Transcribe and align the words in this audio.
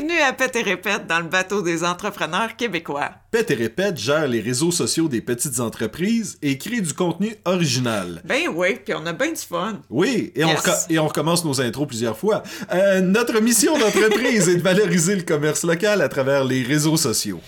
Bienvenue 0.00 0.22
à 0.22 0.32
Pète 0.32 0.56
et 0.56 0.62
Répète 0.62 1.06
dans 1.06 1.18
le 1.18 1.26
bateau 1.26 1.60
des 1.60 1.84
entrepreneurs 1.84 2.56
québécois. 2.56 3.10
Pète 3.30 3.50
et 3.50 3.54
Répète 3.54 3.98
gère 3.98 4.26
les 4.26 4.40
réseaux 4.40 4.70
sociaux 4.70 5.08
des 5.08 5.20
petites 5.20 5.60
entreprises 5.60 6.38
et 6.40 6.56
crée 6.56 6.80
du 6.80 6.94
contenu 6.94 7.36
original. 7.44 8.22
Ben 8.24 8.48
oui, 8.54 8.78
puis 8.82 8.94
on 8.94 9.04
a 9.04 9.12
bien 9.12 9.32
du 9.32 9.36
fun. 9.40 9.82
Oui, 9.90 10.32
et, 10.34 10.44
on, 10.44 10.54
et 10.88 10.98
on 10.98 11.06
recommence 11.06 11.44
nos 11.44 11.60
intros 11.60 11.86
plusieurs 11.86 12.16
fois. 12.16 12.42
Euh, 12.72 13.02
notre 13.02 13.40
mission 13.40 13.76
d'entreprise 13.76 14.48
est 14.48 14.56
de 14.56 14.62
valoriser 14.62 15.16
le 15.16 15.22
commerce 15.22 15.64
local 15.64 16.00
à 16.00 16.08
travers 16.08 16.44
les 16.44 16.62
réseaux 16.62 16.96
sociaux. 16.96 17.40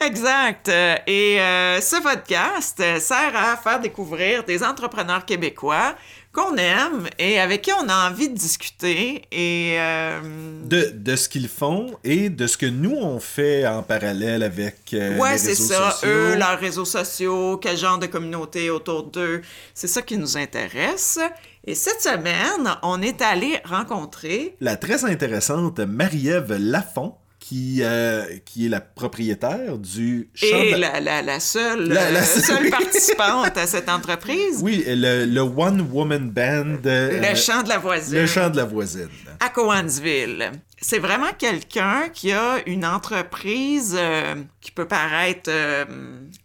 Exact. 0.00 0.68
Euh, 0.68 0.96
et 1.06 1.40
euh, 1.40 1.80
ce 1.80 2.02
podcast 2.02 2.82
sert 3.00 3.34
à 3.34 3.56
faire 3.56 3.80
découvrir 3.80 4.44
des 4.44 4.62
entrepreneurs 4.62 5.24
québécois 5.24 5.94
qu'on 6.34 6.56
aime 6.56 7.08
et 7.18 7.38
avec 7.38 7.62
qui 7.62 7.70
on 7.72 7.88
a 7.88 8.10
envie 8.10 8.28
de 8.28 8.34
discuter 8.34 9.22
et 9.30 9.76
euh, 9.78 10.20
de, 10.64 10.90
de, 10.92 11.16
ce 11.16 11.28
qu'ils 11.28 11.48
font 11.48 11.96
et 12.02 12.28
de 12.28 12.46
ce 12.48 12.56
que 12.56 12.66
nous 12.66 12.96
on 12.96 13.20
fait 13.20 13.66
en 13.66 13.84
parallèle 13.84 14.42
avec 14.42 14.92
euh, 14.94 15.16
ouais, 15.16 15.38
c'est 15.38 15.54
ça. 15.54 15.96
Eux, 16.04 16.34
leurs 16.34 16.58
réseaux 16.58 16.84
sociaux, 16.84 17.58
quel 17.58 17.76
genre 17.76 17.98
de 17.98 18.06
communauté 18.06 18.68
autour 18.68 19.04
d'eux, 19.04 19.42
c'est 19.74 19.86
ça 19.86 20.02
qui 20.02 20.18
nous 20.18 20.36
intéresse. 20.36 21.20
Et 21.66 21.76
cette 21.76 22.02
semaine, 22.02 22.76
on 22.82 23.00
est 23.00 23.22
allé 23.22 23.58
rencontrer 23.64 24.56
la 24.60 24.76
très 24.76 25.04
intéressante 25.04 25.78
Marie-Ève 25.78 26.56
Lafont 26.58 27.14
qui, 27.46 27.80
euh, 27.82 28.24
qui 28.46 28.64
est 28.64 28.68
la 28.70 28.80
propriétaire 28.80 29.76
du 29.76 30.30
champ 30.32 30.46
Et 30.46 30.76
la, 30.76 30.98
la, 30.98 31.20
la, 31.20 31.40
seule, 31.40 31.88
la, 31.88 32.24
seule 32.24 32.70
participante 32.70 33.58
à 33.58 33.66
cette 33.66 33.90
entreprise. 33.90 34.60
Oui, 34.62 34.82
le, 34.86 35.26
le 35.26 35.40
One 35.42 35.86
Woman 35.92 36.30
Band. 36.30 36.78
Euh, 36.86 37.20
le 37.20 37.34
chant 37.34 37.62
de 37.62 37.68
la 37.68 37.76
voisine. 37.76 38.14
Le 38.14 38.26
chant 38.26 38.48
de 38.48 38.56
la 38.56 38.64
voisine. 38.64 39.10
À 39.40 39.50
Cowansville. 39.50 40.52
C'est 40.80 40.98
vraiment 40.98 41.32
quelqu'un 41.36 42.08
qui 42.14 42.32
a 42.32 42.60
une 42.64 42.86
entreprise 42.86 43.94
euh, 43.98 44.36
qui 44.62 44.70
peut 44.70 44.88
paraître... 44.88 45.50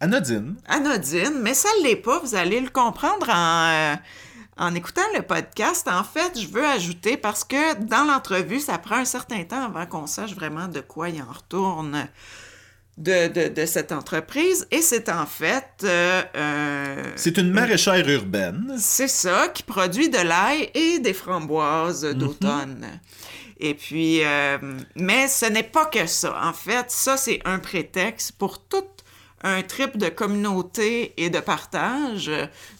anodine. 0.00 0.56
Anodine, 0.68 1.40
mais 1.40 1.54
ça 1.54 1.70
ne 1.78 1.84
l'est 1.84 1.96
pas. 1.96 2.18
Vous 2.18 2.34
allez 2.34 2.60
le 2.60 2.68
comprendre 2.68 3.26
en 3.30 3.96
en 4.60 4.74
écoutant 4.74 5.00
le 5.16 5.22
podcast, 5.22 5.88
en 5.88 6.04
fait, 6.04 6.38
je 6.38 6.46
veux 6.46 6.64
ajouter, 6.64 7.16
parce 7.16 7.44
que 7.44 7.82
dans 7.82 8.04
l'entrevue, 8.04 8.60
ça 8.60 8.76
prend 8.76 8.96
un 8.96 9.04
certain 9.06 9.42
temps 9.44 9.64
avant 9.64 9.86
qu'on 9.86 10.06
sache 10.06 10.34
vraiment 10.34 10.68
de 10.68 10.80
quoi 10.80 11.08
il 11.08 11.20
en 11.22 11.32
retourne 11.32 12.06
de, 12.98 13.64
cette 13.64 13.90
entreprise. 13.90 14.68
Et 14.70 14.82
c'est 14.82 15.08
en 15.08 15.24
fait... 15.24 15.82
Euh, 15.84 17.02
c'est 17.16 17.38
une 17.38 17.50
maraîchère 17.50 18.06
urbaine. 18.06 18.74
C'est 18.78 19.08
ça, 19.08 19.48
qui 19.48 19.62
produit 19.62 20.10
de 20.10 20.18
l'ail 20.18 20.70
et 20.74 20.98
des 20.98 21.14
framboises 21.14 22.04
mhm. 22.04 22.14
d'automne. 22.14 23.00
Et 23.58 23.72
puis, 23.72 24.22
euh, 24.22 24.58
mais 24.94 25.26
ce 25.28 25.46
n'est 25.46 25.62
pas 25.62 25.86
que 25.86 26.06
ça. 26.06 26.38
En 26.42 26.52
fait, 26.52 26.90
ça, 26.90 27.16
c'est 27.16 27.40
un 27.46 27.58
prétexte 27.58 28.32
pour 28.32 28.62
toute 28.62 28.99
un 29.42 29.62
trip 29.62 29.96
de 29.96 30.08
communauté 30.08 31.14
et 31.22 31.30
de 31.30 31.40
partage. 31.40 32.30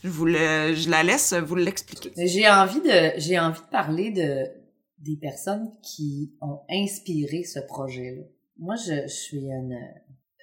Je, 0.03 0.09
vous 0.09 0.29
je 0.29 0.91
la 0.91 1.03
laisse 1.03 1.33
vous 1.33 1.57
l'expliquer. 1.57 2.13
J'ai 2.17 2.49
envie 2.49 2.81
de, 2.81 3.19
j'ai 3.19 3.39
envie 3.39 3.61
de 3.61 3.71
parler 3.71 4.11
de 4.11 4.61
des 4.99 5.17
personnes 5.17 5.73
qui 5.83 6.37
ont 6.43 6.61
inspiré 6.71 7.43
ce 7.43 7.59
projet-là. 7.61 8.23
Moi, 8.59 8.75
je, 8.77 9.03
je 9.05 9.15
suis 9.15 9.47
une 9.47 9.79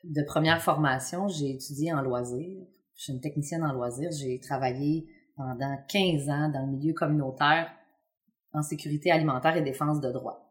de 0.04 0.24
première 0.24 0.62
formation. 0.62 1.28
J'ai 1.28 1.52
étudié 1.52 1.94
en 1.94 2.02
loisirs. 2.02 2.66
Je 2.96 3.04
suis 3.04 3.14
une 3.14 3.22
technicienne 3.22 3.64
en 3.64 3.74
loisirs. 3.74 4.10
J'ai 4.12 4.40
travaillé 4.40 5.08
pendant 5.36 5.78
15 5.88 6.30
ans 6.30 6.50
dans 6.50 6.66
le 6.66 6.78
milieu 6.78 6.94
communautaire 6.94 7.72
en 8.54 8.64
sécurité 8.64 9.12
alimentaire 9.12 9.56
et 9.56 9.62
défense 9.62 10.02
de 10.02 10.12
droits. 10.12 10.47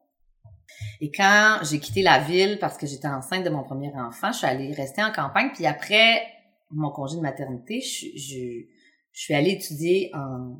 Et 1.01 1.11
quand 1.11 1.59
j'ai 1.63 1.79
quitté 1.79 2.03
la 2.03 2.19
ville 2.19 2.59
parce 2.59 2.77
que 2.77 2.87
j'étais 2.87 3.09
enceinte 3.09 3.45
de 3.45 3.51
mon 3.51 3.63
premier 3.63 3.93
enfant, 3.95 4.33
je 4.33 4.39
suis 4.39 4.47
allée 4.47 4.73
rester 4.73 5.03
en 5.03 5.13
campagne. 5.13 5.51
Puis 5.55 5.67
après 5.67 6.23
mon 6.71 6.91
congé 6.91 7.17
de 7.17 7.23
maternité, 7.23 7.81
je, 7.81 8.07
je, 8.17 8.65
suis 9.13 9.35
allée 9.35 9.53
étudier 9.53 10.11
en, 10.15 10.59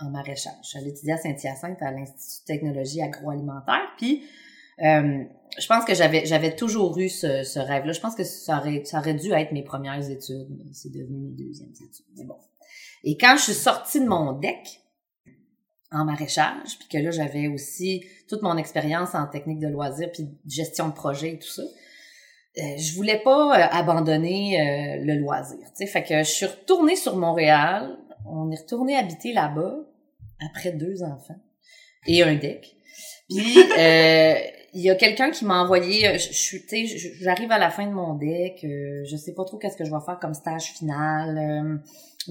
en 0.00 0.10
maraîchage. 0.10 0.52
Je 0.62 0.68
suis 0.68 0.78
allée 0.78 0.90
étudier 0.90 1.12
à 1.12 1.18
Saint-Hyacinthe 1.18 1.82
à 1.82 1.90
l'Institut 1.90 2.42
de 2.42 2.46
technologie 2.46 3.02
agroalimentaire. 3.02 3.92
Puis 3.98 4.22
euh, 4.82 5.24
je 5.58 5.66
pense 5.66 5.84
que 5.84 5.94
j'avais 5.94 6.24
j'avais 6.24 6.56
toujours 6.56 6.98
eu 6.98 7.08
ce, 7.08 7.42
ce 7.42 7.58
rêve-là. 7.58 7.92
Je 7.92 8.00
pense 8.00 8.14
que 8.14 8.24
ça 8.24 8.58
aurait, 8.58 8.84
ça 8.84 8.98
aurait 8.98 9.14
dû 9.14 9.32
être 9.32 9.52
mes 9.52 9.62
premières 9.62 10.10
études, 10.10 10.48
mais 10.50 10.72
c'est 10.72 10.92
devenu 10.92 11.18
mes 11.18 11.32
deuxièmes 11.32 11.72
études. 11.72 12.06
Mais 12.16 12.24
bon. 12.24 12.36
Et 13.04 13.16
quand 13.16 13.36
je 13.36 13.42
suis 13.42 13.54
sortie 13.54 14.00
de 14.00 14.06
mon 14.06 14.32
deck, 14.32 14.81
en 15.92 16.04
maraîchage, 16.04 16.78
puis 16.78 16.88
que 16.88 16.98
là, 16.98 17.10
j'avais 17.10 17.48
aussi 17.48 18.04
toute 18.28 18.42
mon 18.42 18.56
expérience 18.56 19.14
en 19.14 19.26
technique 19.26 19.58
de 19.58 19.68
loisirs, 19.68 20.10
puis 20.12 20.28
gestion 20.46 20.88
de 20.88 20.94
projet 20.94 21.34
et 21.34 21.38
tout 21.38 21.48
ça. 21.48 21.62
Euh, 22.58 22.76
je 22.76 22.94
voulais 22.94 23.18
pas 23.18 23.58
euh, 23.58 23.68
abandonner 23.70 24.60
euh, 24.60 25.04
le 25.04 25.14
loisir, 25.14 25.58
tu 25.58 25.70
sais. 25.74 25.86
Fait 25.86 26.02
que 26.02 26.18
je 26.18 26.30
suis 26.30 26.46
retournée 26.46 26.96
sur 26.96 27.16
Montréal. 27.16 27.96
On 28.26 28.50
est 28.50 28.60
retourné 28.60 28.94
habiter 28.94 29.32
là-bas 29.32 29.76
après 30.50 30.72
deux 30.72 31.02
enfants 31.02 31.38
et 32.06 32.22
un 32.22 32.34
deck. 32.34 32.76
Puis 33.30 33.56
il 34.74 34.80
y 34.80 34.90
a 34.90 34.94
quelqu'un 34.96 35.30
qui 35.30 35.46
m'a 35.46 35.62
envoyé. 35.62 36.18
Je 36.18 36.32
suis, 36.32 36.66
tu 36.66 36.86
sais, 36.86 37.12
j'arrive 37.20 37.50
à 37.52 37.58
la 37.58 37.70
fin 37.70 37.86
de 37.86 37.92
mon 37.92 38.14
deck. 38.14 38.58
je 38.62 39.16
sais 39.16 39.32
pas 39.32 39.44
trop 39.44 39.56
qu'est-ce 39.56 39.76
que 39.78 39.84
je 39.84 39.90
vais 39.90 40.04
faire 40.04 40.18
comme 40.20 40.34
stage 40.34 40.72
final. 40.72 41.80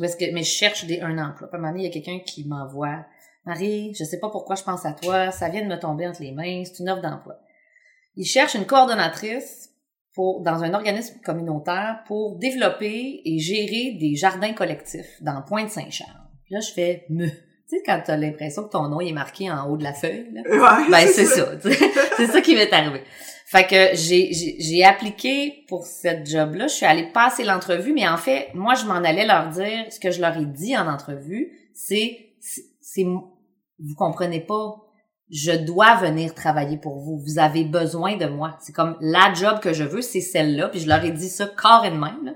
est-ce 0.03 0.15
que, 0.15 0.31
mais 0.33 0.43
je 0.43 0.51
cherche 0.51 0.85
des 0.85 1.01
un 1.01 1.17
emploi. 1.17 1.49
À 1.51 1.55
un 1.55 1.59
moment 1.59 1.71
donné, 1.71 1.85
il 1.85 1.87
y 1.87 1.89
a 1.89 1.93
quelqu'un 1.93 2.19
qui 2.23 2.47
m'envoie 2.47 3.05
Marie, 3.45 3.93
je 3.97 4.03
sais 4.03 4.19
pas 4.19 4.29
pourquoi 4.29 4.55
je 4.55 4.63
pense 4.63 4.85
à 4.85 4.93
toi, 4.93 5.31
ça 5.31 5.49
vient 5.49 5.63
de 5.63 5.67
me 5.67 5.79
tomber 5.79 6.07
entre 6.07 6.21
les 6.21 6.31
mains, 6.31 6.63
c'est 6.65 6.79
une 6.79 6.89
offre 6.89 7.01
d'emploi. 7.01 7.35
Il 8.15 8.25
cherche 8.25 8.55
une 8.55 8.65
coordonnatrice 8.65 9.69
pour, 10.13 10.41
dans 10.41 10.63
un 10.63 10.73
organisme 10.73 11.19
communautaire 11.23 12.03
pour 12.05 12.37
développer 12.37 13.21
et 13.23 13.39
gérer 13.39 13.97
des 13.99 14.15
jardins 14.15 14.53
collectifs 14.53 15.21
dans 15.21 15.41
Pointe-Saint-Charles. 15.41 16.29
Là, 16.49 16.59
je 16.59 16.73
fais 16.73 17.05
me. 17.09 17.27
Tu 17.27 17.77
sais, 17.77 17.83
quand 17.85 18.01
t'as 18.05 18.17
l'impression 18.17 18.65
que 18.65 18.71
ton 18.71 18.89
nom 18.89 18.99
est 18.99 19.13
marqué 19.13 19.49
en 19.49 19.69
haut 19.69 19.77
de 19.77 19.83
la 19.83 19.93
feuille, 19.93 20.27
là, 20.33 20.41
ben 20.89 21.07
c'est 21.07 21.25
ça. 21.25 21.53
c'est 22.17 22.27
ça 22.27 22.41
qui 22.41 22.53
m'est 22.53 22.71
arrivé. 22.73 23.01
Fait 23.45 23.65
que 23.65 23.95
j'ai, 23.95 24.31
j'ai, 24.33 24.83
appliqué 24.83 25.65
pour 25.67 25.85
cette 25.85 26.29
job-là. 26.29 26.67
Je 26.67 26.73
suis 26.73 26.85
allée 26.85 27.09
passer 27.13 27.43
l'entrevue, 27.43 27.93
mais 27.93 28.07
en 28.07 28.17
fait, 28.17 28.49
moi, 28.53 28.75
je 28.75 28.85
m'en 28.85 28.95
allais 28.95 29.25
leur 29.25 29.49
dire 29.49 29.85
ce 29.89 29.99
que 29.99 30.11
je 30.11 30.19
leur 30.19 30.37
ai 30.37 30.45
dit 30.45 30.77
en 30.77 30.87
entrevue, 30.87 31.51
c'est 31.73 32.33
c'est 32.91 33.05
vous 33.83 33.95
comprenez 33.95 34.41
pas 34.41 34.77
je 35.31 35.53
dois 35.53 35.95
venir 35.95 36.35
travailler 36.35 36.77
pour 36.77 36.99
vous. 36.99 37.17
Vous 37.25 37.39
avez 37.39 37.63
besoin 37.63 38.17
de 38.17 38.25
moi. 38.25 38.57
C'est 38.59 38.73
comme 38.73 38.97
la 38.99 39.33
job 39.33 39.59
que 39.61 39.71
je 39.71 39.83
veux, 39.83 40.01
c'est 40.01 40.21
celle-là. 40.21 40.67
Puis 40.67 40.81
je 40.81 40.89
leur 40.89 41.03
ai 41.03 41.11
dit 41.11 41.29
ça 41.29 41.49
carrément. 41.59 42.13
Là. 42.23 42.33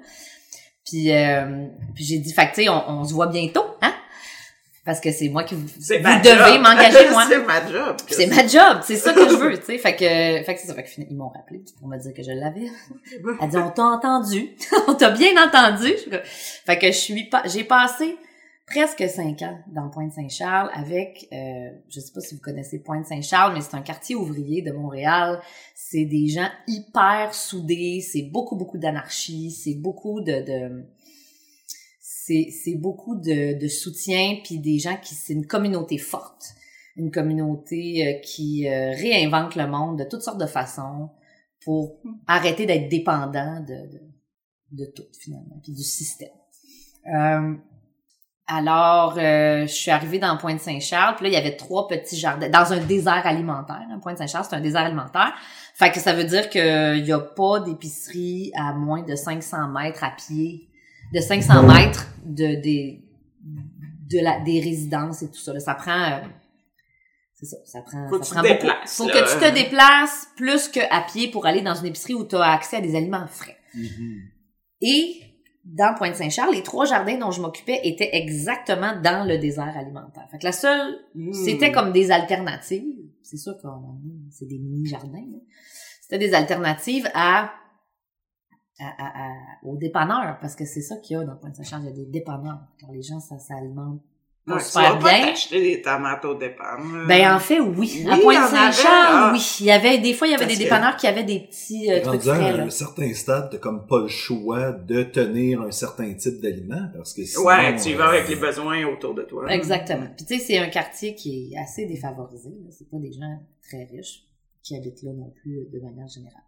Puis, 0.85 1.11
euh, 1.11 1.67
puis 1.93 2.05
j'ai 2.05 2.19
dit, 2.19 2.31
fait 2.31 2.51
que, 2.51 2.69
on, 2.69 2.99
on 2.99 3.03
se 3.03 3.13
voit 3.13 3.27
bientôt, 3.27 3.65
hein? 3.81 3.93
Parce 4.85 4.99
que 4.99 5.11
c'est 5.11 5.29
moi 5.29 5.43
qui 5.43 5.55
vous, 5.55 5.65
vous 5.65 5.79
devez 5.79 6.59
m'engager 6.59 7.09
moi. 7.11 7.25
c'est 7.27 7.43
ma 7.43 7.67
job. 7.67 7.97
C'est 8.07 8.27
ma 8.27 8.47
job, 8.47 8.81
c'est 8.83 8.97
ça 8.97 9.13
que 9.13 9.27
je 9.27 9.35
veux, 9.35 9.57
tu 9.57 9.65
sais. 9.65 9.77
Fait 9.79 9.95
que, 9.95 10.45
fait 10.45 10.53
que 10.53 10.61
c'est 10.61 10.67
ça. 10.67 10.75
Fait 10.75 10.83
que 10.83 10.89
ils 11.09 11.17
m'ont 11.17 11.29
rappelé 11.29 11.63
pour 11.79 11.87
me 11.87 11.97
dire 11.97 12.13
que 12.13 12.21
je 12.21 12.29
l'avais. 12.29 12.69
Elle 13.41 13.49
dit, 13.49 13.57
on 13.57 13.71
t'a 13.71 13.83
entendu, 13.83 14.55
on 14.87 14.93
t'a 14.93 15.09
bien 15.09 15.31
entendu. 15.43 15.91
Fait 16.67 16.77
que 16.77 16.87
je 16.87 16.97
suis 16.97 17.23
pas, 17.23 17.41
j'ai 17.45 17.63
passé 17.63 18.15
presque 18.65 19.07
cinq 19.07 19.41
ans 19.43 19.59
dans 19.73 19.89
Pointe-Saint-Charles 19.89 20.69
avec, 20.73 21.27
euh, 21.31 21.69
je 21.89 21.99
sais 21.99 22.11
pas 22.13 22.21
si 22.21 22.35
vous 22.35 22.41
connaissez 22.41 22.79
Pointe-Saint-Charles, 22.79 23.53
mais 23.53 23.61
c'est 23.61 23.75
un 23.75 23.81
quartier 23.81 24.15
ouvrier 24.15 24.61
de 24.61 24.71
Montréal. 24.71 25.39
C'est 25.75 26.05
des 26.05 26.27
gens 26.27 26.49
hyper 26.67 27.33
soudés, 27.33 28.01
c'est 28.01 28.23
beaucoup, 28.23 28.55
beaucoup 28.55 28.77
d'anarchie, 28.77 29.51
c'est 29.51 29.75
beaucoup 29.75 30.21
de... 30.21 30.41
de 30.41 30.85
c'est, 31.99 32.49
c'est 32.49 32.75
beaucoup 32.75 33.15
de, 33.15 33.59
de 33.59 33.67
soutien, 33.67 34.37
puis 34.43 34.57
des 34.59 34.79
gens 34.79 34.97
qui... 34.97 35.13
C'est 35.13 35.33
une 35.33 35.45
communauté 35.45 35.97
forte. 35.99 36.55
Une 36.97 37.11
communauté 37.11 38.07
euh, 38.07 38.19
qui 38.21 38.67
euh, 38.67 38.91
réinvente 38.91 39.55
le 39.55 39.67
monde 39.67 39.99
de 39.99 40.05
toutes 40.05 40.21
sortes 40.21 40.39
de 40.39 40.45
façons 40.45 41.09
pour 41.63 41.99
arrêter 42.25 42.65
d'être 42.65 42.89
dépendant 42.89 43.59
de, 43.59 43.91
de, 43.91 44.01
de 44.71 44.85
tout, 44.95 45.03
finalement, 45.19 45.59
puis 45.61 45.73
du 45.73 45.83
système. 45.83 46.29
Euh, 47.13 47.53
alors, 48.47 49.17
euh, 49.17 49.61
je 49.61 49.73
suis 49.73 49.89
arrivée 49.89 50.19
dans 50.19 50.37
Pointe-Saint-Charles, 50.37 51.15
puis 51.15 51.23
là, 51.23 51.29
il 51.29 51.33
y 51.33 51.37
avait 51.37 51.55
trois 51.55 51.87
petits 51.87 52.17
jardins, 52.17 52.47
dans 52.47 52.73
un 52.73 52.79
désert 52.79 53.25
alimentaire. 53.25 53.81
Hein, 53.91 53.99
Pointe-Saint-Charles, 53.99 54.45
c'est 54.47 54.55
un 54.55 54.61
désert 54.61 54.81
alimentaire. 54.81 55.33
Fait 55.73 55.91
que 55.91 55.99
ça 55.99 56.13
veut 56.13 56.25
dire 56.25 56.49
qu'il 56.49 57.03
n'y 57.03 57.11
a 57.11 57.19
pas 57.19 57.59
d'épicerie 57.61 58.51
à 58.55 58.73
moins 58.73 59.01
de 59.01 59.15
500 59.15 59.69
mètres 59.69 60.03
à 60.03 60.11
pied, 60.11 60.69
de 61.11 61.19
500 61.19 61.63
mètres 61.63 62.07
de, 62.23 62.61
des, 62.61 63.03
de 64.11 64.19
la, 64.23 64.39
des 64.41 64.59
résidences 64.59 65.23
et 65.23 65.31
tout 65.31 65.39
ça. 65.39 65.59
ça 65.59 65.73
prend... 65.73 66.03
Euh, 66.03 66.19
c'est 67.33 67.47
ça, 67.47 67.57
ça 67.65 67.81
prend, 67.81 68.07
faut 68.09 68.23
ça 68.23 68.35
prend 68.35 68.47
beaucoup. 68.47 68.67
Faut 68.85 69.07
que 69.07 69.33
tu 69.33 69.45
te 69.45 69.53
déplaces 69.53 70.29
plus 70.37 70.69
qu'à 70.69 71.01
pied 71.01 71.29
pour 71.29 71.45
aller 71.45 71.61
dans 71.61 71.75
une 71.75 71.87
épicerie 71.87 72.13
où 72.13 72.25
tu 72.25 72.35
as 72.35 72.51
accès 72.53 72.77
à 72.77 72.81
des 72.81 72.95
aliments 72.95 73.27
frais. 73.27 73.57
Mm-hmm. 73.75 74.21
Et 74.81 75.21
dans 75.65 75.95
Pointe-Saint-Charles, 75.95 76.53
les 76.53 76.61
trois 76.63 76.85
jardins 76.85 77.17
dont 77.17 77.31
je 77.31 77.41
m'occupais 77.41 77.79
étaient 77.83 78.11
exactement 78.13 78.93
dans 79.01 79.27
le 79.27 79.37
désert 79.39 79.75
alimentaire. 79.75 80.27
Fait 80.29 80.37
que 80.37 80.45
la 80.45 80.51
seule, 80.51 80.95
Hmm. 81.15 81.33
c'était 81.33 81.71
comme 81.71 81.91
des 81.91 82.11
alternatives. 82.11 82.85
C'est 83.23 83.37
sûr 83.37 83.57
que 83.57 83.67
c'est 84.31 84.45
des 84.47 84.59
mini-jardins. 84.59 85.25
là. 85.31 85.37
C'était 86.01 86.19
des 86.19 86.33
alternatives 86.35 87.09
à, 87.15 87.49
à, 88.79 88.85
à- 88.85 89.23
à- 89.27 89.33
aux 89.63 89.75
dépanneurs, 89.77 90.37
parce 90.39 90.55
que 90.55 90.65
c'est 90.65 90.81
ça 90.81 90.97
qu'il 90.97 91.17
y 91.17 91.19
a 91.19 91.23
dans 91.23 91.35
Pointe-Saint-Charles, 91.35 91.83
il 91.85 91.89
y 91.89 91.93
a 91.93 91.95
des 91.95 92.05
dépanneurs. 92.05 92.59
Quand 92.79 92.91
les 92.91 93.01
gens, 93.01 93.19
ça 93.19 93.39
s'alimente 93.39 94.01
Ouais, 94.47 94.57
tu 94.61 94.73
vas 94.77 94.95
pas 94.97 95.09
bien. 95.09 95.25
t'acheter 95.25 95.59
des 95.59 95.81
tomates 95.81 96.23
au 96.23 96.35
départ. 96.35 96.79
Ben 97.07 97.33
en 97.33 97.39
fait 97.39 97.59
oui, 97.59 97.75
Oui, 97.77 97.89
à 97.91 97.99
il 98.01 98.05
y 98.05 98.11
en 98.11 98.21
Pointe-Saint-Charles, 98.21 99.07
avait, 99.07 99.17
ah. 99.17 99.31
oui, 99.33 99.55
il 99.61 99.65
y 99.65 99.71
avait 99.71 99.97
des 99.97 100.13
fois 100.13 100.27
il 100.27 100.31
y 100.31 100.33
avait 100.35 100.45
Parce 100.45 100.57
des 100.57 100.63
dépanneurs 100.65 100.95
qui 100.97 101.07
avaient 101.07 101.23
des 101.23 101.39
petits 101.39 101.91
euh, 101.91 101.99
trucs 102.03 102.27
à 102.27 102.35
frais 102.35 102.53
là. 102.57 102.63
un 102.65 102.69
certain 102.69 103.11
stade, 103.15 103.49
t'as 103.51 103.57
comme 103.57 103.87
pas 103.87 104.01
le 104.01 104.07
choix 104.07 104.71
de 104.71 105.01
tenir 105.01 105.61
un 105.61 105.71
certain 105.71 106.13
type 106.13 106.41
d'aliment 106.41 106.89
parce 106.95 107.13
que 107.15 107.25
sinon, 107.25 107.45
Ouais, 107.45 107.75
tu 107.75 107.89
y 107.89 107.93
vas 107.95 108.05
euh, 108.05 108.09
avec 108.09 108.27
les 108.29 108.35
besoins 108.35 108.85
autour 108.85 109.15
de 109.15 109.23
toi. 109.23 109.51
Exactement. 109.51 110.07
Puis 110.15 110.25
tu 110.27 110.37
sais, 110.37 110.39
c'est 110.45 110.57
un 110.59 110.69
quartier 110.69 111.15
qui 111.15 111.51
est 111.53 111.57
assez 111.59 111.87
défavorisé. 111.87 112.49
là. 112.49 112.69
C'est 112.69 112.87
pas 112.89 112.97
des 112.97 113.13
gens 113.13 113.39
très 113.67 113.85
riches 113.85 114.25
qui 114.61 114.75
habitent 114.75 115.01
là 115.01 115.11
non 115.13 115.33
plus 115.41 115.57
euh, 115.57 115.69
de 115.73 115.79
manière 115.83 116.07
générale. 116.07 116.43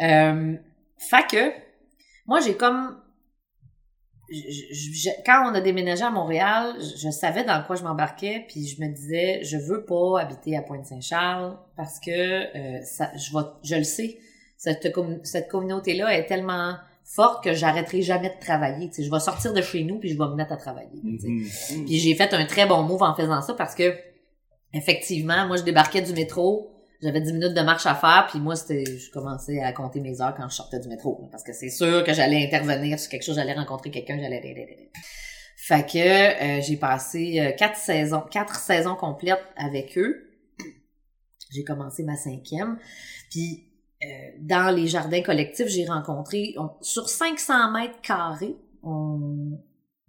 Euh, 0.00 0.56
fait 0.98 1.26
que 1.30 1.52
moi 2.26 2.40
j'ai 2.40 2.54
comme 2.54 2.96
je- 4.30 4.74
je- 4.74 4.92
je- 4.92 5.22
quand 5.24 5.50
on 5.50 5.54
a 5.54 5.60
déménagé 5.60 6.02
à 6.02 6.10
Montréal, 6.10 6.74
je, 6.80 7.06
je 7.06 7.10
savais 7.10 7.44
dans 7.44 7.62
quoi 7.64 7.76
je 7.76 7.82
m'embarquais, 7.82 8.44
puis 8.48 8.66
je 8.66 8.80
me 8.82 8.88
disais 8.88 9.42
je 9.42 9.56
veux 9.56 9.84
pas 9.84 10.20
habiter 10.20 10.56
à 10.56 10.62
Pointe-Saint-Charles 10.62 11.56
parce 11.76 11.98
que 12.00 12.10
euh, 12.10 12.80
ça, 12.82 13.10
je 13.16 13.32
vais, 13.32 13.44
je 13.64 13.74
le 13.76 13.84
sais, 13.84 14.18
cette, 14.56 14.92
com- 14.92 15.20
cette 15.22 15.48
communauté-là 15.48 16.16
est 16.18 16.26
tellement 16.26 16.74
forte 17.04 17.42
que 17.44 17.54
j'arrêterai 17.54 18.02
jamais 18.02 18.28
de 18.28 18.38
travailler. 18.38 18.88
Tu 18.88 18.96
sais, 18.96 19.02
je 19.04 19.10
vais 19.10 19.20
sortir 19.20 19.52
de 19.54 19.62
chez 19.62 19.82
nous 19.84 19.98
puis 19.98 20.10
je 20.10 20.18
vais 20.18 20.26
me 20.26 20.34
mettre 20.34 20.52
à 20.52 20.56
travailler. 20.58 21.00
mhm. 21.02 21.86
Puis 21.86 21.98
j'ai 21.98 22.14
fait 22.14 22.34
un 22.34 22.44
très 22.44 22.66
bon 22.66 22.82
move 22.82 23.02
en 23.02 23.14
faisant 23.14 23.40
ça 23.40 23.54
parce 23.54 23.74
que 23.74 23.94
effectivement, 24.74 25.46
moi 25.46 25.56
je 25.56 25.62
débarquais 25.62 26.02
du 26.02 26.12
métro, 26.12 26.70
j'avais 27.00 27.20
10 27.20 27.32
minutes 27.32 27.54
de 27.54 27.60
marche 27.62 27.86
à 27.86 27.94
faire, 27.94 28.26
puis 28.30 28.40
moi 28.40 28.56
c'était 28.56 28.84
je 28.84 29.10
commençais 29.10 29.60
à 29.60 29.72
compter 29.72 30.00
mes 30.00 30.20
heures 30.20 30.34
quand 30.36 30.48
je 30.48 30.54
sortais 30.54 30.80
du 30.80 30.88
métro 30.88 31.28
parce 31.30 31.44
que 31.44 31.52
c'est 31.52 31.70
sûr 31.70 32.02
que 32.04 32.12
j'allais 32.12 32.44
intervenir 32.44 32.98
sur 32.98 33.10
quelque 33.10 33.22
chose, 33.24 33.36
j'allais 33.36 33.54
rencontrer 33.54 33.90
quelqu'un, 33.90 34.18
j'allais 34.20 34.90
fait 35.56 35.84
que 35.86 35.98
euh, 36.58 36.62
j'ai 36.62 36.76
passé 36.76 37.40
euh, 37.40 37.52
quatre 37.52 37.76
saisons, 37.76 38.22
quatre 38.30 38.54
saisons 38.58 38.94
complètes 38.94 39.44
avec 39.56 39.98
eux. 39.98 40.24
J'ai 41.52 41.64
commencé 41.64 42.04
ma 42.04 42.16
cinquième. 42.16 42.78
Puis 43.30 43.64
euh, 44.02 44.06
dans 44.40 44.74
les 44.74 44.86
jardins 44.86 45.22
collectifs, 45.22 45.66
j'ai 45.68 45.84
rencontré 45.84 46.54
on- 46.56 46.70
sur 46.80 47.08
500 47.08 47.72
mètres 47.72 48.00
carrés, 48.00 48.56
on 48.82 49.60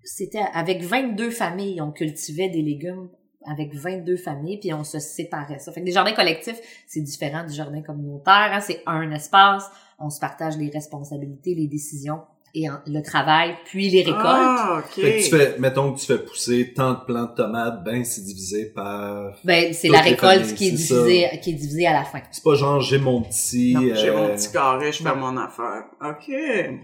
c'était 0.03 0.45
avec 0.53 0.81
22 0.81 1.30
familles, 1.30 1.81
on 1.81 1.92
cultivait 1.92 2.50
des 2.50 2.62
légumes 2.62 3.09
avec 3.45 3.74
22 3.74 4.18
familles, 4.18 4.59
puis 4.59 4.74
on 4.74 4.83
se 4.83 5.00
séparait 5.00 5.59
ça. 5.59 5.71
Fait 5.71 5.80
que 5.81 5.86
des 5.86 5.91
jardins 5.94 6.13
collectifs, 6.13 6.59
c'est 6.88 7.01
différent 7.01 7.45
du 7.45 7.53
jardin 7.53 7.81
communautaire. 7.81 8.50
hein. 8.53 8.59
C'est 8.59 8.81
un 8.86 9.09
espace, 9.12 9.69
on 9.97 10.09
se 10.09 10.19
partage 10.19 10.57
les 10.57 10.69
responsabilités, 10.69 11.56
les 11.56 11.68
décisions 11.68 12.21
et 12.56 12.68
en- 12.69 12.80
le 12.88 13.01
travail, 13.01 13.56
puis 13.65 13.89
les 13.91 14.01
récoltes. 14.01 14.24
Ah, 14.25 14.81
ok. 14.83 14.91
Fait 15.03 15.18
que 15.19 15.24
tu 15.24 15.30
fais, 15.38 15.59
mettons 15.59 15.94
que 15.94 16.00
tu 16.00 16.06
fais 16.07 16.18
pousser 16.18 16.74
tant 16.75 16.94
de 16.94 17.00
plants 17.06 17.25
de 17.27 17.36
tomates, 17.36 17.83
ben 17.83 18.03
c'est 18.03 18.24
divisé 18.24 18.65
par. 18.65 19.33
Ben, 19.44 19.71
c'est 19.71 19.88
la 19.88 20.01
récolte 20.01 20.39
familles, 20.42 20.56
qui 20.56 20.68
est 20.68 20.71
divisée, 20.71 21.30
qui 21.44 21.50
est 21.51 21.53
divisée 21.53 21.85
à 21.85 21.94
la 21.94 22.03
fin. 22.06 22.21
C'est 22.31 22.44
pas 22.44 22.56
genre 22.56 22.81
j'ai 22.81 22.97
mon 22.97 23.21
petit. 23.21 23.74
Non, 23.75 23.94
J'ai 23.95 24.09
mon 24.12 24.25
euh, 24.30 24.35
petit 24.35 24.51
carré, 24.51 24.92
je 24.92 25.03
fais 25.03 25.15
mon 25.15 25.38
affaire. 25.38 25.83
OK. 26.03 26.27
ben, 26.27 26.80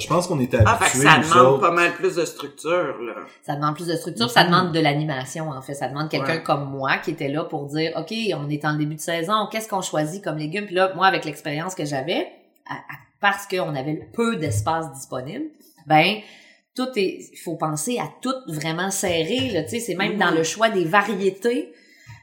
je 0.00 0.06
pense 0.06 0.26
qu'on 0.26 0.40
était 0.40 0.58
Ah, 0.64 0.76
fait 0.80 0.98
que 0.98 1.04
ça 1.04 1.18
demande 1.18 1.46
autres. 1.54 1.60
pas 1.60 1.70
mal 1.70 1.92
plus 1.92 2.14
de 2.16 2.24
structure, 2.24 2.96
là. 3.02 3.14
Ça 3.42 3.56
demande 3.56 3.74
plus 3.74 3.86
de 3.86 3.94
structure, 3.96 4.30
ça 4.30 4.44
demande 4.44 4.72
de 4.72 4.80
l'animation, 4.80 5.50
en 5.50 5.60
fait. 5.62 5.74
Ça 5.74 5.88
demande 5.88 6.08
quelqu'un 6.08 6.36
Ouais. 6.36 6.42
comme 6.42 6.70
moi 6.70 6.96
qui 6.98 7.10
était 7.10 7.28
là 7.28 7.44
pour 7.44 7.66
dire, 7.66 7.92
OK, 7.96 8.12
on 8.34 8.48
est 8.48 8.64
en 8.64 8.74
début 8.74 8.94
de 8.94 9.00
saison, 9.00 9.48
qu'est-ce 9.50 9.68
qu'on 9.68 9.82
choisit 9.82 10.22
comme 10.24 10.38
légumes? 10.38 10.66
Puis 10.66 10.74
là, 10.74 10.92
moi, 10.94 11.06
avec 11.06 11.24
l'expérience 11.24 11.74
que 11.74 11.84
j'avais, 11.84 12.26
parce 13.20 13.46
qu'on 13.46 13.74
avait 13.74 14.08
peu 14.14 14.36
d'espace 14.36 14.90
disponible, 14.92 15.44
ben, 15.86 16.16
tout 16.74 16.88
est, 16.96 17.18
il 17.32 17.38
faut 17.44 17.56
penser 17.56 17.98
à 17.98 18.08
tout 18.22 18.34
vraiment 18.48 18.90
serré, 18.90 19.50
là, 19.52 19.62
tu 19.62 19.70
sais, 19.70 19.80
c'est 19.80 19.94
même 19.94 20.16
dans 20.16 20.30
le 20.30 20.42
choix 20.42 20.70
des 20.70 20.84
variétés. 20.84 21.72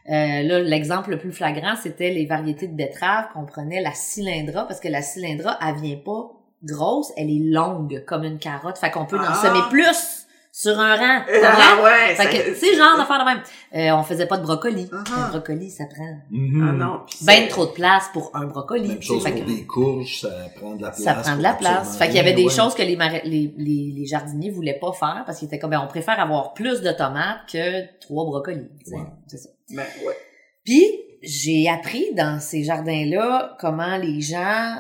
Euh, 0.10 0.42
là, 0.42 0.60
l'exemple 0.62 1.12
le 1.12 1.20
plus 1.20 1.32
flagrant, 1.32 1.76
c'était 1.80 2.10
les 2.10 2.26
variétés 2.26 2.68
de 2.68 2.76
betteraves 2.76 3.28
qu'on 3.32 3.46
prenait 3.46 3.80
la 3.82 3.94
cylindra, 3.94 4.66
parce 4.68 4.80
que 4.80 4.88
la 4.88 5.04
cylindra, 5.04 5.60
elle 5.62 5.76
vient 5.76 5.98
pas 6.04 6.32
grosse, 6.64 7.12
elle 7.18 7.30
est 7.30 7.52
longue 7.52 8.04
comme 8.08 8.24
une 8.24 8.40
carotte. 8.40 8.78
Fait 8.78 8.92
qu'on 8.92 9.06
peut 9.06 9.20
en 9.20 9.24
Ah. 9.28 9.36
semer 9.36 9.60
plus 9.70 10.26
sur 10.52 10.78
un 10.80 10.96
rang. 10.96 11.22
Ah, 11.44 11.84
ouais, 11.84 12.16
Fait 12.16 12.24
ça- 12.24 12.30
que, 12.30 12.56
c'est 12.56 12.76
genre 12.76 12.98
d'affaire 12.98 13.20
de 13.20 13.26
même. 13.26 13.42
Euh, 13.76 13.96
on 13.96 14.04
faisait 14.04 14.26
pas 14.26 14.38
de 14.38 14.44
brocoli. 14.44 14.86
Uh-huh. 14.86 15.26
Le 15.26 15.30
brocoli, 15.30 15.70
ça 15.70 15.86
prend 15.86 16.18
Mhm. 16.32 16.68
Ah 16.68 16.72
non, 16.74 17.00
ben 17.22 17.48
trop 17.48 17.68
de 17.68 17.72
place 17.72 18.10
pour 18.12 18.32
un 18.36 18.46
brocoli. 18.46 18.88
Même 18.90 19.02
chose 19.02 19.24
Fait 19.24 19.32
pour 19.32 19.42
que- 19.46 19.48
des 19.48 19.66
courges, 19.66 20.22
ça 20.22 20.30
prend 20.60 20.76
de 20.76 20.82
la 20.82 20.90
place. 20.90 21.04
ça 21.04 21.14
prend 21.14 21.38
de 21.38 21.44
la 21.44 21.54
place. 21.54 21.98
Fait 21.98 22.08
qu'il 22.08 22.16
y 22.16 22.20
avait 22.20 22.34
des 22.34 22.46
ouais. 22.46 22.50
choses 22.50 22.74
que 22.74 22.82
les, 22.82 22.96
mara- 22.96 23.22
les, 23.24 23.54
les, 23.58 23.94
les 23.96 24.06
jardiniers 24.06 24.50
voulaient 24.50 24.80
pas 24.82 24.92
faire 24.92 25.24
parce 25.26 25.38
qu'ils 25.40 25.48
étaient 25.48 25.60
comme, 25.60 25.70
ben, 25.70 25.82
on 25.84 25.88
préfère 25.88 26.20
avoir 26.20 26.54
plus 26.56 26.82
de 26.82 26.92
tomates 26.92 27.42
que 27.52 28.00
trois 28.02 28.26
brocolis. 28.26 28.68
Ouais. 28.92 29.00
C'est 29.28 29.38
ça. 29.38 29.50
Ben, 29.70 29.86
ouais. 30.06 30.18
Puis, 30.66 30.84
j'ai 31.22 31.70
appris 31.70 32.14
dans 32.16 32.40
ces 32.40 32.64
jardins-là 32.64 33.56
comment 33.60 33.98
les 33.98 34.20
gens, 34.22 34.78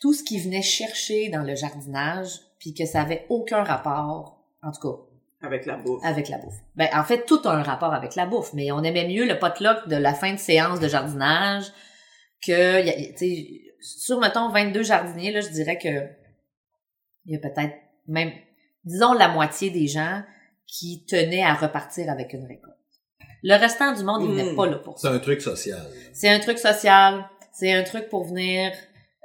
tout 0.00 0.12
ce 0.12 0.22
qu'ils 0.22 0.42
venaient 0.42 0.62
chercher 0.62 1.28
dans 1.28 1.42
le 1.42 1.54
jardinage, 1.54 2.28
puis 2.58 2.74
que 2.74 2.86
ça 2.86 3.02
avait 3.02 3.26
aucun 3.28 3.62
rapport, 3.64 4.44
en 4.62 4.70
tout 4.72 4.80
cas, 4.80 5.02
Avec 5.46 5.66
la 5.66 5.76
bouffe. 5.76 6.04
avec 6.04 6.28
la 6.28 6.38
bouffe. 6.38 6.54
Ben, 6.76 6.88
en 6.94 7.04
fait, 7.04 7.24
tout 7.26 7.40
a 7.44 7.50
un 7.52 7.62
rapport 7.62 7.92
avec 7.94 8.14
la 8.16 8.26
bouffe, 8.26 8.52
mais 8.54 8.70
on 8.72 8.82
aimait 8.82 9.06
mieux 9.08 9.26
le 9.26 9.38
potluck 9.38 9.88
de 9.88 9.96
la 9.96 10.14
fin 10.14 10.32
de 10.32 10.38
séance 10.38 10.80
de 10.80 10.88
jardinage 10.88 11.66
que, 12.44 12.82
tu 13.12 13.16
sais, 13.16 13.46
sur, 13.80 14.18
mettons, 14.20 14.48
22 14.50 14.82
jardiniers, 14.82 15.32
là, 15.32 15.40
je 15.40 15.48
dirais 15.48 15.78
que 15.78 16.08
il 17.26 17.34
y 17.34 17.36
a 17.36 17.38
peut-être 17.40 17.74
même, 18.06 18.32
disons, 18.84 19.12
la 19.12 19.28
moitié 19.28 19.70
des 19.70 19.86
gens 19.86 20.22
qui 20.66 21.04
tenaient 21.06 21.42
à 21.44 21.54
repartir 21.54 22.10
avec 22.10 22.32
une 22.32 22.46
récolte. 22.46 22.74
Le 23.42 23.54
restant 23.56 23.92
du 23.92 24.02
monde, 24.02 24.22
ils 24.24 24.30
venaient 24.30 24.52
Mm. 24.52 24.56
pas 24.56 24.66
là 24.66 24.76
pour 24.78 24.98
ça. 24.98 25.08
C'est 25.10 25.14
un 25.14 25.18
truc 25.20 25.40
social. 25.40 25.86
C'est 26.12 26.28
un 26.28 26.38
truc 26.40 26.58
social, 26.58 27.24
c'est 27.52 27.72
un 27.72 27.82
truc 27.84 28.08
pour 28.08 28.24
venir 28.24 28.72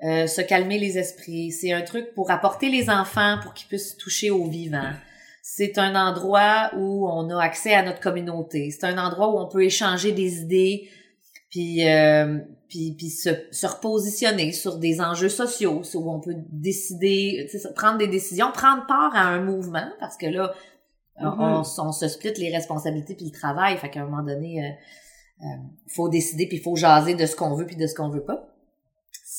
euh, 0.03 0.27
se 0.27 0.41
calmer 0.41 0.79
les 0.79 0.97
esprits, 0.97 1.51
c'est 1.51 1.71
un 1.71 1.81
truc 1.81 2.13
pour 2.13 2.29
apporter 2.31 2.69
les 2.69 2.89
enfants 2.89 3.37
pour 3.41 3.53
qu'ils 3.53 3.67
puissent 3.67 3.95
toucher 3.97 4.29
au 4.31 4.45
vivant. 4.47 4.91
C'est 5.41 5.77
un 5.77 5.95
endroit 5.95 6.71
où 6.77 7.07
on 7.07 7.29
a 7.29 7.41
accès 7.41 7.73
à 7.73 7.83
notre 7.83 7.99
communauté. 7.99 8.71
C'est 8.71 8.85
un 8.85 8.97
endroit 8.97 9.29
où 9.33 9.37
on 9.39 9.47
peut 9.47 9.63
échanger 9.63 10.11
des 10.11 10.41
idées, 10.41 10.89
puis 11.49 11.87
euh, 11.87 12.39
puis, 12.69 12.95
puis 12.97 13.09
se, 13.09 13.29
se 13.51 13.67
repositionner 13.67 14.51
sur 14.51 14.77
des 14.77 14.99
enjeux 14.99 15.29
sociaux, 15.29 15.83
où 15.93 16.11
on 16.11 16.19
peut 16.19 16.33
décider, 16.49 17.47
prendre 17.75 17.99
des 17.99 18.07
décisions, 18.07 18.51
prendre 18.51 18.85
part 18.87 19.15
à 19.15 19.21
un 19.27 19.41
mouvement, 19.41 19.87
parce 19.99 20.17
que 20.17 20.25
là, 20.25 20.53
on- 21.17 21.25
Mhm. 21.29 21.63
on, 21.77 21.83
on 21.83 21.91
se 21.91 22.07
split 22.07 22.33
les 22.37 22.49
responsabilités 22.51 23.13
puis 23.13 23.25
le 23.25 23.31
travail, 23.31 23.77
fait 23.77 23.89
qu'à 23.91 24.01
un 24.01 24.05
moment 24.05 24.23
donné, 24.23 24.65
euh, 24.65 25.45
euh, 25.45 25.45
faut 25.87 26.09
décider 26.09 26.47
puis 26.47 26.57
il 26.57 26.63
faut 26.63 26.75
jaser 26.75 27.13
de 27.15 27.25
ce 27.27 27.35
qu'on 27.35 27.53
veut 27.53 27.67
puis 27.67 27.75
de 27.75 27.85
ce 27.85 27.93
qu'on 27.93 28.09
veut 28.09 28.23
pas. 28.23 28.47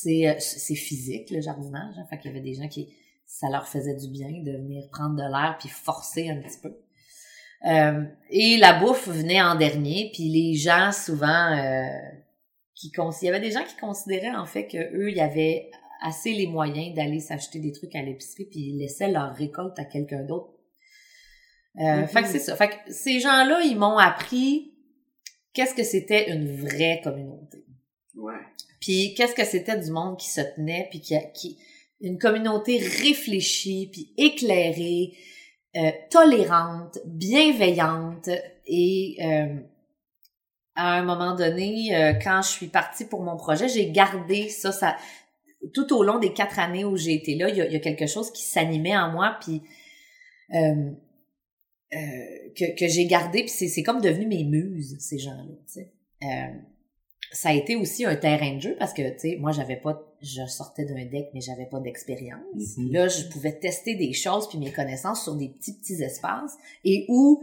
C'est 0.04 0.28
euh, 0.28 0.34
c'est 0.38 0.74
physique 0.74 1.30
le 1.30 1.40
jardinage, 1.40 1.94
hein, 1.98 2.06
fait 2.10 2.18
qu'il 2.18 2.30
y 2.30 2.34
avait 2.34 2.42
des 2.42 2.54
gens 2.54 2.68
qui 2.68 2.94
ça 3.26 3.48
leur 3.48 3.66
faisait 3.66 3.96
du 3.96 4.08
bien 4.08 4.30
de 4.42 4.52
venir 4.52 4.88
prendre 4.90 5.16
de 5.16 5.22
l'air 5.22 5.56
puis 5.58 5.68
forcer 5.68 6.28
un 6.28 6.40
petit 6.40 6.58
peu. 6.62 6.76
Euh, 7.66 8.04
et 8.28 8.58
la 8.58 8.78
bouffe 8.78 9.08
venait 9.08 9.40
en 9.40 9.54
dernier, 9.54 10.10
puis 10.12 10.28
les 10.28 10.54
gens 10.54 10.92
souvent 10.92 11.52
euh, 11.56 11.86
qui 12.74 12.92
il 13.22 13.24
y 13.24 13.28
avait 13.28 13.40
des 13.40 13.50
gens 13.50 13.64
qui 13.64 13.76
considéraient 13.76 14.34
en 14.34 14.46
fait 14.46 14.66
que 14.66 14.76
eux 14.76 15.10
il 15.10 15.16
y 15.16 15.20
avait 15.20 15.70
assez 16.02 16.34
les 16.34 16.46
moyens 16.46 16.94
d'aller 16.94 17.20
s'acheter 17.20 17.60
des 17.60 17.72
trucs 17.72 17.94
à 17.94 18.02
l'épicerie 18.02 18.44
puis 18.44 18.60
ils 18.60 18.78
laissaient 18.78 19.10
leur 19.10 19.34
récolte 19.34 19.78
à 19.78 19.84
quelqu'un 19.84 20.22
d'autre. 20.22 20.50
Euh, 21.80 22.02
Mhm. 22.02 22.08
Fait 22.08 22.22
que 22.22 22.28
c'est 22.28 22.38
ça. 22.38 22.56
Fait 22.56 22.68
que 22.68 22.92
ces 22.92 23.18
gens-là, 23.20 23.62
ils 23.62 23.76
m'ont 23.76 23.98
appris 23.98 24.74
qu'est-ce 25.54 25.74
que 25.74 25.82
c'était 25.82 26.30
une 26.30 26.54
vraie 26.54 27.00
communauté. 27.02 27.64
Ouais. 28.14 28.34
Puis 28.84 29.14
qu'est-ce 29.14 29.34
que 29.34 29.46
c'était 29.46 29.78
du 29.78 29.90
monde 29.90 30.18
qui 30.18 30.28
se 30.28 30.42
tenait, 30.42 30.88
puis 30.90 31.00
qui, 31.00 31.16
qui 31.32 31.58
une 32.02 32.18
communauté 32.18 32.76
réfléchie, 32.76 33.88
puis 33.90 34.12
éclairée, 34.18 35.14
euh, 35.76 35.90
tolérante, 36.10 36.98
bienveillante 37.06 38.28
et 38.66 39.16
euh, 39.24 39.56
à 40.74 40.98
un 40.98 41.02
moment 41.02 41.34
donné, 41.34 41.96
euh, 41.96 42.12
quand 42.22 42.42
je 42.42 42.50
suis 42.50 42.66
partie 42.66 43.06
pour 43.06 43.22
mon 43.22 43.38
projet, 43.38 43.68
j'ai 43.68 43.90
gardé 43.90 44.50
ça, 44.50 44.70
ça 44.70 44.98
tout 45.72 45.90
au 45.94 46.02
long 46.02 46.18
des 46.18 46.34
quatre 46.34 46.58
années 46.58 46.84
où 46.84 46.98
j'ai 46.98 47.14
été 47.14 47.36
là, 47.36 47.48
il 47.48 47.56
y 47.56 47.62
a, 47.62 47.66
y 47.66 47.76
a 47.76 47.80
quelque 47.80 48.06
chose 48.06 48.30
qui 48.32 48.42
s'animait 48.42 48.98
en 48.98 49.10
moi, 49.12 49.38
puis 49.40 49.62
euh, 50.52 50.90
euh, 51.94 51.98
que, 52.54 52.78
que 52.78 52.86
j'ai 52.86 53.06
gardé, 53.06 53.40
puis 53.40 53.48
c'est, 53.48 53.68
c'est 53.68 53.82
comme 53.82 54.02
devenu 54.02 54.26
mes 54.26 54.44
muses, 54.44 54.98
ces 55.00 55.18
gens-là. 55.18 56.50
Ça 57.32 57.48
a 57.48 57.52
été 57.52 57.74
aussi 57.76 58.04
un 58.04 58.14
terrain 58.16 58.54
de 58.56 58.60
jeu 58.60 58.76
parce 58.78 58.92
que, 58.92 59.02
tu 59.14 59.18
sais, 59.18 59.36
moi, 59.40 59.50
j'avais 59.52 59.76
pas, 59.76 60.00
je 60.22 60.46
sortais 60.46 60.84
d'un 60.84 61.04
deck, 61.06 61.28
mais 61.34 61.40
j'avais 61.40 61.66
pas 61.66 61.80
d'expérience. 61.80 62.76
Mhm. 62.76 62.92
Là, 62.92 63.08
je 63.08 63.24
pouvais 63.28 63.58
tester 63.58 63.96
des 63.96 64.12
choses 64.12 64.48
puis 64.48 64.58
mes 64.58 64.72
connaissances 64.72 65.24
sur 65.24 65.34
des 65.34 65.48
petits, 65.48 65.76
petits 65.78 66.02
espaces 66.02 66.54
et 66.84 67.06
où 67.08 67.42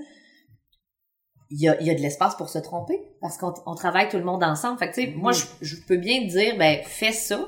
il 1.49 1.59
y 1.61 1.67
a, 1.67 1.79
il 1.81 1.87
y 1.87 1.89
a 1.89 1.93
de 1.95 1.99
l'espace 1.99 2.35
pour 2.35 2.47
se 2.49 2.59
tromper 2.59 3.01
parce 3.19 3.37
qu'on 3.37 3.53
on 3.65 3.75
travaille 3.75 4.07
tout 4.07 4.17
le 4.17 4.23
monde 4.23 4.43
ensemble. 4.43 4.79
Fait 4.79 4.89
que, 4.89 4.95
tu 4.95 5.01
sais, 5.01 5.07
moi, 5.11 5.33
je, 5.33 5.43
je 5.61 5.75
peux 5.85 5.97
bien 5.97 6.25
dire, 6.25 6.57
ben, 6.57 6.79
fais 6.85 7.11
ça, 7.11 7.45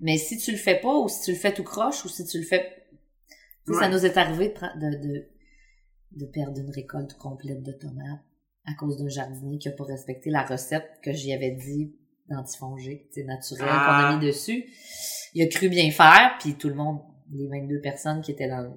mais 0.00 0.16
si 0.18 0.36
tu 0.38 0.50
le 0.50 0.56
fais 0.56 0.80
pas 0.80 0.98
ou 0.98 1.08
si 1.08 1.22
tu 1.22 1.30
le 1.32 1.36
fais 1.38 1.54
tout 1.54 1.62
croche 1.62 2.04
ou 2.04 2.08
si 2.08 2.24
tu 2.26 2.38
le 2.38 2.44
fais... 2.44 2.64
Tu 3.66 3.72
sais, 3.72 3.78
Ça 3.78 3.86
Ouais. 3.86 3.92
nous 3.94 4.04
est 4.04 4.16
arrivé 4.16 4.52
de, 4.76 4.90
de, 5.08 5.26
de 6.12 6.26
perdre 6.26 6.58
une 6.60 6.70
récolte 6.70 7.14
complète 7.14 7.62
de 7.62 7.72
tomates 7.72 8.20
à 8.66 8.74
cause 8.74 8.96
d'un 8.96 9.08
jardinier 9.08 9.58
qui 9.58 9.68
a 9.68 9.72
pas 9.72 9.84
respecté 9.84 10.30
la 10.30 10.42
recette 10.44 10.88
que 11.02 11.12
j'y 11.12 11.32
avais 11.32 11.50
dit 11.50 11.94
d'antifongique, 12.28 13.08
c'est 13.10 13.24
naturel 13.24 13.68
Ah. 13.70 13.84
qu'on 14.08 14.14
a 14.14 14.16
mis 14.18 14.26
dessus. 14.26 14.64
Il 15.34 15.42
a 15.42 15.48
cru 15.48 15.68
bien 15.68 15.90
faire, 15.90 16.36
puis 16.40 16.54
tout 16.54 16.68
le 16.68 16.74
monde, 16.74 17.00
les 17.32 17.46
22 17.48 17.80
personnes 17.80 18.22
qui 18.22 18.30
étaient 18.32 18.48
dans 18.48 18.62
le 18.62 18.70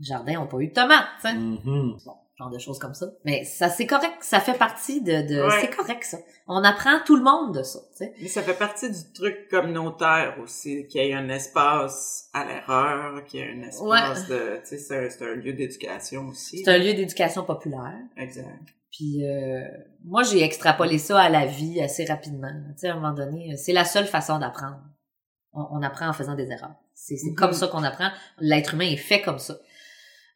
jardin 0.00 0.40
ont 0.40 0.46
pas 0.48 0.58
eu 0.58 0.68
de 0.68 0.72
tomates, 0.72 1.06
sais. 1.20 1.34
Mhm. 1.34 1.96
Bon, 2.04 2.14
genre 2.36 2.50
de 2.50 2.58
choses 2.58 2.78
comme 2.80 2.94
ça. 2.94 3.06
Mais 3.24 3.44
ça, 3.44 3.68
c'est 3.68 3.86
correct, 3.86 4.16
ça 4.22 4.40
fait 4.40 4.58
partie 4.58 5.00
de, 5.02 5.12
de 5.28 5.42
Ouais. 5.42 5.60
c'est 5.60 5.70
correct, 5.70 6.02
ça. 6.02 6.18
On 6.48 6.64
apprend 6.64 6.98
tout 7.06 7.14
le 7.14 7.22
monde 7.22 7.54
de 7.56 7.62
ça, 7.62 7.78
tu 7.92 7.98
sais. 7.98 8.14
Mais 8.20 8.26
ça 8.28 8.42
fait 8.42 8.58
partie 8.58 8.90
du 8.90 9.12
truc 9.14 9.48
communautaire 9.48 10.36
aussi, 10.42 10.86
qu'il 10.88 11.02
y 11.04 11.10
ait 11.10 11.14
un 11.14 11.28
espace 11.28 12.28
à 12.32 12.44
l'erreur, 12.46 13.22
qu'il 13.24 13.38
y 13.40 13.42
ait 13.44 13.52
un 13.52 13.62
espace 13.62 14.26
de, 14.26 14.56
tu 14.62 14.66
sais, 14.66 14.78
c'est 14.78 14.96
un, 15.06 15.10
c'est 15.10 15.24
un 15.24 15.34
lieu 15.34 15.52
d'éducation 15.52 16.26
aussi. 16.28 16.64
C'est 16.64 16.70
un 16.70 16.78
lieu 16.78 16.94
d'éducation 16.94 17.44
populaire. 17.44 17.94
Exact. 18.16 18.48
Puis 18.92 19.26
euh, 19.26 19.64
moi, 20.04 20.22
j'ai 20.22 20.42
extrapolé 20.42 20.98
ça 20.98 21.20
à 21.20 21.28
la 21.28 21.46
vie 21.46 21.80
assez 21.80 22.04
rapidement. 22.04 22.52
Tu 22.74 22.80
sais, 22.80 22.88
à 22.88 22.92
un 22.92 22.96
moment 22.96 23.14
donné, 23.14 23.56
c'est 23.56 23.72
la 23.72 23.84
seule 23.84 24.06
façon 24.06 24.38
d'apprendre. 24.38 24.80
On, 25.54 25.66
on 25.78 25.82
apprend 25.82 26.08
en 26.08 26.12
faisant 26.12 26.34
des 26.34 26.50
erreurs. 26.50 26.74
C'est 26.94 27.16
c'est 27.16 27.30
Mhm. 27.30 27.34
comme 27.36 27.52
ça 27.54 27.68
qu'on 27.68 27.82
apprend. 27.84 28.10
L'être 28.38 28.74
humain 28.74 28.84
est 28.90 28.96
fait 28.96 29.22
comme 29.22 29.38
ça. 29.38 29.54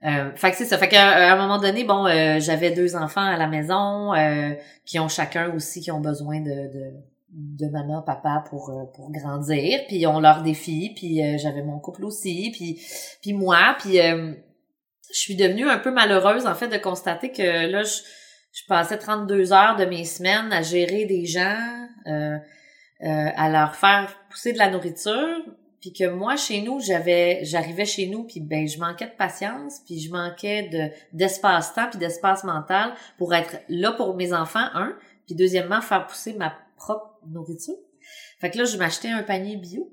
Euh, 0.04 0.30
fait 0.36 0.50
que 0.50 0.56
c'est 0.56 0.64
ça. 0.66 0.78
Fait 0.78 0.88
qu'à 0.88 1.06
à 1.30 1.32
un 1.32 1.36
moment 1.36 1.58
donné, 1.58 1.84
bon, 1.84 2.06
euh, 2.06 2.38
j'avais 2.40 2.70
deux 2.70 2.96
enfants 2.96 3.22
à 3.24 3.36
la 3.36 3.46
maison 3.46 4.14
euh, 4.14 4.54
qui 4.84 4.98
ont 5.00 5.08
chacun 5.08 5.52
aussi 5.54 5.80
qui 5.80 5.90
ont 5.90 6.00
besoin 6.00 6.40
de, 6.40 6.50
de, 6.50 6.92
de 7.30 7.70
maman, 7.70 8.02
papa 8.02 8.44
pour 8.48 8.70
euh, 8.70 8.84
pour 8.94 9.10
grandir. 9.12 9.80
Puis 9.88 9.96
ils 9.96 10.06
ont 10.06 10.20
leurs 10.20 10.42
défis. 10.42 10.92
Puis 10.96 11.22
euh, 11.22 11.36
j'avais 11.38 11.62
mon 11.62 11.78
couple 11.78 12.04
aussi. 12.04 12.50
Puis 12.54 12.80
puis 13.22 13.32
moi. 13.32 13.76
Puis 13.80 14.00
euh, 14.00 14.32
je 15.12 15.18
suis 15.18 15.36
devenue 15.36 15.68
un 15.68 15.78
peu 15.78 15.90
malheureuse 15.90 16.46
en 16.46 16.54
fait 16.54 16.68
de 16.68 16.76
constater 16.78 17.32
que 17.32 17.70
là 17.70 17.82
je 17.82 18.00
je 18.56 18.64
passais 18.64 18.96
32 18.96 19.52
heures 19.52 19.76
de 19.76 19.84
mes 19.84 20.06
semaines 20.06 20.50
à 20.50 20.62
gérer 20.62 21.04
des 21.04 21.26
gens, 21.26 21.86
euh, 22.06 22.38
euh, 23.02 23.28
à 23.36 23.50
leur 23.50 23.76
faire 23.76 24.16
pousser 24.30 24.54
de 24.54 24.58
la 24.58 24.70
nourriture, 24.70 25.44
puis 25.82 25.92
que 25.92 26.08
moi 26.08 26.36
chez 26.36 26.62
nous, 26.62 26.80
j'avais 26.80 27.44
j'arrivais 27.44 27.84
chez 27.84 28.06
nous 28.06 28.24
puis 28.24 28.40
ben 28.40 28.66
je 28.66 28.78
manquais 28.78 29.08
de 29.08 29.16
patience, 29.16 29.80
puis 29.84 30.00
je 30.00 30.10
manquais 30.10 30.70
de 30.70 30.88
d'espace-temps 31.12 31.90
puis 31.90 31.98
d'espace 31.98 32.44
mental 32.44 32.94
pour 33.18 33.34
être 33.34 33.58
là 33.68 33.92
pour 33.92 34.16
mes 34.16 34.32
enfants 34.32 34.68
un, 34.72 34.96
puis 35.26 35.34
deuxièmement 35.34 35.82
faire 35.82 36.06
pousser 36.06 36.32
ma 36.32 36.54
propre 36.76 37.20
nourriture. 37.28 37.76
Fait 38.40 38.50
que 38.50 38.56
là 38.56 38.64
je 38.64 38.78
m'achetais 38.78 39.10
un 39.10 39.22
panier 39.22 39.56
bio. 39.56 39.92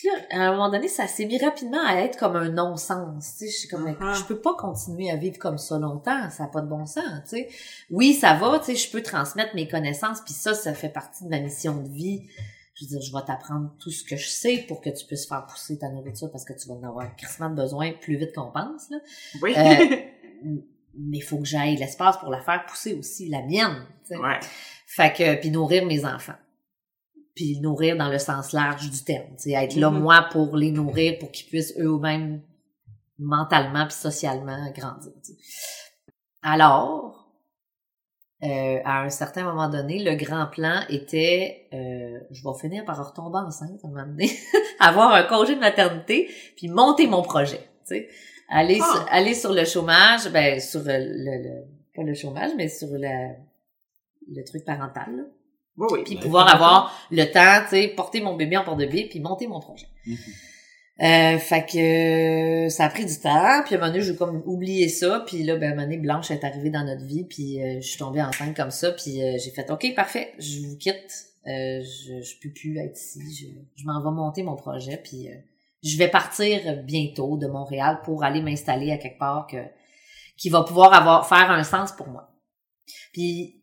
Que 0.00 0.06
là, 0.06 0.14
à 0.30 0.48
un 0.48 0.50
moment 0.52 0.70
donné, 0.70 0.86
ça 0.88 1.06
s'est 1.08 1.26
mis 1.26 1.38
rapidement 1.44 1.84
à 1.84 1.96
être 2.02 2.16
comme 2.18 2.36
un 2.36 2.50
non-sens. 2.50 3.34
Tu 3.38 3.46
sais, 3.46 3.50
je 3.50 3.56
suis 3.58 3.68
comme, 3.68 3.84
Mhm. 3.88 4.14
je 4.14 4.24
peux 4.24 4.40
pas 4.40 4.54
continuer 4.54 5.10
à 5.10 5.16
vivre 5.16 5.38
comme 5.38 5.58
ça 5.58 5.76
longtemps. 5.78 6.30
Ça 6.30 6.44
n'a 6.44 6.48
pas 6.48 6.60
de 6.60 6.68
bon 6.68 6.86
sens. 6.86 7.04
Tu 7.24 7.30
sais, 7.30 7.48
oui, 7.90 8.14
ça 8.14 8.34
va. 8.34 8.58
Tu 8.60 8.66
sais, 8.66 8.74
je 8.76 8.90
peux 8.92 9.02
transmettre 9.02 9.54
mes 9.56 9.66
connaissances, 9.66 10.20
puis 10.20 10.34
ça, 10.34 10.54
ça 10.54 10.72
fait 10.74 10.88
partie 10.88 11.24
de 11.24 11.28
ma 11.28 11.40
mission 11.40 11.76
de 11.82 11.88
vie. 11.88 12.28
Je 12.74 12.84
veux 12.84 12.88
dire, 12.90 13.00
je 13.00 13.12
vais 13.12 13.24
t'apprendre 13.26 13.72
tout 13.80 13.90
ce 13.90 14.04
que 14.04 14.16
je 14.16 14.28
sais 14.28 14.64
pour 14.68 14.80
que 14.80 14.90
tu 14.90 15.04
puisses 15.04 15.26
faire 15.26 15.44
pousser 15.46 15.78
ta 15.80 15.88
nourriture 15.88 16.30
parce 16.30 16.44
que 16.44 16.52
tu 16.52 16.68
vas 16.68 16.74
en 16.74 16.82
avoir 16.84 17.16
crissement 17.16 17.50
besoin 17.50 17.90
plus 18.00 18.16
vite 18.16 18.32
qu'on 18.36 18.52
pense. 18.52 18.88
Là. 18.90 18.98
Oui. 19.42 19.52
Euh, 19.56 19.96
Mais 21.00 21.18
il 21.18 21.22
faut 21.22 21.38
que 21.38 21.44
j'aille 21.44 21.76
l'espace 21.76 22.16
pour 22.18 22.30
la 22.30 22.40
faire 22.40 22.64
pousser 22.66 22.94
aussi, 22.94 23.28
la 23.28 23.42
mienne. 23.42 23.84
tu 24.06 24.14
sais. 24.14 24.16
ouais. 24.16 24.38
Fait 24.86 25.12
que 25.12 25.40
puis 25.40 25.50
nourrir 25.50 25.84
mes 25.86 26.04
enfants. 26.04 26.32
Puis 27.38 27.60
nourrir 27.60 27.96
dans 27.96 28.08
le 28.08 28.18
sens 28.18 28.52
large 28.52 28.90
du 28.90 29.04
terme, 29.04 29.30
sais, 29.36 29.52
être 29.52 29.76
là 29.76 29.90
Mhm. 29.90 30.00
moi 30.00 30.26
pour 30.32 30.56
les 30.56 30.72
nourrir 30.72 31.18
pour 31.20 31.30
qu'ils 31.30 31.46
puissent 31.46 31.74
eux-mêmes 31.78 32.42
mentalement 33.18 33.84
puis 33.86 33.94
socialement 33.94 34.58
grandir. 34.72 35.12
Alors 36.42 37.14
euh, 38.44 38.78
à 38.84 39.02
un 39.02 39.08
certain 39.10 39.42
moment 39.44 39.68
donné, 39.68 40.02
le 40.02 40.14
grand 40.14 40.46
plan 40.46 40.80
était 40.88 41.68
euh, 41.72 42.18
je 42.30 42.42
vais 42.42 42.58
finir 42.60 42.84
par 42.84 42.96
retomber 43.08 43.38
enceinte 43.38 43.80
à 43.82 43.86
un 43.86 43.90
moment 43.90 44.06
donné, 44.06 44.30
avoir 44.80 45.12
un 45.12 45.24
congé 45.24 45.54
de 45.56 45.60
maternité 45.60 46.28
puis 46.56 46.68
monter 46.68 47.06
mon 47.08 47.22
projet, 47.22 47.58
tu 47.86 47.94
sais. 47.96 48.08
Aller 48.48 48.78
Ah. 48.82 48.92
sur, 48.92 49.06
aller 49.12 49.34
sur 49.34 49.52
le 49.52 49.64
chômage, 49.64 50.30
ben 50.32 50.60
sur 50.60 50.80
le, 50.84 50.96
le 50.98 51.64
pas 51.94 52.02
le 52.02 52.14
chômage 52.14 52.50
mais 52.56 52.68
sur 52.68 52.88
le 52.90 53.34
le 54.30 54.44
truc 54.44 54.64
parental 54.64 55.16
là 55.16 55.22
Oui, 55.78 55.86
oui. 55.92 56.02
puis 56.04 56.16
pouvoir 56.16 56.52
avoir 56.52 56.92
le 57.10 57.24
temps, 57.24 57.62
tu 57.64 57.76
sais, 57.76 57.88
porter 57.88 58.20
mon 58.20 58.34
bébé 58.34 58.56
en 58.56 58.64
porte-bébé, 58.64 59.06
puis 59.08 59.20
monter 59.20 59.46
mon 59.46 59.60
projet. 59.60 59.86
Mhm. 60.06 60.16
Euh, 61.00 61.38
fait 61.38 61.64
que 61.64 62.66
euh, 62.66 62.68
ça 62.70 62.86
a 62.86 62.88
pris 62.88 63.06
du 63.06 63.16
temps, 63.20 63.62
puis 63.64 63.76
à 63.76 63.78
un 63.78 63.80
moment 63.80 63.92
donné, 63.92 64.02
j'ai 64.02 64.16
comme 64.16 64.42
oublié 64.46 64.88
ça, 64.88 65.22
puis 65.24 65.44
là, 65.44 65.54
ben, 65.54 65.68
à 65.68 65.72
un 65.72 65.74
moment 65.76 65.82
donné, 65.84 65.96
Blanche 65.98 66.32
est 66.32 66.42
arrivée 66.42 66.70
dans 66.70 66.82
notre 66.82 67.04
vie, 67.04 67.22
puis 67.22 67.62
euh, 67.62 67.80
je 67.80 67.86
suis 67.86 67.98
tombée 67.98 68.20
enceinte 68.20 68.56
comme 68.56 68.72
ça, 68.72 68.90
puis 68.90 69.22
euh, 69.22 69.38
j'ai 69.38 69.52
fait 69.52 69.70
«OK, 69.70 69.94
parfait, 69.94 70.32
je 70.40 70.66
vous 70.66 70.76
quitte, 70.76 71.26
euh, 71.46 71.80
je, 71.82 72.20
je 72.20 72.40
peux 72.42 72.52
plus 72.52 72.78
être 72.78 72.98
ici, 72.98 73.20
je, 73.32 73.80
je 73.80 73.86
m'en 73.86 74.02
vais 74.02 74.10
monter 74.10 74.42
mon 74.42 74.56
projet, 74.56 74.96
puis 74.96 75.28
euh, 75.28 75.36
je 75.84 75.96
vais 75.96 76.08
partir 76.08 76.82
bientôt 76.82 77.36
de 77.36 77.46
Montréal 77.46 78.00
pour 78.02 78.24
aller 78.24 78.42
m'installer 78.42 78.90
à 78.90 78.98
quelque 78.98 79.20
part 79.20 79.46
que 79.46 79.58
qui 80.36 80.50
va 80.50 80.64
pouvoir 80.64 80.92
avoir 80.94 81.28
faire 81.28 81.48
un 81.52 81.62
sens 81.62 81.92
pour 81.92 82.08
moi.» 82.08 82.32
Puis 83.12 83.57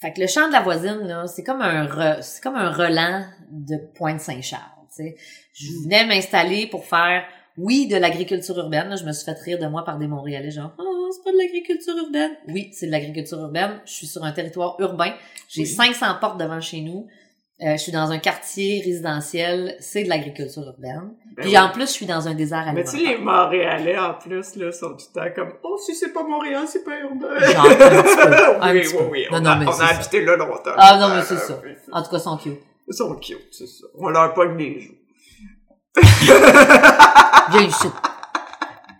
fait 0.00 0.12
que 0.12 0.20
le 0.20 0.26
champ 0.26 0.46
de 0.48 0.52
la 0.52 0.60
voisine, 0.60 1.00
là, 1.06 1.26
c'est 1.26 1.42
comme 1.42 1.62
un 1.62 1.86
re- 1.86 2.22
c'est 2.22 2.42
comme 2.42 2.56
un 2.56 2.70
relan 2.70 3.24
de 3.50 3.76
Pointe-Saint-Charles. 3.94 4.62
tu 4.94 5.02
sais. 5.04 5.16
Je 5.54 5.66
venais 5.84 6.06
m'installer 6.06 6.66
pour 6.66 6.84
faire, 6.84 7.24
oui, 7.56 7.86
de 7.88 7.96
l'agriculture 7.96 8.56
urbaine. 8.58 8.88
là. 8.90 8.96
je 8.96 9.04
me 9.04 9.12
suis 9.12 9.24
fait 9.24 9.38
rire 9.42 9.58
de 9.58 9.66
moi 9.66 9.84
par 9.84 9.98
des 9.98 10.06
Montréalais, 10.06 10.50
genre, 10.50 10.72
oh, 10.78 11.08
c'est 11.12 11.24
pas 11.24 11.32
de 11.32 11.38
l'agriculture 11.38 11.96
urbaine. 11.96 12.32
Oui, 12.48 12.70
c'est 12.72 12.86
de 12.86 12.90
l'agriculture 12.92 13.38
urbaine. 13.40 13.80
Je 13.86 13.92
suis 13.92 14.06
sur 14.06 14.22
un 14.24 14.32
territoire 14.32 14.76
urbain. 14.80 15.14
J'ai 15.48 15.62
Oui. 15.62 15.66
500 15.68 16.06
portes 16.20 16.38
devant 16.38 16.60
chez 16.60 16.80
nous. 16.82 17.06
Euh, 17.62 17.72
je 17.72 17.76
suis 17.78 17.92
dans 17.92 18.10
un 18.10 18.18
quartier 18.18 18.82
résidentiel. 18.84 19.76
C'est 19.80 20.04
de 20.04 20.10
l'agriculture 20.10 20.62
urbaine. 20.62 21.14
Ben 21.36 21.42
Puis 21.42 21.50
oui. 21.52 21.58
en 21.58 21.70
plus, 21.70 21.86
je 21.86 21.92
suis 21.92 22.04
dans 22.06 22.28
un 22.28 22.34
désert 22.34 22.70
Mais 22.74 22.84
tu 22.84 22.90
sais, 22.90 22.96
alimentaire. 23.14 23.18
les 23.18 23.24
Montréalais, 23.24 23.98
en 23.98 24.12
plus, 24.14 24.56
là, 24.56 24.72
sont 24.72 24.90
tout 24.90 25.06
le 25.14 25.20
temps 25.20 25.34
comme, 25.34 25.52
oh, 25.62 25.78
si 25.78 25.94
c'est 25.94 26.12
pas 26.12 26.22
Montréal, 26.22 26.64
c'est 26.66 26.84
pas 26.84 26.98
urbain. 27.00 27.38
Genre, 27.38 27.64
un 27.66 28.02
petit 28.02 28.16
peu, 28.16 28.34
un 28.62 28.72
oui, 28.74 28.80
petit 28.82 28.92
oui, 28.94 28.98
peu. 28.98 29.04
oui. 29.10 29.26
Non, 29.30 29.38
on 29.38 29.40
non, 29.40 29.50
a, 29.50 29.56
mais 29.56 29.66
on 29.68 29.80
a 29.80 29.84
habité 29.86 30.22
là 30.24 30.36
longtemps. 30.36 30.70
Ah, 30.76 30.98
non, 31.00 31.14
mais 31.14 31.22
c'est 31.22 31.34
Euh, 31.34 31.38
ça. 31.38 31.60
En 31.92 32.02
tout 32.02 32.10
cas, 32.10 32.16
ils 32.18 32.20
sont 32.20 32.36
cute. 32.36 32.60
Ils 32.88 32.94
sont 32.94 33.14
cute, 33.16 33.48
c'est 33.52 33.66
ça. 33.66 33.86
On 33.98 34.08
leur 34.10 34.34
pogne 34.34 34.56
les 34.58 34.80
joues. 34.80 34.94
Viens 37.50 37.62
ici. 37.62 37.88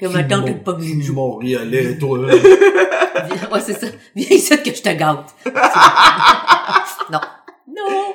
Que 0.00 0.06
ma 0.06 0.24
tante 0.24 0.48
est 0.48 0.54
pas 0.54 0.76
Je 0.78 0.84
venue. 0.84 1.02
suis 1.02 1.12
Montréalais, 1.12 1.98
toi. 1.98 2.18
Viens- 2.26 3.48
Ouais, 3.52 3.60
c'est 3.60 3.74
ça. 3.74 3.86
Viens 4.14 4.28
ici 4.30 4.62
que 4.62 4.74
je 4.74 4.82
te 4.82 4.88
gâte. 4.94 5.34
non. 7.10 7.20
Non. 7.76 8.14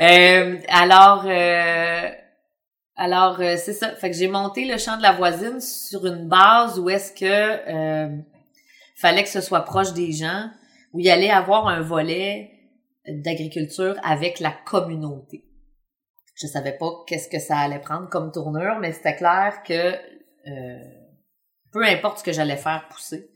Euh, 0.00 0.58
alors, 0.68 1.24
euh, 1.26 2.10
alors 2.96 3.40
euh, 3.40 3.56
c'est 3.56 3.72
ça. 3.72 3.94
Fait 3.96 4.10
que 4.10 4.16
j'ai 4.16 4.28
monté 4.28 4.64
le 4.64 4.78
champ 4.78 4.96
de 4.96 5.02
la 5.02 5.12
voisine 5.12 5.60
sur 5.60 6.06
une 6.06 6.28
base 6.28 6.78
où 6.78 6.88
est-ce 6.88 7.12
que 7.12 7.24
euh, 7.26 8.16
fallait 8.96 9.22
que 9.22 9.28
ce 9.28 9.40
soit 9.40 9.62
proche 9.62 9.92
des 9.92 10.12
gens, 10.12 10.50
où 10.92 11.00
il 11.00 11.08
allait 11.10 11.30
avoir 11.30 11.68
un 11.68 11.80
volet 11.80 12.50
d'agriculture 13.06 13.96
avec 14.02 14.40
la 14.40 14.52
communauté. 14.52 15.44
Je 16.34 16.46
savais 16.46 16.76
pas 16.76 16.90
qu'est-ce 17.06 17.28
que 17.28 17.40
ça 17.40 17.58
allait 17.58 17.80
prendre 17.80 18.08
comme 18.08 18.30
tournure, 18.30 18.78
mais 18.80 18.92
c'était 18.92 19.16
clair 19.16 19.62
que 19.64 19.94
euh, 20.48 20.78
peu 21.72 21.84
importe 21.84 22.18
ce 22.18 22.24
que 22.24 22.32
j'allais 22.32 22.56
faire 22.56 22.86
pousser, 22.88 23.30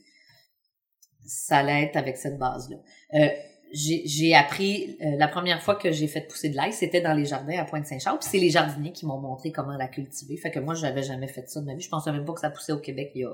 ça 1.27 1.59
allait 1.59 1.85
être 1.85 1.97
avec 1.97 2.17
cette 2.17 2.39
base-là. 2.39 2.77
Euh, 3.15 3.29
j'ai 3.73 4.35
appris, 4.35 4.97
euh, 5.01 5.17
la 5.19 5.29
première 5.29 5.63
fois 5.63 5.77
que 5.77 5.91
j'ai 5.93 6.07
fait 6.07 6.21
pousser 6.23 6.51
de 6.51 6.57
l'ail, 6.57 6.73
c'était 6.73 7.01
dans 7.01 7.15
les 7.15 7.25
jardins 7.25 7.59
à 7.59 7.65
Pointe-Saint-Charles, 7.65 8.19
puis 8.19 8.29
c'est 8.31 8.39
les 8.39 8.51
jardiniers 8.51 8.93
qui 8.93 9.07
m'ont 9.07 9.19
montré 9.19 9.51
comment 9.53 9.77
la 9.77 9.89
cultiver. 9.89 10.37
Fait 10.37 10.51
que 10.51 10.59
moi, 10.61 10.75
j'avais 10.75 11.03
jamais 11.03 11.29
fait 11.29 11.49
ça 11.49 11.61
de 11.61 11.67
ma 11.67 11.75
vie. 11.75 11.81
Je 11.83 11.89
pensais 11.89 12.13
même 12.13 12.25
pas 12.25 12.35
que 12.35 12.41
ça 12.41 12.51
poussait 12.51 12.73
au 12.73 12.79
Québec 12.81 13.13
il 13.15 13.23
y 13.23 13.25
a... 13.25 13.33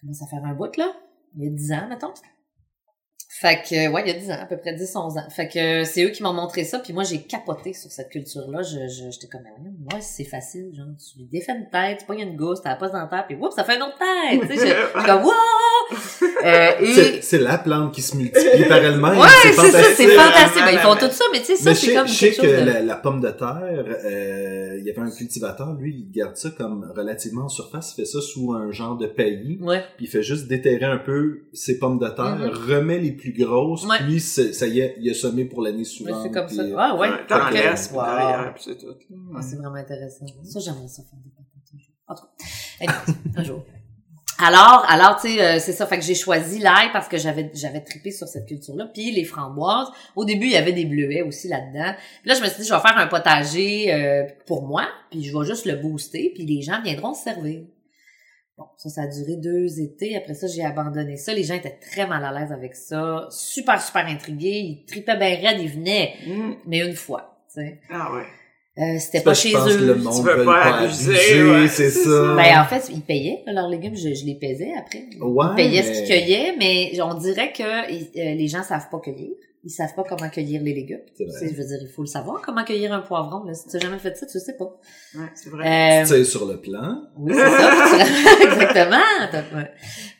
Comment 0.00 0.12
ça 0.12 0.26
fait 0.26 0.36
un 0.36 0.54
bout, 0.54 0.76
là? 0.76 0.92
Il 1.36 1.44
y 1.44 1.46
a 1.48 1.50
10 1.50 1.72
ans, 1.72 1.88
mettons. 1.88 2.12
Fait 3.40 3.62
que, 3.62 3.88
ouais, 3.92 4.02
il 4.04 4.08
y 4.08 4.10
a 4.10 4.18
10 4.18 4.30
ans, 4.30 4.38
à 4.40 4.46
peu 4.46 4.56
près 4.56 4.72
10, 4.74 4.96
11 4.96 5.18
ans. 5.18 5.30
Fait 5.30 5.48
que 5.48 5.84
c'est 5.84 6.02
eux 6.04 6.08
qui 6.10 6.22
m'ont 6.22 6.32
montré 6.32 6.64
ça, 6.64 6.78
puis 6.78 6.92
moi, 6.92 7.04
j'ai 7.04 7.22
capoté 7.22 7.72
sur 7.72 7.90
cette 7.90 8.08
culture-là. 8.08 8.62
Je, 8.62 8.88
je, 8.88 9.10
j'étais 9.10 9.28
comme, 9.28 9.42
ouais, 9.42 9.70
moi, 9.90 10.00
c'est 10.00 10.24
facile, 10.24 10.72
genre, 10.74 10.86
tu 10.96 11.22
défais 11.24 11.52
une 11.52 11.68
tête, 11.68 11.98
tu 11.98 12.04
pognes 12.06 12.20
une 12.20 12.36
gousse, 12.36 12.62
t'as 12.62 12.70
la 12.70 12.76
passe 12.76 12.90
dans 12.92 13.00
la 13.00 13.06
terre, 13.06 13.26
puis 13.26 13.36
oups, 13.36 13.54
ça 13.54 13.62
fait 13.64 13.76
une 13.76 13.82
autre 13.82 13.98
tête! 13.98 14.40
Tu 14.40 14.46
sais, 14.48 14.66
je- 14.66 14.72
je 14.72 14.98
suis 14.98 15.06
comme, 15.06 15.22
wow! 15.24 15.30
Euh, 16.44 16.70
C'est 16.94 17.16
et... 17.16 17.22
c'est 17.22 17.38
la 17.38 17.58
plante 17.58 17.92
qui 17.94 18.00
se 18.02 18.16
multiplie 18.16 18.64
par 18.68 18.78
elle-même. 18.78 19.18
Ouais, 19.18 19.26
c'est 19.42 19.52
ça, 19.52 19.82
c'est 19.96 20.08
fantastique. 20.08 20.62
Ben, 20.64 20.70
ils 20.72 20.78
font 20.78 20.94
tout 20.94 21.10
ça, 21.12 21.24
mais 21.32 21.40
tu 21.40 21.46
sais, 21.46 21.56
ça, 21.56 21.74
c'est 21.74 21.94
comme 21.94 22.06
je 22.06 22.12
sais 22.12 22.30
que 22.32 22.42
de... 22.46 22.64
la, 22.64 22.80
la 22.82 22.96
pomme 22.96 23.20
de 23.20 23.30
terre, 23.30 23.84
euh, 24.04 24.76
il 24.78 24.84
y 24.86 24.90
avait 24.90 25.00
un 25.00 25.10
cultivateur, 25.10 25.72
lui, 25.74 25.94
il 26.06 26.10
garde 26.12 26.36
ça 26.36 26.50
comme 26.50 26.90
relativement 26.96 27.46
en 27.46 27.48
surface, 27.48 27.92
il 27.92 28.02
fait 28.02 28.06
ça 28.06 28.20
sous 28.20 28.52
un 28.52 28.70
genre 28.70 28.96
de 28.96 29.06
paillis, 29.06 29.58
Ouais. 29.60 29.82
puis 29.96 30.06
il 30.06 30.08
fait 30.08 30.22
juste 30.22 30.46
déterrer 30.46 30.84
un 30.84 30.98
peu 30.98 31.42
ses 31.52 31.78
pommes 31.78 31.98
de 31.98 32.08
terre, 32.08 32.36
Mhm. 32.38 32.50
remet 32.72 32.98
les 32.98 33.12
plus 33.12 33.32
grosses, 33.32 33.84
Ouais. 33.84 33.96
puis 34.06 34.20
ça 34.20 34.66
y 34.66 34.80
est, 34.80 34.94
il 35.00 35.10
a 35.10 35.14
semé 35.14 35.44
pour 35.44 35.62
l'année 35.62 35.78
Ouais, 35.78 35.84
suivante. 35.84 36.20
c'est 36.22 36.30
comme 36.30 36.46
puis, 36.46 36.56
ça. 36.56 36.62
euh, 36.62 36.74
Ah, 36.78 36.96
ouais. 36.96 37.08
T'en 37.28 37.50
derrière, 37.50 37.74
puis 38.54 38.62
c'est 38.64 38.78
tout. 38.78 38.94
Ah, 39.36 39.40
c'est 39.42 39.56
vraiment 39.56 39.74
intéressant. 39.74 40.26
Ça, 40.44 40.60
j'aimerais 40.60 40.86
ça 40.88 41.02
faire 41.02 41.18
des. 41.24 41.30
En 42.10 42.14
tout 42.14 42.22
cas, 42.24 43.02
un 43.36 43.44
jour. 43.44 43.64
Alors, 44.40 44.84
alors, 44.88 45.20
tu 45.20 45.28
sais, 45.28 45.42
euh, 45.42 45.58
c'est 45.58 45.72
ça. 45.72 45.86
Fait 45.86 45.98
que 45.98 46.04
j'ai 46.04 46.14
choisi 46.14 46.60
l'ail 46.60 46.92
parce 46.92 47.08
que 47.08 47.18
j'avais, 47.18 47.50
j'avais 47.54 47.80
trippé 47.80 48.12
sur 48.12 48.28
cette 48.28 48.46
culture-là. 48.46 48.86
Puis 48.92 49.10
les 49.10 49.24
framboises. 49.24 49.88
Au 50.14 50.24
début, 50.24 50.46
il 50.46 50.52
y 50.52 50.56
avait 50.56 50.72
des 50.72 50.84
bleuets 50.84 51.22
aussi 51.22 51.48
là-dedans. 51.48 51.94
Puis 52.22 52.28
là, 52.28 52.34
je 52.34 52.42
me 52.42 52.46
suis 52.46 52.62
dit, 52.62 52.68
je 52.68 52.72
vais 52.72 52.80
faire 52.80 52.96
un 52.96 53.08
potager 53.08 53.92
euh, 53.92 54.24
pour 54.46 54.66
moi. 54.66 54.86
Puis 55.10 55.24
je 55.24 55.36
vais 55.36 55.44
juste 55.44 55.66
le 55.66 55.74
booster. 55.74 56.30
Puis 56.34 56.46
les 56.46 56.62
gens 56.62 56.80
viendront 56.82 57.14
se 57.14 57.24
servir. 57.24 57.62
Bon, 58.56 58.66
ça, 58.76 58.88
ça 58.88 59.02
a 59.02 59.06
duré 59.08 59.36
deux 59.36 59.80
étés. 59.80 60.16
Après 60.16 60.34
ça, 60.34 60.46
j'ai 60.46 60.64
abandonné 60.64 61.16
ça. 61.16 61.32
Les 61.34 61.44
gens 61.44 61.54
étaient 61.54 61.78
très 61.80 62.06
mal 62.06 62.24
à 62.24 62.32
l'aise 62.32 62.52
avec 62.52 62.76
ça. 62.76 63.26
Super, 63.30 63.80
super 63.80 64.06
intrigués. 64.06 64.60
Ils 64.60 64.84
trippaient 64.86 65.16
bien 65.16 65.36
raide. 65.36 65.60
Ils 65.60 65.70
venaient. 65.70 66.14
Mm. 66.26 66.52
Mais 66.66 66.78
une 66.78 66.94
fois, 66.94 67.40
tu 67.52 67.60
sais. 67.60 67.80
Ah 67.90 68.12
ouais. 68.12 68.26
Euh, 68.78 68.96
c'était 69.00 69.22
pas 69.22 69.34
chez 69.34 69.50
que 69.52 69.56
le 69.84 69.92
eux. 69.92 69.94
monde 69.96 70.24
veux 70.24 70.36
veut 70.36 70.44
pas 70.44 70.62
pas 70.62 70.78
abuser, 70.84 71.42
ouais, 71.50 71.66
c'est 71.68 71.90
ça. 71.90 72.34
Ben, 72.36 72.60
en 72.60 72.64
fait, 72.64 72.88
ils 72.92 73.00
payaient 73.00 73.42
leurs 73.46 73.68
légumes, 73.68 73.96
je, 73.96 74.14
je 74.14 74.24
les 74.24 74.36
pesais 74.36 74.70
après. 74.78 75.04
Ouais, 75.20 75.46
ils 75.50 75.56
payaient 75.56 75.82
ce 75.82 75.90
qu'ils 75.98 76.04
cueillaient, 76.06 76.54
mais 76.58 76.92
on 77.02 77.14
dirait 77.14 77.52
que 77.52 77.62
euh, 77.62 78.34
les 78.34 78.46
gens 78.48 78.62
savent 78.62 78.88
pas 78.90 79.00
cueillir. 79.00 79.30
Ils 79.64 79.70
savent 79.70 79.92
pas 79.96 80.04
comment 80.08 80.30
cueillir 80.30 80.62
les 80.62 80.72
légumes. 80.72 81.00
Tu 81.16 81.24
vrai. 81.26 81.36
sais, 81.36 81.48
je 81.48 81.54
veux 81.60 81.66
dire, 81.66 81.78
il 81.82 81.88
faut 81.88 82.02
le 82.02 82.06
savoir 82.06 82.40
comment 82.40 82.62
cueillir 82.62 82.92
un 82.92 83.00
poivron. 83.00 83.42
Là. 83.44 83.54
Si 83.54 83.66
tu 83.66 83.74
n'as 83.76 83.82
jamais 83.82 83.98
fait 83.98 84.16
ça, 84.16 84.24
tu 84.24 84.38
le 84.38 84.40
sais 84.40 84.56
pas. 84.56 84.78
Ouais, 85.16 85.26
c'est 85.34 85.50
vrai. 85.50 85.66
Euh, 85.66 86.02
Tu 86.02 86.08
sais, 86.10 86.24
sur 86.24 86.46
le 86.46 86.60
plan. 86.60 87.02
oui, 87.18 87.32
c'est 87.34 87.40
ça. 87.40 87.96
Tu- 88.38 88.44
Exactement. 88.44 89.64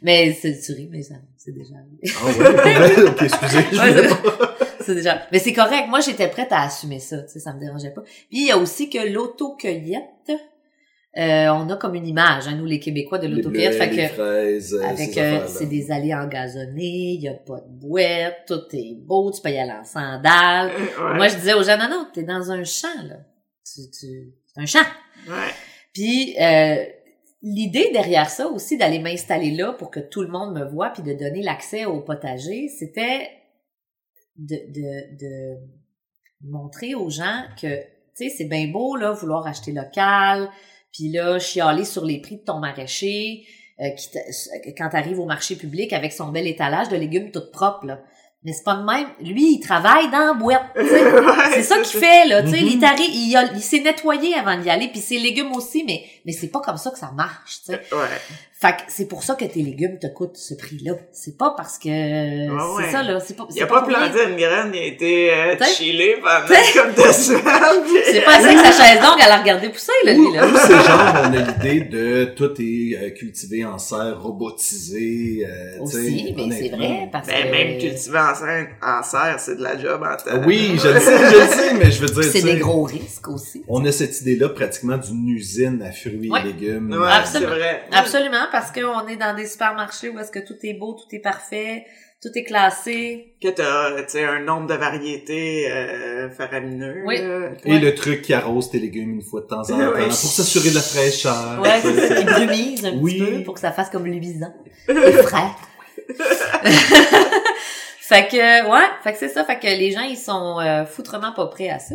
Mais 0.02 0.36
c'est 0.42 0.58
tu 0.58 0.72
ris, 0.72 0.88
mais 0.90 1.02
ça, 1.02 1.14
c'est 1.36 1.52
déjà. 1.52 1.74
Ah 2.20 2.26
ouais, 2.26 3.02
ok, 3.06 3.22
excusez, 3.22 3.64
je 3.70 3.78
Ouais, 3.78 4.48
c'est- 4.88 4.95
déjà. 4.97 5.23
Mais 5.33 5.38
c'est 5.38 5.52
correct. 5.52 5.87
Moi, 5.88 6.00
j'étais 6.00 6.28
prête 6.28 6.52
à 6.52 6.62
assumer 6.62 6.99
ça. 6.99 7.23
Tu 7.23 7.28
sais, 7.35 7.38
ça 7.40 7.52
me 7.54 7.61
dérangeait 7.61 7.90
pas. 7.90 8.02
Puis 8.02 8.40
il 8.42 8.47
y 8.47 8.50
a 8.50 8.59
aussi 8.59 8.90
que 8.90 8.99
l'autocueillette. 9.12 10.04
Euh, 11.16 11.49
on 11.49 11.68
a 11.71 11.76
comme 11.76 11.95
une 11.95 12.07
image, 12.07 12.47
hein, 12.47 12.54
nous 12.54 12.66
les 12.66 12.78
Québécois, 12.78 13.18
de 13.18 13.26
Les 13.26 13.37
l'autocueillette. 13.37 13.75
Fait 13.75 13.90
les 13.90 13.97
que 14.09 14.12
fraises, 14.12 14.75
euh, 14.75 14.85
avec 14.85 15.14
ces 15.14 15.21
euh, 15.21 15.47
c'est 15.49 15.66
des 15.66 15.90
allées 15.90 16.14
engazonnées, 16.14 17.14
il 17.16 17.23
y 17.23 17.28
a 17.28 17.35
pas 17.35 17.61
de 17.61 17.80
boîte, 17.80 18.45
tout 18.47 18.61
est 18.75 18.95
beau, 18.95 19.33
tu 19.33 19.40
peux 19.40 19.50
y 19.50 19.59
aller 19.59 19.73
en 19.73 19.85
sandales. 19.85 20.68
Ouais. 20.68 21.14
Moi, 21.16 21.28
je 21.28 21.37
disais 21.37 21.54
aux 21.54 21.62
gens, 21.62 21.76
non, 21.78 21.88
non, 21.88 22.07
t'es 22.12 22.23
dans 22.23 22.52
un 22.52 22.62
champ, 22.62 23.02
là. 23.09 23.16
Tu, 23.64 23.80
tu, 23.90 24.33
c'est 24.47 24.61
un 24.61 24.66
champ. 24.66 24.87
Ouais. 25.26 25.35
Puis, 25.92 26.37
euh, 26.40 26.85
l'idée 27.42 27.90
derrière 27.92 28.28
ça 28.28 28.47
aussi, 28.47 28.76
d'aller 28.76 28.99
m'installer 29.00 29.50
là 29.50 29.73
pour 29.73 29.90
que 29.90 30.00
tout 30.00 30.23
le 30.23 30.28
monde 30.28 30.54
me 30.54 30.64
voit, 30.71 30.90
puis 30.90 31.02
de 31.02 31.14
donner 31.14 31.42
l'accès 31.42 31.85
au 31.87 32.00
potager, 32.00 32.68
c'était 32.68 33.28
de, 34.38 34.57
de, 34.73 35.18
de 35.21 35.57
montrer 36.45 36.95
aux 36.95 37.11
gens 37.11 37.42
que, 37.61 37.80
tu 38.16 38.28
sais, 38.28 38.30
c'est 38.37 38.45
bien 38.45 38.68
beau, 38.68 38.97
là, 38.97 39.12
vouloir 39.12 39.47
acheter 39.47 39.73
local, 39.73 40.49
puis 40.92 41.11
là, 41.11 41.38
chialer 41.38 41.85
sur 41.85 42.04
les 42.04 42.21
prix 42.21 42.37
de 42.38 42.45
ton 42.45 42.59
maraîcher, 42.59 43.45
euh, 43.80 43.90
qui 43.90 44.11
te- 44.11 44.71
quand 44.76 44.88
t'arrives 44.88 45.21
au 45.21 45.26
marché 45.26 45.54
public 45.57 45.92
avec 45.92 46.12
son 46.12 46.28
bel 46.28 46.47
étalage 46.47 46.88
de 46.88 46.97
légumes 46.97 47.30
tout 47.30 47.50
propre, 47.52 47.87
là. 47.87 48.00
Mais 48.45 48.52
c'est 48.52 48.62
pas 48.62 48.76
de 48.76 48.85
même. 48.85 49.09
Lui, 49.21 49.54
il 49.54 49.61
travaille 49.61 50.09
dans 50.12 50.28
la 50.28 50.33
boîte. 50.35 50.62
tu 50.76 50.87
sais. 50.87 51.02
Ouais, 51.12 51.50
C'est 51.54 51.62
ça 51.64 51.80
qu'il 51.80 51.99
fait, 51.99 52.25
là. 52.28 52.42
Tu 52.45 52.50
sais, 52.50 52.61
il, 52.61 52.75
est 52.83 52.87
arri- 52.87 53.11
il, 53.12 53.37
a- 53.37 53.52
il 53.52 53.61
s'est 53.61 53.80
nettoyé 53.80 54.35
avant 54.35 54.57
d'y 54.57 54.71
aller, 54.71 54.87
puis 54.88 55.00
ses 55.00 55.18
légumes 55.18 55.50
aussi, 55.52 55.83
mais, 55.85 56.04
mais 56.25 56.30
c'est 56.33 56.47
pas 56.49 56.61
comme 56.61 56.76
ça 56.76 56.90
que 56.92 56.99
ça 57.00 57.11
marche, 57.11 57.59
tu 57.66 57.73
sais. 57.73 57.80
Ouais. 57.92 58.07
Fait 58.60 58.72
que 58.72 58.82
c'est 58.88 59.06
pour 59.06 59.22
ça 59.22 59.36
que 59.36 59.44
tes 59.44 59.62
légumes 59.62 60.00
te 60.00 60.08
coûtent 60.08 60.36
ce 60.36 60.52
prix-là. 60.54 60.94
C'est 61.12 61.38
pas 61.38 61.54
parce 61.56 61.78
que 61.78 61.88
ouais. 61.88 62.82
c'est 62.86 62.90
ça, 62.90 63.02
là. 63.04 63.20
C'est 63.20 63.36
pas, 63.36 63.46
Il 63.54 63.62
a 63.62 63.66
pas 63.68 63.82
pas 63.82 63.86
planté 63.86 64.18
une 64.28 64.36
graine, 64.36 64.70
il 64.74 64.78
a 64.80 64.84
été 64.84 65.32
euh, 65.32 65.56
chillé 65.76 66.16
pendant 66.20 66.48
comme 66.74 66.92
deux 66.94 67.12
semaines. 67.12 68.02
C'est 68.04 68.20
pas 68.22 68.36
assez 68.38 68.54
que 68.56 68.60
sa 68.60 68.72
chaise 68.72 69.00
longue 69.00 69.20
à 69.22 69.28
la 69.28 69.36
regarder 69.36 69.68
pousser, 69.68 69.92
là, 70.04 70.12
lui, 70.12 70.32
là. 70.34 70.44
Ou 70.48 70.56
c'est 70.56 70.72
genre, 70.72 71.14
on 71.22 71.32
a 71.34 71.52
l'idée 71.68 71.80
de 71.84 72.25
tout 72.36 72.50
est 72.60 72.97
euh, 73.00 73.10
cultivé 73.10 73.64
en 73.64 73.78
serre, 73.78 74.21
robotisé. 74.21 75.47
Euh, 75.47 75.78
tu 75.84 75.92
sais, 75.92 75.99
Aussi, 75.99 76.34
mais 76.36 76.56
c'est 76.56 76.68
vrai, 76.76 77.08
parce 77.12 77.28
Ben, 77.28 77.44
que... 77.47 77.50
même 77.52 77.78
cultiver 77.78 78.18
en 78.18 78.34
serre, 78.34 78.66
en 78.82 79.02
serre, 79.04 79.36
c'est 79.38 79.56
de 79.56 79.62
la 79.62 79.78
job 79.78 80.02
en 80.02 80.16
temps. 80.16 80.30
Ah 80.32 80.40
Oui, 80.47 80.73
je 80.82 80.88
le 80.88 80.99
sais, 80.99 81.16
je 81.16 81.36
le 81.36 81.47
sais, 81.47 81.75
mais 81.75 81.90
je 81.92 82.00
veux 82.00 82.08
dire, 82.08 82.25
C'est 82.25 82.42
des 82.42 82.56
gros 82.58 82.82
risques 82.82 83.28
aussi. 83.28 83.62
on 83.68 83.84
a 83.84 83.92
cette 83.92 84.21
idée-là 84.21 84.49
pratiquement 84.49 84.97
d'une 84.97 85.28
usine 85.28 85.80
à 85.82 85.92
fruits 85.92 86.28
Ouais. 86.28 86.40
et 86.40 86.44
légumes. 86.52 86.90
Ouais, 86.90 87.08
Absolument. 87.08 87.52
c'est 87.52 87.58
vrai. 87.58 87.82
Absolument, 87.92 88.48
parce 88.50 88.71
qu'on 88.73 89.06
est 89.08 89.17
dans 89.17 89.34
des 89.37 89.47
supermarchés 89.47 90.08
où 90.08 90.19
est-ce 90.19 90.30
que 90.30 90.39
tout 90.41 90.56
est 90.63 90.75
beau, 90.75 90.95
tout 90.95 91.15
est 91.15 91.21
parfait, 91.21 91.84
tout 92.21 92.28
est 92.34 92.45
classé. 92.45 93.34
Que 93.43 93.49
t'as, 93.49 94.02
tu 94.02 94.08
sais, 94.11 94.25
un 94.25 94.41
nombre 94.41 94.67
de 94.67 94.75
variétés 94.75 95.71
euh, 95.71 96.28
faramineux. 96.30 97.02
Oui. 97.06 97.19
là. 97.21 97.50
Et 97.65 97.73
Ouais. 97.75 97.78
le 97.78 97.95
truc 97.95 98.23
qui 98.23 98.34
arrose 98.34 98.71
tes 98.71 98.78
légumes 98.80 99.15
une 99.15 99.23
fois 99.23 99.41
de 99.43 99.47
temps 99.47 99.63
en 99.63 99.78
temps 99.78 99.93
pour 99.93 100.13
s'assurer 100.13 100.71
de 100.71 100.75
la 100.75 100.80
fraîcheur. 100.80 101.61
Ouais, 101.61 101.80
c'est 101.80 102.08
ça, 102.08 102.15
qui 102.17 102.25
brumise 102.25 102.84
un 102.87 102.99
Oui. 102.99 103.19
petit 103.19 103.30
peu 103.39 103.45
pour 103.45 103.54
que 103.54 103.61
ça 103.61 103.73
fasse 103.73 103.91
comme 103.91 104.04
luisant 104.06 104.52
et 104.89 105.13
frais. 105.13 105.50
fait 108.00 108.28
que, 108.28 108.69
ouais, 108.71 108.87
fait 109.04 109.13
que 109.13 109.19
c'est 109.19 109.28
ça. 109.28 109.45
Fait 109.45 109.58
que 109.58 109.67
les 109.67 109.91
gens, 109.93 110.02
ils 110.02 110.17
sont 110.17 110.58
euh, 110.61 110.84
foutrement 110.87 111.32
pas 111.32 111.47
prêts 111.47 111.69
à 111.71 111.78
ça. 111.78 111.95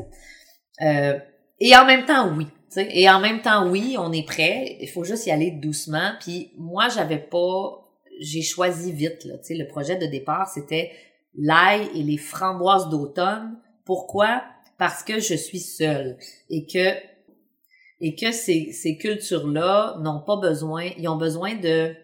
Euh, 0.82 1.18
et 1.60 1.76
en 1.76 1.86
même 1.86 2.06
temps, 2.06 2.32
oui. 2.38 2.48
Et 2.78 3.10
en 3.10 3.20
même 3.20 3.42
temps, 3.42 3.70
oui, 3.70 3.96
on 4.00 4.12
est 4.12 4.26
prêt. 4.26 4.78
Il 4.82 4.90
faut 4.90 5.04
juste 5.04 5.26
y 5.26 5.32
aller 5.32 5.52
doucement. 5.52 6.12
Puis 6.20 6.52
moi, 6.58 6.90
j'avais 6.90 7.20
pas... 7.20 7.80
J'ai 8.20 8.42
choisi 8.42 8.92
vite. 8.92 9.26
Là, 9.26 9.36
le 9.50 9.68
projet 9.68 9.96
de 9.96 10.06
départ, 10.06 10.48
c'était 10.48 10.92
l'ail 11.36 11.90
et 11.96 12.04
les 12.04 12.18
framboises 12.18 12.90
d'automne. 12.90 13.58
Pourquoi? 13.86 14.44
Parce 14.78 15.04
que 15.04 15.20
je 15.20 15.34
suis 15.36 15.60
seule 15.60 16.18
et 16.50 16.66
que 16.66 16.96
et 18.02 18.16
que 18.16 18.34
ces, 18.34 18.74
ces 18.74 18.98
cultures-là 18.98 19.98
n'ont 20.02 20.20
pas 20.20 20.36
besoin, 20.36 20.90
ils 20.98 21.08
ont 21.08 21.16
besoin 21.16 21.56
de 21.56 21.96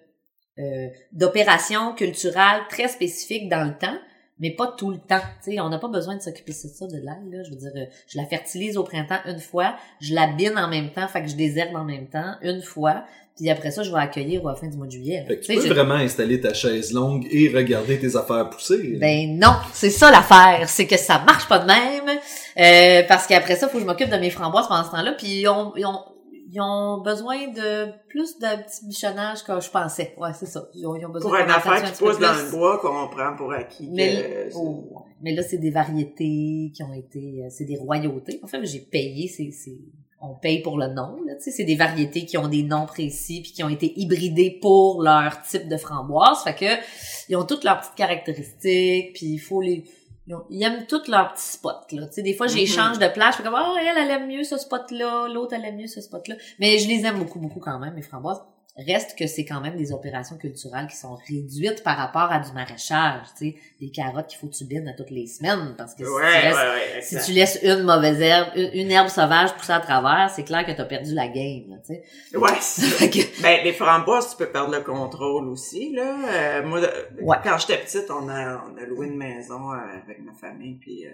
euh, 0.58 0.88
d'opérations 1.12 1.94
culturelles 1.94 2.62
très 2.70 2.88
spécifiques 2.88 3.50
dans 3.50 3.68
le 3.68 3.78
temps, 3.78 3.98
mais 4.40 4.52
pas 4.52 4.68
tout 4.78 4.92
le 4.92 4.98
temps. 4.98 5.22
Tu 5.44 5.52
sais, 5.54 5.60
on 5.60 5.70
n'a 5.70 5.80
pas 5.80 5.88
besoin 5.90 6.16
de 6.16 6.22
s'occuper 6.22 6.52
de 6.52 6.58
ça 6.58 6.88
de 6.88 6.98
l'ail. 6.98 7.30
Là. 7.32 7.44
Je 7.44 7.50
veux 7.52 7.58
dire, 7.58 7.72
euh, 7.76 7.86
je 8.08 8.18
la 8.18 8.26
fertilise 8.26 8.78
au 8.78 8.84
printemps 8.84 9.20
une 9.26 9.40
fois, 9.40 9.76
je 10.00 10.14
la 10.14 10.28
bine 10.28 10.58
en 10.58 10.68
même 10.70 10.92
temps, 10.92 11.08
fait 11.08 11.22
que 11.24 11.30
je 11.30 11.36
désherbe 11.36 11.76
en 11.76 11.84
même 11.84 12.08
temps 12.08 12.36
une 12.42 12.62
fois, 12.62 13.04
puis 13.38 13.50
après 13.50 13.72
ça, 13.72 13.84
je 13.84 13.92
vais 13.92 14.00
accueillir 14.00 14.46
à 14.48 14.52
la 14.52 14.58
fin 14.58 14.68
du 14.68 14.76
mois 14.76 14.86
de 14.88 14.92
juillet. 14.92 15.24
Fait 15.28 15.38
que 15.38 15.46
tu 15.46 15.56
peux 15.56 15.62
je- 15.62 15.74
vraiment 15.74 15.96
installer 15.96 16.42
ta 16.42 16.54
chaise 16.54 16.92
longue 16.92 17.26
et 17.32 17.50
regarder 17.56 17.98
tes 18.00 18.16
affaires 18.18 18.50
pousser. 18.50 18.98
Ben 19.00 19.38
non, 19.40 19.54
c'est 19.74 19.90
ça 19.90 20.12
l'affaire, 20.12 20.68
c'est 20.68 20.88
que 20.88 20.98
ça 20.98 21.20
marche 21.26 21.48
pas 21.48 21.60
de 21.60 21.68
même, 21.68 22.20
euh, 22.60 23.04
parce 23.08 23.28
qu'après 23.28 23.56
ça, 23.56 23.68
faut 23.70 23.76
que 23.78 23.82
je 23.84 23.86
m'occupe 23.88 24.10
de 24.10 24.18
mes 24.18 24.30
framboises 24.30 24.68
pendant 24.68 24.84
ce 24.84 24.92
temps-là, 24.92 25.14
puis 25.18 25.28
ils 25.42 25.48
ont, 25.48 25.72
ils 26.52 26.60
ont, 26.62 27.02
besoin 27.02 27.48
de 27.48 27.92
plus 28.08 28.40
de 28.40 28.64
petit 28.64 28.86
bichonnage 28.86 29.44
que 29.44 29.60
je 29.60 29.70
pensais. 29.70 30.16
Ouais, 30.18 30.32
c'est 30.34 30.48
ça. 30.48 30.68
Ils 30.74 30.86
ont, 30.88 30.96
ils 30.96 31.06
ont 31.06 31.10
besoin 31.10 31.30
Pour 31.30 31.40
une 31.40 31.52
affaire 31.52 31.84
qui 31.84 31.98
pousse 31.98 32.20
dans 32.20 32.34
le 32.34 32.52
bois 32.52 32.80
qu'on 32.80 33.08
prend 33.08 33.36
pour 33.36 33.52
acquis. 33.54 33.88
que 33.88 33.94
Mais, 33.94 34.50
c'est- 34.50 34.56
oh, 34.56 35.06
mais 35.22 35.34
là, 35.34 35.44
c'est 35.44 35.58
des 35.58 35.70
variétés 35.70 36.72
qui 36.74 36.84
ont 36.84 36.94
été, 36.94 37.44
euh, 37.44 37.48
c'est 37.50 37.66
des 37.66 37.78
royautés. 37.78 38.40
En 38.44 38.48
fait, 38.48 38.66
j'ai 38.66 38.80
payé, 38.80 39.28
c'est, 39.28 39.52
c'est, 39.52 39.78
on 40.22 40.34
paye 40.34 40.62
pour 40.62 40.78
le 40.78 40.88
nom, 40.88 41.18
là, 41.26 41.36
tu 41.36 41.44
sais, 41.44 41.52
c'est 41.52 41.64
des 41.64 41.76
variétés 41.76 42.26
qui 42.26 42.38
ont 42.38 42.48
des 42.48 42.64
noms 42.64 42.86
précis 42.86 43.42
puis 43.42 43.52
qui 43.52 43.64
ont 43.64 43.70
été 43.70 43.98
hybridées 44.00 44.58
pour 44.62 45.02
leur 45.02 45.42
type 45.44 45.70
de 45.70 45.78
framboise. 45.78 46.44
Fait 46.44 46.56
que, 46.56 46.84
ils 47.30 47.36
ont 47.38 47.46
toutes 47.46 47.64
leurs 47.64 47.80
petites 47.80 47.96
caractéristiques 47.96 49.14
puis 49.14 49.28
il 49.28 49.40
faut 49.40 49.62
les, 49.62 49.86
ils, 50.50 50.64
aiment 50.64 50.86
tous 50.88 51.08
leurs 51.08 51.34
petits 51.34 51.44
spots, 51.44 51.88
là. 51.92 52.08
Des 52.18 52.34
fois, 52.34 52.48
j'échange 52.48 53.00
de 53.00 53.08
place, 53.08 53.36
je 53.36 53.38
fais 53.38 53.44
comme, 53.44 53.56
ah, 53.56 53.76
elle, 53.80 53.98
elle 53.98 54.12
aime 54.12 54.28
mieux 54.28 54.44
ce 54.44 54.58
spot-là, 54.58 55.28
l'autre, 55.28 55.54
elle 55.54 55.66
aime 55.66 55.78
mieux 55.78 55.88
ce 55.88 56.02
spot-là. 56.02 56.36
Mais 56.60 56.78
je 56.78 56.88
les 56.88 57.06
aime 57.06 57.20
beaucoup, 57.20 57.40
beaucoup 57.40 57.60
quand 57.60 57.80
même, 57.80 57.94
mes 57.96 58.02
framboises. 58.02 58.42
Reste 58.88 59.18
que 59.18 59.28
c'est 59.28 59.44
quand 59.46 59.60
même 59.62 59.76
des 59.76 59.92
opérations 59.92 60.38
culturelles 60.38 60.88
qui 60.88 60.96
sont 60.96 61.16
réduites 61.28 61.84
par 61.84 61.98
rapport 61.98 62.32
à 62.32 62.40
du 62.40 62.52
maraîchage, 62.54 63.24
tu 63.38 63.52
sais. 63.52 63.56
Des 63.82 63.90
carottes 63.92 64.28
qu'il 64.28 64.38
faut 64.40 64.48
que 64.48 64.54
tu 64.54 64.64
bines 64.66 64.88
à 64.88 64.94
toutes 64.94 65.10
les 65.10 65.28
semaines, 65.28 65.76
parce 65.78 65.96
que 65.96 66.06
si, 66.06 66.10
Ouais, 66.10 66.22
tu, 66.40 66.46
laisses, 66.48 66.56
ouais, 66.56 67.02
si 67.02 67.18
tu 67.26 67.32
laisses 67.34 67.60
une 67.64 67.84
mauvaise 67.84 68.22
herbe, 68.22 68.50
une, 68.56 68.70
une 68.74 68.92
herbe 68.92 69.10
sauvage 69.10 69.54
pousser 69.56 69.74
à 69.74 69.80
travers, 69.80 70.30
c'est 70.34 70.44
clair 70.44 70.66
que 70.66 70.72
t'as 70.72 70.86
perdu 70.86 71.14
la 71.14 71.28
game, 71.28 71.80
tu 71.86 71.94
sais. 71.96 72.04
Ouais, 72.38 72.52
que- 73.10 73.42
Ben, 73.42 73.64
les 73.64 73.74
framboises, 73.74 74.32
tu 74.32 74.38
peux 74.38 74.50
perdre 74.52 74.74
le 74.74 74.82
contrôle 74.82 75.50
aussi, 75.50 75.94
là. 75.94 76.16
Euh, 76.62 76.66
moi, 76.66 76.80
Ouais. 77.22 77.38
quand 77.44 77.58
j'étais 77.58 77.78
petite, 77.78 78.10
on 78.10 78.30
a, 78.30 78.64
on 78.72 78.78
a 78.78 78.86
loué 78.86 79.08
une 79.08 79.18
maison 79.18 79.72
euh, 79.74 79.78
avec 80.06 80.20
ma 80.24 80.34
famille, 80.34 80.76
puis 80.80 81.06
euh, 81.06 81.12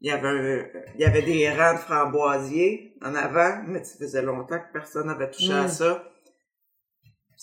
il 0.00 0.08
y 0.08 0.10
avait 0.10 0.72
il 0.96 1.00
y 1.00 1.04
avait 1.04 1.22
des 1.22 1.48
rangs 1.50 1.74
de 1.74 1.78
framboisiers 1.78 2.94
en 3.04 3.14
avant, 3.14 3.62
mais 3.68 3.84
ça 3.84 3.96
faisait 3.98 4.22
longtemps 4.22 4.58
que 4.58 4.72
personne 4.72 5.06
n'avait 5.06 5.30
touché 5.30 5.52
à 5.52 5.64
Mm. 5.64 5.68
ça. 5.68 6.04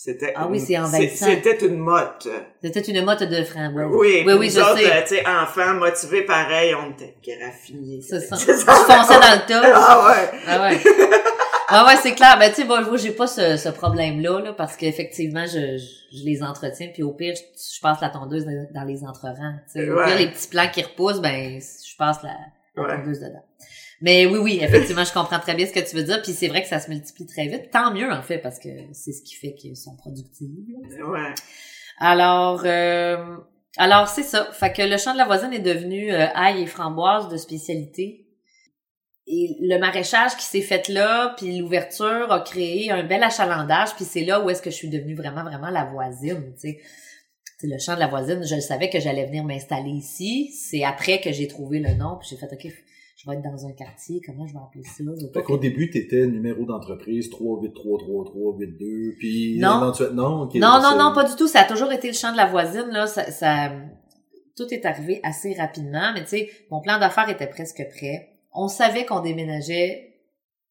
C'était 0.02 0.32
Ah 0.34 0.46
oui, 0.48 0.58
c'est 0.58 0.66
c'est- 0.68 0.78
envahissant. 0.78 1.26
C'était 1.26 1.66
une 1.66 1.76
motte. 1.76 2.26
C'était 2.62 2.80
une 2.80 3.04
motte 3.04 3.22
de 3.22 3.44
framboise. 3.44 3.86
Oui, 3.92 4.22
oui, 4.26 4.32
oui, 4.32 4.50
je 4.50 4.58
autres, 4.60 4.78
sais. 4.78 5.02
tu 5.06 5.16
sais, 5.16 5.26
enfants 5.26 5.74
motivés 5.74 6.22
pareil, 6.22 6.74
on 6.74 6.92
était 6.92 7.14
graffinés. 7.22 8.00
C'est 8.00 8.20
ça. 8.20 8.36
C'est 8.36 8.46
Tu 8.56 8.64
fonçais 8.64 9.20
dans 9.20 9.34
le 9.34 9.46
tas. 9.46 9.62
Ah 9.74 10.06
ouais. 10.08 10.38
Ah 10.48 10.62
ouais. 10.62 10.80
Ah 11.68 11.86
ouais, 11.86 11.96
c'est 12.02 12.14
clair. 12.14 12.36
Ben 12.38 12.48
tu 12.48 12.62
sais, 12.62 12.64
bon, 12.64 12.80
moi 12.82 12.96
j'ai 12.96 13.10
pas 13.10 13.26
ce, 13.26 13.58
ce 13.58 13.68
problème-là 13.68 14.40
là, 14.40 14.52
parce 14.54 14.74
qu'effectivement, 14.74 15.44
je, 15.46 15.76
je, 15.76 16.18
je 16.18 16.24
les 16.24 16.42
entretiens, 16.42 16.88
puis 16.92 17.02
au 17.02 17.12
pire, 17.12 17.34
je, 17.36 17.42
je 17.76 17.80
passe 17.82 18.00
la 18.00 18.08
tondeuse 18.08 18.46
dans, 18.46 18.66
dans 18.74 18.84
les 18.84 19.04
entrerangs. 19.04 19.56
tu 19.70 19.80
sais. 19.82 19.90
Au 19.90 19.96
Ouais. 19.98 20.06
pire, 20.06 20.16
les 20.18 20.30
petits 20.30 20.48
plants 20.48 20.68
qui 20.72 20.82
repoussent, 20.82 21.20
ben 21.20 21.60
je 21.60 21.96
passe 21.98 22.22
la, 22.22 22.30
la 22.74 22.82
Ouais. 22.82 22.96
tondeuse 22.96 23.20
dedans. 23.20 23.44
Mais 24.00 24.24
oui, 24.26 24.38
oui, 24.38 24.58
effectivement, 24.62 25.04
je 25.04 25.12
comprends 25.12 25.38
très 25.38 25.54
bien 25.54 25.66
ce 25.66 25.72
que 25.72 25.80
tu 25.80 25.94
veux 25.94 26.02
dire, 26.02 26.22
puis 26.22 26.32
c'est 26.32 26.48
vrai 26.48 26.62
que 26.62 26.68
ça 26.68 26.80
se 26.80 26.88
multiplie 26.88 27.26
très 27.26 27.46
vite. 27.48 27.70
Tant 27.70 27.92
mieux 27.92 28.10
en 28.10 28.22
fait, 28.22 28.38
parce 28.38 28.58
que 28.58 28.68
c'est 28.92 29.12
ce 29.12 29.22
qui 29.22 29.34
fait 29.34 29.54
qu'ils 29.54 29.76
sont 29.76 29.94
productifs. 29.96 30.48
Ouais. 31.06 31.34
Alors, 31.98 32.62
euh, 32.64 33.36
alors 33.76 34.08
c'est 34.08 34.22
ça. 34.22 34.50
Fait 34.52 34.72
que 34.72 34.82
le 34.82 34.96
champ 34.96 35.12
de 35.12 35.18
la 35.18 35.26
voisine 35.26 35.52
est 35.52 35.58
devenu 35.58 36.12
euh, 36.12 36.26
ail 36.34 36.62
et 36.62 36.66
framboise 36.66 37.28
de 37.28 37.36
spécialité. 37.36 38.26
Et 39.26 39.56
le 39.60 39.78
maraîchage 39.78 40.36
qui 40.36 40.44
s'est 40.44 40.62
fait 40.62 40.88
là, 40.88 41.34
puis 41.36 41.58
l'ouverture 41.58 42.32
a 42.32 42.40
créé 42.40 42.90
un 42.90 43.04
bel 43.04 43.22
achalandage, 43.22 43.94
puis 43.94 44.04
c'est 44.04 44.24
là 44.24 44.40
où 44.40 44.50
est-ce 44.50 44.62
que 44.62 44.70
je 44.70 44.76
suis 44.76 44.88
devenue 44.88 45.14
vraiment, 45.14 45.44
vraiment 45.44 45.70
la 45.70 45.84
voisine, 45.84 46.52
tu 46.54 46.70
sais. 46.70 46.80
C'est 47.58 47.66
le 47.66 47.78
champ 47.78 47.94
de 47.94 48.00
la 48.00 48.06
voisine, 48.06 48.42
je 48.44 48.54
le 48.54 48.62
savais 48.62 48.88
que 48.88 48.98
j'allais 48.98 49.26
venir 49.26 49.44
m'installer 49.44 49.90
ici. 49.90 50.50
C'est 50.54 50.82
après 50.82 51.20
que 51.20 51.30
j'ai 51.30 51.46
trouvé 51.46 51.78
le 51.78 51.94
nom, 51.94 52.16
puis 52.18 52.28
j'ai 52.30 52.36
fait, 52.36 52.48
OK, 52.50 52.72
je 53.22 53.28
vais 53.30 53.36
être 53.36 53.42
dans 53.42 53.66
un 53.66 53.72
quartier, 53.72 54.20
comment 54.24 54.46
je 54.46 54.54
vais 54.54 54.60
appeler 54.60 54.84
ça? 54.84 55.04
Fait 55.34 55.42
qu'au 55.42 55.58
début, 55.58 55.90
t'étais 55.90 56.26
numéro 56.26 56.64
d'entreprise 56.64 57.28
3833382, 57.30 59.16
puis 59.18 59.58
Non. 59.58 59.80
non, 59.80 60.48
Non, 60.54 60.80
non, 60.82 60.96
non, 60.98 61.14
pas 61.14 61.24
du 61.24 61.34
tout. 61.36 61.46
Ça 61.48 61.60
a 61.60 61.64
toujours 61.64 61.92
été 61.92 62.08
le 62.08 62.14
champ 62.14 62.32
de 62.32 62.36
la 62.36 62.46
voisine, 62.46 62.88
là. 62.90 63.06
Ça, 63.06 63.30
ça- 63.30 63.72
tout 64.56 64.72
est 64.72 64.84
arrivé 64.86 65.20
assez 65.22 65.54
rapidement, 65.54 66.12
mais 66.14 66.22
tu 66.22 66.30
sais, 66.30 66.50
mon 66.70 66.80
plan 66.80 66.98
d'affaires 66.98 67.28
était 67.28 67.46
presque 67.46 67.82
prêt. 67.96 68.38
On 68.52 68.68
savait 68.68 69.04
qu'on 69.06 69.20
déménageait 69.20 70.14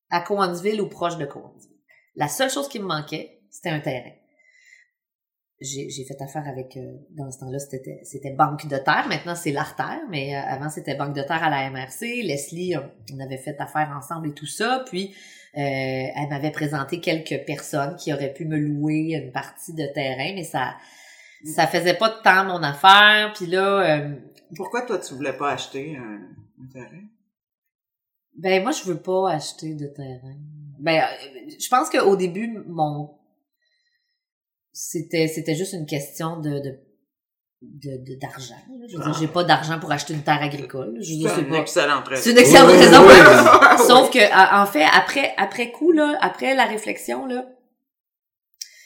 à 0.10 0.22
Cowansville 0.22 0.82
ou 0.82 0.88
proche 0.88 1.18
de 1.18 1.26
Cowansville. 1.26 1.70
La 2.16 2.28
seule 2.28 2.50
chose 2.50 2.68
qui 2.68 2.80
me 2.80 2.86
manquait, 2.86 3.40
c'était 3.50 3.70
un 3.70 3.80
terrain. 3.80 4.12
J'ai 5.62 5.90
j'ai 5.90 6.06
fait 6.06 6.22
affaire 6.22 6.48
avec, 6.48 6.78
euh, 6.78 6.94
dans 7.12 7.30
ce 7.32 7.40
temps-là, 7.40 7.60
c'était 7.60 8.00
c'était 8.04 8.32
Banque 8.32 8.68
de 8.68 8.78
terre. 8.78 9.06
Maintenant, 9.10 9.36
c'est 9.36 9.52
l'artère, 9.52 10.00
mais 10.10 10.36
euh, 10.36 10.40
avant, 10.42 10.70
c'était 10.70 10.96
Banque 10.96 11.16
de 11.16 11.22
terre 11.22 11.44
à 11.44 11.50
la 11.50 11.70
MRC. 11.70 12.24
Leslie, 12.24 12.76
on, 12.78 13.16
on 13.16 13.20
avait 13.20 13.38
fait 13.38 13.60
affaire 13.60 13.94
ensemble 13.98 14.30
et 14.30 14.34
tout 14.34 14.46
ça. 14.46 14.84
Puis, 14.88 15.14
euh, 15.58 15.62
elle 15.62 16.30
m'avait 16.30 16.52
présenté 16.52 17.00
quelques 17.00 17.44
personnes 17.46 17.96
qui 17.96 18.14
auraient 18.14 18.34
pu 18.34 18.46
me 18.46 18.58
louer 18.58 19.16
une 19.16 19.32
partie 19.32 19.74
de 19.74 19.86
terrain, 19.94 20.34
mais 20.36 20.44
ça 20.44 20.76
ça 21.44 21.66
faisait 21.68 21.96
pas 21.96 22.10
de 22.10 22.22
temps 22.22 22.46
mon 22.46 22.62
affaire. 22.62 23.34
Puis 23.34 23.48
là, 23.48 23.98
euh, 23.98 24.16
Pourquoi 24.56 24.84
toi 24.84 25.00
tu 25.00 25.16
voulais 25.16 25.34
pas 25.34 25.52
acheter 25.52 25.98
un, 25.98 26.20
un 26.64 26.68
terrain? 26.72 27.04
ben 28.38 28.62
moi 28.62 28.72
je 28.72 28.84
veux 28.84 29.02
pas 29.02 29.32
acheter 29.32 29.74
de 29.74 29.88
terrain. 29.88 30.38
Ben 30.80 31.02
euh, 31.02 31.50
je 31.60 31.68
pense 31.68 31.90
qu'au 31.90 32.16
début 32.16 32.60
mon 32.68 33.19
c'était 34.82 35.28
c'était 35.28 35.56
juste 35.56 35.74
une 35.74 35.86
question 35.86 36.40
de 36.40 36.52
de 36.66 36.72
de 37.62 37.92
de- 38.08 38.16
d'argent. 38.16 38.56
là. 38.80 38.86
je 38.90 38.96
veux 38.96 39.04
dire, 39.04 39.14
Ah. 39.14 39.20
j'ai 39.20 39.28
pas 39.28 39.44
d'argent 39.44 39.78
pour 39.82 39.92
acheter 39.92 40.14
une 40.14 40.24
terre 40.24 40.42
agricole. 40.42 40.92
Je 41.02 41.12
veux 41.12 41.18
dire, 41.20 41.32
C'est 41.36 41.42
une 41.42 41.50
pas 41.50 41.58
excellente 41.60 42.08
raison. 42.08 42.22
c'est 42.24 42.32
une 42.32 42.38
excellente 42.38 42.70
Oui, 42.72 42.78
raison. 42.78 43.02
oui. 43.10 43.88
Sauf 43.90 44.10
que 44.16 44.24
en 44.62 44.66
fait 44.66 44.86
après 45.02 45.34
après 45.38 45.72
coup 45.74 45.92
là, 45.92 46.18
après 46.22 46.56
la 46.56 46.64
réflexion 46.66 47.26
là, 47.26 47.42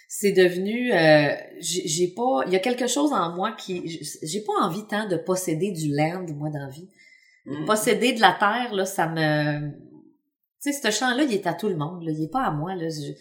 c'est 0.08 0.32
devenu 0.32 0.92
euh, 0.94 1.36
j'ai 1.60 2.08
pas 2.16 2.42
il 2.48 2.54
y 2.54 2.56
a 2.56 2.60
quelque 2.68 2.88
chose 2.88 3.12
en 3.14 3.36
moi 3.36 3.52
qui 3.52 3.76
j'ai 4.24 4.42
pas 4.42 4.54
envie 4.64 4.86
tant 4.88 5.08
de 5.08 5.18
posséder 5.18 5.72
du 5.72 5.90
land 5.96 6.26
moi 6.36 6.50
dans 6.50 6.60
la 6.68 6.70
vie. 6.70 6.90
Mm. 7.46 7.66
Posséder 7.66 8.14
de 8.14 8.22
la 8.22 8.32
terre 8.40 8.74
là, 8.74 8.86
ça 8.86 9.08
me 9.08 9.70
tu 10.64 10.72
sais 10.72 10.74
ce 10.74 10.90
champ 10.98 11.14
là, 11.16 11.24
il 11.24 11.34
est 11.34 11.46
à 11.46 11.54
tout 11.54 11.70
le 11.70 11.76
monde 11.76 12.04
là, 12.06 12.12
il 12.12 12.24
est 12.24 12.32
pas 12.32 12.44
à 12.46 12.52
moi 12.52 12.74
là. 12.74 12.88
Je- 12.90 13.14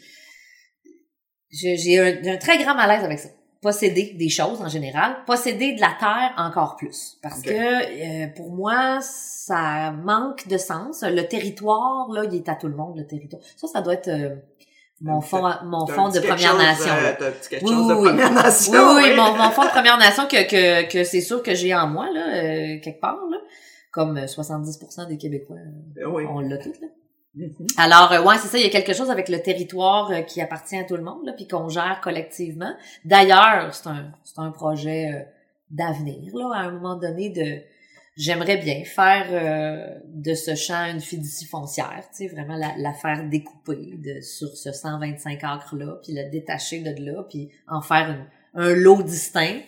j'ai 1.53 1.99
un, 2.01 2.23
j'ai 2.23 2.31
un 2.31 2.37
très 2.39 2.59
grand 2.63 2.75
malaise 2.75 3.05
avec 3.05 3.19
ça. 3.19 3.29
Posséder 3.61 4.15
des 4.19 4.29
choses 4.29 4.61
en 4.61 4.69
général, 4.69 5.19
posséder 5.25 5.75
de 5.75 5.81
la 5.81 5.93
terre 6.01 6.33
encore 6.37 6.75
plus 6.77 7.17
parce 7.23 7.43
que 7.43 7.51
euh, 7.53 8.27
pour 8.35 8.51
moi 8.53 8.99
ça 9.01 9.93
manque 9.93 10.49
de 10.49 10.57
sens. 10.59 11.05
Le 11.07 11.23
territoire 11.29 12.09
là, 12.11 12.25
il 12.25 12.35
est 12.35 12.49
à 12.49 12.57
tout 12.57 12.67
le 12.67 12.75
monde 12.75 12.97
le 12.99 13.07
territoire. 13.07 13.41
Ça 13.57 13.69
ça 13.69 13.81
doit 13.83 13.95
être 13.95 14.09
euh, 14.09 14.35
mon 15.01 15.21
fond 15.21 15.43
mon 15.65 15.87
fond 15.87 16.09
de 16.09 16.19
Première 16.21 16.57
Nation. 16.57 16.93
euh, 16.93 17.31
Oui, 17.63 17.73
oui. 17.73 18.05
Première 18.09 18.33
Nation. 18.33 18.73
Oui, 18.97 19.03
oui, 19.11 19.17
mon, 19.17 19.37
mon 19.37 19.51
fond 19.51 19.63
de 19.65 19.69
Première 19.71 19.99
Nation 20.07 20.25
que, 20.27 20.43
que, 20.49 20.91
que 20.91 21.05
c'est 21.05 21.21
sûr 21.21 21.41
que 21.43 21.55
j'ai 21.55 21.73
en 21.75 21.87
moi, 21.87 22.09
là, 22.13 22.35
euh, 22.35 22.81
quelque 22.81 23.01
part, 23.01 23.19
là. 23.31 23.37
Comme 23.93 24.17
euh, 24.17 24.25
70% 24.27 25.07
des 25.09 25.19
Québécois, 25.19 25.57
euh, 25.99 26.07
Oui. 26.09 26.25
on 26.29 26.41
l'a 26.41 26.57
tout, 26.59 26.73
là. 26.81 26.89
Mhm. 27.35 27.67
Alors, 27.79 28.13
euh, 28.13 28.23
ouais, 28.23 28.37
c'est 28.39 28.49
ça, 28.49 28.59
il 28.59 28.65
y 28.65 28.67
a 28.67 28.71
quelque 28.71 28.93
chose 28.93 29.11
avec 29.11 29.29
le 29.31 29.41
territoire 29.41 30.11
euh, 30.11 30.21
qui 30.23 30.41
appartient 30.43 30.77
à 30.77 30.85
tout 30.85 30.97
le 30.97 31.03
monde, 31.03 31.25
là, 31.25 31.33
puis 31.33 31.49
qu'on 31.49 31.69
gère 31.69 32.01
collectivement. 32.03 32.75
D'ailleurs, 33.07 33.75
c'est 33.75 33.89
un, 33.89 34.13
c'est 34.25 34.39
un 34.39 34.51
projet 34.51 35.13
euh, 35.13 35.23
d'avenir, 35.71 36.35
là, 36.37 36.51
à 36.55 36.59
un 36.65 36.71
moment 36.73 36.97
donné, 36.97 37.31
de... 37.31 37.63
J'aimerais 38.15 38.59
bien 38.59 38.85
faire 38.85 39.27
euh, 39.31 39.99
de 40.05 40.35
ce 40.35 40.55
champ 40.55 40.85
une 40.85 41.01
fiducie 41.01 41.47
foncière, 41.47 42.05
tu 42.15 42.29
sais, 42.29 42.29
vraiment 42.29 42.57
la, 42.57 42.75
la 42.77 42.93
faire 42.93 43.27
découper 43.31 43.95
de, 43.97 44.21
sur 44.21 44.49
ce 44.55 44.71
125 44.71 45.43
acres-là, 45.43 45.99
puis 46.05 46.13
la 46.13 46.25
détacher 46.29 46.81
de 46.83 47.03
là, 47.03 47.23
puis 47.31 47.49
en 47.67 47.81
faire 47.81 48.11
une- 48.11 48.27
un 48.63 48.75
lot 48.75 49.03
distinct, 49.03 49.61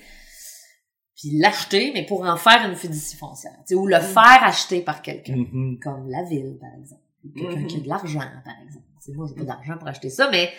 puis 1.16 1.38
l'acheter, 1.40 1.92
mais 1.94 2.04
pour 2.04 2.22
en 2.26 2.36
faire 2.36 2.68
une 2.68 2.76
fiducie 2.76 3.16
foncière, 3.16 3.52
tu 3.60 3.68
sais, 3.68 3.74
ou 3.76 3.86
le 3.86 3.98
faire 3.98 4.42
acheter 4.44 4.82
par 4.82 5.00
quelqu'un 5.00 5.36
Mhm. 5.36 5.78
comme 5.82 6.10
la 6.10 6.22
ville, 6.24 6.58
par 6.60 6.68
exemple. 6.78 7.00
Quelqu'un 7.36 7.64
qui 7.64 7.76
a 7.76 7.80
de 7.80 7.88
l'argent, 7.88 8.20
par 8.44 8.54
exemple. 8.64 8.84
Tu 9.04 9.10
sais, 9.10 9.12
moi, 9.16 9.26
j'ai 9.28 9.34
pas 9.34 9.44
d'argent 9.44 9.78
pour 9.78 9.88
acheter 9.88 10.10
ça, 10.10 10.28
mais 10.30 10.50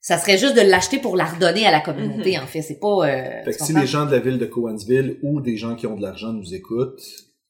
ça 0.00 0.18
serait 0.18 0.38
juste 0.38 0.54
de 0.56 0.60
l'acheter 0.60 0.98
pour 0.98 1.16
la 1.16 1.24
redonner 1.24 1.66
à 1.66 1.70
la 1.72 1.80
communauté, 1.80 2.38
en 2.38 2.46
fait. 2.46 2.62
C'est 2.62 2.78
pas... 2.78 3.08
Euh, 3.08 3.44
Fait 3.44 3.52
que 3.56 3.64
si 3.64 3.72
les 3.72 3.86
gens 3.86 4.06
de 4.06 4.12
la 4.12 4.18
ville 4.20 4.38
de 4.38 4.46
Cowansville 4.46 5.18
ou 5.22 5.40
des 5.40 5.56
gens 5.56 5.74
qui 5.74 5.86
ont 5.86 5.96
de 5.96 6.02
l'argent 6.02 6.32
nous 6.32 6.54
écoutent, 6.54 7.00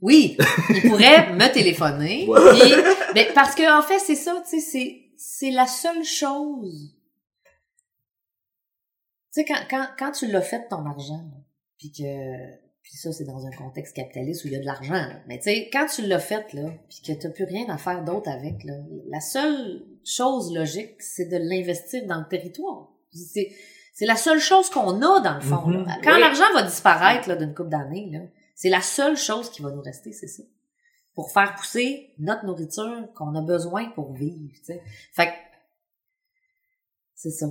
Oui, 0.00 0.36
ils 0.70 0.88
pourraient 0.88 1.32
me 1.34 1.52
téléphoner. 1.52 2.26
Ouais. 2.28 2.40
puis- 2.58 2.72
mais 3.14 3.28
parce 3.34 3.54
que 3.54 3.78
en 3.78 3.82
fait, 3.82 3.98
c'est 3.98 4.14
ça, 4.14 4.42
tu 4.48 4.58
sais, 4.58 4.60
c'est 4.60 5.02
c'est 5.18 5.50
la 5.50 5.66
seule 5.66 6.04
chose. 6.04 6.94
Tu 9.34 9.42
sais, 9.42 9.44
quand, 9.44 9.60
quand, 9.70 9.86
quand 9.98 10.12
tu 10.12 10.26
l'as 10.26 10.40
fait 10.42 10.66
ton 10.68 10.84
argent, 10.86 11.24
puis 11.78 11.90
que 11.92 12.02
puis 12.88 12.96
ça, 12.96 13.10
c'est 13.12 13.24
dans 13.24 13.44
un 13.44 13.50
contexte 13.50 13.96
capitaliste 13.96 14.44
où 14.44 14.46
il 14.46 14.52
y 14.52 14.56
a 14.56 14.60
de 14.60 14.64
l'argent. 14.64 14.92
là. 14.94 15.20
Mais 15.26 15.38
tu 15.38 15.44
sais, 15.44 15.68
quand 15.72 15.86
tu 15.86 16.02
l'as 16.06 16.20
fait, 16.20 16.52
là, 16.52 16.70
puis 16.88 17.00
que 17.04 17.20
t'as 17.20 17.30
plus 17.30 17.42
rien 17.44 17.68
à 17.68 17.78
faire 17.78 18.04
d'autre 18.04 18.30
avec, 18.30 18.62
là, 18.62 18.74
la 19.08 19.18
seule 19.20 19.84
chose 20.04 20.54
logique, 20.54 20.94
c'est 21.02 21.24
de 21.26 21.36
l'investir 21.36 22.06
dans 22.06 22.20
le 22.20 22.28
territoire. 22.28 22.86
C'est, 23.12 23.50
c'est 23.92 24.06
la 24.06 24.14
seule 24.14 24.38
chose 24.38 24.70
qu'on 24.70 25.02
a, 25.02 25.18
dans 25.20 25.34
le 25.34 25.40
fond. 25.40 25.68
là. 25.68 25.78
Mhm. 25.80 26.00
Quand 26.04 26.14
Oui. 26.14 26.20
l'argent 26.20 26.44
va 26.54 26.62
disparaître 26.62 27.28
là, 27.28 27.34
d'une 27.34 27.54
couple 27.56 27.70
d'années, 27.70 28.08
là, 28.12 28.20
c'est 28.54 28.70
la 28.70 28.80
seule 28.82 29.16
chose 29.16 29.50
qui 29.50 29.62
va 29.62 29.72
nous 29.72 29.82
rester, 29.82 30.12
c'est 30.12 30.28
ça. 30.28 30.44
Pour 31.16 31.32
faire 31.32 31.56
pousser 31.56 32.14
notre 32.20 32.44
nourriture 32.46 33.08
qu'on 33.16 33.34
a 33.34 33.42
besoin 33.42 33.90
pour 33.90 34.12
vivre, 34.12 34.52
tu 34.58 34.64
sais. 34.64 34.80
Fait 35.12 35.26
que, 35.26 35.32
c'est 37.16 37.30
ça. 37.32 37.46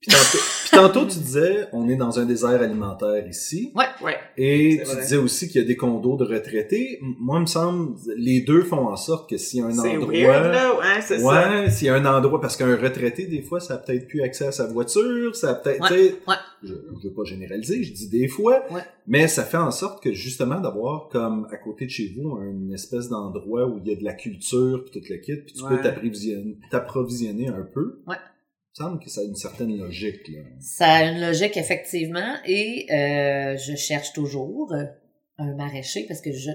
Puis 0.00 0.12
tantôt, 0.12 0.38
puis 0.38 0.70
tantôt, 0.70 1.00
tu 1.06 1.18
disais, 1.18 1.66
on 1.72 1.88
est 1.88 1.96
dans 1.96 2.20
un 2.20 2.24
désert 2.24 2.62
alimentaire 2.62 3.26
ici. 3.26 3.72
Ouais. 3.74 4.14
Et 4.36 4.76
C'est 4.78 4.84
tu 4.84 4.90
vrai. 4.92 5.02
disais 5.02 5.16
aussi 5.16 5.48
qu'il 5.48 5.60
y 5.60 5.64
a 5.64 5.66
des 5.66 5.76
condos 5.76 6.16
de 6.16 6.22
retraités. 6.24 7.00
Moi, 7.02 7.38
il 7.38 7.40
me 7.42 7.46
semble, 7.46 7.96
les 8.16 8.40
deux 8.42 8.62
font 8.62 8.86
en 8.86 8.94
sorte 8.96 9.28
que 9.28 9.36
s'il 9.36 9.58
y 9.58 9.62
a 9.62 9.66
un 9.66 9.76
endroit... 9.76 10.12
weird, 10.12 10.52
là. 10.52 10.76
Ouais, 10.78 11.00
c'est 11.02 11.18
ça. 11.18 11.24
Ouais, 11.64 11.70
s'il 11.70 11.88
y 11.88 11.90
a 11.90 11.96
un 11.96 12.04
endroit, 12.04 12.40
parce 12.40 12.56
qu'un 12.56 12.76
retraité, 12.76 13.26
des 13.26 13.42
fois, 13.42 13.58
ça 13.58 13.74
a 13.74 13.78
peut-être 13.78 14.06
plus 14.06 14.22
accès 14.22 14.46
à 14.46 14.52
sa 14.52 14.68
voiture, 14.68 15.34
ça 15.34 15.50
a 15.50 15.54
peut-être, 15.56 15.80
Ouais, 15.82 15.88
tu 15.88 15.94
sais, 15.94 16.16
ouais. 16.28 16.34
je, 16.62 16.74
je 17.02 17.08
veux 17.08 17.14
pas 17.14 17.24
généraliser, 17.24 17.82
je 17.82 17.92
dis 17.92 18.08
des 18.08 18.28
fois, 18.28 18.62
Ouais. 18.70 18.82
mais 19.08 19.26
ça 19.26 19.42
fait 19.42 19.56
en 19.56 19.72
sorte 19.72 20.00
que 20.00 20.12
justement 20.12 20.60
d'avoir 20.60 21.08
comme 21.08 21.48
à 21.50 21.56
côté 21.56 21.86
de 21.86 21.90
chez 21.90 22.14
vous 22.16 22.38
une 22.40 22.72
espèce 22.72 23.08
d'endroit 23.08 23.66
où 23.66 23.80
il 23.84 23.90
y 23.90 23.92
a 23.92 23.98
de 23.98 24.04
la 24.04 24.14
culture 24.14 24.84
puis 24.88 25.00
tout 25.00 25.06
le 25.10 25.16
kit, 25.16 25.34
puis 25.44 25.54
tu 25.54 25.64
Ouais. 25.64 25.70
peux 25.76 25.82
t'approvisionner, 25.82 26.56
t'approvisionner 26.70 27.48
un 27.48 27.62
peu. 27.74 27.98
Ouais. 28.06 28.14
Semble 28.78 29.00
que 29.02 29.10
ça 29.10 29.20
a 29.20 29.24
une 29.24 29.34
certaine 29.36 29.76
logique, 29.76 30.28
là. 30.28 30.40
Ça 30.60 30.86
a 30.86 31.04
une 31.10 31.20
logique, 31.20 31.56
effectivement, 31.56 32.34
et 32.46 32.86
euh, 32.92 33.56
je 33.56 33.74
cherche 33.76 34.12
toujours 34.12 34.72
un 35.38 35.54
maraîcher, 35.54 36.04
parce 36.06 36.20
que 36.20 36.32
je... 36.32 36.50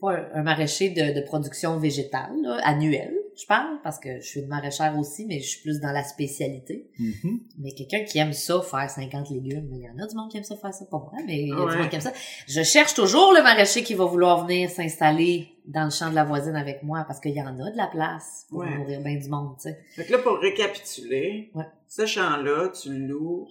Pas 0.00 0.12
un, 0.12 0.40
un 0.40 0.42
maraîcher 0.44 0.90
de, 0.90 1.12
de 1.18 1.20
production 1.24 1.76
végétale, 1.78 2.30
là, 2.42 2.60
annuelle, 2.64 3.14
je 3.36 3.46
parle, 3.46 3.80
parce 3.82 3.98
que 3.98 4.20
je 4.20 4.26
suis 4.26 4.40
une 4.40 4.46
maraîchère 4.46 4.96
aussi, 4.98 5.26
mais 5.26 5.40
je 5.40 5.48
suis 5.48 5.60
plus 5.62 5.80
dans 5.80 5.90
la 5.90 6.04
spécialité. 6.04 6.88
Mhm. 7.00 7.40
Mais 7.58 7.72
quelqu'un 7.72 8.04
qui 8.04 8.18
aime 8.18 8.32
ça, 8.32 8.60
faire 8.62 8.88
50 8.88 9.30
légumes, 9.30 9.68
il 9.72 9.80
y 9.82 9.88
en 9.88 10.00
a 10.02 10.06
du 10.06 10.14
monde 10.16 10.30
qui 10.30 10.36
aime 10.38 10.44
ça 10.44 10.56
faire 10.56 10.72
ça, 10.74 10.84
pas 10.86 10.98
moi, 10.98 11.20
mais 11.26 11.42
il 11.42 11.48
y 11.48 11.52
a 11.52 11.56
Ouais. 11.64 11.72
du 11.72 11.78
monde 11.78 11.88
qui 11.88 11.96
aime 11.96 12.00
ça. 12.00 12.12
Je 12.46 12.62
cherche 12.62 12.94
toujours 12.94 13.32
le 13.32 13.42
maraîcher 13.42 13.82
qui 13.82 13.94
va 13.94 14.04
vouloir 14.04 14.46
venir 14.46 14.70
s'installer 14.70 15.48
dans 15.68 15.84
le 15.84 15.90
champ 15.90 16.08
de 16.10 16.14
la 16.14 16.24
voisine 16.24 16.56
avec 16.56 16.82
moi 16.82 17.04
parce 17.06 17.20
qu'il 17.20 17.32
y 17.32 17.40
en 17.42 17.46
a 17.60 17.70
de 17.70 17.76
la 17.76 17.86
place 17.86 18.46
pour 18.48 18.60
Ouais. 18.60 18.76
nourrir 18.76 19.00
bien 19.02 19.16
du 19.16 19.28
monde, 19.28 19.54
tu 19.56 19.68
sais. 19.68 19.78
Fait 19.94 20.04
que 20.06 20.12
là, 20.12 20.18
pour 20.18 20.38
récapituler, 20.38 21.50
Ouais. 21.54 21.64
ce 21.86 22.06
champ-là, 22.06 22.68
tu 22.68 22.90
le 22.92 23.06
loues. 23.06 23.46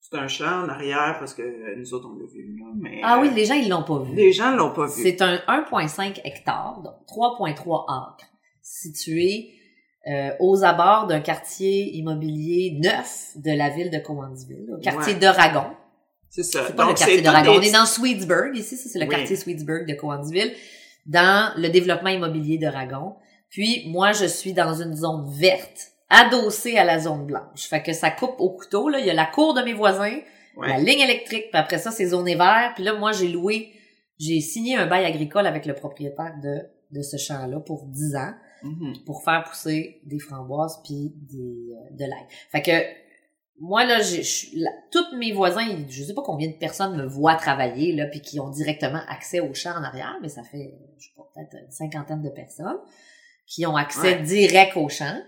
C'est 0.00 0.16
un 0.18 0.28
champ 0.28 0.64
en 0.64 0.68
arrière 0.68 1.16
parce 1.18 1.34
que 1.34 1.42
euh, 1.42 1.74
nous 1.76 1.92
autres, 1.94 2.08
on 2.10 2.18
l'a 2.18 2.26
vu, 2.26 2.56
là. 2.58 2.66
Mais, 2.80 3.00
Ah 3.02 3.18
oui, 3.20 3.28
euh, 3.28 3.34
les 3.34 3.44
gens, 3.44 3.54
ils 3.54 3.68
l'ont 3.68 3.82
pas 3.82 3.98
vu. 4.02 4.14
les 4.14 4.32
gens 4.32 4.54
l'ont 4.54 4.72
pas 4.72 4.86
vu. 4.86 5.02
C'est 5.02 5.20
un 5.22 5.36
1,5 5.48 6.20
hectares, 6.24 6.80
donc 6.82 6.94
3,3 7.06 7.84
acres, 7.88 8.26
situé 8.62 9.54
euh, 10.06 10.30
aux 10.40 10.64
abords 10.64 11.06
d'un 11.08 11.20
quartier 11.20 11.94
immobilier 11.96 12.78
neuf 12.82 13.32
de 13.36 13.50
la 13.50 13.68
ville 13.68 13.90
de 13.90 13.98
Cowansville, 13.98 14.70
au 14.74 14.78
quartier 14.80 15.14
Ouais. 15.14 15.18
d'Oragon. 15.18 15.64
C'est 16.30 16.42
ça. 16.42 16.64
C'est 16.66 16.76
pas 16.76 16.86
le 16.88 16.94
quartier 16.94 17.20
d'Oragon. 17.20 17.52
On 17.58 17.60
est 17.60 17.72
dans 17.72 17.84
Sweetsburg, 17.84 18.54
ici, 18.56 18.76
ça 18.76 18.88
c'est 18.88 18.98
le 18.98 19.06
Oui. 19.06 19.10
quartier 19.10 19.36
Sweetsburg 19.36 19.86
de 19.86 19.94
Cowansville, 19.94 20.52
dans 21.06 21.52
le 21.56 21.68
développement 21.68 22.10
immobilier 22.10 22.58
d'Oragon. 22.58 23.14
Puis 23.50 23.84
moi, 23.88 24.12
je 24.12 24.26
suis 24.26 24.52
dans 24.52 24.74
une 24.80 24.94
zone 24.94 25.24
verte, 25.30 25.88
adossée 26.10 26.76
à 26.76 26.84
la 26.84 26.98
zone 26.98 27.26
blanche. 27.26 27.66
Fait 27.68 27.82
que 27.82 27.92
ça 27.92 28.10
coupe 28.10 28.34
au 28.38 28.50
couteau, 28.50 28.88
là. 28.88 28.98
Il 29.00 29.06
y 29.06 29.10
a 29.10 29.14
la 29.14 29.26
cour 29.26 29.54
de 29.54 29.62
mes 29.62 29.72
voisins, 29.74 30.18
Ouais. 30.56 30.68
la 30.68 30.78
ligne 30.78 31.00
électrique, 31.00 31.44
puis 31.50 31.60
après 31.60 31.78
ça, 31.78 31.90
c'est 31.92 32.06
zoné 32.06 32.34
vert. 32.34 32.72
Puis 32.74 32.82
là, 32.82 32.94
moi, 32.94 33.12
j'ai 33.12 33.28
loué, 33.28 33.72
j'ai 34.18 34.40
signé 34.40 34.76
un 34.76 34.86
bail 34.86 35.04
agricole 35.04 35.46
avec 35.46 35.66
le 35.66 35.74
propriétaire 35.74 36.34
de, 36.42 36.58
de 36.90 37.02
ce 37.02 37.16
champ-là 37.16 37.60
pour 37.60 37.84
10 37.86 38.16
ans 38.16 38.32
Mhm. 38.64 39.04
pour 39.06 39.22
faire 39.22 39.44
pousser 39.44 40.00
des 40.04 40.18
framboises 40.18 40.80
puis 40.84 41.12
des, 41.14 41.36
euh, 41.72 41.94
de 41.96 42.00
l'ail. 42.04 42.26
Fait 42.50 42.60
que 42.60 42.72
moi 43.60 43.84
là, 43.84 44.00
j'ai- 44.00 44.22
je 44.22 44.28
suis- 44.30 44.58
la- 44.60 44.70
tous 44.92 45.16
mes 45.16 45.32
voisins, 45.32 45.66
je 45.88 46.02
sais 46.04 46.14
pas 46.14 46.22
combien 46.24 46.48
de 46.48 46.54
personnes 46.56 46.96
me 46.96 47.06
voient 47.06 47.34
travailler 47.36 47.92
là 47.92 48.06
puis 48.06 48.20
qui 48.20 48.38
ont 48.40 48.50
directement 48.50 49.00
accès 49.08 49.40
au 49.40 49.52
champ 49.54 49.72
en 49.72 49.82
arrière, 49.82 50.16
mais 50.22 50.28
ça 50.28 50.42
fait 50.44 50.74
je 50.98 51.04
sais 51.06 51.12
pas 51.16 51.22
peut-être 51.34 51.64
une 51.64 51.70
cinquantaine 51.70 52.22
de 52.22 52.30
personnes 52.30 52.78
qui 53.46 53.66
ont 53.66 53.76
accès 53.76 54.16
Ouais. 54.16 54.22
direct 54.22 54.76
au 54.76 54.88
champ. 54.88 55.20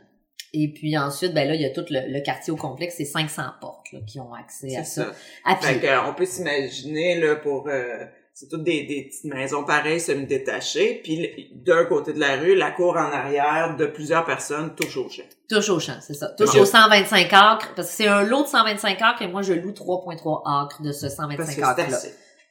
Et 0.52 0.72
puis 0.72 0.98
ensuite, 0.98 1.32
ben 1.32 1.46
là, 1.46 1.54
il 1.54 1.60
y 1.60 1.64
a 1.64 1.70
tout 1.70 1.84
le, 1.90 2.12
le 2.12 2.20
quartier 2.22 2.52
au 2.52 2.56
complexe, 2.56 2.96
c'est 2.98 3.04
500 3.04 3.42
portes 3.60 3.92
là, 3.92 4.00
qui 4.06 4.18
ont 4.18 4.34
accès 4.34 4.76
à 4.76 4.82
ça. 4.84 5.04
ça. 5.04 5.12
À 5.44 5.54
Fait 5.56 5.78
pied. 5.78 5.88
on 6.08 6.12
peut 6.14 6.26
s'imaginer, 6.26 7.20
là, 7.20 7.36
pour... 7.36 7.68
euh, 7.68 8.04
c'est 8.32 8.48
toutes 8.48 8.62
des, 8.64 8.84
des 8.84 9.04
petites 9.04 9.24
maisons 9.32 9.64
pareilles, 9.64 10.00
semi-détachées. 10.00 11.00
Puis 11.04 11.50
d'un 11.54 11.84
côté 11.84 12.12
de 12.12 12.20
la 12.20 12.36
rue, 12.36 12.54
la 12.54 12.70
cour 12.70 12.92
en 12.96 13.10
arrière 13.12 13.76
de 13.76 13.86
plusieurs 13.86 14.24
personnes 14.24 14.74
touche 14.74 14.96
au 14.96 15.08
champ. 15.08 15.22
Touche 15.48 15.68
au 15.68 15.78
champ, 15.80 15.98
c'est 16.00 16.14
ça. 16.14 16.28
Touche 16.38 16.54
au 16.54 16.64
125 16.64 17.32
acres, 17.32 17.72
parce 17.76 17.88
que 17.90 17.94
c'est 17.94 18.06
un 18.08 18.22
lot 18.22 18.42
de 18.44 18.48
125 18.48 19.02
acres 19.02 19.22
et 19.22 19.28
moi, 19.28 19.42
je 19.42 19.52
loue 19.52 19.72
3,3 19.72 20.64
acres 20.64 20.82
de 20.82 20.92
ce 20.92 21.02
Parce 21.02 21.14
125 21.16 21.46
que 21.46 21.52
c'est 21.54 21.62
acres-là. 21.64 21.98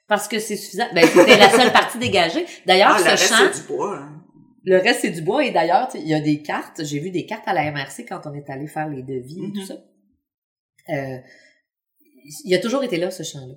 Parce 0.08 0.28
que 0.28 0.40
c'est 0.40 0.56
suffisant. 0.58 0.88
Ben, 0.94 1.06
c'était 1.08 1.38
la 1.38 1.50
seule 1.50 1.72
partie 1.72 1.98
dégagée. 1.98 2.46
D'ailleurs, 2.66 2.92
Ah, 2.96 2.98
le 2.98 3.04
ce 3.04 3.10
reste, 3.10 3.28
champ, 3.30 3.50
c'est 3.54 3.62
du 3.62 3.68
bois. 3.68 3.98
hein. 3.98 4.22
le 4.64 4.78
reste, 4.78 5.02
c'est 5.02 5.12
du 5.12 5.22
bois. 5.22 5.46
Et 5.46 5.52
d'ailleurs, 5.52 5.88
il 5.96 6.08
y 6.08 6.14
a 6.16 6.20
des 6.20 6.42
cartes. 6.42 6.84
J'ai 6.84 7.00
vu 7.00 7.12
des 7.12 7.26
cartes 7.26 7.48
à 7.48 7.54
la 7.54 7.72
MRC 7.72 8.06
quand 8.08 8.22
on 8.26 8.34
est 8.34 8.50
allé 8.50 8.68
faire 8.68 8.88
les 8.90 9.04
devis 9.04 9.40
et 9.46 9.54
tout 9.54 9.66
ça. 9.66 9.76
Euh, 10.90 11.18
il 12.46 12.54
a 12.56 12.60
toujours 12.60 12.84
été 12.84 12.98
là, 12.98 13.12
ce 13.12 13.24
champ-là. 13.24 13.54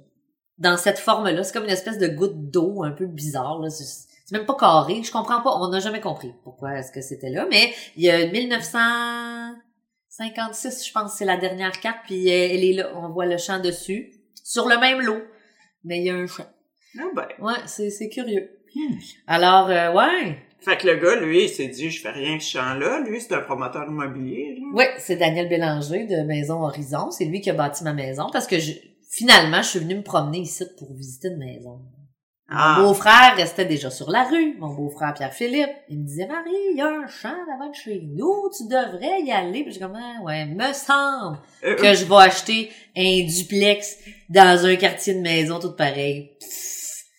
Dans 0.62 0.76
cette 0.76 1.00
forme-là. 1.00 1.42
C'est 1.42 1.52
comme 1.52 1.64
une 1.64 1.70
espèce 1.70 1.98
de 1.98 2.06
goutte 2.06 2.50
d'eau 2.50 2.84
un 2.84 2.92
peu 2.92 3.06
bizarre. 3.06 3.58
Là. 3.58 3.68
C'est 3.68 4.06
même 4.30 4.46
pas 4.46 4.54
carré. 4.54 5.02
Je 5.02 5.10
comprends 5.10 5.42
pas. 5.42 5.50
On 5.56 5.66
n'a 5.68 5.80
jamais 5.80 6.00
compris 6.00 6.32
pourquoi 6.44 6.78
est-ce 6.78 6.92
que 6.92 7.00
c'était 7.00 7.30
là. 7.30 7.48
Mais 7.50 7.74
il 7.96 8.04
y 8.04 8.10
a 8.10 8.24
1956, 8.26 10.86
je 10.86 10.92
pense, 10.92 11.14
c'est 11.14 11.24
la 11.24 11.36
dernière 11.36 11.80
carte. 11.80 11.98
Puis 12.06 12.28
elle 12.28 12.62
est 12.64 12.74
là. 12.74 12.92
On 12.94 13.08
voit 13.10 13.26
le 13.26 13.38
champ 13.38 13.58
dessus. 13.58 14.12
Sur 14.44 14.68
le 14.68 14.78
même 14.78 15.00
lot. 15.00 15.22
Mais 15.84 15.98
il 15.98 16.04
y 16.04 16.10
a 16.10 16.14
un 16.14 16.28
champ. 16.28 16.46
Ah 16.98 17.10
ben. 17.14 17.28
Ouais, 17.40 17.58
c'est, 17.66 17.90
c'est 17.90 18.08
curieux. 18.08 18.50
Hmm. 18.74 18.94
Alors, 19.26 19.68
euh, 19.68 19.92
ouais. 19.92 20.38
Fait 20.60 20.76
que 20.76 20.86
le 20.86 20.96
gars, 20.96 21.16
lui, 21.16 21.44
il 21.44 21.48
s'est 21.48 21.66
dit, 21.66 21.90
je 21.90 22.00
fais 22.00 22.12
rien 22.12 22.38
ce 22.38 22.52
champ-là. 22.52 23.00
Lui, 23.00 23.20
c'est 23.20 23.34
un 23.34 23.40
promoteur 23.40 23.88
immobilier. 23.88 24.60
Ouais, 24.72 24.94
c'est 24.98 25.16
Daniel 25.16 25.48
Bélanger 25.48 26.04
de 26.04 26.22
Maison 26.22 26.62
Horizon. 26.62 27.10
C'est 27.10 27.24
lui 27.24 27.40
qui 27.40 27.50
a 27.50 27.54
bâti 27.54 27.82
ma 27.82 27.92
maison 27.92 28.28
parce 28.32 28.46
que 28.46 28.60
je, 28.60 28.74
finalement, 29.12 29.62
je 29.62 29.68
suis 29.68 29.78
venue 29.78 29.96
me 29.96 30.02
promener 30.02 30.38
ici 30.38 30.64
pour 30.78 30.92
visiter 30.94 31.28
une 31.28 31.38
maison. 31.38 31.80
Ah. 32.54 32.76
Mon 32.78 32.88
beau-frère 32.88 33.34
restait 33.36 33.64
déjà 33.64 33.90
sur 33.90 34.10
la 34.10 34.24
rue, 34.24 34.56
mon 34.58 34.74
beau-frère 34.74 35.14
Pierre-Philippe. 35.14 35.70
Il 35.88 36.00
me 36.00 36.04
disait, 36.06 36.26
Marie, 36.26 36.50
il 36.72 36.76
y 36.76 36.80
a 36.82 36.88
un 36.88 37.06
champ 37.06 37.30
devant 37.30 37.70
de 37.70 37.74
chez 37.74 38.02
nous, 38.14 38.50
tu 38.54 38.64
devrais 38.64 39.22
y 39.22 39.30
aller. 39.32 39.62
Puis 39.64 39.72
j'ai 39.72 39.80
comme, 39.80 39.96
Ah, 39.96 40.22
ouais, 40.22 40.44
me 40.46 40.72
semble 40.72 41.38
Euh, 41.64 41.76
que 41.76 41.94
je 41.94 42.04
vais 42.04 42.14
acheter 42.16 42.70
un 42.96 43.24
duplex 43.26 43.98
dans 44.28 44.66
un 44.66 44.76
quartier 44.76 45.14
de 45.14 45.20
maison 45.20 45.60
tout 45.60 45.74
pareil. 45.76 46.32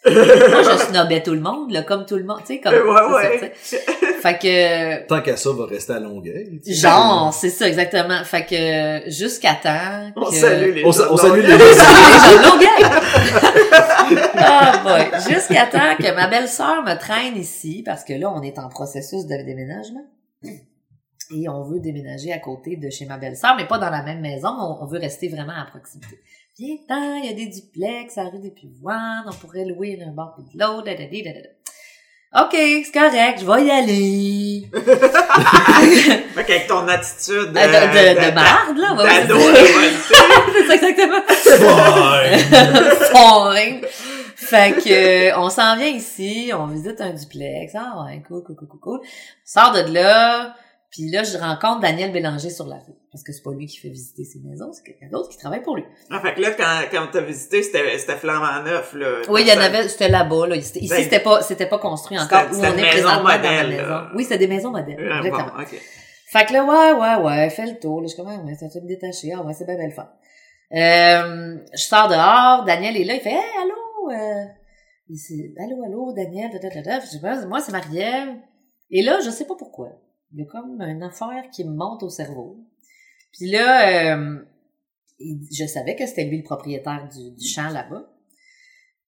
Moi, 0.05 0.63
je 0.63 0.77
snobais 0.89 1.23
tout 1.23 1.33
le 1.33 1.39
monde, 1.39 1.71
là, 1.71 1.83
comme 1.83 2.05
tout 2.05 2.17
le 2.17 2.23
monde, 2.25 2.39
tu 2.45 2.55
sais, 2.55 2.59
comme, 2.59 2.73
ouais, 2.73 2.95
ça, 2.95 3.13
ouais. 3.13 3.53
sais. 3.61 3.79
Fait 4.21 4.37
que, 4.37 5.07
Tant 5.07 5.21
qu'à 5.21 5.37
ça, 5.37 5.51
va 5.51 5.65
rester 5.65 5.93
à 5.93 5.99
Longueuil. 5.99 6.61
Genre, 6.65 7.33
c'est 7.33 7.49
ça, 7.49 7.67
exactement. 7.67 8.23
Fait 8.23 8.45
que 8.45 9.09
jusqu'à 9.09 9.53
temps 9.53 10.11
que... 10.15 10.19
On 10.19 10.31
salue 10.31 10.75
les 10.75 10.85
On, 10.85 10.91
gens 10.91 11.03
on 11.11 11.17
salue 11.17 11.41
les 11.41 11.51
gens 11.51 11.57
de 11.57 12.49
Longueuil! 12.49 12.83
Ah 14.35 14.81
boy. 14.83 15.21
Jusqu'à 15.29 15.65
temps 15.67 15.95
que 15.97 16.13
ma 16.13 16.27
belle-sœur 16.27 16.83
me 16.83 16.95
traîne 16.99 17.37
ici, 17.37 17.81
parce 17.85 18.03
que 18.03 18.13
là, 18.13 18.29
on 18.29 18.41
est 18.41 18.59
en 18.59 18.67
processus 18.69 19.25
de 19.25 19.43
déménagement. 19.45 20.05
Et 21.35 21.47
on 21.49 21.63
veut 21.63 21.79
déménager 21.79 22.31
à 22.33 22.39
côté 22.39 22.75
de 22.75 22.89
chez 22.89 23.05
ma 23.05 23.17
belle-sœur, 23.17 23.55
mais 23.57 23.65
pas 23.65 23.77
dans 23.77 23.89
la 23.89 24.03
même 24.03 24.19
maison, 24.19 24.49
on, 24.49 24.83
on 24.83 24.85
veut 24.85 24.99
rester 24.99 25.29
vraiment 25.29 25.53
à 25.53 25.65
proximité. 25.65 26.19
Viens, 26.59 26.75
tant, 26.87 27.15
il 27.15 27.25
y 27.25 27.29
a 27.29 27.33
des 27.33 27.47
duplex 27.47 28.15
à 28.17 28.25
la 28.25 28.29
rue 28.29 28.39
des 28.39 28.51
Pivoines, 28.51 29.23
on 29.27 29.33
pourrait 29.33 29.65
louer 29.65 29.97
d'un 29.97 30.11
bord 30.11 30.35
puis 30.35 30.45
de 30.53 30.59
l'autre, 30.63 30.83
dadadi, 30.83 31.23
dadada. 31.23 31.49
OK, 32.41 32.51
c'est 32.51 32.91
correct, 32.91 33.39
je 33.41 33.45
vais 33.45 33.65
y 33.65 33.71
aller. 33.71 34.69
Fait 36.33 36.43
qu'avec 36.45 36.67
ton 36.67 36.87
attitude 36.87 37.35
Euh, 37.35 37.51
de, 37.51 37.55
de, 37.55 38.25
de 38.29 38.33
marde, 38.33 38.77
là. 38.77 38.93
ouais, 38.95 39.21
d'ado 39.27 39.39
c'est 39.39 40.13
ça. 40.13 40.23
C'est 40.53 40.65
ça, 40.67 40.73
exactement. 40.75 41.21
Fine. 41.27 42.39
Fine. 43.13 43.81
Fait 44.35 44.73
que 44.75 45.31
euh, 45.31 45.37
on 45.39 45.49
s'en 45.49 45.75
vient 45.77 45.87
ici, 45.87 46.51
on 46.55 46.67
visite 46.67 47.01
un 47.01 47.13
duplex. 47.13 47.73
Ah 47.75 48.03
ouais, 48.05 48.21
cool, 48.27 48.43
cool, 48.43 48.55
cool, 48.55 48.67
cool, 48.67 48.79
cool. 48.79 48.99
On 49.01 49.05
sort 49.45 49.71
de 49.73 49.91
là, 49.93 50.55
puis 50.91 51.09
là, 51.09 51.23
je 51.23 51.37
rencontre 51.37 51.79
Daniel 51.81 52.11
Bélanger 52.11 52.49
sur 52.51 52.67
la 52.67 52.75
rue. 52.75 52.93
Parce 53.13 53.23
que 53.23 53.31
c'est 53.31 53.43
pas 53.43 53.51
lui 53.51 53.67
qui 53.67 53.77
fait 53.77 53.89
visiter 53.89 54.23
ses 54.25 54.39
maisons, 54.39 54.73
c'est 54.73 54.81
quelqu'un 54.83 55.07
d'autre 55.07 55.29
qui 55.29 55.37
travaille 55.37 55.61
pour 55.61 55.75
lui. 55.75 55.85
Ah, 56.09 56.19
fait 56.19 56.33
que 56.33 56.41
là, 56.41 56.49
quand, 56.51 56.81
quand 56.91 57.07
t'as 57.11 57.21
visité, 57.21 57.61
c'était, 57.61 57.95
c'était 57.99 58.15
flambant 58.17 58.63
neuf, 58.63 58.93
là. 58.95 59.21
Oui, 59.29 59.43
il 59.43 59.47
y 59.47 59.51
en 59.55 59.61
avait, 59.61 59.87
c'était 59.87 60.09
là-bas, 60.09 60.47
là. 60.47 60.55
Ici, 60.55 60.87
Ben, 60.89 61.03
c'était 61.03 61.19
pas, 61.19 61.43
c'était 61.43 61.67
pas 61.67 61.77
construit 61.77 62.17
encore. 62.17 62.41
Où 62.51 62.55
on 62.55 62.63
est 62.63 62.89
présentement 62.89 63.21
dans 63.21 63.27
la 63.29 63.37
modèle, 63.37 63.69
maison. 63.69 63.87
là. 63.87 64.09
Oui, 64.15 64.23
c'était 64.23 64.39
des 64.39 64.47
maisons 64.47 64.71
modèles. 64.71 64.97
Ah, 65.11 65.21
bon, 65.21 65.27
exactement. 65.27 65.61
ok. 65.61 65.81
Fait 66.25 66.45
que 66.47 66.53
là, 66.53 66.65
ouais, 66.65 66.99
ouais, 66.99 67.23
ouais, 67.23 67.49
fais 67.51 67.67
le 67.67 67.77
tour. 67.79 68.01
Là, 68.01 68.07
je 68.07 68.13
suis 68.15 68.17
comme, 68.23 68.31
ah, 68.31 68.43
ouais, 68.43 68.55
ça 68.55 68.67
fait 68.67 68.81
me 68.81 68.87
détacher. 68.87 69.31
Ah, 69.37 69.43
ouais, 69.43 69.53
c'est 69.53 69.65
bien 69.65 69.77
belle 69.77 69.91
fun. 69.93 70.09
Euh, 70.73 71.57
je 71.71 71.83
sors 71.83 72.07
dehors, 72.07 72.63
Daniel 72.65 72.97
est 72.97 73.03
là, 73.03 73.13
il 73.13 73.21
fait, 73.21 73.29
hey, 73.29 73.37
allô, 73.61 74.11
euh, 74.11 74.45
il 75.09 75.15
dit, 75.17 75.53
allô, 75.63 75.83
allô, 75.85 76.13
Daniel, 76.13 76.49
da, 76.51 76.57
da, 76.67 76.81
da. 76.81 76.99
Je 76.99 77.05
sais 77.05 77.19
pas, 77.21 77.45
moi, 77.45 77.59
c'est 77.61 77.71
Marielle. 77.71 78.37
Et 78.89 79.03
là, 79.03 79.19
je 79.23 79.29
sais 79.29 79.45
pas 79.45 79.53
pourquoi. 79.55 79.89
Il 80.33 80.39
y 80.39 80.41
a 80.41 80.45
comme 80.51 80.81
une 80.81 81.03
affaire 81.03 81.43
qui 81.51 81.63
me 81.63 81.75
monte 81.75 82.01
au 82.01 82.09
cerveau. 82.09 82.57
Puis 83.33 83.49
là, 83.49 84.15
euh, 84.15 84.39
je 85.19 85.65
savais 85.65 85.95
que 85.95 86.05
c'était 86.05 86.25
lui 86.25 86.37
le 86.37 86.43
propriétaire 86.43 87.09
du, 87.09 87.31
du 87.31 87.47
champ 87.47 87.69
là-bas. 87.69 88.09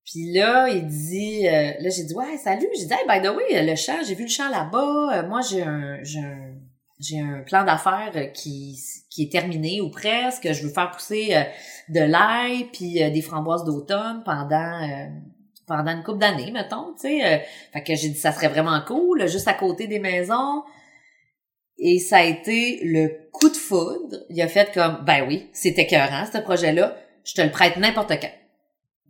Puis 0.06 0.32
là, 0.34 0.70
il 0.70 0.86
dit, 0.86 1.48
euh, 1.48 1.72
là, 1.80 1.90
j'ai 1.90 2.04
dit, 2.04 2.14
ouais, 2.14 2.38
salut. 2.38 2.68
J'ai 2.78 2.86
dit, 2.86 2.94
hey, 2.94 3.08
by 3.08 3.26
the 3.26 3.32
way, 3.32 3.66
le 3.66 3.76
champ, 3.76 3.98
j'ai 4.08 4.14
vu 4.14 4.24
le 4.24 4.30
champ 4.30 4.50
là-bas. 4.50 5.18
Euh, 5.18 5.28
moi, 5.28 5.42
j'ai 5.42 5.64
un, 5.64 6.00
j'ai 6.04 7.20
un, 7.20 7.40
un 7.40 7.42
plan 7.42 7.64
d'affaires 7.64 8.32
qui, 8.34 8.80
qui 9.10 9.24
est 9.24 9.32
terminé 9.32 9.82
ou 9.82 9.90
presque. 9.90 10.52
Je 10.52 10.64
veux 10.64 10.72
faire 10.72 10.92
pousser 10.92 11.36
euh, 11.36 11.42
de 11.90 12.02
l'ail 12.02 12.66
puis 12.72 12.94
des 13.12 13.22
framboises 13.22 13.64
d'automne 13.64 14.22
pendant, 14.24 15.10
pendant 15.66 15.92
une 15.92 16.04
couple 16.04 16.20
d'années, 16.20 16.52
mettons, 16.52 16.94
tu 16.94 17.08
sais. 17.08 17.44
Fait 17.74 17.84
que 17.84 17.96
j'ai 17.96 18.10
dit, 18.10 18.20
ça 18.20 18.32
serait 18.32 18.50
vraiment 18.50 18.80
cool, 18.86 19.28
juste 19.28 19.48
à 19.48 19.54
côté 19.54 19.88
des 19.88 20.00
maisons. 20.00 20.64
Et 21.78 22.00
ça 22.00 22.18
a 22.18 22.24
été 22.24 22.80
le 22.84 23.10
coup 23.32 23.50
de 23.50 23.56
foudre. 23.58 24.18
Il 24.30 24.42
a 24.42 24.48
fait 24.48 24.72
comme, 24.74 25.04
ben 25.06 25.26
oui, 25.28 25.50
c'était 25.54 25.82
écœurant, 25.84 26.24
ce 26.32 26.38
projet-là. 26.40 26.96
Je 27.26 27.34
te 27.34 27.42
le 27.42 27.52
prête 27.52 27.78
n'importe 27.78 28.12
quand. 28.22 28.32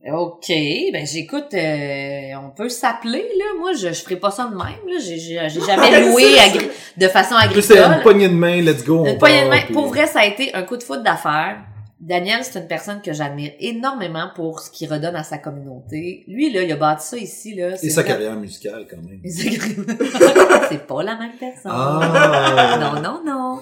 OK, 0.08 0.48
ben 0.94 1.06
j'écoute, 1.06 1.54
euh, 1.56 2.32
on 2.44 2.52
peut 2.56 2.70
s'appeler, 2.70 3.24
là. 3.38 3.46
Moi, 3.60 3.74
je, 3.74 3.88
je 3.88 4.02
ferai 4.04 4.18
pas 4.18 4.30
ça 4.30 4.44
de 4.46 4.56
même, 4.56 4.60
là. 4.88 5.00
J'ai, 5.04 5.18
j'ai, 5.18 5.40
j'ai 5.50 5.62
jamais 5.66 6.10
loué 6.10 6.24
C'est 6.24 6.40
agri- 6.40 6.70
de 6.98 7.08
façon 7.08 7.36
Plus 7.52 7.62
c'est 7.64 7.74
une 7.74 7.80
agricole. 7.80 8.02
poignée 8.04 8.30
de 8.30 8.34
main, 8.36 8.62
let's 8.62 8.84
go. 8.84 9.04
Une 9.06 9.18
poignée 9.18 9.44
de 9.46 9.50
main. 9.50 9.62
puis- 9.66 9.74
Pour 9.74 9.88
vrai, 9.88 10.06
ça 10.06 10.20
a 10.20 10.26
été 10.26 10.54
un 10.54 10.62
coup 10.62 10.78
de 10.78 10.84
foudre 10.84 11.02
d'affaires. 11.02 11.58
Daniel, 12.06 12.44
c'est 12.44 12.60
une 12.60 12.68
personne 12.68 13.02
que 13.02 13.14
j'admire 13.14 13.54
énormément 13.60 14.30
pour 14.36 14.60
ce 14.60 14.70
qu'il 14.70 14.88
redonne 14.94 15.16
à 15.16 15.24
sa 15.24 15.40
communauté. 15.40 16.24
Lui, 16.28 16.54
là, 16.54 16.62
il 16.62 16.72
a 16.72 16.76
bâti 16.76 17.08
ça 17.08 17.18
ici, 17.18 17.56
là. 17.56 17.70
Et 17.82 17.90
sa 17.90 18.02
vrai- 18.02 18.12
carrière 18.12 18.36
musicale, 18.36 18.86
quand 18.88 18.98
même. 18.98 19.22
C'est 20.70 20.86
pas 20.86 21.02
la 21.02 21.16
même 21.16 21.32
personne. 21.40 21.72
Ah. 21.74 22.78
Non, 22.80 23.02
non, 23.02 23.22
non. 23.26 23.60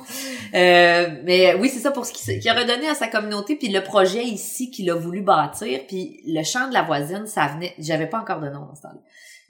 Euh, 0.54 1.08
mais 1.24 1.56
oui, 1.56 1.70
c'est 1.70 1.80
ça 1.80 1.92
pour 1.92 2.06
ce 2.06 2.12
qu'il 2.12 2.50
a 2.50 2.54
redonné 2.54 2.90
à 2.90 2.96
sa 2.96 3.08
communauté, 3.08 3.56
puis 3.56 3.70
le 3.70 3.82
projet 3.82 4.24
ici 4.24 4.70
qu'il 4.70 4.90
a 4.90 4.96
voulu 4.96 5.22
bâtir, 5.22 5.80
puis 5.88 6.20
le 6.28 6.44
champ 6.44 6.68
de 6.68 6.74
la 6.74 6.84
voisine, 6.84 7.26
ça 7.26 7.48
venait, 7.48 7.74
j'avais 7.80 8.08
pas 8.08 8.20
encore 8.20 8.42
de 8.42 8.50
nom 8.50 8.66
dans 8.66 8.76
ce 8.76 8.82
temps-là. 8.82 9.00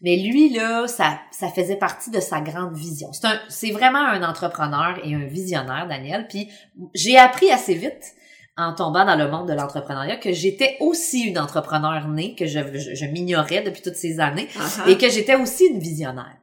Mais 0.03 0.17
lui, 0.17 0.49
là, 0.53 0.87
ça, 0.87 1.19
ça 1.31 1.47
faisait 1.49 1.77
partie 1.77 2.11
de 2.11 2.19
sa 2.19 2.41
grande 2.41 2.75
vision. 2.75 3.11
C'est 3.11 3.25
un, 3.25 3.39
c'est 3.49 3.71
vraiment 3.71 4.05
un 4.05 4.21
entrepreneur 4.21 4.99
et 5.03 5.15
un 5.15 5.25
visionnaire, 5.25 5.87
Daniel. 5.89 6.27
Puis 6.27 6.49
j'ai 6.93 7.17
appris 7.17 7.49
assez 7.51 7.73
vite 7.73 8.13
en 8.57 8.73
tombant 8.73 9.05
dans 9.05 9.15
le 9.15 9.29
monde 9.29 9.47
de 9.47 9.53
l'entrepreneuriat 9.53 10.17
que 10.17 10.31
j'étais 10.31 10.77
aussi 10.79 11.21
une 11.21 11.39
entrepreneur 11.39 12.07
née, 12.07 12.35
que 12.35 12.45
je, 12.45 12.59
je, 12.77 12.93
je 12.93 13.05
m'ignorais 13.05 13.61
depuis 13.63 13.81
toutes 13.81 13.95
ces 13.95 14.19
années 14.19 14.47
Uh-huh. 14.55 14.89
et 14.89 14.97
que 14.97 15.09
j'étais 15.09 15.35
aussi 15.35 15.65
une 15.65 15.79
visionnaire. 15.79 16.37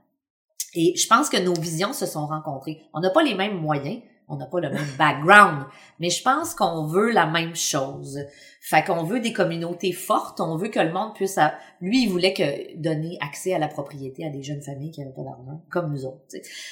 Et 0.75 0.94
je 0.96 1.07
pense 1.07 1.29
que 1.29 1.37
nos 1.37 1.55
visions 1.55 1.92
se 1.92 2.07
sont 2.07 2.27
rencontrées. 2.27 2.83
On 2.92 3.01
n'a 3.01 3.11
pas 3.11 3.23
les 3.23 3.35
mêmes 3.35 3.59
moyens, 3.61 4.03
on 4.29 4.37
n'a 4.37 4.46
pas 4.46 4.61
le 4.61 4.70
même 4.70 4.88
background, 4.99 5.64
mais 5.99 6.11
je 6.11 6.23
pense 6.23 6.55
qu'on 6.55 6.87
veut 6.87 7.11
la 7.11 7.27
même 7.27 7.55
chose. 7.55 8.18
Fait 8.62 8.85
qu'on 8.85 9.05
veut 9.05 9.20
des 9.20 9.33
communautés 9.33 9.92
fortes, 9.92 10.38
on 10.40 10.57
veut 10.57 10.68
que 10.68 10.79
le 10.81 10.92
monde 10.92 11.14
puisse... 11.14 11.38
a- 11.38 11.55
Lui, 11.81 12.03
il 12.03 12.11
voulait 12.11 12.35
que 12.35 12.77
donner 12.77 13.16
accès 13.23 13.55
à 13.55 13.59
la 13.59 13.68
propriété 13.68 14.27
à 14.27 14.29
des 14.29 14.42
jeunes 14.42 14.61
familles 14.61 14.90
qui 14.90 15.01
n'avaient 15.01 15.14
pas 15.14 15.23
d'argent, 15.23 15.62
comme 15.70 15.90
nous 15.90 16.05
autres. 16.05 16.23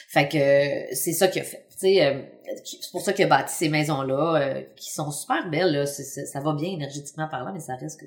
Fait 0.08 0.28
que 0.28 0.36
euh, 0.36 0.86
c'est 0.92 1.14
ça 1.14 1.28
qu'il 1.28 1.40
a 1.40 1.44
fait. 1.44 1.66
euh, 1.84 2.22
c'est 2.62 2.90
pour 2.92 3.00
ça 3.00 3.14
qu'il 3.14 3.24
a 3.24 3.28
bâti 3.28 3.54
ces 3.54 3.68
maisons-là, 3.70 4.36
euh, 4.36 4.62
qui 4.76 4.90
sont 4.92 5.10
super 5.10 5.48
belles. 5.48 5.72
Là. 5.72 5.86
Ça 5.86 6.40
va 6.40 6.52
bien 6.52 6.70
énergétiquement 6.72 7.26
parlant, 7.28 7.52
mais 7.54 7.60
ça 7.60 7.74
reste 7.76 7.98
que... 8.00 8.06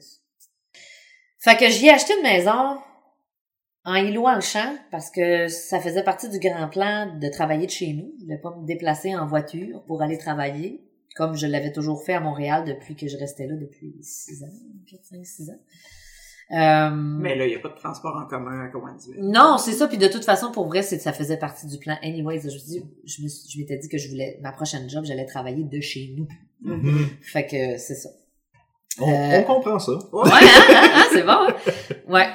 Fait 1.40 1.58
que 1.58 1.68
j'y 1.70 1.88
ai 1.88 1.90
acheté 1.92 2.14
une 2.16 2.22
maison 2.24 2.78
en 3.84 3.96
îlot 3.96 4.28
en 4.28 4.42
champ 4.42 4.76
parce 4.92 5.10
que 5.10 5.48
ça 5.48 5.80
faisait 5.80 6.04
partie 6.04 6.30
du 6.30 6.38
grand 6.38 6.70
plan 6.70 7.18
de 7.20 7.28
travailler 7.30 7.66
de 7.66 7.72
chez 7.72 7.94
nous. 7.94 8.12
Je 8.20 8.26
voulais 8.26 8.38
pas 8.38 8.56
me 8.56 8.68
déplacer 8.68 9.16
en 9.16 9.26
voiture 9.26 9.84
pour 9.88 10.04
aller 10.04 10.20
travailler, 10.20 10.84
comme 11.16 11.36
je 11.36 11.48
l'avais 11.48 11.72
toujours 11.72 12.04
fait 12.04 12.14
à 12.14 12.20
Montréal 12.20 12.64
depuis 12.66 12.96
que 12.96 13.08
je 13.08 13.18
restais 13.18 13.48
là 13.48 13.56
depuis 13.56 13.96
six 14.02 14.44
ans, 14.44 14.48
quatre, 14.90 15.06
cinq, 15.06 15.26
six 15.26 15.50
ans. 15.50 15.60
Euh, 16.54 16.90
Mais 16.94 17.36
là, 17.38 17.46
il 17.46 17.50
n'y 17.50 17.56
a 17.56 17.60
pas 17.60 17.70
de 17.70 17.76
transport 17.78 18.14
en 18.18 18.26
commun 18.28 18.66
à 18.66 18.68
Cowansville. 18.68 19.16
non, 19.22 19.58
c'est 19.58 19.72
ça. 19.72 19.88
Puis 19.88 19.98
de 19.98 20.08
toute 20.08 20.26
façon, 20.26 20.52
pour 20.52 20.68
vrai, 20.68 20.82
c'est 20.82 21.00
ça 21.00 21.14
faisait 21.14 21.38
partie 21.38 21.66
du 21.66 21.78
plan. 21.78 21.96
Anyways, 22.04 22.42
je, 22.42 22.58
dis, 22.58 22.84
je, 23.06 23.24
me 23.24 23.30
suis- 23.30 23.50
je 23.50 23.58
m'étais 23.60 23.78
dit 23.78 23.88
que 23.88 23.98
je 23.98 24.10
voulais 24.10 24.38
ma 24.42 24.52
prochaine 24.52 24.90
job, 24.90 25.06
j'allais 25.06 25.26
travailler 25.26 25.64
de 25.64 25.80
chez 25.80 26.14
nous. 26.18 26.28
Mhm. 26.62 27.08
Fait 27.22 27.46
que 27.48 27.78
c'est 27.78 27.96
ça. 27.96 28.10
On, 29.00 29.10
Euh, 29.10 29.40
on 29.40 29.44
comprend 29.44 29.80
ça. 29.80 29.94
Ouais, 29.94 30.22
hein, 30.26 30.30
hein, 30.34 30.90
hein, 30.96 31.04
c'est 31.14 31.24
bon. 31.24 31.32
hein? 31.32 31.56
Ouais. 32.10 32.28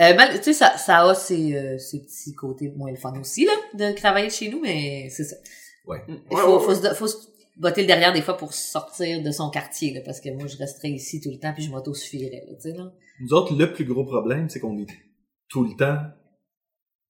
Euh, 0.00 0.14
mal- 0.16 0.36
tu 0.36 0.42
sais, 0.44 0.52
ça, 0.52 0.76
ça 0.76 1.08
a 1.08 1.14
ses, 1.14 1.56
euh, 1.56 1.78
ses 1.78 2.00
petits 2.00 2.34
côtés 2.34 2.70
moins 2.76 2.90
le 2.90 2.96
fun 2.98 3.18
aussi, 3.18 3.46
là, 3.46 3.52
de 3.74 3.94
travailler 3.96 4.26
de 4.28 4.32
chez 4.32 4.50
nous, 4.50 4.60
mais 4.60 5.08
c'est 5.10 5.24
ça. 5.24 5.36
Ouais, 5.86 6.02
Il 6.08 6.16
faut, 6.30 6.34
ouais, 6.58 6.62
faut, 6.62 6.68
ouais. 6.68 6.88
se, 6.90 6.94
faut 6.94 7.06
se 7.06 7.16
botter 7.56 7.82
le 7.82 7.86
derrière 7.86 8.12
des 8.12 8.22
fois 8.22 8.36
pour 8.36 8.54
sortir 8.54 9.22
de 9.22 9.30
son 9.30 9.50
quartier, 9.50 9.92
là, 9.94 10.00
parce 10.04 10.20
que 10.20 10.30
moi, 10.30 10.46
je 10.46 10.56
resterais 10.56 10.90
ici 10.90 11.20
tout 11.20 11.30
le 11.30 11.38
temps 11.38 11.52
puis 11.54 11.64
je 11.64 11.70
m'auto-suffirais, 11.70 12.44
là, 12.48 12.54
tu 12.56 12.70
sais, 12.70 12.76
là. 12.76 12.92
Nous 13.20 13.32
autres, 13.34 13.54
le 13.56 13.72
plus 13.72 13.84
gros 13.84 14.04
problème, 14.04 14.48
c'est 14.48 14.58
qu'on 14.60 14.78
est 14.78 14.86
tout 15.48 15.64
le 15.64 15.76
temps 15.76 15.98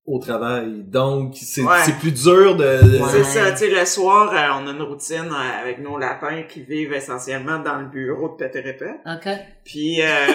au 0.04 0.18
travail. 0.18 0.82
Donc, 0.84 1.36
c'est 1.36 1.62
Ouais. 1.62 1.76
plus 2.00 2.10
dur 2.10 2.56
de... 2.56 2.64
Ouais. 3.00 3.08
C'est 3.12 3.22
ça, 3.24 3.52
tu 3.52 3.58
sais, 3.58 3.70
le 3.70 3.84
soir, 3.86 4.32
euh, 4.34 4.60
on 4.60 4.66
a 4.66 4.72
une 4.72 4.82
routine 4.82 5.30
euh, 5.30 5.60
avec 5.62 5.78
nos 5.78 5.96
lapins 5.96 6.42
qui 6.42 6.62
vivent 6.62 6.92
essentiellement 6.92 7.60
dans 7.60 7.78
le 7.78 7.86
bureau 7.86 8.30
de 8.30 8.34
Pété-Répète. 8.34 8.96
OK? 9.06 9.28
Puis, 9.64 10.02
euh, 10.02 10.26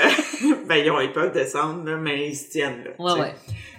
ben, 0.70 0.76
ils, 0.76 0.90
ont, 0.90 1.02
ils 1.02 1.12
peuvent 1.12 1.34
descendre, 1.34 1.84
là, 1.84 1.98
mais 1.98 2.30
ils 2.30 2.36
se 2.36 2.50
tiennent, 2.50 2.82
là. 2.86 2.92
Ouais, 2.98 3.20
ouais. 3.22 3.34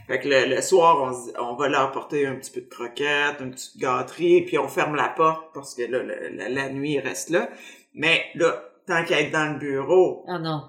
Fait 0.09 0.19
que 0.19 0.27
le, 0.29 0.55
le 0.55 0.61
soir, 0.63 0.97
on, 1.39 1.43
on 1.51 1.55
va 1.55 1.69
leur 1.69 1.83
apporter 1.83 2.27
un 2.27 2.35
petit 2.35 2.51
peu 2.51 2.63
de 2.63 2.69
croquettes, 2.69 3.37
une 3.41 3.51
petite 3.53 3.77
gâterie, 3.79 4.41
puis 4.43 4.59
on 4.59 4.67
ferme 4.67 4.97
la 4.97 5.09
porte 5.11 5.53
parce 5.55 5.75
que 5.75 5.83
là, 5.83 6.03
le- 6.03 6.31
la, 6.35 6.49
la 6.49 6.69
nuit, 6.71 6.95
il 6.95 7.01
reste 7.01 7.29
là. 7.31 7.49
Mais 7.95 8.23
là, 8.35 8.65
tant 8.87 9.05
qu'à 9.05 9.21
être 9.21 9.31
dans 9.33 9.53
le 9.53 9.59
bureau, 9.59 10.25
Ah 10.27 10.39
non. 10.39 10.63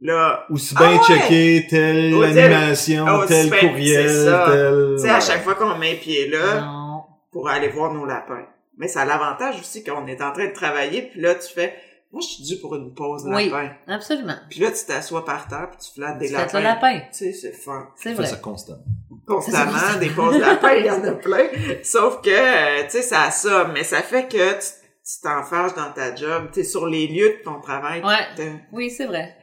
là, 0.00 0.46
Aussi 0.50 0.74
bien 0.76 0.86
Ah 0.86 0.92
ouais! 0.92 1.18
checker 1.20 1.66
telle 1.68 2.14
animation, 2.22 3.04
oh, 3.08 3.24
tel 3.26 3.50
courriel, 3.50 4.06
tel... 4.06 4.94
tu 4.96 5.02
sais, 5.02 5.10
à 5.10 5.20
chaque 5.20 5.42
fois 5.42 5.54
qu'on 5.56 5.76
met 5.76 5.94
pied 5.96 6.28
là, 6.28 6.60
Non. 6.60 7.02
pour 7.32 7.48
aller 7.48 7.68
voir 7.68 7.92
nos 7.92 8.06
lapins. 8.06 8.46
Mais 8.78 8.88
ça 8.88 9.00
a 9.02 9.04
l'avantage 9.04 9.58
aussi 9.58 9.82
qu'on 9.82 10.06
est 10.06 10.22
en 10.22 10.32
train 10.32 10.46
de 10.46 10.52
travailler, 10.52 11.02
puis 11.02 11.20
là, 11.20 11.34
tu 11.34 11.52
fais, 11.52 11.74
moi, 12.16 12.22
je 12.22 12.34
suis 12.34 12.42
dû 12.44 12.58
pour 12.60 12.74
une 12.76 12.94
pause 12.94 13.24
Oui. 13.26 13.50
lapin. 13.50 13.72
Absolument. 13.86 14.36
Puis 14.48 14.60
là, 14.60 14.70
tu 14.70 14.84
t'assois 14.86 15.24
par 15.24 15.46
terre, 15.48 15.68
puis 15.70 15.78
tu 15.86 15.92
flattes 16.00 16.18
des 16.18 16.28
Tu 16.28 16.32
lapins. 16.32 16.58
le 16.58 16.64
lapin. 16.64 17.00
Tu 17.12 17.18
sais, 17.18 17.32
c'est 17.32 17.52
fun. 17.52 17.88
C'est 17.96 18.08
Fais 18.10 18.14
vrai. 18.14 18.26
ça 18.26 18.36
constamment. 18.36 18.82
Constamment, 19.26 19.98
des 20.00 20.08
pauses 20.10 20.38
lapins, 20.38 20.72
il 20.74 20.86
y 20.86 20.90
en 20.90 21.02
a 21.04 21.12
plein. 21.12 21.46
Sauf 21.82 22.20
que, 22.22 22.30
euh, 22.30 22.84
tu 22.84 22.90
sais, 22.90 23.02
ça 23.02 23.22
a 23.24 23.30
ça, 23.30 23.64
mais 23.72 23.84
ça 23.84 24.02
fait 24.02 24.28
que 24.28 24.52
tu 24.54 24.66
tu 25.08 25.20
t'enfarges 25.22 25.74
dans 25.74 25.92
ta 25.92 26.14
job, 26.16 26.48
tu 26.52 26.60
es 26.60 26.64
sur 26.64 26.86
les 26.88 27.06
lieux 27.06 27.36
de 27.38 27.42
ton 27.44 27.60
travail. 27.60 28.02
Ouais. 28.02 28.26
tu 28.34 28.42
Oui, 28.72 28.90
c'est 28.90 29.06
vrai. 29.06 29.36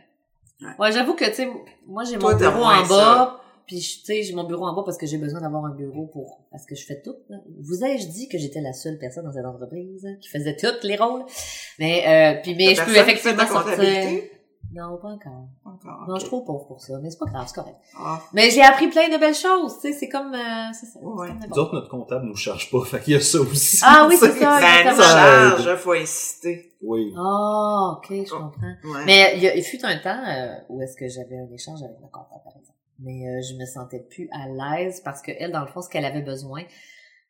Ouais. 0.62 0.68
Ouais, 0.78 0.92
j'avoue 0.92 1.14
que, 1.14 1.24
tu 1.26 1.34
sais, 1.36 1.50
moi, 1.88 2.04
j'ai 2.04 2.18
mon 2.18 2.34
bureau 2.36 2.64
en 2.66 2.86
bas, 2.86 3.42
puis, 3.66 3.80
je- 3.82 4.00
tu 4.00 4.06
sais, 4.06 4.24
j'ai 4.24 4.34
mon 4.34 4.44
bureau 4.44 4.66
en 4.66 4.74
bas 4.76 4.84
parce 4.86 4.98
que 4.98 5.06
j'ai 5.06 5.18
besoin 5.18 5.42
d'avoir 5.42 5.66
un 5.66 5.74
bureau 5.74 6.06
pour, 6.08 6.42
parce 6.52 6.66
que 6.66 6.76
je 6.76 6.86
fais 6.86 7.02
tout. 7.02 7.16
là. 7.30 7.38
Vous 7.62 7.84
ai-je 7.84 8.08
dit 8.08 8.28
que 8.30 8.38
j'étais 8.38 8.62
la 8.62 8.74
seule 8.74 8.98
personne 8.98 9.26
dans 9.26 9.32
cette 9.34 9.46
entreprise 9.46 10.06
hein, 10.06 10.16
qui 10.22 10.30
faisait 10.30 10.56
tous 10.56 10.86
les 10.86 10.96
rôles? 10.96 11.24
Mais, 11.80 12.04
euh, 12.38 12.42
puis, 12.42 12.56
mais 12.56 12.74
La 12.74 12.86
je 12.86 12.86
peux 12.86 12.96
effectivement 12.98 13.46
sortir. 13.48 13.76
comptabilité? 13.76 14.32
Non, 14.76 14.98
pas 14.98 15.10
encore. 15.10 15.46
Encore. 15.66 16.06
Non, 16.08 16.16
je 16.16 16.22
suis 16.22 16.30
trop 16.30 16.42
pauvre 16.42 16.66
pour 16.66 16.82
ça, 16.82 16.98
mais 17.00 17.12
c'est 17.12 17.20
pas 17.20 17.28
grave, 17.28 17.44
c'est 17.48 17.54
correct. 17.54 17.76
Ah, 17.96 18.20
Mais 18.34 18.50
j'ai 18.50 18.64
appris 18.64 18.88
plein 18.88 19.08
de 19.08 19.18
belles 19.20 19.36
choses, 19.36 19.76
tu 19.80 19.82
sais, 19.92 19.94
c'est 19.94 20.10
comme, 20.10 20.34
euh, 20.34 20.72
c'est 20.74 20.88
ça. 20.88 21.00
Ouais. 21.00 21.28
comme 21.28 21.40
Nous 21.48 21.60
autres, 21.60 21.76
notre 21.76 21.90
comptable 21.90 22.26
nous 22.26 22.36
charge 22.36 22.72
pas, 22.72 22.84
fait 22.84 23.00
qu'il 23.02 23.14
y 23.14 23.16
a 23.18 23.22
ça 23.22 23.40
aussi. 23.40 23.80
Ah 23.84 24.08
oui, 24.10 24.16
c'est 24.20 24.32
ça, 24.40 24.60
ben, 24.60 24.90
exactement. 24.90 25.04
charge, 25.04 25.76
faut 25.76 25.92
insister. 25.94 26.74
Oui. 26.82 27.14
Ah, 27.16 27.98
ok, 27.98 28.08
je 28.10 28.32
comprends. 28.32 28.62
Ouais. 28.86 29.06
Mais 29.06 29.34
il, 29.36 29.44
y 29.44 29.48
a, 29.48 29.56
il 29.56 29.64
fut 29.64 29.84
un 29.86 29.96
temps 30.00 30.24
euh, 30.28 30.56
où 30.70 30.82
est-ce 30.82 30.96
que 30.98 31.08
j'avais 31.08 31.38
un 31.38 31.54
échange 31.54 31.84
avec 31.84 32.00
ma 32.02 32.08
comptable, 32.08 32.42
par 32.44 32.54
exemple. 32.58 32.73
Mais 33.04 33.28
euh, 33.28 33.42
je 33.42 33.54
me 33.60 33.66
sentais 33.66 34.00
plus 34.10 34.30
à 34.32 34.48
l'aise 34.48 35.02
parce 35.04 35.22
que 35.22 35.32
elle, 35.38 35.52
dans 35.52 35.62
le 35.62 35.68
fond, 35.68 35.82
ce 35.82 35.90
qu'elle 35.90 36.06
avait 36.06 36.22
besoin, 36.22 36.64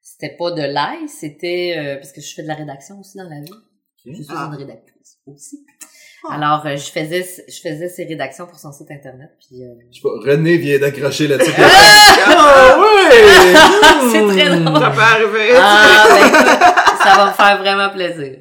c'était 0.02 0.36
pas 0.38 0.52
de 0.52 0.62
l'aide, 0.62 1.10
c'était 1.10 1.76
euh, 1.78 1.96
parce 1.96 2.12
que 2.12 2.22
je 2.22 2.34
fais 2.34 2.44
de 2.44 2.48
la 2.48 2.56
rédaction 2.56 3.00
aussi 3.00 3.18
dans 3.18 3.24
la 3.30 3.42
vie. 3.42 3.52
Je 4.06 4.14
suis 4.22 4.26
Ah. 4.30 4.50
une 4.52 4.58
rédactrice 4.58 5.18
aussi. 5.26 5.66
Ah. 6.30 6.36
Alors, 6.36 6.66
euh, 6.66 6.76
je 6.78 6.92
faisais 6.92 7.24
je 7.48 7.60
faisais 7.62 7.90
ses 7.90 8.06
rédactions 8.06 8.46
pour 8.46 8.60
son 8.60 8.72
site 8.72 8.92
internet, 8.92 9.30
puis 9.40 9.64
euh, 9.64 9.74
Je 9.92 9.98
sais 9.98 10.02
pas, 10.04 10.10
René 10.32 10.58
vient 10.58 10.80
d'accrocher 10.80 11.28
là-dessus. 11.28 11.52
Ah! 12.26 12.26
Ah 12.26 12.80
ouais! 12.80 14.12
C'est 14.12 14.28
très 14.28 14.56
Hmm. 14.60 14.64
drôle. 14.66 14.80
Ça 14.82 14.90
peut 14.92 15.02
arriver. 15.02 15.50
ah, 15.58 16.06
ben, 16.10 17.04
ça 17.04 17.16
va 17.18 17.26
me 17.28 17.34
faire 17.34 17.58
vraiment 17.60 17.90
plaisir. 17.90 18.40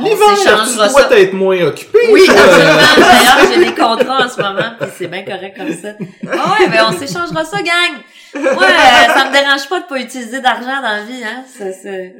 On 0.00 0.04
L'hiver, 0.04 0.36
s'échangera 0.36 0.66
tu 0.88 0.92
dois 0.92 1.08
ça. 1.08 1.18
être 1.20 1.32
moins 1.32 1.60
occupé. 1.62 1.98
Oui, 2.10 2.22
absolument. 2.28 2.80
D'ailleurs, 2.96 3.52
j'ai 3.52 3.58
des 3.64 3.74
contrats 3.74 4.24
en 4.24 4.28
ce 4.28 4.40
moment, 4.40 4.70
puis 4.80 4.88
c'est 4.98 5.08
bien 5.08 5.24
correct 5.24 5.56
comme 5.56 5.72
ça. 5.72 5.88
Ah 6.30 6.56
ouais, 6.60 6.68
ben 6.68 6.84
on 6.88 6.92
s'échangera 6.98 7.44
ça, 7.44 7.58
gang. 7.62 7.96
Ouais, 8.34 8.42
euh, 8.42 9.14
ça 9.14 9.24
me 9.28 9.32
dérange 9.32 9.68
pas 9.68 9.80
de 9.80 9.86
pas 9.86 9.98
utiliser 9.98 10.40
d'argent 10.40 10.76
dans 10.82 10.96
la 10.96 11.02
vie, 11.04 11.22
hein. 11.24 11.44
Ça, 11.58 11.72
c'est- 11.72 12.14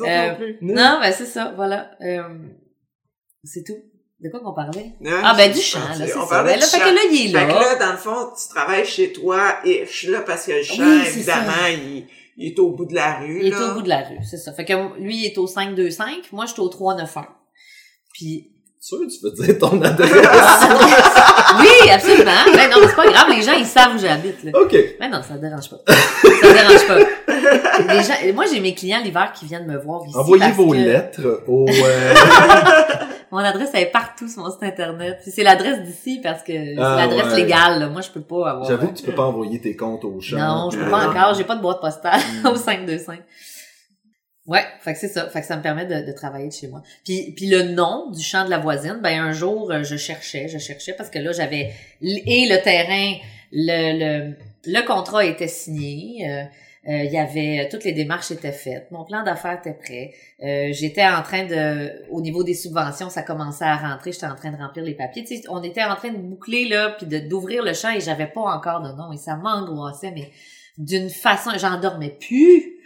Euh, 0.00 0.32
non 0.60 0.98
ben 1.00 1.12
c'est 1.16 1.26
ça, 1.26 1.52
voilà. 1.56 1.90
Euh, 2.02 2.22
c'est 3.44 3.64
tout. 3.64 3.76
De 4.20 4.28
quoi 4.30 4.40
qu'on 4.40 4.52
parlait? 4.52 4.94
Non, 5.00 5.12
Ah 5.22 5.34
ben 5.36 5.52
du 5.52 5.60
chant, 5.60 5.78
là, 5.78 5.94
c'est 6.06 6.16
on 6.16 6.22
ça. 6.26 6.28
parlait 6.28 6.54
Ben, 6.54 6.58
là, 6.60 6.66
du 6.66 6.70
fait 6.72 6.78
que 6.80 6.84
là, 6.94 7.00
il 7.10 7.26
est 7.34 7.38
Fait 7.38 7.46
que 7.46 7.52
là. 7.52 7.60
là, 7.60 7.74
dans 7.76 7.92
le 7.92 7.98
fond, 7.98 8.30
tu 8.36 8.48
travailles 8.52 8.84
chez 8.84 9.12
toi 9.12 9.58
et 9.64 9.86
je 9.86 9.92
suis 9.96 10.08
là 10.08 10.22
parce 10.22 10.44
que 10.46 10.52
le 10.52 10.62
chant, 10.64 10.74
Oui, 10.80 11.02
évidemment, 11.06 11.52
il, 11.70 12.04
il 12.38 12.52
est 12.52 12.58
au 12.58 12.70
bout 12.70 12.86
de 12.86 12.94
la 12.94 13.18
rue. 13.18 13.40
Il 13.42 13.48
est 13.48 13.56
au 13.60 13.74
bout 13.74 13.82
de 13.82 13.88
la 13.88 13.98
rue, 13.98 14.18
c'est 14.22 14.38
ça. 14.38 14.52
Fait 14.52 14.64
que 14.64 14.98
lui, 14.98 15.16
il 15.16 15.26
est 15.26 15.38
au 15.38 15.46
525, 15.46 16.32
moi, 16.32 16.46
je 16.46 16.52
suis 16.52 16.62
au 16.62 16.68
391. 16.68 17.26
Puis, 18.14 18.52
Sûr, 18.80 18.98
tu 19.10 19.18
peux 19.20 19.32
dire 19.32 19.58
ton 19.58 19.82
adresse. 19.82 20.08
oui, 21.60 21.90
absolument. 21.90 22.30
Ben 22.54 22.70
non, 22.70 22.76
mais 22.80 22.86
c'est 22.86 22.94
pas 22.94 23.10
grave, 23.10 23.26
les 23.28 23.42
gens, 23.42 23.54
ils 23.58 23.66
savent 23.66 23.96
où 23.96 23.98
j'habite, 23.98 24.44
là. 24.44 24.52
OK. 24.54 24.76
Mais 25.00 25.08
non, 25.08 25.20
ça 25.20 25.34
ne 25.34 25.40
dérange 25.40 25.68
pas. 25.68 25.78
Ça 25.88 26.52
dérange 26.52 26.86
pas. 26.86 27.92
Les 27.92 28.02
gens, 28.04 28.34
moi, 28.34 28.44
j'ai 28.50 28.60
mes 28.60 28.74
clients 28.76 29.00
l'hiver 29.02 29.32
qui 29.34 29.46
viennent 29.46 29.66
me 29.66 29.76
voir 29.78 30.02
ici. 30.06 30.16
Envoyez 30.16 30.44
parce 30.44 30.56
vos 30.56 30.70
que 30.70 30.76
lettres 30.76 31.42
au... 31.48 31.66
euh, 31.68 32.14
Mon 33.30 33.38
adresse, 33.38 33.70
elle 33.74 33.82
est 33.82 33.90
partout 33.90 34.28
sur 34.28 34.42
mon 34.42 34.50
site 34.50 34.62
internet. 34.62 35.18
C'est 35.26 35.42
l'adresse 35.42 35.82
d'ici 35.82 36.20
parce 36.22 36.42
que 36.42 36.52
c'est 36.52 36.74
Ah, 36.78 36.96
l'adresse 37.06 37.32
ouais. 37.34 37.42
légale. 37.42 37.80
là. 37.80 37.88
Moi, 37.88 38.00
je 38.00 38.10
peux 38.10 38.20
pas 38.22 38.50
avoir... 38.50 38.64
J'avoue 38.68 38.88
que 38.88 38.96
tu 38.98 39.02
peux 39.04 39.14
pas 39.14 39.26
envoyer 39.26 39.60
tes 39.60 39.76
comptes 39.76 40.04
au 40.04 40.20
chat. 40.20 40.36
Non, 40.36 40.70
je 40.70 40.78
peux 40.78 40.86
Euh, 40.86 40.90
pas 40.90 41.04
non. 41.04 41.10
encore. 41.10 41.34
J'ai 41.34 41.44
pas 41.44 41.56
de 41.56 41.60
boîte 41.62 41.80
postale 41.80 42.20
Mm. 42.42 42.46
au 42.52 42.56
525. 42.56 43.20
Ouais, 44.46 44.64
fait 44.80 44.94
que 44.94 44.98
c'est 44.98 45.08
ça. 45.08 45.28
Fait 45.28 45.40
que 45.42 45.46
ça 45.46 45.56
me 45.58 45.62
permet 45.62 45.84
de, 45.84 46.06
de 46.06 46.12
travailler 46.12 46.48
de 46.48 46.52
chez 46.54 46.68
moi. 46.68 46.82
Puis, 47.04 47.32
puis 47.36 47.46
le 47.50 47.64
nom 47.64 48.10
du 48.10 48.22
champ 48.22 48.46
de 48.46 48.50
la 48.50 48.58
voisine, 48.58 48.98
ben 49.02 49.20
un 49.20 49.32
jour, 49.32 49.70
euh, 49.70 49.82
je 49.82 49.96
cherchais, 49.96 50.48
je 50.48 50.56
cherchais 50.56 50.94
parce 50.94 51.10
que 51.10 51.18
là, 51.18 51.32
j'avais... 51.32 51.70
Et 52.00 52.48
le 52.48 52.62
terrain, 52.62 53.12
le, 53.52 53.98
le, 54.30 54.34
le 54.64 54.86
contrat 54.86 55.26
était 55.26 55.48
signé. 55.48 56.26
euh, 56.30 56.44
euh, 56.88 57.04
il 57.04 57.12
y 57.12 57.18
avait 57.18 57.68
toutes 57.70 57.84
les 57.84 57.92
démarches 57.92 58.30
étaient 58.30 58.50
faites, 58.50 58.90
mon 58.90 59.04
plan 59.04 59.22
d'affaires 59.22 59.58
était 59.58 59.74
prêt. 59.74 60.14
Euh, 60.42 60.72
j'étais 60.72 61.06
en 61.06 61.22
train 61.22 61.44
de, 61.44 62.08
au 62.10 62.22
niveau 62.22 62.42
des 62.44 62.54
subventions, 62.54 63.10
ça 63.10 63.22
commençait 63.22 63.66
à 63.66 63.76
rentrer. 63.76 64.12
J'étais 64.12 64.26
en 64.26 64.34
train 64.34 64.50
de 64.50 64.56
remplir 64.56 64.84
les 64.84 64.94
papiers. 64.94 65.24
On 65.50 65.62
était 65.62 65.84
en 65.84 65.96
train 65.96 66.10
de 66.10 66.16
boucler 66.16 66.66
là, 66.66 66.94
puis 66.96 67.06
de 67.06 67.18
d'ouvrir 67.18 67.62
le 67.62 67.74
champ 67.74 67.90
et 67.90 68.00
j'avais 68.00 68.26
pas 68.26 68.40
encore 68.40 68.80
de 68.80 68.90
nom 68.96 69.12
et 69.12 69.18
ça 69.18 69.36
m'angoissait, 69.36 70.12
mais 70.12 70.30
d'une 70.78 71.10
façon, 71.10 71.50
j'en 71.58 71.78
dormais 71.78 72.16
plus 72.18 72.78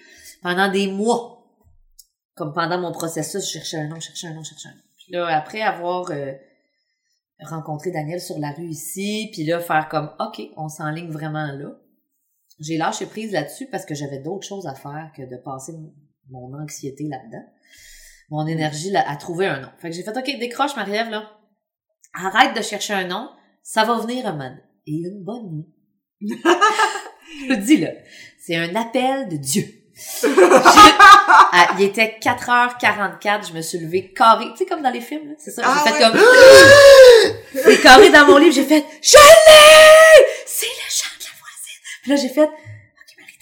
pendant 0.42 0.70
des 0.70 0.88
mois. 0.88 1.46
Comme 2.34 2.53
pendant 2.55 2.80
mon 2.80 2.90
processus, 2.90 3.44
je 3.44 3.53
cherchais 3.53 3.76
un 3.76 3.86
nom, 3.86 3.96
je 3.96 4.07
cherchais 4.07 4.26
un 4.26 4.34
nom, 4.34 4.42
je 4.42 4.48
cherchais 4.48 4.68
un 4.68 4.72
nom. 4.72 4.82
Puis 4.96 5.12
là, 5.12 5.26
après 5.28 5.61
avoir 5.61 6.11
euh, 6.11 6.32
rencontrer 7.40 7.92
Daniel 7.92 8.20
sur 8.20 8.38
la 8.38 8.50
rue 8.50 8.66
ici, 8.66 9.28
puis 9.32 9.44
là, 9.44 9.61
faire 9.61 9.88
comme, 9.88 10.11
OK, 10.18 10.42
on 10.57 10.68
s'enligne 10.68 11.11
vraiment 11.11 11.53
là. 11.53 11.76
J'ai 12.61 12.76
lâché 12.76 13.07
prise 13.07 13.32
là-dessus 13.32 13.66
parce 13.70 13.84
que 13.84 13.94
j'avais 13.94 14.18
d'autres 14.18 14.46
choses 14.46 14.66
à 14.66 14.74
faire 14.74 15.11
que 15.16 15.22
de 15.22 15.36
passer 15.42 15.72
mon- 16.30 16.53
anxiété 16.62 17.05
là-dedans, 17.11 17.44
mon 18.30 18.46
énergie 18.46 18.90
là, 18.90 19.05
à 19.09 19.16
trouver 19.16 19.46
un 19.46 19.61
nom. 19.61 19.68
Fait 19.80 19.90
que 19.90 19.96
j'ai 19.96 20.03
fait, 20.03 20.16
OK, 20.16 20.38
décroche, 20.38 20.76
Marie-Ève, 20.76 21.11
là. 21.11 21.30
Arrête 22.14 22.57
de 22.57 22.62
chercher 22.62 22.92
un 22.94 23.05
nom, 23.07 23.28
ça 23.62 23.84
va 23.84 23.98
venir 23.98 24.26
un 24.26 24.32
moment. 24.32 24.57
Et 24.86 24.92
une 24.96 25.22
bonne 25.24 25.50
nuit. 25.50 25.66
Je 27.48 27.55
dis 27.55 27.78
là, 27.78 27.88
c'est 28.44 28.57
un 28.57 28.74
appel 28.76 29.28
de 29.28 29.36
Dieu. 29.36 29.64
Je- 30.22 31.78
il 31.78 31.84
était 31.84 32.18
4h44, 32.20 33.48
je 33.48 33.53
me 33.55 33.61
suis 33.62 33.78
levée 33.78 34.12
carré, 34.12 34.46
tu 34.53 34.59
sais 34.59 34.66
comme 34.66 34.82
dans 34.82 34.90
les 34.90 35.00
films, 35.00 35.28
là, 35.28 35.34
c'est 35.38 35.50
ça, 35.50 35.62
Ah 35.64 35.82
j'ai 35.84 35.92
fait 35.92 36.05
ouais. 36.05 36.11
comme 36.11 36.20
c'est 37.64 37.82
carré 37.82 38.11
dans 38.11 38.26
mon 38.26 38.36
livre, 38.38 38.55
j'ai 38.55 38.64
fait 38.64 38.84
je 39.03 39.16
l'ai! 39.16 40.24
C'est 40.46 40.66
le 40.66 40.72
voisine. 40.72 41.11
Puis 42.03 42.11
là 42.11 42.16
j'ai 42.16 42.28
fait 42.28 42.42
OK 42.44 42.48
Marie 43.18 43.32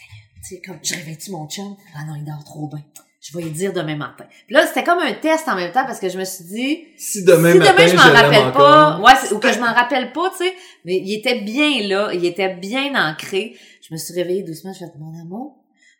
tu 0.43 0.57
sais 0.57 0.63
comme 0.65 0.79
je 0.83 0.95
réveille-tu 0.95 1.31
mon 1.33 1.49
chum 1.49 1.77
Ah 1.97 2.05
non, 2.07 2.15
il 2.17 2.25
dort 2.25 2.45
trop 2.45 2.69
bien. 2.69 2.85
Je 3.23 3.37
vais 3.37 3.43
lui 3.45 3.51
dire 3.51 3.75
demain 3.75 3.97
matin. 3.97 4.25
Puis 4.47 4.55
là, 4.55 4.67
c'était 4.67 4.83
comme 4.83 4.99
un 4.99 5.13
test 5.13 5.47
en 5.47 5.55
même 5.55 5.71
temps 5.73 5.85
parce 5.85 6.01
que 6.01 6.09
je 6.09 6.17
me 6.19 6.25
suis 6.25 6.45
dit 6.45 6.85
Si 6.97 7.23
demain 7.23 7.53
si 7.53 7.59
matin, 7.59 7.73
demain 7.75 7.87
je 7.87 7.95
m'en 7.97 8.03
rappelle 8.03 8.53
pas, 8.53 8.93
encore. 8.95 9.05
ouais, 9.05 9.13
c'est- 9.21 9.35
ou 9.35 9.39
que 9.39 9.53
je 9.53 9.61
m'en 9.61 9.75
rappelle 9.75 10.11
pas, 10.13 10.31
tu 10.31 10.39
sais, 10.39 10.55
mais 10.87 10.97
il 10.97 11.13
était 11.15 11.39
bien 11.43 11.87
là, 11.87 12.11
il 12.15 12.25
était 12.25 12.55
bien 12.55 12.95
ancré. 12.95 13.57
Je 13.87 13.93
me 13.93 13.99
suis 13.99 14.15
réveillée 14.15 14.43
doucement, 14.43 14.73
je 14.73 14.79
fait 14.79 14.93
mon 14.99 15.13
amour, 15.21 15.59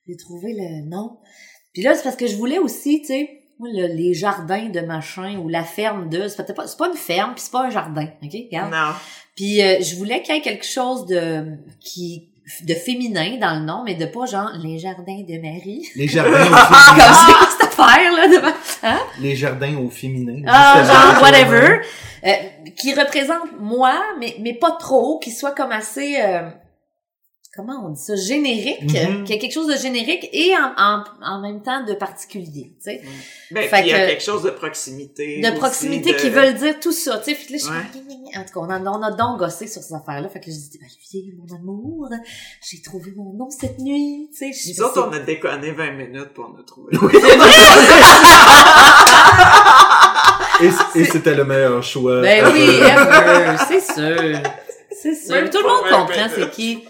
j'ai 0.09 0.17
trouvé 0.17 0.55
le 0.55 0.89
nom. 0.89 1.19
Puis 1.75 1.83
là, 1.83 1.95
c'est 1.95 2.05
parce 2.05 2.17
que 2.17 2.27
je 2.27 2.37
voulais 2.37 2.59
aussi, 2.59 3.03
tu 3.03 3.09
sais, 3.09 3.43
les 3.63 4.15
jardins 4.15 4.71
de 4.71 4.81
machin 4.81 5.37
ou 5.41 5.49
la 5.51 5.63
ferme 5.65 6.09
de, 6.09 6.27
c'est 6.27 6.55
pas, 6.55 6.67
c'est 6.67 6.79
pas 6.79 6.89
une 6.89 6.97
ferme, 6.97 7.35
puis 7.35 7.43
c'est 7.45 7.53
pas 7.53 7.67
un 7.67 7.71
jardin, 7.71 8.09
ok, 8.23 8.33
regarde. 8.33 8.73
Non. 8.73 8.95
Puis 9.37 9.61
euh, 9.63 9.77
je 9.83 9.95
voulais 9.97 10.23
qu'il 10.23 10.35
y 10.35 10.39
ait 10.39 10.41
quelque 10.41 10.65
chose 10.67 11.05
de 11.05 11.59
qui 11.81 12.30
de 12.63 12.75
féminin 12.75 13.39
dans 13.41 13.59
le 13.59 13.65
nom, 13.65 13.83
mais 13.85 13.95
de 13.95 14.07
pas 14.07 14.27
genre 14.27 14.51
les 14.63 14.79
jardins 14.79 15.23
de 15.27 15.41
Marie. 15.41 15.87
Les 15.97 16.09
jardins 16.09 16.31
au 16.47 16.51
Comme 16.51 16.97
féminin. 16.97 17.13
c'est 17.15 17.33
quoi 17.33 17.49
cette 17.51 17.69
affaire 17.69 18.13
là 18.13 18.29
de 18.29 19.23
Les 19.23 19.37
jardins 19.37 19.77
au 19.77 19.89
féminin. 19.91 20.43
ah, 20.47 20.83
genre, 20.85 21.23
whatever, 21.23 21.81
euh, 22.27 22.33
qui 22.77 22.95
représente 22.95 23.59
moi, 23.61 23.95
mais, 24.19 24.37
mais 24.41 24.55
pas 24.55 24.73
trop, 24.73 25.19
qui 25.19 25.31
soit 25.31 25.53
comme 25.55 25.73
assez, 25.73 26.17
euh, 26.21 26.49
comment 27.55 27.85
on 27.85 27.89
dit 27.91 28.01
ça, 28.03 28.15
générique, 28.15 28.83
Mhm. 28.95 29.25
qui 29.25 29.33
a 29.33 29.39
quelque 29.39 29.53
chose 29.53 29.67
de 29.67 29.77
générique 29.77 30.29
et 30.33 30.53
en, 30.57 30.73
en, 30.77 31.05
en 31.23 31.41
même 31.41 31.63
temps 31.63 31.83
de 31.85 31.95
particulier, 31.95 32.73
tu 32.79 32.91
sais. 32.93 33.03
Ben, 33.51 33.69
Fait 33.69 33.81
puis 33.81 33.89
il 33.89 33.91
y 33.91 33.93
a 33.93 34.03
que- 34.05 34.11
quelque 34.11 34.23
chose 34.23 34.43
de 34.45 34.51
proximité. 34.51 35.41
De 35.41 35.49
aussi, 35.49 35.57
proximité 35.59 36.13
de- 36.13 36.19
qui 36.19 36.31
veulent 36.31 36.55
dire 36.55 36.79
tout 36.79 36.93
ça, 36.93 37.19
tu 37.19 37.25
sais. 37.25 37.35
Puis 37.35 37.53
là, 37.53 37.59
je 37.59 37.65
suis 37.65 37.73
Ouais. 37.73 38.39
en 38.39 38.45
tout 38.45 38.53
cas, 38.55 38.61
on 38.61 38.71
a, 38.71 38.81
on 38.81 39.03
a 39.03 39.11
donc 39.11 39.39
gossé 39.41 39.67
sur 39.67 39.83
ces 39.83 39.95
affaires-là. 39.95 40.29
Fait 40.29 40.39
que 40.41 40.47
je 40.51 40.57
dis, 40.57 40.79
Olivier, 40.81 41.35
mon 41.37 41.57
amour, 41.57 42.09
j'ai 42.69 42.81
trouvé 42.83 43.13
mon 43.17 43.33
nom 43.33 43.51
cette 43.51 43.79
nuit, 43.81 44.29
tu 44.33 44.53
sais. 44.53 44.53
Je 44.53 44.81
Nous 44.81 44.87
autres, 44.87 45.09
on 45.09 45.13
a 45.13 45.19
déconné 45.19 45.73
20 45.73 45.91
minutes 45.93 46.33
pour 46.35 46.49
nous 46.51 46.63
trouver. 46.63 46.93
Et, 50.63 51.01
et 51.01 51.05
c'était 51.07 51.35
le 51.35 51.45
meilleur 51.45 51.83
choix. 51.83 52.21
Ben 52.21 52.45
oui, 52.53 52.61
ever, 52.81 53.57
c'est 53.69 53.81
sûr. 53.81 54.39
C'est 54.93 55.15
sûr. 55.15 55.35
Même 55.35 55.49
Tout 55.49 55.59
le 55.59 55.65
monde 55.69 55.85
20 55.91 55.97
comprend 56.07 56.29
c'est 56.35 56.51
qui. 56.51 56.85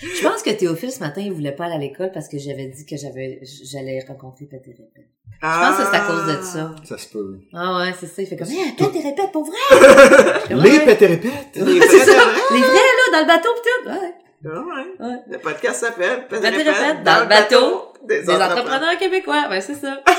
Je 0.00 0.22
pense 0.22 0.42
que 0.42 0.50
Théophile, 0.50 0.90
ce 0.92 1.00
matin, 1.00 1.20
il 1.20 1.32
voulait 1.32 1.52
pas 1.52 1.66
aller 1.66 1.74
à 1.74 1.78
l'école 1.78 2.10
parce 2.12 2.28
que 2.28 2.38
j'avais 2.38 2.66
dit 2.66 2.86
que 2.86 2.96
j'avais, 2.96 3.40
j'allais 3.64 4.04
rencontrer 4.06 4.46
Pète 4.46 4.66
et 4.68 4.70
Répète. 4.70 5.08
Je 5.42 5.46
pense 5.46 5.76
que 5.76 5.84
c'est 5.90 5.96
à 5.96 6.00
cause 6.00 6.26
de 6.36 6.42
ça. 6.42 6.74
Ça 6.84 6.98
se 6.98 7.08
peut. 7.08 7.38
Ah 7.52 7.78
ouais, 7.78 7.92
c'est 7.98 8.06
ça. 8.06 8.22
Il 8.22 8.26
fait 8.26 8.36
comme, 8.36 8.48
hey, 8.48 8.72
Pète 8.76 8.94
et 8.94 9.00
Répète, 9.00 9.32
pour 9.32 9.44
vrai! 9.44 9.56
Les 10.50 10.54
ouais. 10.56 10.84
pète 10.84 11.02
et 11.02 11.06
répète. 11.06 11.56
Les 11.56 11.80
C'est 11.80 12.04
vrais. 12.04 12.24
Les 12.52 12.60
vrais, 12.60 12.74
là, 12.74 13.12
dans 13.12 13.20
le 13.20 13.26
bateau, 13.26 13.48
pis 13.54 13.60
tout. 13.62 13.88
Ouais. 13.90 14.14
Ah 14.44 14.60
ouais. 14.60 15.06
Ouais. 15.06 15.18
Le 15.30 15.38
podcast 15.38 15.80
s'appelle 15.80 16.26
Pète 16.28 16.38
et 16.38 16.42
Pète 16.42 16.54
et 16.54 16.56
répète 16.58 16.76
répète 16.76 17.02
dans 17.04 17.20
le 17.22 17.28
bateau 17.28 17.91
des, 18.08 18.22
Des 18.22 18.30
entrepreneurs 18.30 18.96
québécois, 18.98 19.46
ouais, 19.50 19.60
c'est 19.60 19.74
ça. 19.74 20.02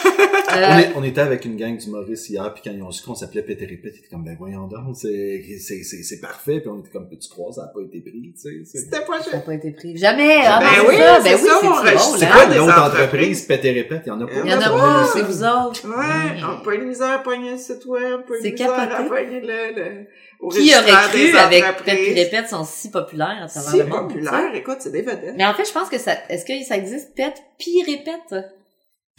On, 0.49 0.55
Euh, 0.55 0.77
est- 0.77 0.91
on 0.95 1.03
était 1.03 1.21
avec 1.21 1.45
une 1.45 1.55
gang 1.55 1.75
d'humoristes 1.77 2.29
hier, 2.29 2.53
puis 2.53 2.61
quand 2.63 2.71
ils 2.75 2.81
ont 2.83 2.91
su 2.91 3.03
qu'on 3.03 3.15
s'appelait 3.15 3.41
Répète, 3.41 3.59
ils 3.61 3.73
étaient 3.99 4.07
comme, 4.09 4.23
ben 4.23 4.35
voyons 4.37 4.67
donc, 4.67 4.95
c'est, 4.95 5.43
c'est, 5.59 5.83
c'est, 5.83 6.03
c'est 6.03 6.19
parfait, 6.19 6.59
puis 6.59 6.69
on 6.69 6.79
était 6.79 6.89
comme, 6.89 7.07
peux-tu 7.09 7.27
croire, 7.29 7.53
ça 7.53 7.63
a 7.63 7.67
pas 7.67 7.81
été 7.81 7.99
pris, 8.01 8.33
tu 8.35 8.63
sais. 8.63 8.79
C'était 8.79 9.01
pas 9.05 9.21
ça 9.21 9.37
n'a 9.37 9.39
pas 9.43 9.53
été 9.53 9.71
pris. 9.71 9.97
Jamais! 9.97 10.35
Ah, 10.45 10.59
Ben 10.59 10.85
oui, 10.87 10.95
c'est 10.95 11.01
ça. 11.01 11.19
Ben 11.23 11.33
oui, 11.35 11.47
ça, 11.47 11.59
c'est 11.61 11.95
on 12.13 12.17
C'est 12.17 12.25
hein. 12.25 12.29
quoi 12.33 12.45
des 12.45 12.55
l'autre 12.57 12.71
entreprises? 12.79 13.03
entreprise, 13.03 13.41
Pète 13.43 13.65
et 13.65 13.71
Répète? 13.71 14.01
Il 14.05 14.09
y 14.09 14.11
en 14.11 14.21
a 14.21 14.25
pas. 14.27 14.33
Il 14.43 14.49
y 14.51 14.53
en 14.53 14.61
a 14.61 14.69
pas, 14.69 15.05
c'est 15.13 15.21
vous 15.21 15.43
autres. 15.43 15.87
Ouais, 15.87 16.41
on 16.43 16.63
peut 16.63 16.75
une 16.75 16.87
misère 16.87 17.11
à 17.11 17.19
pogner 17.19 17.51
le 17.51 17.57
site 17.57 17.85
web, 17.85 18.21
pas 18.27 18.33
C'est 18.41 18.47
une 18.49 18.53
misère 18.53 18.71
à 18.99 19.03
pogner 19.03 19.41
le, 19.41 20.05
Qui 20.51 20.73
aurait 20.75 21.09
cru 21.09 21.37
avec. 21.37 21.63
Pète 21.85 22.15
Répète 22.15 22.47
sont 22.49 22.63
si 22.65 22.89
populaires 22.91 23.39
à 23.43 23.47
travers 23.47 23.69
Si 23.71 23.77
le 23.77 23.85
monde? 23.85 24.07
populaire, 24.09 24.53
écoute, 24.55 24.77
c'est 24.79 24.91
des 24.91 25.01
vedettes. 25.01 25.35
Mais 25.37 25.45
en 25.45 25.53
fait, 25.53 25.65
je 25.65 25.71
pense 25.73 25.89
que 25.89 25.97
ça, 25.97 26.15
est-ce 26.29 26.45
que 26.45 26.53
ça 26.67 26.75
existe 26.77 27.15
Pète 27.15 27.35
puis 27.59 27.83
Répète? 27.85 28.43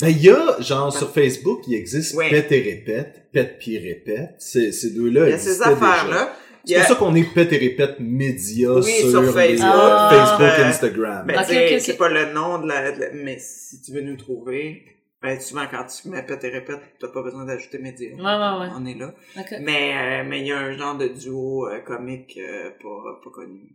Ben, 0.00 0.08
il 0.08 0.22
y 0.22 0.30
a, 0.30 0.56
genre, 0.60 0.96
sur 0.96 1.12
Facebook, 1.12 1.62
il 1.68 1.74
existe 1.74 2.14
Oui. 2.16 2.28
Pète 2.30 2.50
et 2.52 2.60
Répète, 2.60 3.30
Pète 3.32 3.58
puis 3.60 3.78
Répète. 3.78 4.34
Ces, 4.38 4.72
ces 4.72 4.90
deux-là 4.90 5.26
Il 5.26 5.30
y 5.30 5.34
a 5.34 5.38
ces 5.38 5.62
affaires-là. 5.62 6.34
C'est 6.66 6.76
pour 6.78 6.84
ça 6.86 6.94
qu'on 6.96 7.14
est 7.14 7.22
Pète 7.34 7.52
et 7.52 7.58
Répète 7.58 7.96
média 8.00 8.72
Oui, 8.72 8.82
sur, 8.90 9.10
sur 9.10 9.22
les- 9.22 9.32
Facebook. 9.32 9.60
Ah. 9.70 10.08
Facebook, 10.10 10.58
Euh, 10.58 10.64
Instagram. 10.68 11.26
Ben, 11.26 11.78
c'est 11.78 11.96
pas 11.98 12.08
le 12.08 12.32
nom 12.32 12.58
de 12.58 12.68
la, 12.68 12.90
de 12.92 13.00
la- 13.00 13.10
mais 13.12 13.36
si 13.38 13.80
tu 13.82 13.92
veux 13.92 14.00
nous 14.00 14.16
trouver, 14.16 14.82
ben, 15.24 15.40
souvent, 15.40 15.64
quand 15.70 15.84
tu 15.86 16.08
mets 16.10 16.22
pète 16.22 16.44
et 16.44 16.50
répète, 16.50 16.80
t'as 17.00 17.08
pas 17.08 17.22
besoin 17.22 17.44
d'ajouter 17.46 17.78
média. 17.78 18.10
Ouais, 18.14 18.22
ouais, 18.22 18.60
ouais. 18.60 18.72
On 18.76 18.84
est 18.86 18.94
là. 18.94 19.12
Mais, 19.60 19.94
euh, 19.96 20.28
mais 20.28 20.40
il 20.40 20.46
y 20.48 20.52
a 20.52 20.58
un 20.58 20.76
genre 20.76 20.96
de 20.98 21.08
duo 21.08 21.66
euh, 21.68 21.80
comique, 21.80 22.38
euh, 22.38 22.70
pas, 22.82 23.20
pas 23.24 23.30
connu. 23.30 23.74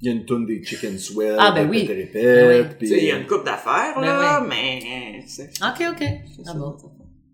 Il 0.00 0.06
y 0.06 0.10
a 0.10 0.12
une 0.12 0.24
toune 0.24 0.46
des 0.46 0.62
Chicken 0.62 0.98
Swell, 0.98 1.36
Ah, 1.38 1.52
ben 1.52 1.68
oui. 1.68 1.86
Pète 1.86 1.96
et 1.98 2.10
Ben 2.14 2.48
Répète, 2.64 2.76
oui. 2.80 2.88
il 2.90 3.04
y 3.04 3.10
a 3.10 3.16
une 3.16 3.26
coupe 3.26 3.44
d'affaires, 3.44 3.94
Ben 3.96 4.02
là, 4.02 4.40
ouais. 4.42 4.46
mais, 4.48 5.22
euh, 5.22 5.68
Ok, 5.68 5.82
ok. 5.92 5.98
c'est 6.36 6.42
Ah 6.48 6.54
bon. 6.54 6.76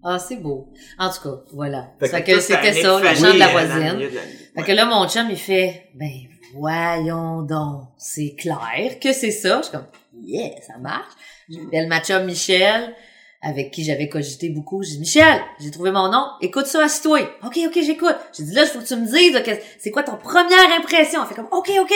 Ah, 0.04 0.18
c'est 0.18 0.36
beau. 0.36 0.72
En 0.98 1.10
tout 1.10 1.22
cas, 1.22 1.42
voilà. 1.52 1.90
Fait 2.00 2.08
Fait 2.08 2.24
que 2.24 2.40
c'était 2.40 2.72
ça, 2.72 2.98
le 3.00 3.14
chant 3.14 3.34
de 3.34 3.38
la 3.38 3.48
voisine. 3.48 3.98
de 3.98 4.04
la- 4.04 4.08
Fait 4.10 4.16
ouais. 4.56 4.64
que 4.64 4.72
là, 4.72 4.84
mon 4.86 5.06
chum, 5.08 5.28
il 5.30 5.36
fait, 5.36 5.90
ben, 5.94 6.08
voyons 6.54 7.42
donc, 7.42 7.82
c'est 7.98 8.34
clair 8.36 8.98
que 9.00 9.12
c'est 9.12 9.30
ça. 9.30 9.58
Je 9.58 9.62
suis 9.68 9.72
comme, 9.72 9.86
yeah, 10.22 10.60
ça 10.66 10.78
marche. 10.78 11.12
J'appelle 11.48 11.88
ma 11.88 12.00
chum 12.00 12.24
Michel, 12.24 12.94
avec 13.42 13.72
qui 13.72 13.84
j'avais 13.84 14.08
cogité 14.08 14.48
beaucoup. 14.50 14.82
J'ai 14.82 14.92
dit, 14.92 15.00
Michel, 15.00 15.40
j'ai 15.60 15.70
trouvé 15.70 15.90
mon 15.90 16.08
nom, 16.10 16.26
écoute 16.40 16.66
ça, 16.66 16.84
assis-toi. 16.84 17.18
Ok, 17.44 17.58
ok, 17.66 17.78
j'écoute. 17.82 18.16
J'ai 18.36 18.44
dit, 18.44 18.54
là, 18.54 18.62
il 18.62 18.68
faut 18.68 18.78
que 18.78 18.86
tu 18.86 18.96
me 18.96 19.06
dises, 19.06 19.42
c'est 19.78 19.90
quoi 19.90 20.04
ton 20.04 20.16
première 20.16 20.72
impression? 20.78 21.20
Elle 21.22 21.28
fait 21.28 21.34
comme, 21.34 21.48
ok, 21.50 21.70
ok. 21.80 21.92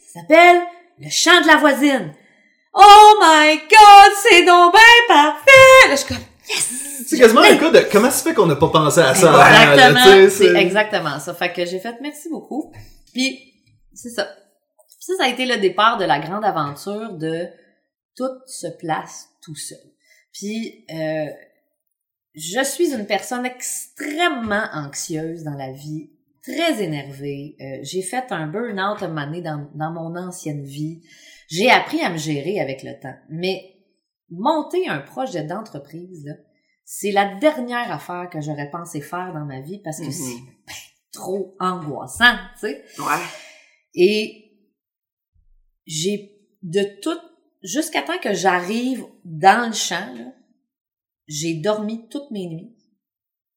Ça 0.00 0.20
s'appelle 0.20 0.62
Le 0.98 1.08
chant 1.08 1.40
de 1.40 1.46
la 1.46 1.56
voisine. 1.56 2.12
Oh 2.74 3.14
my 3.20 3.56
god, 3.56 4.12
c'est 4.22 4.44
donc 4.44 4.72
bien 4.72 4.80
parfait! 5.08 5.88
Là, 5.88 5.92
je 5.92 5.96
suis 5.96 6.08
comme, 6.08 6.24
yes! 6.48 6.90
C'est 7.06 7.18
quasiment 7.18 7.40
un 7.40 7.56
cas 7.56 7.70
de 7.70 7.80
comment 7.90 8.10
ça 8.10 8.22
fait 8.22 8.34
qu'on 8.34 8.46
n'a 8.46 8.54
pas 8.56 8.68
pensé 8.68 9.00
à 9.00 9.14
ça 9.14 9.72
Exactement, 9.72 10.28
c'est 10.30 10.54
exactement 10.54 11.18
ça. 11.18 11.34
Fait 11.34 11.52
que 11.52 11.64
j'ai 11.64 11.80
fait 11.80 11.96
merci 12.00 12.28
beaucoup. 12.28 12.72
Puis 13.12 13.40
c'est 13.92 14.10
ça. 14.10 14.28
Ça, 15.00 15.14
ça 15.18 15.24
a 15.24 15.28
été 15.28 15.46
le 15.46 15.56
départ 15.56 15.98
de 15.98 16.04
la 16.04 16.20
grande 16.20 16.44
aventure 16.44 17.12
de 17.14 17.46
tout 18.16 18.30
se 18.46 18.68
place 18.78 19.30
tout 19.42 19.56
seul. 19.56 19.78
Puis 20.32 20.84
euh, 20.90 21.26
je 22.34 22.64
suis 22.64 22.92
une 22.92 23.06
personne 23.06 23.46
extrêmement 23.46 24.66
anxieuse 24.72 25.42
dans 25.42 25.54
la 25.54 25.72
vie, 25.72 26.10
très 26.42 26.82
énervée. 26.82 27.56
Euh, 27.60 27.78
j'ai 27.82 28.02
fait 28.02 28.30
un 28.30 28.46
burn-out 28.46 29.02
un 29.02 29.08
moment 29.08 29.26
donné 29.26 29.42
dans, 29.42 29.68
dans 29.74 29.92
mon 29.92 30.16
ancienne 30.16 30.64
vie. 30.64 31.02
J'ai 31.48 31.70
appris 31.70 32.00
à 32.00 32.10
me 32.10 32.16
gérer 32.18 32.60
avec 32.60 32.82
le 32.82 32.98
temps. 33.00 33.16
Mais 33.28 33.76
monter 34.30 34.88
un 34.88 35.00
projet 35.00 35.42
d'entreprise, 35.42 36.28
c'est 36.84 37.10
la 37.12 37.34
dernière 37.36 37.90
affaire 37.92 38.28
que 38.30 38.40
j'aurais 38.40 38.70
pensé 38.70 39.00
faire 39.00 39.32
dans 39.34 39.44
ma 39.44 39.60
vie 39.60 39.80
parce 39.82 39.98
que 39.98 40.06
Mhm. 40.06 40.12
c'est 40.12 40.40
ben, 40.66 40.74
trop 41.12 41.56
angoissant, 41.58 42.36
tu 42.54 42.68
sais. 42.68 42.84
Ouais. 42.98 43.24
Et 43.94 44.52
j'ai 45.86 46.32
de 46.62 46.82
tout, 47.02 47.18
jusqu'à 47.62 48.02
temps 48.02 48.18
que 48.18 48.34
j'arrive 48.34 49.04
dans 49.24 49.68
le 49.68 49.74
champ, 49.74 50.34
j'ai 51.26 51.54
dormi 51.54 52.08
toutes 52.08 52.30
mes 52.30 52.46
nuits. 52.46 52.76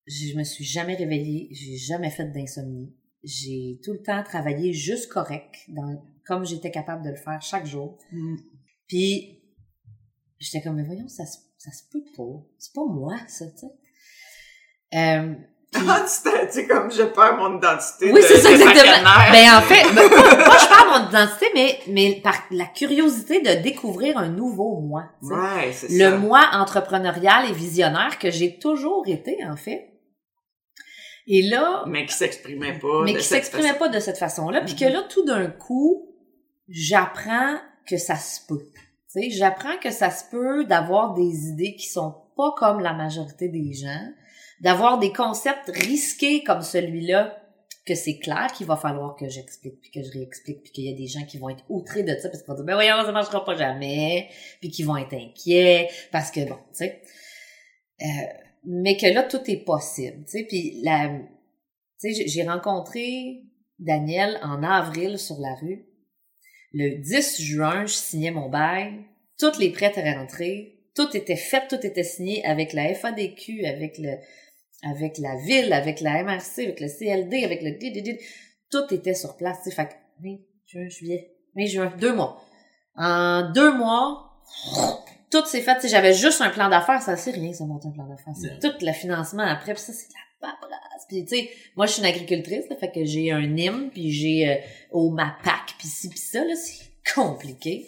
Je 0.06 0.38
me 0.38 0.44
suis 0.44 0.66
jamais 0.66 0.96
réveillée, 0.96 1.48
j'ai 1.52 1.78
jamais 1.78 2.10
fait 2.10 2.30
d'insomnie. 2.32 2.96
J'ai 3.24 3.80
tout 3.84 3.94
le 3.94 4.02
temps 4.02 4.22
travaillé 4.24 4.74
juste 4.74 5.10
correct, 5.10 5.56
dans, 5.70 6.04
comme 6.26 6.46
j'étais 6.46 6.72
capable 6.72 7.06
de 7.06 7.10
le 7.10 7.16
faire 7.16 7.42
chaque 7.42 7.66
jour. 7.66 7.98
Mm. 8.12 8.36
Puis 8.88 9.42
j'étais 10.40 10.62
comme, 10.62 10.76
mais 10.76 10.84
voyons, 10.84 11.08
ça 11.08 11.26
se, 11.26 11.38
ça 11.58 11.72
se 11.72 11.84
peut 11.90 12.04
pas. 12.18 12.46
C'est 12.58 12.74
pas 12.74 12.86
moi, 12.86 13.18
ça, 13.28 13.50
tu 13.52 13.60
sais. 13.60 13.74
Euh, 14.94 15.36
puis- 15.74 16.68
comme 16.68 16.92
je 16.92 17.04
perds 17.04 17.38
mon 17.38 17.58
identité. 17.58 18.12
oui, 18.12 18.22
c'est 18.22 18.38
ça, 18.38 18.52
exactement. 18.52 18.84
factionnaire. 18.84 19.32
Ben, 19.32 19.58
en 19.58 19.62
fait, 19.62 19.94
ben, 19.94 20.10
pas, 20.10 20.36
pas 20.46 20.58
je 20.58 20.68
perds 20.68 21.00
mon 21.02 21.10
identité, 21.10 21.46
mais, 21.54 21.80
mais 21.88 22.22
par 22.24 22.36
la 22.52 22.66
curiosité 22.66 23.42
de 23.42 23.62
découvrir 23.62 24.18
un 24.18 24.30
nouveau 24.30 24.80
moi. 24.82 25.06
Ouais, 25.22 25.72
c'est 25.74 25.90
Le 25.90 26.00
ça. 26.12 26.18
moi 26.18 26.42
entrepreneurial 26.54 27.50
et 27.50 27.54
visionnaire 27.54 28.18
que 28.20 28.30
j'ai 28.32 28.58
toujours 28.60 29.04
été, 29.08 29.38
en 29.50 29.56
fait. 29.56 29.90
Et 31.28 31.42
là, 31.50 31.84
Mais 31.88 32.06
qui 32.06 32.14
s'exprimait 32.14 32.78
pas. 32.80 33.04
mais 33.06 33.14
de 33.14 33.18
qui 33.20 33.24
s'exprimait 33.24 33.70
façon. 33.70 33.80
pas 33.80 33.90
de 33.90 34.00
cette 34.00 34.18
façon-là, 34.18 34.62
puis 34.62 34.76
que 34.76 34.86
Mhm. 34.86 34.92
là, 34.94 35.04
tout 35.10 35.26
d'un 35.26 35.48
coup, 35.48 36.10
j'apprends 36.68 37.58
que 37.88 37.98
ça 37.98 38.16
se 38.16 38.40
peut. 38.48 38.62
Tu 39.14 39.22
sais, 39.22 39.30
j'apprends 39.30 39.78
que 39.82 39.92
ça 39.92 40.10
se 40.10 40.24
peut 40.32 40.66
d'avoir 40.66 41.14
des 41.14 41.48
idées 41.48 41.76
qui 41.76 41.88
sont 41.88 42.14
pas 42.36 42.52
comme 42.58 42.80
la 42.80 42.94
majorité 42.94 43.48
des 43.48 43.72
gens, 43.74 44.06
d'avoir 44.62 45.00
des 45.00 45.12
concepts 45.12 45.70
risqués 45.70 46.44
comme 46.44 46.62
celui-là, 46.62 47.40
que 47.86 47.96
c'est 47.96 48.18
clair 48.18 48.48
qu'il 48.56 48.66
va 48.66 48.78
falloir 48.78 49.16
que 49.16 49.28
j'explique, 49.28 49.82
puis 49.82 49.92
que 49.92 50.02
je 50.04 50.12
réexplique, 50.12 50.64
puis 50.64 50.72
qu'il 50.72 50.86
y 50.86 50.94
a 50.94 50.98
des 50.98 51.08
gens 51.08 51.26
qui 51.26 51.38
vont 51.38 51.50
être 51.50 51.66
outrés 51.68 52.04
de 52.04 52.16
ça, 52.18 52.30
parce 52.30 52.42
qu'ils 52.42 52.48
vont 52.48 52.56
dire, 52.56 52.64
ben 52.66 52.76
voyons, 52.76 53.04
ça 53.04 53.12
marchera 53.12 53.44
pas 53.44 53.56
jamais, 53.58 54.30
puis 54.62 54.70
qui 54.70 54.84
vont 54.84 54.96
être 54.96 55.14
inquiets, 55.14 55.90
parce 56.12 56.32
que 56.32 56.48
bon, 56.48 56.56
tu 56.56 56.86
sais. 56.86 57.02
Euh, 58.02 58.06
mais 58.66 58.96
que 58.96 59.08
là, 59.08 59.24
tout 59.24 59.42
est 59.48 59.66
possible, 59.66 60.24
tu 60.26 60.32
sais, 60.32 60.46
puis 60.48 60.82
la, 60.82 61.10
tu 62.00 62.14
sais, 62.14 62.28
j'ai- 62.28 62.48
rencontré 62.48 63.44
Daniel 63.80 64.40
en 64.44 64.64
avril 64.64 65.20
sur 65.20 65.38
la 65.40 65.54
rue. 65.56 65.86
Le 66.72 67.02
10 67.02 67.42
juin, 67.42 67.86
je 67.86 67.94
signais 67.94 68.32
mon 68.32 68.50
bail. 68.50 69.06
Toutes 69.38 69.58
les 69.60 69.72
prêts 69.72 69.90
étaient 69.90 70.14
rentrés. 70.14 70.83
Tout 70.96 71.16
était 71.16 71.36
fait, 71.36 71.68
tout 71.68 71.86
était 71.86 72.04
signé 72.04 72.46
avec 72.46 72.74
la 72.74 72.94
FADQ, 72.94 73.66
avec 73.66 73.98
le, 73.98 74.16
avec 74.84 75.18
la 75.18 75.36
ville, 75.38 75.74
avec 75.74 76.02
la 76.02 76.24
MRC, 76.24 76.60
avec 76.60 76.80
le 76.80 76.88
CLD, 76.88 77.44
avec 77.44 77.62
le 77.62 77.72
DDD. 77.72 78.20
Tout 78.70 78.94
était 78.94 79.14
sur 79.14 79.36
place, 79.36 79.58
tu 79.64 79.70
sais. 79.70 79.76
Fait 79.76 79.88
que, 79.88 79.94
mai, 80.22 80.42
juin, 80.68 80.88
juillet, 80.90 81.32
mai, 81.56 81.68
juin, 81.68 81.94
deux 82.00 82.14
mois. 82.14 82.44
En 82.96 83.52
deux 83.52 83.74
mois, 83.74 84.44
tout 85.32 85.46
s'est 85.46 85.62
fait. 85.62 85.76
Tu 85.76 85.82
sais, 85.82 85.88
j'avais 85.88 86.14
juste 86.14 86.42
un 86.42 86.50
plan 86.50 86.70
d'affaires. 86.70 87.02
Ça, 87.02 87.18
c'est 87.18 87.32
rien, 87.32 87.54
ça, 87.54 87.66
monter 87.66 87.88
un 87.88 87.92
plan 87.92 88.08
d'affaires. 88.08 88.34
C'est 88.40 88.60
tout 88.60 88.76
le 88.86 88.92
financement 88.92 89.44
après. 89.44 89.74
Puis 89.74 89.82
ça, 89.82 89.94
c'est 89.94 90.08
de 90.08 90.14
la 90.14 90.50
paperasse. 90.50 91.06
Puis, 91.08 91.26
tu 91.26 91.36
sais, 91.36 91.50
moi, 91.76 91.86
je 91.86 91.94
suis 91.94 92.02
une 92.02 92.08
agricultrice, 92.08 92.70
là, 92.70 92.76
fait 92.76 92.92
que 92.92 93.04
j'ai 93.04 93.32
un 93.32 93.48
NIM, 93.48 93.90
puis 93.90 94.12
j'ai 94.12 94.48
euh, 94.48 94.56
au 94.92 95.10
MAPAC, 95.10 95.76
puis 95.78 95.88
ci, 95.88 96.10
puis 96.10 96.20
ça, 96.20 96.44
là, 96.46 96.56
c'est 96.56 96.86
compliqué. 97.14 97.88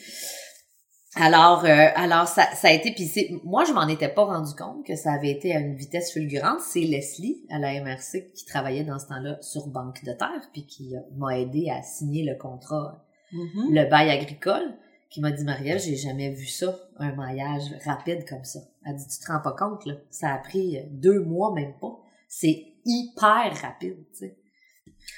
Alors, 1.15 1.63
euh, 1.65 1.87
alors 1.95 2.27
ça, 2.27 2.43
ça 2.55 2.67
a 2.67 2.71
été, 2.71 2.91
puis 2.91 3.05
c'est, 3.05 3.29
moi, 3.43 3.63
je 3.63 3.73
m'en 3.73 3.87
étais 3.87 4.09
pas 4.09 4.25
rendu 4.25 4.53
compte 4.53 4.85
que 4.85 4.95
ça 4.95 5.13
avait 5.13 5.31
été 5.31 5.55
à 5.55 5.59
une 5.59 5.75
vitesse 5.75 6.11
fulgurante. 6.11 6.59
C'est 6.61 6.81
Leslie, 6.81 7.45
à 7.49 7.59
la 7.59 7.81
MRC, 7.81 8.31
qui 8.33 8.45
travaillait 8.45 8.83
dans 8.83 8.99
ce 8.99 9.07
temps-là 9.07 9.37
sur 9.41 9.67
Banque 9.67 10.03
de 10.03 10.11
Terre, 10.13 10.49
puis 10.51 10.65
qui 10.65 10.95
euh, 10.95 10.99
m'a 11.17 11.39
aidé 11.39 11.69
à 11.69 11.81
signer 11.81 12.23
le 12.23 12.35
contrat 12.37 13.01
Mhm. 13.31 13.73
le 13.73 13.89
bail 13.89 14.09
agricole, 14.11 14.75
qui 15.09 15.19
m'a 15.19 15.31
dit 15.31 15.43
Marielle, 15.43 15.79
j'ai 15.79 15.95
jamais 15.95 16.29
vu 16.31 16.45
ça, 16.45 16.77
un 16.97 17.13
maillage 17.13 17.63
rapide 17.85 18.27
comme 18.27 18.43
ça. 18.43 18.59
Elle 18.85 18.95
dit, 18.95 19.07
tu 19.07 19.19
te 19.19 19.31
rends 19.31 19.41
pas 19.41 19.53
compte, 19.53 19.85
là. 19.85 19.95
Ça 20.09 20.33
a 20.33 20.37
pris 20.37 20.79
deux 20.91 21.19
mois, 21.21 21.53
même 21.53 21.73
pas. 21.79 21.99
C'est 22.27 22.65
hyper 22.85 23.51
rapide, 23.61 23.97
tu 24.11 24.19
sais. 24.19 24.37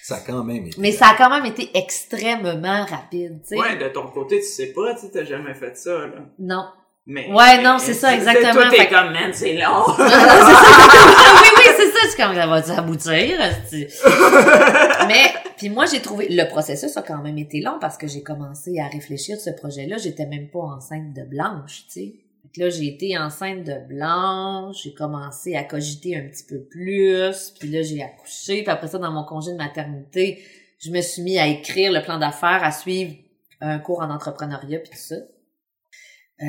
Ça 0.01 0.17
a 0.17 0.19
quand 0.21 0.43
même 0.43 0.65
été. 0.65 0.79
Mais 0.79 0.91
ça 0.91 1.07
a 1.07 1.15
quand 1.17 1.29
même 1.29 1.45
été 1.45 1.69
extrêmement 1.73 2.85
rapide, 2.85 3.41
tu 3.41 3.49
sais. 3.49 3.57
Ouais, 3.57 3.75
de 3.77 3.89
ton 3.89 4.07
côté, 4.07 4.37
tu 4.39 4.45
sais 4.45 4.67
pas, 4.67 4.93
tu 4.93 5.01
sais, 5.01 5.11
t'as 5.11 5.25
jamais 5.25 5.53
fait 5.53 5.75
ça, 5.75 6.07
là. 6.07 6.19
Non. 6.39 6.65
Mais. 7.05 7.31
Ouais, 7.31 7.61
non, 7.61 7.77
c'est 7.79 7.93
ça, 7.93 8.13
exactement. 8.13 8.53
Toi, 8.53 8.69
t'es 8.69 8.77
Fait 8.77 8.89
comme, 8.89 9.11
man, 9.13 9.31
c'est 9.33 9.53
long. 9.53 9.85
oui, 9.97 11.49
oui, 11.57 11.63
c'est 11.77 11.91
ça. 11.91 11.99
C'est 12.09 12.17
comme, 12.17 12.35
ça 12.35 12.45
va 12.47 12.77
aboutir? 12.77 13.39
Mais, 15.07 15.33
puis 15.57 15.69
moi, 15.69 15.85
j'ai 15.85 16.01
trouvé, 16.01 16.27
le 16.29 16.49
processus 16.49 16.95
a 16.97 17.01
quand 17.01 17.21
même 17.21 17.37
été 17.37 17.61
long 17.61 17.77
parce 17.79 17.97
que 17.97 18.07
j'ai 18.07 18.23
commencé 18.23 18.79
à 18.79 18.87
réfléchir 18.87 19.39
sur 19.39 19.53
ce 19.53 19.57
projet-là. 19.57 19.97
J'étais 19.97 20.25
même 20.25 20.49
pas 20.49 20.59
enceinte 20.59 21.13
de 21.13 21.23
Blanche, 21.23 21.85
tu 21.85 21.99
sais. 22.01 22.13
Que 22.57 22.63
là, 22.63 22.69
j'ai 22.69 22.87
été 22.87 23.17
enceinte 23.17 23.63
de 23.63 23.87
Blanche, 23.87 24.83
j'ai 24.83 24.93
commencé 24.93 25.55
à 25.55 25.63
cogiter 25.63 26.17
un 26.17 26.27
petit 26.27 26.43
peu 26.43 26.63
plus, 26.63 27.51
puis 27.59 27.69
là, 27.69 27.83
j'ai 27.83 28.01
accouché, 28.01 28.63
puis 28.63 28.71
après 28.71 28.87
ça, 28.87 28.97
dans 28.97 29.11
mon 29.11 29.23
congé 29.23 29.51
de 29.51 29.57
maternité, 29.57 30.43
je 30.79 30.89
me 30.89 31.01
suis 31.01 31.21
mis 31.21 31.37
à 31.37 31.47
écrire 31.47 31.91
le 31.91 32.01
plan 32.01 32.17
d'affaires, 32.17 32.63
à 32.63 32.71
suivre 32.71 33.13
un 33.61 33.79
cours 33.79 34.01
en 34.01 34.09
entrepreneuriat, 34.09 34.79
puis 34.79 34.89
tout 34.89 34.97
ça. 34.97 35.15
Euh, 35.15 36.45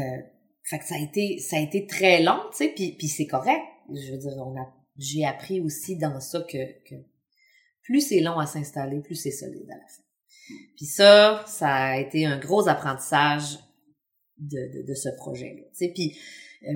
fait 0.65 0.79
que 0.79 0.85
ça 0.85 0.95
a 0.95 0.99
été, 0.99 1.39
ça 1.39 1.57
a 1.57 1.61
été 1.61 1.87
très 1.87 2.23
long, 2.23 2.41
tu 2.53 2.59
sais, 2.59 2.73
puis, 2.75 2.93
puis 2.99 3.09
c'est 3.09 3.27
correct. 3.27 3.63
Je 3.91 4.13
veux 4.13 4.19
dire, 4.19 4.33
on 4.39 4.59
a, 4.59 4.67
j'ai 4.97 5.27
appris 5.27 5.61
aussi 5.61 5.97
dans 5.97 6.21
ça 6.21 6.41
que, 6.41 6.89
que 6.89 6.95
plus 7.83 8.01
c'est 8.01 8.21
long 8.21 8.39
à 8.39 8.47
s'installer, 8.47 9.01
plus 9.01 9.15
c'est 9.15 9.31
solide 9.31 9.71
à 9.71 9.77
la 9.77 9.87
fin. 9.87 10.03
Puis 10.77 10.87
ça, 10.87 11.45
ça 11.47 11.75
a 11.75 11.97
été 11.99 12.27
un 12.27 12.39
gros 12.39 12.69
apprentissage 12.69 13.59
de, 14.39 14.86
de, 14.86 14.95
ce 14.95 15.09
projet-là. 15.11 15.62
Puis 15.95 16.18
euh, 16.68 16.74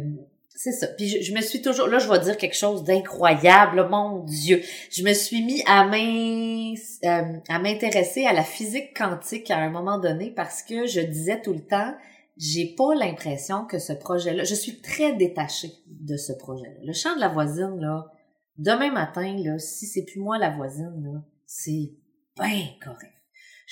c'est 0.55 0.73
ça. 0.73 0.87
Puis 0.87 1.23
je, 1.23 1.35
me 1.35 1.41
suis 1.41 1.63
toujours, 1.63 1.89
là, 1.89 1.99
je 1.99 2.09
vais 2.09 2.21
dire 2.21 2.37
quelque 2.37 2.57
chose 2.57 2.85
d'incroyable, 2.85 3.89
mon 3.89 4.21
Dieu. 4.25 4.63
Je 4.91 5.03
me 5.03 5.13
suis 5.13 5.43
mis 5.43 5.61
euh, 5.63 7.35
à 7.49 7.59
m'intéresser 7.59 8.27
à 8.27 8.33
la 8.33 8.45
physique 8.45 8.97
quantique 8.97 9.51
à 9.51 9.59
un 9.59 9.71
moment 9.71 9.99
donné 9.99 10.31
parce 10.31 10.63
que 10.63 10.87
je 10.87 11.01
disais 11.01 11.41
tout 11.41 11.53
le 11.53 11.65
temps, 11.65 11.95
j'ai 12.37 12.75
pas 12.77 12.95
l'impression 12.95 13.65
que 13.65 13.79
ce 13.79 13.93
projet-là, 13.93 14.45
je 14.45 14.55
suis 14.55 14.81
très 14.81 15.15
détachée 15.15 15.73
de 15.87 16.17
ce 16.17 16.33
projet-là. 16.33 16.81
Le 16.83 16.93
chant 16.93 17.15
de 17.15 17.21
la 17.21 17.29
voisine, 17.29 17.79
là, 17.81 18.07
demain 18.59 18.91
matin, 18.91 19.37
là, 19.39 19.59
si 19.59 19.87
c'est 19.87 20.05
plus 20.05 20.21
moi 20.21 20.39
la 20.39 20.51
voisine, 20.51 21.03
là, 21.03 21.23
c'est 21.47 21.93
bien 22.37 22.67
correct. 22.83 23.22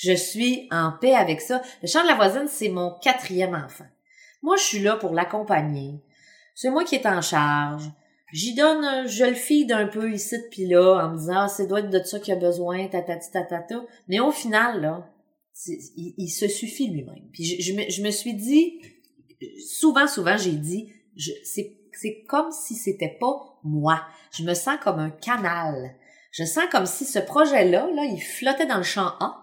Je 0.03 0.13
suis 0.13 0.67
en 0.71 0.93
paix 0.93 1.15
avec 1.15 1.43
ça. 1.43 1.61
Le 1.83 1.89
chant 1.89 2.03
de 2.03 2.09
la 2.09 2.15
voisine, 2.15 2.49
c'est 2.49 2.71
mon 2.71 2.95
quatrième 3.03 3.55
enfant. 3.55 3.85
Moi, 4.43 4.57
je 4.57 4.63
suis 4.63 4.79
là 4.79 4.97
pour 4.97 5.13
l'accompagner. 5.13 6.01
C'est 6.55 6.71
moi 6.71 6.85
qui 6.85 6.95
est 6.95 7.07
en 7.07 7.21
charge. 7.21 7.85
J'y 8.33 8.55
donne, 8.55 9.07
je 9.07 9.25
le 9.25 9.35
feed 9.35 9.73
un 9.73 9.87
peu 9.87 10.11
ici 10.11 10.37
puis 10.51 10.67
là, 10.67 11.05
en 11.05 11.11
me 11.11 11.19
disant, 11.19 11.41
ah, 11.41 11.49
c'est 11.49 11.67
doit 11.67 11.81
être 11.81 11.91
de 11.91 12.03
ça 12.03 12.19
qu'il 12.19 12.33
a 12.33 12.37
besoin, 12.37 12.87
tatati 12.89 13.31
tatata. 13.31 13.83
Mais 14.09 14.21
au 14.21 14.31
final, 14.31 14.81
là, 14.81 15.07
il, 15.67 16.29
se 16.29 16.49
suffit 16.49 16.89
lui-même. 16.89 17.29
Puis 17.33 17.61
je, 17.61 17.75
me, 17.75 17.91
je 17.91 18.03
me 18.03 18.11
suis 18.11 18.33
dit, 18.33 18.81
souvent, 19.69 20.07
souvent, 20.07 20.39
j'ai 20.39 20.53
dit, 20.53 20.93
c'est 21.45 22.25
comme 22.27 22.53
si 22.53 22.75
c'était 22.75 23.19
pas 23.21 23.59
moi. 23.65 24.01
Je 24.33 24.45
me 24.45 24.55
sens 24.55 24.79
comme 24.83 24.99
un 24.99 25.11
canal. 25.11 25.95
Je 26.31 26.45
sens 26.45 26.65
comme 26.71 26.87
si 26.87 27.05
ce 27.05 27.19
projet-là, 27.19 27.91
là, 27.91 28.05
il 28.05 28.21
flottait 28.21 28.67
dans 28.67 28.79
le 28.79 28.83
champ 28.83 29.13
A. 29.21 29.40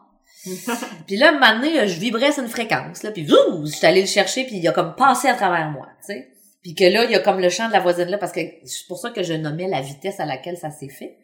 puis 1.08 1.18
là, 1.18 1.30
un 1.30 1.32
moment 1.34 1.60
donné, 1.60 1.88
je 1.88 2.00
vibrais 2.00 2.32
sur 2.32 2.44
une 2.44 2.50
fréquence, 2.50 3.04
là, 3.04 3.12
puis 3.12 3.26
vous, 3.26 3.66
je 3.66 3.72
suis 3.72 3.86
allée 3.86 4.02
le 4.02 4.08
chercher, 4.08 4.46
puis 4.46 4.58
il 4.58 4.68
a 4.68 4.72
comme 4.72 4.96
passé 4.96 5.28
à 5.28 5.36
travers 5.36 5.70
moi, 5.72 5.88
tu 6.00 6.14
sais. 6.14 6.32
Puis 6.62 6.76
que 6.76 6.84
là, 6.84 7.06
il 7.06 7.12
y 7.12 7.16
a 7.16 7.20
comme 7.20 7.40
le 7.40 7.50
chant 7.50 7.68
de 7.68 7.74
la 7.74 7.80
voisine 7.80 8.08
là, 8.08 8.18
parce 8.18 8.32
que 8.32 8.42
c'est 8.66 8.88
pour 8.88 8.98
ça 8.98 9.12
que 9.12 9.24
je 9.24 9.34
nommais 9.34 9.68
la 9.68 9.82
vitesse 9.82 10.20
à 10.20 10.26
laquelle 10.26 10.58
ça 10.58 10.70
s'est 10.70 10.90
fait 10.90 11.18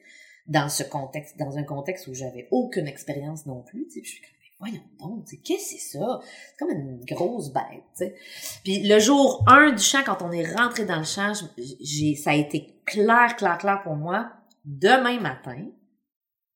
dans 0.48 0.70
ce 0.70 0.84
contexte, 0.84 1.38
dans 1.38 1.58
un 1.58 1.64
contexte 1.64 2.08
où 2.08 2.14
j'avais 2.14 2.48
aucune 2.52 2.88
expérience 2.88 3.46
non 3.46 3.62
plus, 3.62 3.86
tu 3.88 3.96
sais. 3.96 4.02
Je 4.04 4.10
suis 4.10 4.22
comme, 4.22 4.30
voyons 4.60 4.84
donc, 5.00 5.26
tu 5.26 5.38
qu'est-ce 5.42 5.74
que 5.74 5.80
c'est 5.80 5.98
ça? 5.98 6.20
C'est 6.24 6.58
comme 6.58 6.72
une 6.72 7.04
grosse 7.06 7.52
bête, 7.52 7.84
tu 7.98 8.06
sais. 8.06 8.16
Puis 8.64 8.88
le 8.88 9.00
jour 9.00 9.44
1 9.48 9.74
du 9.74 9.84
chant, 9.84 10.04
quand 10.06 10.22
on 10.22 10.32
est 10.32 10.50
rentré 10.56 10.86
dans 10.86 11.00
le 11.00 11.06
chant, 11.06 11.34
j'ai, 11.82 12.16
ça 12.16 12.32
a 12.32 12.36
été 12.36 12.78
clair, 12.86 13.36
clair, 13.36 13.58
clair 13.58 13.82
pour 13.84 13.96
moi. 13.96 14.32
Demain 14.66 15.20
matin, 15.20 15.66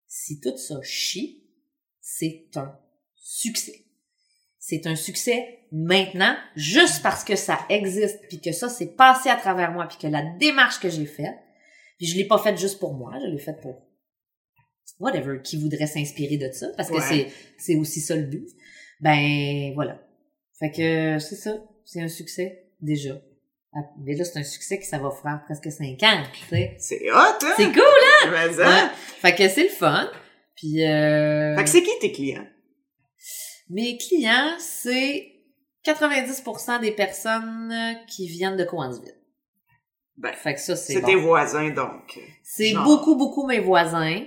si 0.08 0.40
tout 0.40 0.58
ça 0.58 0.80
chie, 0.82 1.47
c'est 2.10 2.48
un 2.56 2.74
succès. 3.16 3.84
C'est 4.60 4.88
un 4.88 4.96
succès 4.96 5.60
maintenant, 5.74 6.36
juste 6.56 7.04
parce 7.04 7.26
que 7.26 7.36
ça 7.36 7.60
existe, 7.70 8.20
puis 8.30 8.40
que 8.40 8.54
ça 8.54 8.70
s'est 8.70 8.94
passé 8.96 9.30
à 9.30 9.36
travers 9.36 9.72
moi, 9.74 9.88
puis 9.88 9.98
que 9.98 10.08
la 10.08 10.22
démarche 10.40 10.80
que 10.80 10.90
j'ai 10.90 11.06
faite, 11.06 11.36
puis 11.98 12.08
je 12.08 12.16
l'ai 12.16 12.26
pas 12.26 12.38
faite 12.38 12.58
juste 12.58 12.80
pour 12.80 12.94
moi, 12.94 13.12
je 13.22 13.28
l'ai 13.30 13.40
faite 13.40 13.60
pour 13.62 13.86
whatever 15.00 15.42
qui 15.44 15.58
voudrait 15.62 15.88
s'inspirer 15.88 16.38
de 16.38 16.50
ça, 16.52 16.68
parce 16.78 16.90
que 16.90 17.02
c'est 17.02 17.28
c'est 17.58 17.76
aussi 17.76 18.00
ça 18.00 18.16
le 18.16 18.24
but. 18.24 18.48
Ben 19.02 19.74
voilà. 19.76 20.00
Fait 20.60 20.72
que 20.72 21.20
c'est 21.20 21.36
ça, 21.36 21.58
c'est 21.86 22.02
un 22.02 22.08
succès 22.08 22.70
déjà. 22.82 23.20
Ah, 23.74 23.82
Mais 24.02 24.16
là, 24.16 24.24
c'est 24.24 24.40
un 24.40 24.44
succès 24.44 24.80
que 24.80 24.86
ça 24.86 24.98
va 24.98 25.12
faire 25.12 25.42
presque 25.46 25.70
cinq 25.72 26.02
ans, 26.04 26.24
tu 26.34 26.40
sais. 26.50 26.76
C'est 26.80 27.12
hot, 27.12 27.16
hein? 27.44 27.54
C'est 27.58 27.72
cool! 27.74 28.32
Mais 28.32 28.48
Ouais. 28.48 28.54
ça. 28.54 28.90
Fait 29.22 29.36
que 29.36 29.48
c'est 29.50 29.64
le 29.64 29.70
fun. 29.70 30.10
Puis 30.58 30.86
euh, 30.86 31.56
Fait 31.56 31.64
que 31.64 31.70
c'est 31.70 31.84
qui 31.84 31.90
tes 32.02 32.12
clients? 32.12 32.46
mes 33.70 33.98
clients, 33.98 34.56
c'est 34.60 35.32
90% 35.86 36.82
des 36.82 36.92
personnes 36.92 37.74
qui 38.08 38.28
viennent 38.28 38.58
de 38.58 38.64
Coansville. 38.64 39.14
Ben, 40.18 40.34
Fait 40.34 40.54
que 40.56 40.60
ça, 40.60 40.76
c'est 40.76 40.94
C'est 40.94 41.02
bon. 41.02 41.08
tes 41.08 41.16
voisins, 41.16 41.70
donc. 41.70 42.20
C'est 42.44 42.74
beaucoup, 42.74 43.16
beaucoup 43.16 43.46
mes 43.46 43.60
voisins. 43.60 44.24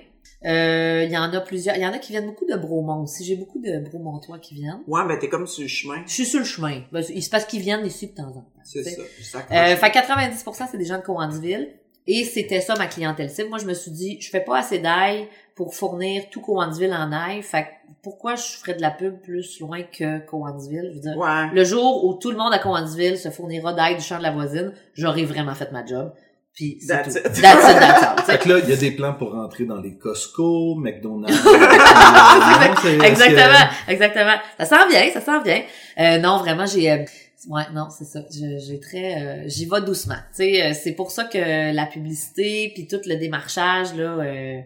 Euh, 0.47 1.05
Il 1.05 1.11
y 1.11 1.19
en 1.19 1.33
a 1.33 1.41
plusieurs. 1.41 1.77
Il 1.77 1.83
y 1.83 1.87
en 1.87 1.93
a 1.93 1.99
qui 1.99 2.13
viennent 2.13 2.27
beaucoup 2.27 2.47
de 2.47 2.57
Bromont 2.57 3.03
aussi. 3.03 3.25
J'ai 3.25 3.37
beaucoup 3.37 3.59
de 3.61 3.79
Bromontois 3.81 4.39
qui 4.39 4.55
viennent. 4.55 4.83
Ouais, 4.87 5.03
mais 5.07 5.19
t'es 5.19 5.29
comme 5.29 5.47
sur 5.47 5.63
le 5.63 5.69
chemin. 5.69 6.03
Je 6.07 6.13
suis 6.13 6.25
sur 6.27 6.39
le 6.39 6.45
chemin. 6.47 6.83
Ben, 6.93 7.03
il 7.11 7.23
se 7.23 7.29
passe 7.29 7.45
qu'ils 7.45 7.61
viennent 7.61 7.85
ici 7.85 8.09
de 8.09 8.15
temps 8.15 8.29
en 8.29 8.33
temps. 8.41 8.47
C'est 8.65 8.83
ça. 8.85 9.03
Ça 9.23 9.39
Euh, 9.51 9.77
fait 9.77 9.91
que 9.91 9.99
90% 9.99 10.69
c'est 10.71 10.79
des 10.79 10.85
gens 10.85 10.99
de 10.99 11.03
Coansville. 11.03 11.75
Et 12.07 12.25
c'était 12.25 12.61
ça 12.63 12.75
ma 12.77 12.87
clientèle 12.87 13.29
cible. 13.31 13.51
Moi, 13.51 13.59
je 13.59 13.67
me 13.67 13.75
suis 13.75 13.91
dit, 13.91 14.19
je 14.21 14.31
fais 14.31 14.41
pas 14.41 14.59
assez 14.61 14.79
d'ail 14.79 15.29
pour 15.61 15.75
fournir 15.75 16.31
tout 16.31 16.41
Coansville 16.41 16.95
en 16.95 17.13
ail. 17.13 17.43
Fait 17.43 17.65
que 17.65 17.69
pourquoi 18.03 18.35
je 18.35 18.45
ferais 18.59 18.73
de 18.73 18.81
la 18.81 18.91
pub 18.91 19.21
plus 19.21 19.61
loin 19.61 19.83
que 19.83 20.19
Coansville? 20.21 20.89
Je 20.91 20.95
veux 20.95 21.01
dire, 21.03 21.19
Ouais. 21.19 21.49
le 21.53 21.65
jour 21.65 22.07
où 22.07 22.15
tout 22.15 22.31
le 22.31 22.39
monde 22.39 22.55
à 22.55 22.59
Coansville 22.59 23.19
se 23.19 23.29
fournira 23.29 23.75
d'ail 23.75 23.97
du 23.97 24.01
champ 24.03 24.17
de 24.17 24.23
la 24.23 24.31
voisine, 24.31 24.73
j'aurai 24.95 25.25
vraiment 25.27 25.55
fait 25.55 25.71
ma 25.71 25.85
job. 25.85 26.15
Puis 26.55 26.79
c'est 26.81 27.03
tout. 27.03 27.11
it. 27.11 27.23
That's 27.23 27.35
it, 27.35 27.43
that's 27.43 28.03
all. 28.03 28.25
Fait 28.25 28.39
que 28.39 28.49
là, 28.49 28.59
il 28.65 28.71
y 28.71 28.73
a 28.73 28.77
des 28.77 28.93
plans 28.93 29.13
pour 29.13 29.33
rentrer 29.33 29.67
dans 29.67 29.83
les 29.83 29.99
Costco, 29.99 30.77
McDonald's. 30.77 31.37
Non, 31.45 33.05
exactement, 33.05 33.69
exactement. 33.87 34.37
Ça 34.59 34.65
sent 34.65 34.89
bien, 34.89 35.11
ça 35.13 35.21
sent 35.21 35.43
bien. 35.45 35.63
Euh, 35.99 36.19
non, 36.19 36.39
vraiment, 36.39 36.65
j'ai... 36.65 36.91
euh, 36.91 37.05
ouais, 37.51 37.63
non, 37.75 37.89
c'est 37.91 38.05
ça. 38.07 38.21
J'ai 38.31 38.81
très... 38.81 39.23
euh, 39.23 39.43
J'y 39.47 39.67
vais 39.67 39.81
doucement. 39.83 40.15
Tu 40.35 40.43
sais, 40.45 40.63
euh, 40.63 40.73
c'est 40.73 40.93
pour 40.93 41.11
ça 41.11 41.25
que 41.25 41.75
la 41.75 41.85
publicité, 41.87 42.73
puis 42.75 42.87
tout 42.87 43.01
le 43.07 43.17
démarchage, 43.17 43.95
là, 43.95 44.17
euh, 44.21 44.61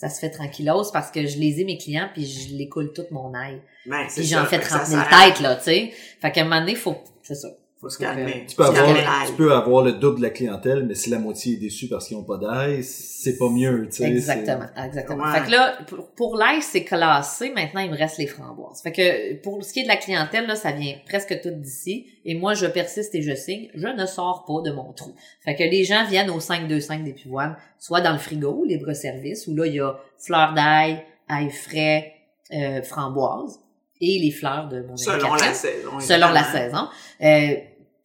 ça 0.00 0.08
se 0.08 0.18
fait 0.18 0.30
tranquillos, 0.30 0.90
parce 0.94 1.10
que 1.10 1.26
je 1.26 1.36
les 1.36 1.60
ai, 1.60 1.64
mes 1.64 1.76
clients, 1.76 2.08
puis 2.14 2.24
je 2.24 2.56
les 2.56 2.70
coule 2.70 2.90
toute 2.94 3.10
mon 3.10 3.34
ail. 3.34 3.60
Ben, 3.84 4.06
Puis 4.06 4.24
j'en 4.24 4.46
fais 4.46 4.56
fait 4.56 4.62
que 4.62 4.68
30 4.68 4.80
ça 4.80 4.86
000 4.86 5.02
sert. 5.02 5.10
têtes, 5.10 5.40
là, 5.40 5.56
tu 5.56 5.64
sais. 5.64 5.92
Fait 6.22 6.32
qu'à 6.32 6.40
un 6.40 6.44
moment 6.44 6.60
donné, 6.60 6.74
faut... 6.74 6.96
C'est 7.22 7.34
ça. 7.34 7.48
Faut 7.80 7.88
se 7.88 7.96
calmer. 7.96 8.44
Tu 8.46 8.56
peux, 8.56 8.64
Faut 8.64 8.76
avoir, 8.76 9.26
tu 9.26 9.32
peux 9.32 9.54
avoir 9.54 9.82
le 9.82 9.92
double 9.92 10.18
de 10.18 10.22
la 10.22 10.28
clientèle, 10.30 10.84
mais 10.86 10.94
si 10.94 11.08
la 11.08 11.18
moitié 11.18 11.54
est 11.54 11.56
déçue 11.56 11.88
parce 11.88 12.06
qu'ils 12.06 12.18
n'ont 12.18 12.24
pas 12.24 12.36
d'ail, 12.36 12.84
c'est 12.84 13.38
pas 13.38 13.48
mieux, 13.48 13.88
tu 13.88 13.96
sais. 13.96 14.04
Exactement, 14.04 14.66
exactement. 14.76 15.24
Ouais. 15.24 15.38
Fait 15.38 15.46
que 15.46 15.50
là, 15.50 15.78
pour, 15.86 16.10
pour 16.10 16.36
l'ail, 16.36 16.60
c'est 16.60 16.84
classé. 16.84 17.50
Maintenant, 17.54 17.80
il 17.80 17.90
me 17.90 17.96
reste 17.96 18.18
les 18.18 18.26
framboises. 18.26 18.82
Fait 18.82 18.92
que 18.92 19.34
pour 19.42 19.64
ce 19.64 19.72
qui 19.72 19.80
est 19.80 19.84
de 19.84 19.88
la 19.88 19.96
clientèle, 19.96 20.46
là, 20.46 20.56
ça 20.56 20.72
vient 20.72 20.94
presque 21.08 21.40
tout 21.40 21.48
d'ici. 21.52 22.06
Et 22.26 22.34
moi, 22.34 22.52
je 22.52 22.66
persiste 22.66 23.14
et 23.14 23.22
je 23.22 23.34
signe. 23.34 23.70
Je 23.74 23.88
ne 23.88 24.04
sors 24.04 24.44
pas 24.44 24.60
de 24.68 24.74
mon 24.74 24.92
trou. 24.92 25.14
Fait 25.42 25.54
que 25.54 25.62
les 25.62 25.84
gens 25.84 26.04
viennent 26.06 26.30
au 26.30 26.38
525 26.38 27.02
des 27.02 27.14
Pivoines, 27.14 27.56
soit 27.78 28.02
dans 28.02 28.12
le 28.12 28.18
frigo, 28.18 28.62
libre-service, 28.66 29.46
où 29.46 29.54
là, 29.56 29.64
il 29.66 29.76
y 29.76 29.80
a 29.80 29.96
fleurs 30.18 30.52
d'ail, 30.52 31.02
ail 31.30 31.48
frais, 31.48 32.12
euh, 32.52 32.82
framboises 32.82 33.58
et 34.02 34.18
les 34.18 34.30
fleurs 34.30 34.68
de 34.68 34.80
mon 34.80 34.88
ami 34.90 34.98
Selon 34.98 35.34
la 35.34 35.52
saison. 35.54 36.00
selon 36.00 36.28
la 36.30 36.44
saison. 36.44 36.88
Euh, 37.22 37.54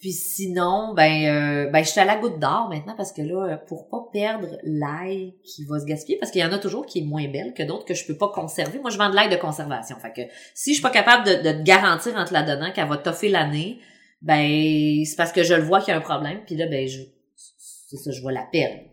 puis 0.06 0.12
sinon, 0.12 0.94
ben, 0.94 1.66
euh, 1.66 1.72
ben, 1.72 1.84
je 1.84 1.90
suis 1.90 2.00
à 2.00 2.06
la 2.06 2.18
goutte 2.18 2.38
d'or 2.38 2.70
maintenant 2.70 2.94
parce 2.96 3.12
que 3.12 3.24
là, 3.24 3.54
euh, 3.54 3.58
pour 3.58 3.90
pas 3.90 4.08
perdre 4.14 4.50
l'ail 4.62 5.34
qui 5.44 5.66
va 5.66 5.80
se 5.80 5.86
gaspiller, 5.86 6.20
parce 6.20 6.32
qu'il 6.32 6.42
y 6.42 6.46
en 6.46 6.52
a 6.52 6.60
toujours 6.60 6.86
qui 6.86 7.00
est 7.00 7.04
moins 7.04 7.28
belle 7.28 7.56
que 7.56 7.64
d'autres 7.64 7.86
que 7.86 7.96
je 7.96 8.06
peux 8.06 8.16
pas 8.16 8.28
conserver. 8.28 8.78
Moi, 8.78 8.92
je 8.92 9.00
vends 9.00 9.10
de 9.10 9.16
l'ail 9.16 9.32
de 9.32 9.36
conservation. 9.36 9.96
Fait 9.98 10.14
que 10.14 10.22
si 10.54 10.74
je 10.74 10.76
suis 10.76 10.84
pas 10.84 10.92
capable 10.92 11.26
de, 11.26 11.32
de 11.38 11.58
te 11.58 11.64
garantir 11.64 12.16
en 12.16 12.24
te 12.24 12.34
la 12.34 12.44
donnant 12.44 12.72
qu'elle 12.72 12.88
va 12.88 12.98
toffer 12.98 13.30
l'année, 13.30 13.80
ben, 14.22 15.04
c'est 15.06 15.16
parce 15.16 15.32
que 15.32 15.42
je 15.42 15.56
le 15.56 15.64
vois 15.64 15.80
qu'il 15.80 15.92
y 15.92 15.94
a 15.94 15.98
un 15.98 16.02
problème. 16.02 16.42
Puis 16.46 16.56
là, 16.56 16.68
ben, 16.68 16.88
je, 16.88 17.02
c'est 17.36 17.98
ça, 17.98 18.12
je 18.12 18.24
vais 18.24 18.32
la 18.32 18.44
perdre. 18.52 18.84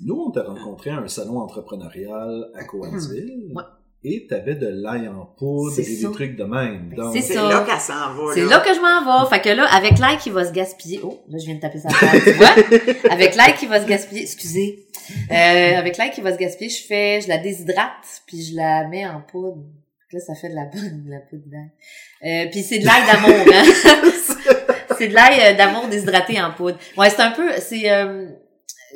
Nous, 0.00 0.14
on 0.14 0.30
t'a 0.30 0.44
rencontré 0.44 0.90
à 0.90 0.98
un 0.98 1.08
salon 1.08 1.38
entrepreneurial 1.38 2.52
à 2.54 2.62
Coansville. 2.62 3.50
Ouais. 3.52 3.64
Et 4.04 4.26
t'avais 4.26 4.56
de 4.56 4.66
l'ail 4.66 5.06
en 5.08 5.26
poudre 5.26 5.72
C'est 5.76 5.82
et 5.82 5.96
ça. 5.96 6.08
des 6.08 6.14
trucs 6.14 6.36
de 6.36 6.42
même. 6.42 6.92
Donc, 6.92 7.14
c'est 7.14 7.20
C'est 7.20 7.34
ça. 7.34 7.48
là 7.48 7.64
qu'elle 7.64 7.78
s'en 7.78 8.12
va. 8.14 8.34
C'est 8.34 8.44
là 8.44 8.58
que 8.58 8.74
je 8.74 8.80
m'en 8.80 9.22
vais. 9.22 9.30
Fait 9.30 9.40
que 9.40 9.48
là, 9.50 9.64
avec 9.72 9.98
l'ail 10.00 10.18
qui 10.18 10.30
va 10.30 10.44
se 10.44 10.52
gaspiller, 10.52 11.00
oh, 11.04 11.22
là, 11.28 11.38
je 11.38 11.44
viens 11.46 11.54
de 11.54 11.60
taper 11.60 11.78
sa 11.78 11.88
table, 11.88 12.20
tu 12.24 12.32
vois? 12.32 12.50
Avec 13.12 13.36
l'ail 13.36 13.54
qui 13.54 13.66
va 13.66 13.80
se 13.80 13.86
gaspiller, 13.86 14.22
excusez. 14.22 14.86
Euh, 15.30 15.76
avec 15.78 15.96
l'ail 15.98 16.10
qui 16.10 16.20
va 16.20 16.32
se 16.32 16.38
gaspiller, 16.38 16.70
je 16.70 16.82
fais, 16.84 17.20
je 17.20 17.28
la 17.28 17.38
déshydrate, 17.38 18.22
puis 18.26 18.42
je 18.42 18.56
la 18.56 18.88
mets 18.88 19.06
en 19.06 19.20
poudre. 19.20 19.62
Là, 20.12 20.20
ça 20.20 20.34
fait 20.34 20.48
de 20.50 20.54
la 20.54 20.64
bonne, 20.66 21.04
de 21.06 21.10
la 21.10 21.20
poudre 21.20 21.44
d'ail. 21.46 21.70
Euh, 22.24 22.50
puis 22.50 22.62
c'est 22.62 22.80
de 22.80 22.84
l'ail 22.86 23.06
d'amour, 23.06 23.46
hein? 23.52 23.64
c'est 24.98 25.08
de 25.08 25.14
l'ail 25.14 25.40
euh, 25.40 25.56
d'amour 25.56 25.88
déshydraté 25.88 26.40
en 26.42 26.52
poudre. 26.52 26.76
Ouais, 26.96 27.08
c'est 27.08 27.22
un 27.22 27.30
peu, 27.30 27.48
c'est, 27.58 27.90
euh, 27.90 28.26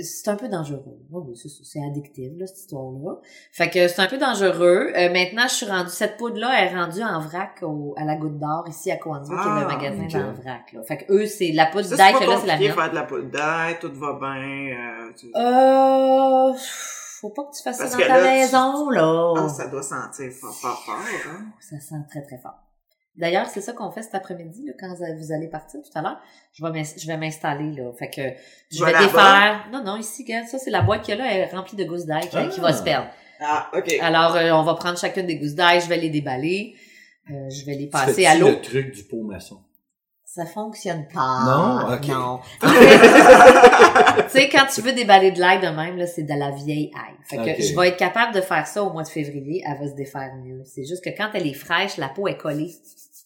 c'est 0.00 0.28
un 0.28 0.36
peu 0.36 0.48
dangereux. 0.48 0.98
Oui, 1.10 1.22
oui, 1.28 1.50
c'est 1.62 1.80
addictif, 1.84 2.32
là, 2.36 2.46
cette 2.46 2.58
histoire-là. 2.58 3.16
Fait 3.52 3.70
que 3.70 3.88
c'est 3.88 4.00
un 4.00 4.06
peu 4.06 4.18
dangereux. 4.18 4.92
Euh, 4.96 5.12
maintenant, 5.12 5.44
je 5.48 5.54
suis 5.54 5.66
rendue, 5.66 5.90
cette 5.90 6.16
poudre-là 6.16 6.64
est 6.64 6.74
rendue 6.74 7.02
en 7.02 7.20
vrac 7.20 7.58
au, 7.62 7.94
à 7.96 8.04
la 8.04 8.16
Goutte 8.16 8.38
d'Or, 8.38 8.64
ici 8.68 8.90
à 8.90 8.96
Coansville, 8.96 9.36
qui 9.36 9.48
est 9.48 9.50
le 9.50 9.66
Ah, 9.66 9.76
magasin 9.76 10.18
le 10.26 10.32
vrac, 10.42 10.72
là. 10.72 10.82
Fait 10.82 10.98
que 10.98 11.12
eux, 11.12 11.26
c'est 11.26 11.52
la 11.52 11.66
poudre 11.66 11.88
d'ail 11.96 12.14
que 12.14 12.24
là, 12.24 12.36
c'est 12.40 12.46
la 12.46 12.58
mienne. 12.58 12.72
faire 12.72 12.90
de 12.90 12.94
la 12.94 13.02
poudre 13.04 13.30
d'ail, 13.30 13.78
tout 13.80 13.92
va 13.94 14.12
bien. 14.20 14.76
euh, 14.76 15.12
tu- 15.16 15.30
Euh, 15.36 16.52
faut 17.20 17.30
pas 17.30 17.44
que 17.44 17.56
tu 17.56 17.62
fasses 17.62 17.78
Parce 17.78 17.90
ça 17.92 17.96
dans 17.98 18.06
ta 18.06 18.08
là, 18.08 18.22
tu- 18.22 18.38
maison, 18.40 18.90
là. 18.90 19.32
Ah, 19.36 19.48
ça 19.48 19.66
doit 19.68 19.82
sentir 19.82 20.30
fort, 20.32 20.54
fort, 20.54 20.82
fort, 20.84 20.94
hein? 21.30 21.46
Ça 21.60 21.80
sent 21.80 21.94
très, 22.10 22.22
très 22.22 22.38
fort. 22.38 22.54
D'ailleurs, 23.18 23.46
c'est 23.46 23.60
ça 23.62 23.72
qu'on 23.72 23.90
fait 23.90 24.02
cet 24.02 24.14
après-midi, 24.14 24.66
là, 24.66 24.72
quand 24.78 24.94
vous 24.94 25.32
allez 25.32 25.48
partir 25.48 25.80
tout 25.80 25.98
à 25.98 26.02
l'heure. 26.02 26.20
Je 26.52 27.06
vais 27.06 27.16
m'installer, 27.16 27.72
là. 27.72 27.90
Fait 27.98 28.10
que, 28.10 28.22
je 28.70 28.84
vais 28.84 28.92
défaire. 28.92 29.66
Non, 29.72 29.82
non, 29.82 29.96
ici, 29.96 30.26
ça, 30.46 30.58
c'est 30.58 30.70
la 30.70 30.82
boîte 30.82 31.02
qu'il 31.02 31.16
y 31.16 31.20
a 31.20 31.24
là, 31.24 31.30
elle 31.32 31.40
est 31.48 31.54
remplie 31.54 31.76
de 31.76 31.84
gousses 31.84 32.04
d'ail 32.06 32.28
qui, 32.28 32.36
Ah. 32.36 32.46
qui 32.46 32.60
va 32.60 32.72
se 32.72 32.82
perdre. 32.82 33.08
Ah, 33.40 33.70
OK. 33.76 33.94
Alors, 34.00 34.34
euh, 34.36 34.50
on 34.52 34.62
va 34.62 34.74
prendre 34.74 34.98
chacune 34.98 35.26
des 35.26 35.36
gousses 35.38 35.54
d'ail, 35.54 35.80
je 35.80 35.88
vais 35.88 35.98
les 35.98 36.10
déballer, 36.10 36.74
euh, 37.30 37.48
je 37.50 37.64
vais 37.66 37.74
les 37.74 37.86
passer 37.88 38.26
à 38.26 38.34
l'eau. 38.34 38.48
le 38.48 38.60
truc 38.60 38.94
du 38.94 39.04
pot 39.04 39.22
maçon? 39.22 39.60
Ça 40.24 40.44
fonctionne 40.44 41.06
pas. 41.08 41.20
Non? 41.46 41.94
Ok. 41.94 42.08
Non. 42.08 42.40
Tu 44.28 44.40
sais, 44.40 44.48
quand 44.48 44.66
tu 44.72 44.80
veux 44.82 44.92
déballer 44.92 45.30
de 45.30 45.38
l'ail 45.40 45.60
de 45.60 45.68
même, 45.68 45.96
là, 45.96 46.06
c'est 46.06 46.22
de 46.22 46.34
la 46.34 46.50
vieille 46.50 46.90
ail. 46.94 47.14
Fait 47.24 47.36
que 47.36 47.62
je 47.62 47.78
vais 47.78 47.88
être 47.88 47.96
capable 47.96 48.34
de 48.34 48.40
faire 48.40 48.66
ça 48.66 48.82
au 48.82 48.90
mois 48.92 49.02
de 49.02 49.08
février, 49.08 49.62
elle 49.66 49.78
va 49.78 49.88
se 49.90 49.94
défaire 49.94 50.34
mieux. 50.42 50.62
C'est 50.64 50.84
juste 50.84 51.02
que 51.04 51.10
quand 51.16 51.28
elle 51.34 51.46
est 51.46 51.54
fraîche, 51.54 51.96
la 51.96 52.08
peau 52.08 52.26
est 52.28 52.36
collée. 52.36 52.70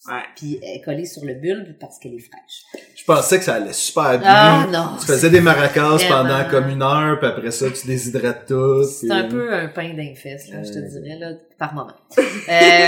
Ouais. 0.07 0.23
Puis 0.35 0.59
elle 0.63 0.77
est 0.77 0.81
collée 0.81 1.05
sur 1.05 1.23
le 1.23 1.35
bulbe 1.35 1.75
parce 1.79 1.99
qu'elle 1.99 2.15
est 2.15 2.19
fraîche. 2.19 2.63
Je 2.97 3.03
pensais 3.05 3.37
que 3.37 3.43
ça 3.45 3.55
allait 3.55 3.71
super 3.73 4.17
bien. 4.17 4.27
Ah 4.27 4.67
non! 4.71 4.97
Tu 4.99 5.05
faisais 5.05 5.29
des 5.29 5.41
maracas 5.41 5.89
Vraiment. 5.97 6.23
pendant 6.23 6.49
comme 6.49 6.69
une 6.69 6.81
heure, 6.81 7.19
puis 7.19 7.27
après 7.29 7.51
ça, 7.51 7.67
tu 7.69 7.85
déshydrates 7.85 8.47
tout. 8.47 8.83
C'est 8.83 9.07
puis- 9.07 9.15
un 9.15 9.23
peu 9.27 9.53
un 9.53 9.67
pain 9.67 9.93
d'infest, 9.93 10.49
là, 10.51 10.63
je 10.63 10.71
te 10.71 10.77
Euh. 10.79 10.81
dirais, 11.01 11.17
là, 11.19 11.31
par 11.59 11.75
moment. 11.75 11.93
Euh, 12.17 12.21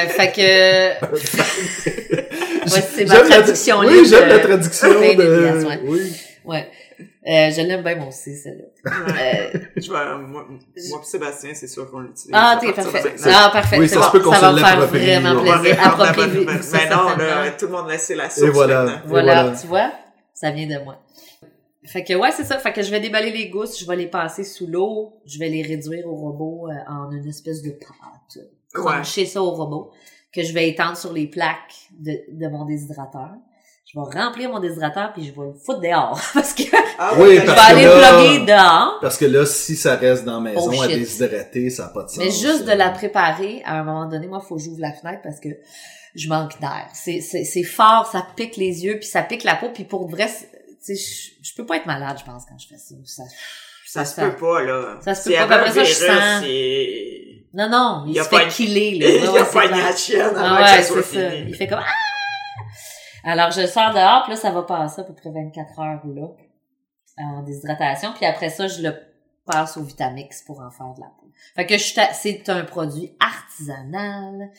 fait 0.09 0.31
que, 0.31 1.05
Ouais, 2.63 2.81
c'est 2.95 3.05
ma 3.05 3.15
J'aime 3.15 3.23
la- 3.29 3.35
traduction 3.35 3.79
Oui, 3.79 4.05
j'aime 4.07 4.29
la 4.29 4.39
traduction 4.39 4.87
de... 4.89 5.85
Oui. 5.87 6.13
ouais. 6.45 6.67
Euh, 7.25 7.49
je 7.51 7.61
l'aime 7.61 7.83
bien, 7.83 7.95
moi 7.95 8.07
aussi, 8.09 8.35
celle-là. 8.35 8.91
Euh, 8.91 9.59
Je 9.77 9.91
vais, 9.91 10.17
moi, 10.27 10.45
moi 10.49 10.99
pis 11.01 11.07
Sébastien, 11.07 11.51
c'est 11.53 11.67
sûr 11.67 11.89
qu'on 11.89 11.99
l'utilise. 11.99 12.31
Ah, 12.33 12.57
t'es 12.59 12.73
parfait. 12.73 13.15
Ah, 13.27 13.49
parfait. 13.53 13.79
Oui, 13.79 13.87
ça 13.87 13.95
se 13.95 13.99
bon. 14.07 14.11
peut 14.11 14.19
qu'on 14.19 14.31
ça 14.31 14.37
se 14.39 14.41
va 14.41 14.51
me 14.51 14.57
faire 14.57 14.79
l'approprie, 14.79 15.05
vraiment 15.05 15.41
plaisir. 15.41 15.87
Approprier 15.87 16.45
Mais 16.45 16.53
non, 16.55 16.61
certainement. 16.61 17.15
là, 17.17 17.51
tout 17.51 17.65
le 17.67 17.71
monde 17.71 17.87
laisse 17.89 18.09
la 18.09 18.29
source 18.29 18.47
Et 18.47 18.49
voilà. 18.51 18.83
maintenant. 18.83 19.01
Voilà, 19.05 19.43
voilà. 19.43 19.57
tu 19.57 19.67
vois, 19.67 19.91
ça 20.33 20.51
vient 20.51 20.67
de 20.67 20.83
moi. 20.83 20.97
Fait 21.85 22.03
que 22.03 22.13
ouais, 22.13 22.31
c'est 22.31 22.43
ça. 22.43 22.57
Fait 22.59 22.73
que 22.73 22.81
je 22.81 22.91
vais 22.91 22.99
déballer 22.99 23.31
les 23.31 23.47
gousses, 23.49 23.79
je 23.79 23.85
vais 23.85 23.95
les 23.95 24.07
passer 24.07 24.43
sous 24.43 24.67
l'eau, 24.67 25.13
je 25.25 25.39
vais 25.39 25.49
les 25.49 25.61
réduire 25.63 26.05
au 26.07 26.15
robot 26.15 26.67
euh, 26.69 26.73
en 26.91 27.09
une 27.11 27.27
espèce 27.27 27.61
de 27.61 27.71
pâte. 27.71 28.43
Ouais. 28.75 28.81
Cruncher 28.83 29.25
ça 29.25 29.41
au 29.41 29.51
robot, 29.51 29.91
que 30.33 30.43
je 30.43 30.51
vais 30.53 30.67
étendre 30.69 30.97
sur 30.97 31.13
les 31.13 31.27
plaques 31.27 31.87
de, 31.99 32.19
de 32.31 32.47
mon 32.49 32.65
déshydrateur. 32.65 33.29
Je 33.95 33.99
vais 33.99 34.19
remplir 34.19 34.49
mon 34.49 34.59
déshydrateur 34.59 35.13
puis 35.13 35.23
je 35.25 35.31
vais 35.39 35.45
le 35.47 35.53
foutre 35.53 35.79
dehors 35.81 36.19
parce 36.33 36.53
que 36.53 36.63
Ah, 36.97 37.11
Oui, 37.17 37.35
je 37.35 37.41
vais 37.41 37.45
parce 37.45 37.59
que 37.67 37.71
aller 37.73 37.85
là- 37.85 38.13
plugger 38.13 38.45
dehors. 38.45 38.97
Parce 39.01 39.17
que 39.17 39.25
là, 39.25 39.45
si 39.45 39.75
ça 39.75 39.95
reste 39.95 40.25
dans 40.25 40.41
la 40.41 40.51
maison 40.51 40.71
Oh, 40.73 40.81
à 40.81 40.87
shit. 40.87 40.97
déshydrater, 40.99 41.69
ça 41.69 41.83
n'a 41.83 41.89
pas 41.89 42.03
de 42.03 42.09
sens. 42.09 42.17
Mais 42.17 42.31
juste 42.31 42.65
de 42.65 42.71
la 42.71 42.89
préparer, 42.89 43.61
à 43.65 43.75
un 43.79 43.83
moment 43.83 44.07
donné, 44.07 44.25
moi, 44.27 44.39
faut 44.39 44.55
que 44.55 44.61
j'ouvre 44.63 44.81
la 44.81 44.93
fenêtre 44.93 45.19
parce 45.23 45.39
que 45.39 45.49
je 46.15 46.27
manque 46.27 46.59
d'air. 46.59 46.87
C'est, 46.93 47.21
c'est, 47.21 47.43
c'est 47.43 47.63
fort, 47.63 48.07
ça 48.11 48.25
pique 48.35 48.57
les 48.57 48.83
yeux, 48.83 48.97
puis 48.99 49.07
ça 49.07 49.21
pique 49.21 49.43
la 49.43 49.55
peau, 49.55 49.69
puis 49.73 49.83
pour 49.83 50.07
vrai, 50.09 50.27
c'est- 50.27 50.49
tu 50.85 50.95
sais, 50.95 51.31
je, 51.43 51.47
je 51.49 51.55
peux 51.55 51.65
pas 51.65 51.77
être 51.77 51.85
malade, 51.85 52.17
je 52.19 52.25
pense, 52.25 52.43
quand 52.49 52.57
je 52.57 52.67
fais 52.67 52.77
ça. 52.77 52.95
ça, 53.05 53.23
Ça 53.85 54.05
se 54.05 54.19
peut 54.21 54.35
pas, 54.35 54.61
là. 54.63 54.97
Ça 55.01 55.13
se 55.15 55.29
peut 55.29 55.35
pas, 55.35 55.43
après 55.55 55.71
ça, 55.71 55.83
je 55.83 55.93
sens- 55.93 56.43
il- 56.45 57.45
Non, 57.53 57.69
non, 57.69 58.05
il 58.07 58.19
a 58.19 58.23
se 58.23 58.29
pas 58.29 58.39
fait 58.39 58.45
une- 58.45 58.49
killer, 58.51 58.91
là. 58.99 59.07
Il 59.09 59.13
Ouais, 59.13 59.25
y 59.25 59.29
ouais, 59.29 59.39
a 59.39 59.45
pas 59.45 59.67
de 59.67 59.97
chienne 59.97 60.33
Ah 60.35 60.55
ouais, 60.55 60.77
que 60.79 60.83
ça 60.83 60.93
c'est 61.03 61.15
ça. 61.19 61.35
Il 61.35 61.55
fait 61.55 61.67
comme 61.67 61.79
ah! 61.79 62.02
Alors 63.23 63.51
je 63.51 63.65
sors 63.67 63.93
dehors, 63.93 64.23
puis 64.23 64.33
là 64.33 64.37
ça 64.37 64.51
va 64.51 64.63
passer 64.63 65.01
à 65.01 65.03
peu 65.03 65.13
près 65.13 65.31
24 65.31 65.79
heures 65.79 66.05
là 66.07 66.27
en 67.19 67.43
déshydratation, 67.43 68.09
puis 68.15 68.25
après 68.25 68.49
ça 68.49 68.67
je 68.67 68.81
le 68.81 68.93
passe 69.45 69.77
au 69.77 69.83
Vitamix 69.83 70.41
pour 70.43 70.61
en 70.61 70.71
faire 70.71 70.93
de 70.95 71.01
la 71.01 71.07
poudre. 71.19 71.31
Fait 71.55 71.65
que 71.65 71.77
je 71.77 71.83
suis 71.83 71.95
ta- 71.95 72.13
c'est 72.13 72.47
un 72.49 72.63
produit 72.63 73.11
artisanal 73.19 74.49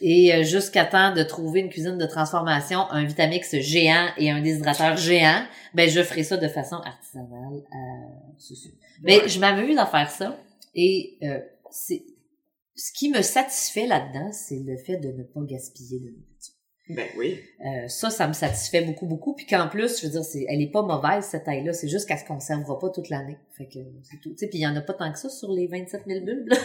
et 0.00 0.34
euh, 0.34 0.42
jusqu'à 0.44 0.84
temps 0.86 1.12
de 1.14 1.22
trouver 1.22 1.60
une 1.60 1.68
cuisine 1.68 1.98
de 1.98 2.06
transformation, 2.06 2.90
un 2.90 3.04
Vitamix 3.04 3.54
géant 3.58 4.08
et 4.16 4.30
un 4.30 4.40
déshydrateur 4.40 4.96
géant, 4.96 5.42
ben 5.74 5.88
je 5.88 6.02
ferai 6.02 6.22
ça 6.24 6.36
de 6.36 6.48
façon 6.48 6.76
artisanale. 6.76 7.62
Euh. 7.72 8.32
Mais 9.02 9.28
je 9.28 9.38
m'amuse 9.40 9.78
à 9.78 9.86
faire 9.86 10.10
ça 10.10 10.36
et 10.74 11.18
euh, 11.22 11.40
c'est 11.70 12.02
ce 12.74 12.92
qui 12.92 13.10
me 13.10 13.20
satisfait 13.22 13.86
là-dedans, 13.86 14.30
c'est 14.32 14.58
le 14.64 14.76
fait 14.78 14.96
de 14.96 15.08
ne 15.08 15.22
pas 15.22 15.40
gaspiller 15.42 15.98
de 16.00 16.04
nourriture. 16.06 16.29
Ben 16.94 17.06
oui. 17.16 17.40
Euh, 17.64 17.88
ça, 17.88 18.10
ça 18.10 18.26
me 18.28 18.32
satisfait 18.32 18.82
beaucoup, 18.82 19.06
beaucoup. 19.06 19.34
Puis 19.34 19.46
qu'en 19.46 19.68
plus, 19.68 20.00
je 20.00 20.06
veux 20.06 20.12
dire, 20.12 20.24
c'est, 20.24 20.44
elle 20.48 20.60
est 20.62 20.70
pas 20.70 20.82
mauvaise, 20.82 21.24
cette 21.24 21.44
taille-là. 21.44 21.72
C'est 21.72 21.88
juste 21.88 22.06
qu'elle 22.08 22.18
se 22.18 22.24
conservera 22.24 22.78
pas 22.78 22.88
toute 22.90 23.08
l'année. 23.08 23.36
Fait 23.56 23.66
que 23.66 23.78
c'est 24.02 24.18
tout. 24.20 24.30
Tu 24.30 24.38
sais, 24.38 24.46
puis 24.48 24.58
il 24.58 24.62
y 24.62 24.66
en 24.66 24.76
a 24.76 24.80
pas 24.80 24.94
tant 24.94 25.10
que 25.12 25.18
ça 25.18 25.28
sur 25.28 25.52
les 25.52 25.66
27 25.66 26.02
000 26.06 26.24
bulbes. 26.24 26.48
là. 26.48 26.56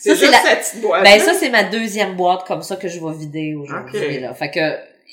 C'est 0.00 0.14
c'est 0.14 0.16
juste 0.16 0.32
la- 0.32 0.38
cette 0.38 0.60
petite 0.60 0.80
boîte. 0.82 1.02
ben 1.04 1.18
ça, 1.20 1.34
c'est 1.34 1.50
ma 1.50 1.64
deuxième 1.64 2.16
boîte 2.16 2.44
comme 2.46 2.62
ça 2.62 2.76
que 2.76 2.88
je 2.88 2.98
vais 3.04 3.14
vider 3.14 3.54
aujourd'hui. 3.54 4.20
Là. 4.20 4.32
Fait 4.34 4.50
que 4.50 4.60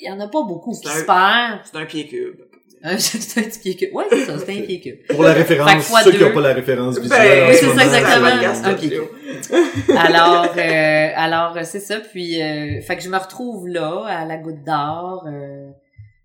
il 0.00 0.06
y 0.08 0.10
en 0.10 0.18
a 0.20 0.28
pas 0.28 0.42
beaucoup 0.42 0.72
qui 0.72 0.88
un- 0.88 0.92
se 0.94 1.04
perdent. 1.04 1.60
C'est 1.64 1.76
un 1.76 1.86
pied 1.86 2.06
cube. 2.06 2.40
C'est 2.98 3.40
un 3.40 3.42
petit. 3.42 3.90
Ouais, 3.92 4.04
c'est 4.10 4.24
ça, 4.24 4.38
c'est 4.38 4.58
un 4.58 4.62
pied 4.62 4.80
cube. 4.80 5.06
Pour 5.08 5.22
la 5.22 5.34
référence, 5.34 5.88
que 5.88 6.04
ceux 6.04 6.12
qui 6.12 6.22
n'ont 6.22 6.32
pas 6.32 6.40
la 6.40 6.54
référence 6.54 6.98
visuelle. 6.98 7.18
Ben, 7.20 7.44
en 7.44 7.48
oui, 7.48 7.54
ce 7.54 7.66
c'est 7.66 7.74
ça, 7.74 7.84
exactement. 7.84 9.00
alors, 9.98 10.54
euh, 10.56 11.08
alors 11.14 11.56
euh, 11.56 11.62
c'est 11.64 11.80
ça. 11.80 12.00
Puis, 12.00 12.40
euh, 12.40 12.80
fait 12.80 12.96
que 12.96 13.02
je 13.02 13.08
me 13.08 13.18
retrouve 13.18 13.68
là 13.68 14.04
à 14.06 14.24
la 14.24 14.38
Goutte 14.38 14.64
d'Or 14.64 15.26
euh, 15.26 15.70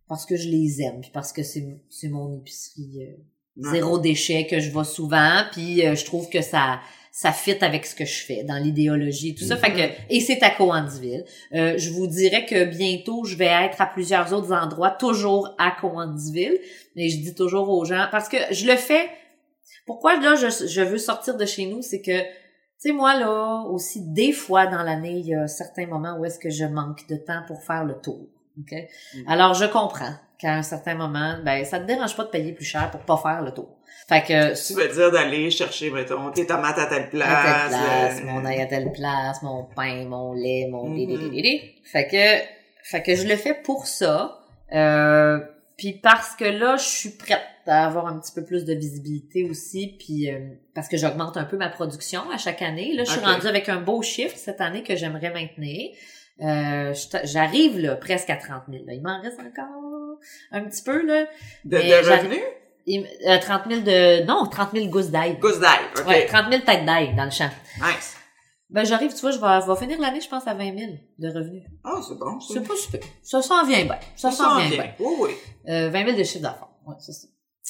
parce 0.08 0.26
que 0.26 0.36
je 0.38 0.48
les 0.48 0.82
aime, 0.82 1.02
puis 1.02 1.12
parce 1.14 1.34
que 1.34 1.44
c'est 1.44 1.66
c'est 1.90 2.10
mon 2.10 2.34
épicerie 2.38 3.00
euh, 3.02 3.72
zéro 3.72 4.00
déchet 4.00 4.48
que 4.48 4.60
je 4.60 4.72
vois 4.72 4.86
souvent, 4.86 5.44
puis 5.52 5.86
euh, 5.86 5.96
je 5.96 6.06
trouve 6.06 6.30
que 6.30 6.42
ça 6.42 6.80
ça 7.16 7.32
fit 7.32 7.56
avec 7.64 7.86
ce 7.86 7.96
que 7.96 8.04
je 8.04 8.26
fais 8.26 8.44
dans 8.44 8.58
l'idéologie 8.58 9.30
et 9.30 9.36
tout 9.36 9.46
ça. 9.46 9.56
Fait 9.56 9.72
que 9.72 10.14
et 10.14 10.20
c'est 10.20 10.44
à 10.44 10.50
Coansville. 10.50 11.24
Euh, 11.54 11.78
je 11.78 11.90
vous 11.92 12.08
dirais 12.08 12.46
que 12.46 12.66
bientôt 12.66 13.24
je 13.24 13.38
vais 13.38 13.46
être 13.46 13.80
à 13.80 13.86
plusieurs 13.86 14.34
autres 14.34 14.52
endroits, 14.52 14.92
toujours 14.92 15.56
à 15.58 15.72
Coansville. 15.72 16.60
Mais 16.98 17.08
je 17.08 17.22
dis 17.22 17.34
toujours 17.34 17.70
aux 17.70 17.86
gens 17.86 18.08
parce 18.12 18.28
que 18.28 18.36
je 18.52 18.68
le 18.68 18.76
fais. 18.76 19.10
Pourquoi 19.86 20.20
là 20.20 20.36
je, 20.36 20.68
je 20.68 20.82
veux 20.82 20.98
sortir 20.98 21.38
de 21.38 21.46
chez 21.46 21.68
nous, 21.68 21.82
c'est 21.82 22.02
que 22.02 22.20
tu 22.20 22.28
sais 22.80 22.92
moi 22.92 23.18
là 23.18 23.64
aussi 23.70 24.02
des 24.02 24.34
fois 24.34 24.68
dans 24.68 24.84
l'année 24.84 25.20
il 25.20 25.28
y 25.28 25.36
a 25.36 25.48
certains 25.48 25.88
moments 25.88 26.18
où 26.20 26.26
est-ce 26.26 26.38
que 26.38 26.50
je 26.50 26.66
manque 26.66 27.08
de 27.08 27.16
temps 27.16 27.44
pour 27.48 27.64
faire 27.64 27.86
le 27.86 27.94
tour. 27.94 28.28
ok? 28.60 28.74
Mhm. 28.74 29.24
Alors 29.30 29.54
je 29.54 29.64
comprends 29.68 30.16
qu'à 30.38 30.54
un 30.54 30.64
certain 30.64 30.96
moment, 30.96 31.38
ben 31.46 31.64
ça 31.64 31.80
te 31.80 31.86
dérange 31.86 32.18
pas 32.18 32.26
de 32.26 32.30
payer 32.30 32.52
plus 32.52 32.66
cher 32.66 32.92
pour 32.92 33.00
pas 33.00 33.16
faire 33.16 33.42
le 33.42 33.54
tour. 33.54 33.70
Fait 34.08 34.22
que 34.22 34.68
Tu 34.68 34.74
veux 34.74 34.88
dire 34.88 35.12
d'aller 35.12 35.50
chercher, 35.50 35.90
mettons, 35.90 36.32
tes 36.32 36.46
tomates 36.46 36.78
à 36.78 36.86
telle 36.86 37.10
place. 37.10 37.30
à 37.30 37.70
telle 37.70 37.80
place, 37.80 38.20
euh, 38.22 38.32
mon 38.32 38.46
ail 38.46 38.62
à 38.62 38.66
telle 38.68 38.92
place, 38.92 39.42
mon 39.42 39.64
pain, 39.64 40.06
mon 40.06 40.34
lait, 40.34 40.68
mon 40.70 40.94
dé, 40.94 41.08
dé. 41.08 41.76
Fait 41.84 42.08
que, 42.08 42.44
fait 42.84 43.02
que 43.02 43.16
je 43.16 43.28
le 43.28 43.36
fais 43.36 43.56
pour 43.56 43.88
ça. 43.88 44.40
Euh, 44.74 45.40
puis 45.78 45.94
parce 45.94 46.36
que 46.36 46.46
là, 46.46 46.78
je 46.78 46.86
suis 46.86 47.10
prête 47.10 47.42
à 47.68 47.86
avoir 47.86 48.08
un 48.08 48.20
petit 48.20 48.32
peu 48.32 48.44
plus 48.44 48.64
de 48.64 48.74
visibilité 48.74 49.44
aussi, 49.44 49.96
puis 50.00 50.32
euh, 50.32 50.40
parce 50.74 50.88
que 50.88 50.98
j'augmente 50.98 51.36
un 51.38 51.46
peu 51.46 51.58
ma 51.58 51.70
production 51.70 52.30
à 52.30 52.38
chaque 52.38 52.62
année. 52.62 52.94
Là, 52.94 53.04
je 53.04 53.12
suis 53.12 53.20
rendue 53.20 53.48
avec 53.48 53.70
un 53.70 53.82
beau 53.82 54.02
chiffre 54.02 54.38
cette 54.38 54.62
année 54.62 54.84
que 54.84 54.96
j'aimerais 54.96 55.32
maintenir. 55.32 55.92
Euh, 56.42 56.94
j'arrive 57.24 57.80
là 57.80 57.96
presque 57.96 58.30
à 58.30 58.36
30 58.36 58.64
000. 58.70 58.84
là. 58.86 58.94
Il 58.94 59.02
m'en 59.02 59.22
reste 59.22 59.40
encore 59.40 60.20
un 60.52 60.62
petit 60.64 60.84
peu 60.84 61.06
là. 61.06 61.26
De, 61.64 61.78
revenus? 61.78 62.44
Il- 62.88 63.08
euh, 63.28 63.40
30 63.40 63.64
000 63.70 63.82
de 63.82 64.26
non 64.26 64.46
30 64.46 64.70
000 64.74 64.88
gousses 64.88 65.10
d'ail. 65.10 65.38
Gousse 65.40 65.60
d'ail, 65.60 65.80
OK. 66.00 66.08
Ouais, 66.08 66.26
30 66.28 66.52
000 66.52 66.62
têtes 66.64 66.86
d'ail 66.86 67.16
dans 67.16 67.26
le 67.26 67.32
champ. 67.32 67.50
Nice. 67.82 68.16
Ben, 68.70 68.84
j'arrive, 68.84 69.14
tu 69.14 69.22
vois, 69.22 69.32
je 69.32 69.38
vais, 69.40 69.62
je 69.66 69.72
vais 69.72 69.78
finir 69.80 70.00
l'année, 70.02 70.22
je 70.22 70.28
pense, 70.28 70.46
à 70.48 70.54
20 70.54 70.78
000 70.78 70.92
de 71.20 71.28
revenus. 71.28 71.64
Ah, 71.84 72.00
c'est 72.08 72.18
bon. 72.18 72.40
C'est 72.40 72.68
pas 72.68 72.76
super. 72.76 73.00
Ça 73.24 73.42
s'en 73.42 73.66
vient 73.66 73.86
bien. 73.86 74.00
Ça 74.16 74.32
Ça 74.32 74.38
s'en 74.38 74.58
vient 74.60 74.70
bien. 74.70 74.94
Oui, 75.00 75.14
oui. 75.20 75.30
Euh, 75.70 75.90
20 75.90 76.06
000 76.06 76.18
de 76.18 76.24
chiffre 76.24 76.42
d'affaires. 76.44 76.68
Ouais, 76.86 76.96
c'est 77.00 77.14
ça. 77.14 77.28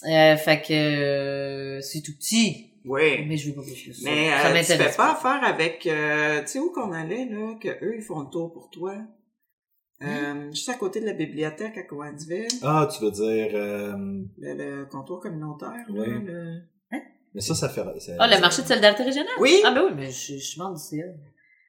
Euh, 0.10 0.36
fait 0.38 0.62
que, 0.62 0.74
euh, 0.74 1.82
c'est 1.82 2.02
tout 2.02 2.14
petit. 2.18 2.72
Oui. 2.86 3.26
Mais 3.28 3.38
je 3.38 3.50
veux 3.50 3.56
pas 3.56 3.62
plus 3.62 3.74
que 3.88 3.94
ça. 3.94 4.02
Mais 4.04 4.30
ça 4.30 4.48
euh, 4.48 4.60
tu 4.60 4.66
fais 4.90 4.96
pas 4.98 5.14
affaire 5.14 5.44
avec, 5.44 5.86
euh, 5.88 6.42
tu 6.42 6.48
sais 6.48 6.60
où 6.60 6.72
qu'on 6.72 6.92
allait, 6.92 7.26
là, 7.26 7.56
que 7.60 7.70
eux, 7.84 7.96
ils 7.98 8.04
font 8.04 8.20
le 8.22 8.30
tour 8.30 8.52
pour 8.54 8.70
toi? 8.70 8.94
Hein? 10.02 10.36
Euh, 10.48 10.52
juste 10.52 10.70
à 10.70 10.74
côté 10.76 11.00
de 11.00 11.06
la 11.06 11.14
bibliothèque 11.14 11.78
à 11.78 11.84
Coansville, 11.84 12.48
Ah, 12.64 12.88
tu 12.92 13.04
veux 13.04 13.12
dire... 13.12 13.50
euh, 13.54 13.94
le, 14.38 14.54
le 14.82 14.86
comptoir 14.88 15.20
communautaire, 15.22 15.86
Oui. 15.90 16.08
là, 16.08 16.20
le... 16.20 16.62
mais 17.34 17.42
ça, 17.42 17.56
ça 17.56 17.70
fait... 17.70 17.82
ça- 18.00 18.12
Ah, 18.20 18.28
le 18.28 18.40
marché 18.42 18.62
de 18.62 18.68
solidarité 18.68 19.04
régionale? 19.04 19.32
Oui. 19.40 19.62
Ah, 19.66 19.72
ben 19.72 19.84
oui, 19.86 19.92
mais 19.96 20.12
je, 20.12 20.34
je 20.34 20.44
suis 20.44 20.60
membre 20.60 20.76
du 20.78 20.84
CA. 20.84 21.06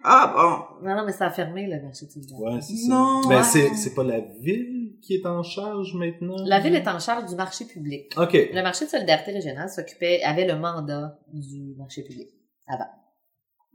Ah, 0.04 0.32
bon. 0.80 0.86
Non, 0.88 0.96
non, 0.96 1.04
mais 1.06 1.12
ça 1.12 1.26
a 1.26 1.30
fermé, 1.30 1.66
le 1.66 1.80
marché 1.82 2.06
de 2.06 2.10
solidarité. 2.10 2.44
Ouais, 2.48 2.60
c'est 2.60 2.76
ça. 2.76 2.88
Non. 2.94 3.20
Ben, 3.28 3.36
Ouais. 3.38 3.42
c'est, 3.42 3.74
c'est 3.74 3.94
pas 3.94 4.04
la 4.04 4.20
ville 4.40 4.98
qui 5.02 5.14
est 5.14 5.26
en 5.26 5.42
charge 5.42 5.94
maintenant? 5.94 6.36
La 6.46 6.58
ville 6.60 6.74
est 6.74 6.86
en 6.88 6.98
charge 6.98 7.26
du 7.28 7.34
marché 7.36 7.64
public. 7.64 8.12
OK. 8.16 8.32
Le 8.32 8.62
marché 8.62 8.84
de 8.86 8.90
solidarité 8.90 9.32
régionale 9.32 9.68
s'occupait, 9.68 10.20
avait 10.22 10.46
le 10.46 10.56
mandat 10.58 11.18
du 11.32 11.74
marché 11.78 12.02
public. 12.02 12.28
Avant. 12.66 12.88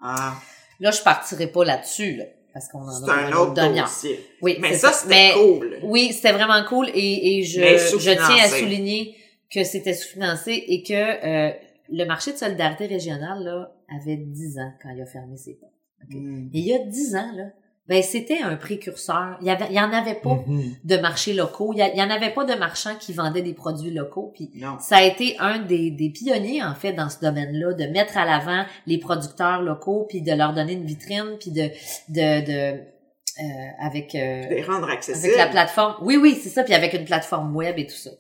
Ah, 0.02 0.36
Là, 0.80 0.92
je 0.92 1.02
partirai 1.04 1.48
pas 1.48 1.64
là-dessus, 1.64 2.16
là. 2.16 2.26
Parce 2.54 2.68
qu'on 2.68 2.80
en 2.80 3.08
a 3.08 3.14
un 3.14 3.32
autre 3.34 3.54
dossier. 3.54 4.20
Oui, 4.42 4.58
Mais 4.60 4.74
ça, 4.74 4.92
c'était 4.92 5.32
cool. 5.36 5.78
Oui, 5.84 6.12
c'était 6.12 6.34
vraiment 6.34 6.64
cool 6.68 6.90
et, 6.94 7.40
et 7.40 7.44
je, 7.44 7.98
tiens 7.98 8.44
à 8.44 8.48
souligner 8.48 9.16
que 9.50 9.64
c'était 9.64 9.94
sous-financé 9.94 10.64
et 10.68 10.84
que 10.84 10.94
euh, 10.94 11.52
le 11.90 12.06
marché 12.06 12.32
de 12.34 12.38
solidarité 12.38 12.88
régionale 12.88 13.44
là, 13.44 13.72
avait 13.90 14.18
10 14.18 14.60
ans 14.60 14.72
quand 14.82 14.90
il 14.90 15.02
a 15.02 15.06
fermé 15.06 15.38
ses 15.38 15.56
portes. 15.56 15.72
Mm. 16.10 16.50
Et 16.54 16.60
il 16.60 16.66
y 16.66 16.74
a 16.74 16.80
10 16.80 17.16
ans, 17.16 17.32
là, 17.36 17.52
ben 17.88 18.02
c'était 18.04 18.42
un 18.42 18.56
précurseur. 18.56 19.38
Il 19.42 19.48
y 19.48 19.50
avait, 19.50 19.66
il 19.70 19.76
y 19.76 19.80
en 19.80 19.92
avait 19.92 20.16
pas 20.16 20.44
Mhm. 20.48 20.76
de 20.84 20.98
marché 20.98 21.34
locaux. 21.34 21.74
Il 21.74 21.80
y, 21.80 21.82
a- 21.82 21.90
il 21.92 21.98
y 21.98 22.02
en 22.02 22.10
avait 22.10 22.30
pas 22.34 22.46
de 22.46 22.54
marchands 22.54 22.96
qui 22.96 23.12
vendaient 23.12 23.42
des 23.42 23.54
produits 23.54 23.92
locaux. 23.92 24.32
Puis 24.36 24.50
Non. 24.56 24.78
ça 24.80 24.98
a 24.98 25.04
été 25.04 25.36
un 25.40 25.60
des, 25.60 25.92
des 25.92 26.10
pionniers 26.12 26.64
en 26.64 26.76
fait 26.76 26.94
dans 26.94 27.10
ce 27.10 27.20
domaine-là, 27.20 27.74
de 27.74 27.86
mettre 27.86 28.18
à 28.18 28.26
l'avant 28.26 28.64
les 28.86 28.98
producteurs 29.00 29.62
locaux, 29.62 30.06
puis 30.08 30.22
de 30.22 30.32
leur 30.32 30.54
donner 30.54 30.74
une 30.74 30.86
vitrine, 30.86 31.38
puis 31.40 31.52
de 31.52 31.70
de, 32.10 32.46
de 32.46 32.82
euh, 33.40 33.44
avec 33.82 34.14
euh, 34.14 34.48
Les 34.50 34.62
rendre 34.62 34.90
accessibles. 34.90 35.26
avec 35.34 35.38
la 35.38 35.48
plateforme. 35.48 35.96
Oui, 36.06 36.18
oui, 36.18 36.40
c'est 36.42 36.50
ça. 36.50 36.64
Puis 36.64 36.74
avec 36.74 36.94
une 36.94 37.06
plateforme 37.06 37.56
web 37.56 37.78
et 37.80 37.88
tout 37.88 37.96
ça, 37.96 38.12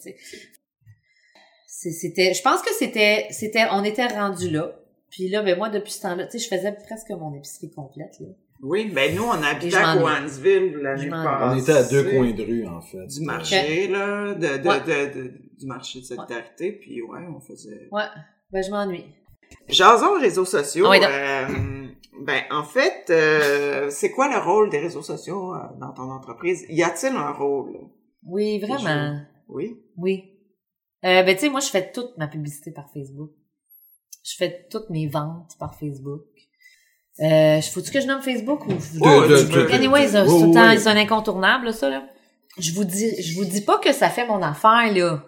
C'était, 1.68 2.34
je 2.34 2.42
pense 2.42 2.62
que 2.62 2.74
c'était, 2.78 3.28
c'était, 3.32 3.66
on 3.72 3.84
était 3.84 4.06
rendu 4.08 4.50
là. 4.50 4.76
Puis 5.10 5.30
là, 5.30 5.42
ben 5.42 5.58
moi, 5.58 5.70
depuis 5.70 5.92
ce 5.92 6.02
temps-là, 6.02 6.26
tu 6.28 6.38
sais, 6.38 6.46
je 6.50 6.56
faisais 6.56 6.72
presque 6.72 7.10
mon 7.10 7.34
épicerie 7.34 7.72
complète, 7.72 8.20
là. 8.20 8.28
Oui, 8.64 8.92
ben 8.94 9.16
nous, 9.16 9.24
on 9.24 9.32
habitait 9.44 9.76
à. 9.76 9.96
Coansville 9.98 10.78
l'année 10.78 11.10
passée. 11.10 11.44
On 11.44 11.56
était 11.58 11.72
à 11.72 11.84
deux 11.84 12.04
coins 12.04 12.32
de 12.32 12.44
rue, 12.44 12.68
en 12.68 12.82
fait. 12.82 13.06
Du 13.08 13.22
marché, 13.26 13.88
là, 13.88 14.34
de, 14.36 14.40
de, 14.62 14.68
Ouais. 14.68 14.80
de, 14.82 15.20
de- 15.22 15.34
du 15.60 15.66
marché 15.66 16.00
de 16.02 16.06
solidarité, 16.06 16.72
puis 16.74 17.02
ouais, 17.02 17.20
on 17.36 17.40
faisait... 17.40 17.88
Ouais. 17.92 18.04
Ben, 18.52 18.64
je 18.64 18.70
m'ennuie. 18.72 19.06
Jason 19.68 20.20
réseaux 20.20 20.46
sociaux, 20.46 20.90
oui, 20.90 20.98
euh, 21.04 21.48
ben 22.24 22.42
en 22.52 22.64
fait, 22.64 23.06
euh, 23.10 23.90
c'est 23.92 24.12
quoi 24.12 24.30
le 24.34 24.40
rôle 24.40 24.70
des 24.70 24.80
réseaux 24.80 25.02
sociaux 25.02 25.54
euh, 25.54 25.60
dans 25.80 25.92
ton 25.94 26.04
entreprise? 26.12 26.66
Y 26.70 26.84
a-t-il 26.84 27.16
un 27.16 27.32
rôle? 27.32 27.78
Oui, 28.24 28.60
vraiment. 28.60 29.20
Oui. 29.50 29.78
Oui. 29.98 30.24
Euh, 31.04 31.24
ben, 31.24 31.36
tu 31.36 31.42
sais, 31.42 31.50
moi, 31.50 31.60
je 31.60 31.70
fais 31.70 31.92
toute 31.92 32.18
ma 32.18 32.28
publicité 32.28 32.72
par 32.72 32.90
Facebook. 32.94 33.32
Je 34.24 34.36
fais 34.38 34.68
toutes 34.70 34.90
mes 34.90 35.08
ventes 35.08 35.56
par 35.60 35.76
Facebook. 35.76 36.22
Euh, 37.22 37.62
faut-tu 37.62 37.92
que 37.92 38.02
je 38.02 38.08
nomme 38.08 38.22
Facebook 38.22 38.66
ou? 38.68 38.72
Oh, 39.02 39.22
De- 39.28 39.38
tu 39.42 39.46
de- 39.48 39.54
peux. 39.54 39.68
de- 39.68 39.72
Anyway, 39.74 40.08
c'est 40.08 40.22
oui, 40.24 40.58
un 40.58 40.98
incontournable, 40.98 41.66
là, 41.68 41.74
ça, 41.74 41.90
là. 41.90 42.04
Je 42.58 42.74
vous 42.74 42.84
dis, 42.84 43.22
je 43.22 43.36
vous 43.36 43.46
dis 43.46 43.62
pas 43.62 43.78
que 43.80 43.94
ça 43.94 44.10
fait 44.10 44.26
mon 44.28 44.42
affaire, 44.42 44.92
là. 44.94 45.24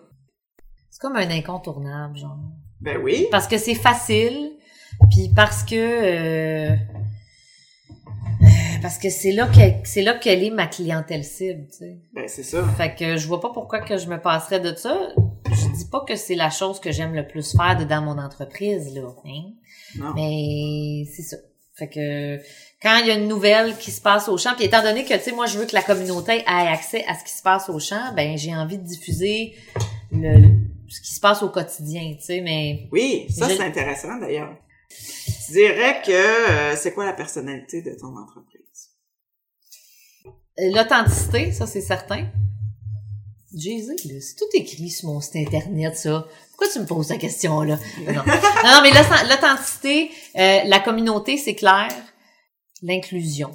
C'est 0.89 1.00
comme 1.00 1.16
un 1.16 1.30
incontournable, 1.30 2.18
genre. 2.18 2.38
Ben 2.82 2.98
oui. 3.02 3.28
Parce 3.32 3.48
que 3.48 3.58
c'est 3.58 3.76
facile, 3.76 4.52
puis 5.12 5.30
parce 5.36 5.64
que, 5.64 5.76
euh, 5.76 6.70
euh, 6.72 6.76
parce 8.82 8.98
que 8.98 9.10
c'est 9.10 9.32
là 9.32 9.48
que, 9.48 9.60
c'est 9.86 10.02
là 10.02 10.16
qu'elle 10.16 10.44
est 10.44 10.50
ma 10.50 10.68
clientèle 10.68 11.24
cible, 11.24 11.68
tu 11.72 11.78
sais. 11.78 11.98
Ben 12.14 12.26
c'est 12.28 12.44
ça. 12.44 12.64
Fait 12.78 12.94
que 12.96 13.18
je 13.18 13.28
vois 13.28 13.39
pas 13.39 13.52
pourquoi 13.54 13.80
que 13.82 13.98
je 13.98 14.08
me 14.08 14.20
passerais 14.20 14.60
de 14.60 14.76
ça. 14.76 14.98
Je 15.52 15.78
dis 15.78 15.86
pas 15.89 16.04
que 16.08 16.16
c'est 16.16 16.36
la 16.36 16.50
chose 16.50 16.80
que 16.80 16.91
j'aime 16.91 17.14
le 17.14 17.26
plus 17.28 17.56
faire 17.56 17.86
dans 17.88 18.02
mon 18.02 18.18
entreprise, 18.18 18.94
là. 18.94 19.08
Hein? 19.26 19.52
Non. 19.98 20.14
Mais 20.16 21.06
c'est 21.16 21.22
ça. 21.22 21.38
Fait 21.76 21.89
que 21.89 22.38
quand 22.82 22.97
il 22.99 23.07
y 23.07 23.11
a 23.11 23.15
une 23.15 23.28
nouvelle 23.28 23.76
qui 23.78 23.89
se 23.91 23.99
passe 23.99 24.30
au 24.30 24.38
champ, 24.38 24.53
puis 24.55 24.65
étant 24.65 24.84
donné 24.84 25.05
que 25.05 25.13
tu 25.15 25.19
sais 25.21 25.32
moi 25.32 25.47
je 25.47 25.57
veux 25.57 25.65
que 25.65 25.74
la 25.74 25.82
communauté 25.82 26.34
ait 26.41 26.45
accès 26.47 27.03
à 27.07 27.17
ce 27.17 27.24
qui 27.24 27.32
se 27.32 27.41
passe 27.41 27.67
au 27.69 27.80
champ, 27.80 28.13
ben 28.15 28.38
j'ai 28.38 28.53
envie 28.55 28.78
de 28.78 28.84
diffuser 28.84 29.55
le, 30.11 30.49
ce 30.88 31.01
qui 31.01 31.13
se 31.15 31.19
passe 31.19 31.41
au 31.41 31.49
quotidien, 31.49 32.13
tu 32.19 32.24
sais, 32.26 32.41
mais 32.41 32.88
Oui, 32.91 33.26
ça 33.36 33.49
Je- 33.49 33.55
c'est 33.55 33.63
intéressant 33.63 34.17
d'ailleurs. 34.19 34.55
Tu 35.47 35.53
dirais 35.53 36.01
que 36.05 36.11
euh, 36.11 36.76
c'est 36.76 36.93
quoi 36.93 37.05
la 37.05 37.13
personnalité 37.13 37.82
de 37.82 37.95
ton 37.99 38.15
entreprise? 38.15 38.59
l'authenticité, 40.57 41.51
ça 41.51 41.65
c'est 41.65 41.82
certain. 41.82 42.28
Jésus, 43.55 43.95
c'est 44.21 44.36
tout 44.36 44.45
écrit 44.53 44.89
sur 44.89 45.09
mon 45.09 45.19
site 45.21 45.36
internet, 45.36 45.95
ça. 45.95 46.26
Pourquoi 46.54 46.68
tu 46.72 46.80
me 46.80 46.86
poses 46.86 47.08
cette 47.08 47.20
question-là? 47.20 47.78
Non, 48.08 48.14
non, 48.14 48.24
non, 48.24 48.80
mais 48.84 48.91
l'auth- 48.91 49.28
l'authenticité, 49.30 50.12
euh, 50.38 50.60
la 50.66 50.80
communauté, 50.80 51.38
c'est 51.38 51.56
clair. 51.56 51.88
L'inclusion. 52.82 53.51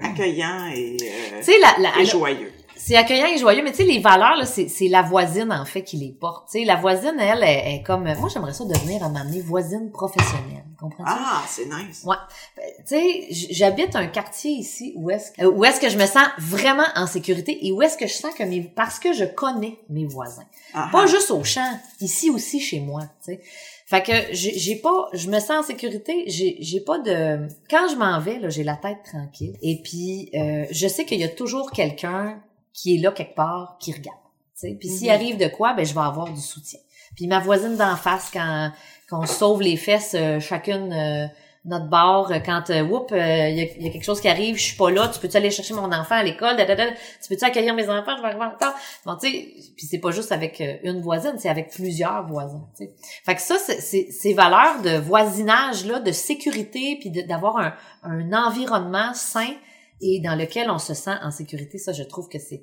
Accueillant 0.00 0.66
et, 0.74 0.96
euh, 1.02 1.42
la, 1.60 1.76
la, 1.78 2.00
et 2.00 2.04
joyeux. 2.06 2.52
C'est 2.76 2.96
accueillant 2.96 3.26
et 3.26 3.38
joyeux, 3.38 3.62
mais 3.62 3.70
tu 3.70 3.78
sais, 3.78 3.84
les 3.84 3.98
valeurs, 3.98 4.36
là, 4.36 4.44
c'est, 4.44 4.68
c'est 4.68 4.88
la 4.88 5.02
voisine, 5.02 5.50
en 5.50 5.64
fait, 5.64 5.82
qui 5.82 5.96
les 5.96 6.12
porte. 6.12 6.48
Tu 6.50 6.58
sais, 6.58 6.64
la 6.64 6.76
voisine, 6.76 7.16
elle, 7.18 7.42
est, 7.42 7.74
est 7.76 7.82
comme... 7.82 8.04
Moi, 8.04 8.28
j'aimerais 8.32 8.52
ça 8.52 8.64
devenir, 8.64 9.02
à 9.02 9.08
m'amener 9.08 9.40
voisine 9.40 9.90
professionnelle. 9.90 10.64
Comprends-tu? 10.78 11.10
Ah, 11.10 11.42
c'est 11.48 11.64
nice. 11.64 12.02
Ouais. 12.04 12.16
Ben, 12.56 12.64
Tu 12.86 12.94
sais, 12.94 13.26
j'habite 13.50 13.96
un 13.96 14.06
quartier 14.06 14.52
ici 14.52 14.92
où 14.96 15.10
est-ce 15.10 15.32
que, 15.32 15.46
où 15.46 15.64
est-ce 15.64 15.80
que 15.80 15.88
je 15.88 15.96
me 15.96 16.06
sens 16.06 16.28
vraiment 16.38 16.86
en 16.94 17.06
sécurité 17.06 17.66
et 17.66 17.72
où 17.72 17.80
est-ce 17.82 17.96
que 17.96 18.06
je 18.06 18.12
sens 18.12 18.34
que 18.34 18.42
mes... 18.42 18.60
Parce 18.62 18.98
que 18.98 19.12
je 19.12 19.24
connais 19.24 19.78
mes 19.88 20.04
voisins. 20.04 20.44
Ah, 20.74 20.88
Pas 20.92 21.04
ah. 21.04 21.06
juste 21.06 21.30
au 21.30 21.42
champ, 21.44 21.80
ici 22.00 22.30
aussi 22.30 22.60
chez 22.60 22.80
moi, 22.80 23.02
tu 23.24 23.32
sais. 23.32 23.40
Fait 23.88 24.02
que 24.02 24.12
j'ai 24.32 24.58
j'ai 24.58 24.74
pas, 24.74 25.08
je 25.12 25.30
me 25.30 25.38
sens 25.38 25.50
en 25.60 25.62
sécurité, 25.62 26.24
j'ai 26.26 26.56
j'ai 26.58 26.80
pas 26.80 26.98
de, 26.98 27.46
quand 27.70 27.86
je 27.88 27.94
m'en 27.94 28.18
vais 28.18 28.40
là, 28.40 28.48
j'ai 28.48 28.64
la 28.64 28.74
tête 28.74 28.98
tranquille. 29.04 29.56
Et 29.62 29.80
puis 29.80 30.28
euh, 30.34 30.64
je 30.72 30.88
sais 30.88 31.04
qu'il 31.04 31.20
y 31.20 31.24
a 31.24 31.28
toujours 31.28 31.70
quelqu'un 31.70 32.42
qui 32.76 32.94
est 32.96 32.98
là 32.98 33.10
quelque 33.10 33.34
part 33.34 33.76
qui 33.80 33.92
regarde, 33.92 34.18
tu 34.54 34.68
sais. 34.68 34.76
Puis 34.78 34.88
s'il 34.88 35.08
Mhm. 35.08 35.14
arrive 35.14 35.36
de 35.38 35.48
quoi, 35.48 35.72
ben 35.74 35.84
je 35.84 35.94
vais 35.94 36.00
avoir 36.00 36.30
du 36.32 36.40
soutien. 36.40 36.78
Puis 37.16 37.26
ma 37.26 37.40
voisine 37.40 37.76
d'en 37.76 37.96
face 37.96 38.30
quand 38.32 38.70
qu'on 39.08 39.24
se 39.26 39.34
sauve 39.34 39.62
les 39.62 39.76
fesses 39.76 40.14
euh, 40.14 40.38
chacune 40.40 40.92
euh, 40.92 41.26
notre 41.64 41.88
bar 41.88 42.30
euh, 42.30 42.38
quand 42.38 42.70
euh, 42.70 42.82
whoop, 42.84 43.10
euh, 43.12 43.48
il 43.48 43.56
y, 43.58 43.60
a, 43.60 43.64
y 43.84 43.88
a 43.88 43.90
quelque 43.90 44.04
chose 44.04 44.20
qui 44.20 44.28
arrive, 44.28 44.56
je 44.56 44.62
suis 44.62 44.76
pas 44.76 44.90
là, 44.90 45.08
tu 45.08 45.18
peux-tu 45.18 45.36
aller 45.36 45.50
chercher 45.50 45.74
mon 45.74 45.90
enfant 45.92 46.14
à 46.16 46.22
l'école, 46.22 46.56
tu 46.56 47.28
peux-tu 47.28 47.44
accueillir 47.44 47.74
mes 47.74 47.88
enfants, 47.88 48.12
je 48.16 48.22
vais 48.22 48.28
arriver 48.28 48.44
en 48.44 48.50
retard. 48.50 48.74
Bon, 49.04 49.16
tu 49.16 49.28
sais, 49.30 49.48
puis 49.76 49.86
c'est 49.86 49.98
pas 49.98 50.10
juste 50.12 50.30
avec 50.30 50.62
une 50.84 51.00
voisine, 51.00 51.34
c'est 51.38 51.48
avec 51.48 51.70
plusieurs 51.70 52.24
voisins, 52.26 52.68
tu 52.76 52.84
sais. 52.84 52.92
Fait 53.24 53.34
que 53.34 53.40
ça, 53.42 53.56
c'est- 53.58 54.10
ces 54.12 54.32
valeurs 54.34 54.80
de 54.82 54.96
voisinage 54.98 55.86
là, 55.86 55.98
de 55.98 56.12
sécurité, 56.12 56.98
puis 57.00 57.10
d'avoir 57.10 57.56
un, 57.58 57.74
un 58.04 58.32
environnement 58.32 59.12
sain 59.14 59.54
et 60.00 60.20
dans 60.20 60.34
lequel 60.34 60.70
on 60.70 60.78
se 60.78 60.94
sent 60.94 61.14
en 61.22 61.30
sécurité, 61.30 61.78
ça, 61.78 61.92
je 61.92 62.02
trouve 62.02 62.28
que 62.28 62.38
c'est 62.38 62.62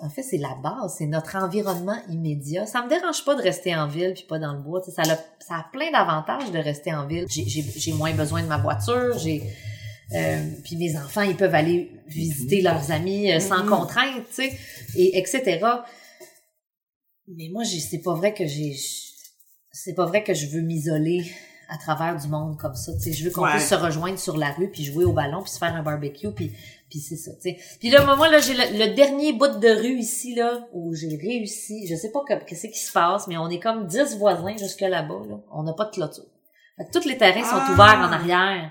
en 0.00 0.08
fait, 0.10 0.22
c'est 0.22 0.38
la 0.38 0.54
base, 0.62 0.94
c'est 0.98 1.06
notre 1.06 1.34
environnement 1.34 2.00
immédiat. 2.08 2.66
Ça 2.66 2.84
me 2.84 2.88
dérange 2.88 3.24
pas 3.24 3.34
de 3.34 3.42
rester 3.42 3.74
en 3.74 3.88
ville 3.88 4.14
puis 4.14 4.22
pas 4.28 4.38
dans 4.38 4.52
le 4.52 4.60
bois. 4.62 4.80
Ça, 4.82 5.02
a, 5.02 5.16
ça 5.40 5.54
a 5.56 5.66
plein 5.72 5.90
d'avantages 5.90 6.52
de 6.52 6.58
rester 6.58 6.94
en 6.94 7.04
ville. 7.04 7.26
J'ai- 7.28 7.92
moins 7.94 8.12
besoin 8.14 8.42
de 8.42 8.46
ma 8.46 8.58
voiture, 8.58 9.18
j'ai 9.18 9.42
euh, 10.14 10.50
puis 10.64 10.76
mes 10.76 10.96
enfants, 10.96 11.22
ils 11.22 11.36
peuvent 11.36 11.54
aller 11.54 11.90
visiter 12.06 12.62
leurs 12.62 12.92
amis 12.92 13.30
euh, 13.32 13.40
sans 13.40 13.64
Mhm. 13.64 13.68
contrainte, 13.70 14.24
tu 14.28 14.34
sais, 14.48 14.58
et 14.96 15.18
etc. 15.18 15.60
Mais 17.26 17.48
moi, 17.52 17.64
c'est 17.64 17.98
pas 17.98 18.14
vrai 18.14 18.32
que 18.32 18.46
j'ai, 18.46 18.74
c'est 19.72 19.94
pas 19.94 20.06
vrai 20.06 20.22
que 20.24 20.32
je 20.32 20.46
veux 20.46 20.62
m'isoler 20.62 21.24
à 21.68 21.76
travers 21.78 22.16
du 22.16 22.28
monde 22.28 22.56
comme 22.58 22.74
ça. 22.74 22.92
Tu 22.94 23.00
sais, 23.00 23.12
je 23.12 23.24
veux 23.24 23.30
qu'on 23.30 23.42
Ouais. 23.44 23.50
puisse 23.52 23.68
se 23.68 23.74
rejoindre 23.74 24.18
sur 24.18 24.36
la 24.36 24.50
rue 24.52 24.70
puis 24.70 24.84
jouer 24.84 25.04
au 25.04 25.12
ballon 25.12 25.42
puis 25.42 25.50
se 25.50 25.58
faire 25.58 25.74
un 25.74 25.82
barbecue 25.82 26.30
puis 26.32 26.52
puis 26.90 27.00
c'est 27.00 27.16
ça. 27.16 27.32
Tu 27.34 27.50
sais. 27.50 27.58
Puis 27.78 27.90
là, 27.90 28.02
moi 28.16 28.28
là, 28.30 28.40
j'ai 28.40 28.54
le, 28.54 28.78
le 28.86 28.94
dernier 28.94 29.34
bout 29.34 29.58
de 29.58 29.68
rue 29.82 29.98
ici 29.98 30.34
là 30.34 30.66
où 30.72 30.94
j'ai 30.94 31.16
réussi. 31.16 31.86
Je 31.86 31.94
sais 31.94 32.10
pas 32.10 32.20
que- 32.26 32.42
qu'est-ce 32.44 32.66
qui 32.68 32.78
se 32.78 32.90
passe, 32.92 33.26
mais 33.26 33.36
on 33.36 33.50
est 33.50 33.60
comme 33.60 33.86
10 33.86 34.16
voisins 34.16 34.56
jusque 34.56 34.80
là-bas. 34.80 35.20
Là. 35.28 35.36
On 35.52 35.62
n'a 35.64 35.74
pas 35.74 35.84
de 35.84 35.90
clôture. 35.90 36.24
Fait 36.78 36.86
que 36.86 36.90
tous 36.98 37.06
les 37.06 37.18
terrains 37.18 37.44
sont 37.44 37.58
Ah! 37.60 37.70
ouverts 37.72 37.98
en 38.08 38.12
arrière. 38.12 38.70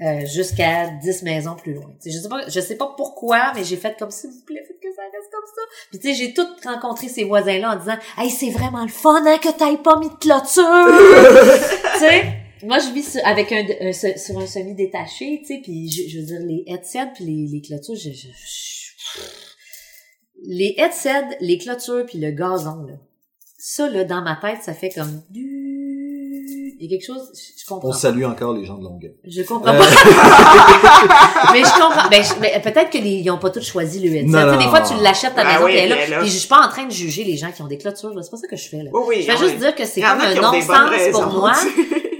Euh, 0.00 0.26
jusqu'à 0.26 0.88
10 0.90 1.22
maisons 1.22 1.54
plus 1.56 1.72
loin. 1.74 1.90
Je 2.04 2.10
sais 2.10 2.28
pas, 2.28 2.48
je 2.48 2.60
sais 2.60 2.76
pas 2.76 2.92
pourquoi, 2.96 3.52
mais 3.54 3.64
j'ai 3.64 3.76
fait 3.76 3.96
comme 3.98 4.10
s'il 4.10 4.30
vous 4.30 4.42
plaît, 4.44 4.62
faites 4.66 4.78
que 4.80 4.94
ça 4.94 5.02
reste 5.02 5.30
comme 5.32 5.46
ça. 5.46 5.62
Puis 5.90 5.98
tu 6.00 6.08
sais, 6.08 6.14
j'ai 6.14 6.34
tout 6.34 6.46
rencontré 6.64 7.08
ces 7.08 7.24
voisins-là 7.24 7.72
en 7.74 7.78
disant, 7.78 7.96
hey, 8.18 8.30
c'est 8.30 8.50
vraiment 8.50 8.82
le 8.82 8.88
fun, 8.90 9.24
hein, 9.26 9.38
que 9.38 9.50
t'ailles 9.56 9.82
pas 9.82 9.98
mis 9.98 10.08
de 10.08 10.14
clôture. 10.14 11.72
tu 11.94 11.98
sais, 12.00 12.24
moi 12.62 12.78
je 12.78 12.90
vis 12.92 13.10
sur, 13.12 13.20
avec 13.26 13.50
un, 13.52 13.64
un- 13.80 13.92
sur 13.92 14.38
un 14.38 14.46
semi 14.46 14.74
détaché, 14.74 15.40
tu 15.40 15.54
sais, 15.54 15.60
puis 15.62 15.90
je, 15.90 16.10
je 16.10 16.18
veux 16.20 16.26
dire 16.26 16.40
les 16.40 16.64
headsets 16.66 17.12
puis 17.14 17.24
les, 17.24 17.46
les 17.52 17.62
clôtures, 17.62 17.94
je, 17.94 18.10
je- 18.10 18.28
je- 18.28 19.20
les 20.48 20.74
headsets, 20.78 21.38
les 21.40 21.58
clôtures 21.58 22.04
puis 22.06 22.18
le 22.18 22.30
gazon 22.32 22.84
là. 22.86 22.94
Ça 23.58 23.88
là 23.88 24.04
dans 24.04 24.22
ma 24.22 24.36
tête, 24.36 24.62
ça 24.62 24.74
fait 24.74 24.90
comme 24.90 25.22
du 25.30 25.65
il 26.78 26.84
y 26.90 26.94
a 26.94 26.98
quelque 26.98 27.06
chose, 27.06 27.30
je, 27.34 27.64
comprends. 27.66 27.88
On 27.88 27.92
pas. 27.92 27.96
salue 27.98 28.24
encore 28.24 28.52
les 28.54 28.64
gens 28.64 28.76
de 28.78 28.84
Longueuil. 28.84 29.14
Je 29.26 29.42
comprends 29.42 29.72
Euh, 29.74 29.78
pas. 29.78 29.84
mais 31.52 31.60
je 31.60 31.72
comprends. 31.80 32.08
Ben, 32.10 32.22
je- 32.22 32.34
ben, 32.40 32.60
peut-être 32.62 32.90
que 32.90 32.98
les, 32.98 33.14
ils 33.20 33.30
ont 33.30 33.38
pas 33.38 33.50
tous 33.50 33.62
choisi 33.66 34.00
le 34.00 34.14
headset. 34.14 34.26
Non, 34.30 34.44
Tu 34.54 34.58
sais, 34.58 34.64
des 34.64 34.70
fois, 34.70 34.80
tu 34.82 34.94
l'achètes 35.02 35.32
à 35.32 35.42
ta 35.42 35.48
Ah 35.48 35.52
maison, 35.54 35.64
oui, 35.66 35.72
est 35.76 35.88
là. 35.88 36.06
là. 36.08 36.18
Puis 36.20 36.28
je 36.28 36.38
suis 36.38 36.48
pas 36.48 36.64
en 36.64 36.68
train 36.68 36.84
de 36.84 36.90
juger 36.92 37.24
les 37.24 37.36
gens 37.36 37.50
qui 37.52 37.62
ont 37.62 37.66
des 37.66 37.78
clôtures. 37.78 38.14
là. 38.14 38.22
C'est 38.22 38.30
pas 38.30 38.36
ça 38.36 38.46
que 38.48 38.56
je 38.56 38.68
fais, 38.68 38.82
là. 38.82 38.90
Oui, 38.92 39.02
oui. 39.08 39.22
Je 39.22 39.32
vais 39.32 39.38
juste 39.38 39.58
dire 39.58 39.74
que 39.74 39.84
c'est 39.84 40.00
comme 40.00 40.20
un 40.20 40.34
non-sens 40.34 41.10
pour 41.12 41.26
moi. 41.26 41.52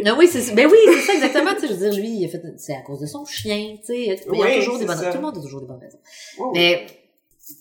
Non, 0.04 0.14
oui, 0.16 0.28
c'est, 0.30 0.54
ben 0.54 0.68
oui, 0.70 0.76
c'est 0.86 1.00
ça 1.00 1.14
exactement. 1.14 1.52
Tu 1.54 1.62
sais, 1.62 1.68
je 1.68 1.72
veux 1.72 1.90
dire, 1.90 1.98
lui, 2.00 2.08
il 2.08 2.24
a 2.26 2.28
fait, 2.28 2.40
c'est 2.58 2.74
à 2.76 2.80
cause 2.82 3.00
de 3.00 3.06
son 3.06 3.24
chien, 3.24 3.74
tu 3.80 3.86
sais. 3.86 3.98
Il 3.98 4.06
y 4.06 4.12
a 4.12 4.16
toujours 4.58 4.78
des 4.78 4.84
bonnes, 4.84 4.96
tout 4.98 5.16
le 5.16 5.20
monde 5.20 5.36
a 5.36 5.40
toujours 5.40 5.60
des 5.62 5.66
bonnes 5.66 5.80
raisons. 5.80 5.98
Oui. 6.38 6.48
Mais 6.54 6.86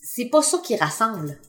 c'est 0.04 0.26
pas 0.26 0.44
ça 0.44 0.60
qui 0.64 0.76
rassemble 0.76 1.40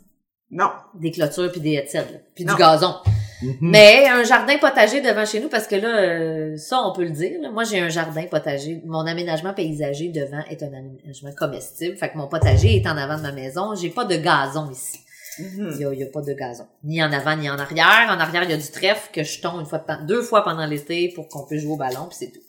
Non. 0.51 0.71
des 0.95 1.11
clôtures 1.11 1.53
puis 1.53 1.61
des 1.61 1.75
headsets, 1.75 2.25
puis 2.35 2.47
du 2.47 2.55
gazon. 2.55 2.95
Mhm. 3.43 3.57
Mais 3.61 4.09
un 4.09 4.25
jardin 4.25 4.57
potager 4.59 5.01
devant 5.01 5.25
chez 5.25 5.41
nous, 5.41 5.49
parce 5.49 5.67
que 5.67 5.77
là, 5.77 5.99
euh, 6.01 6.57
ça, 6.57 6.81
on 6.87 6.93
peut 6.93 7.05
le 7.05 7.11
dire. 7.11 7.41
là. 7.41 7.51
Moi, 7.51 7.65
j'ai 7.65 7.81
un 7.81 7.89
jardin 7.89 8.25
potager. 8.25 8.81
Mon 8.85 9.07
aménagement 9.07 9.53
paysager 9.53 10.09
devant 10.09 10.43
est 10.51 10.63
un 10.63 10.73
aménagement 10.73 11.33
comestible. 11.37 11.97
Fait 11.97 12.11
que 12.11 12.17
mon 12.17 12.29
potager 12.29 12.77
est 12.77 12.87
en 12.87 12.97
avant 12.97 13.17
de 13.17 13.23
ma 13.23 13.33
maison. 13.33 13.75
J'ai 13.75 13.91
pas 13.91 14.05
de 14.05 14.17
gazon 14.17 14.71
ici. 14.71 15.01
Mhm. 15.39 15.71
Il 15.75 15.81
y 15.81 15.85
a, 15.85 15.93
il 15.93 16.01
y 16.01 16.03
a 16.03 16.07
pas 16.07 16.23
de 16.23 16.33
gazon. 16.33 16.67
Ni 16.83 17.03
en 17.03 17.13
avant, 17.13 17.37
ni 17.37 17.51
en 17.51 17.59
arrière. 17.59 18.07
En 18.09 18.19
arrière, 18.19 18.45
il 18.45 18.51
y 18.51 18.55
a 18.55 18.57
du 18.57 18.71
trèfle 18.71 19.11
que 19.13 19.23
je 19.23 19.41
tombe 19.41 19.61
une 19.61 19.67
fois 19.67 19.79
de 19.79 20.07
deux 20.07 20.23
fois 20.23 20.43
pendant 20.43 20.67
l'été 20.67 21.13
pour 21.15 21.29
qu'on 21.29 21.45
puisse 21.47 21.63
jouer 21.63 21.73
au 21.73 21.77
ballon, 21.77 22.07
puis 22.09 22.17
c'est 22.19 22.31
tout. 22.33 22.41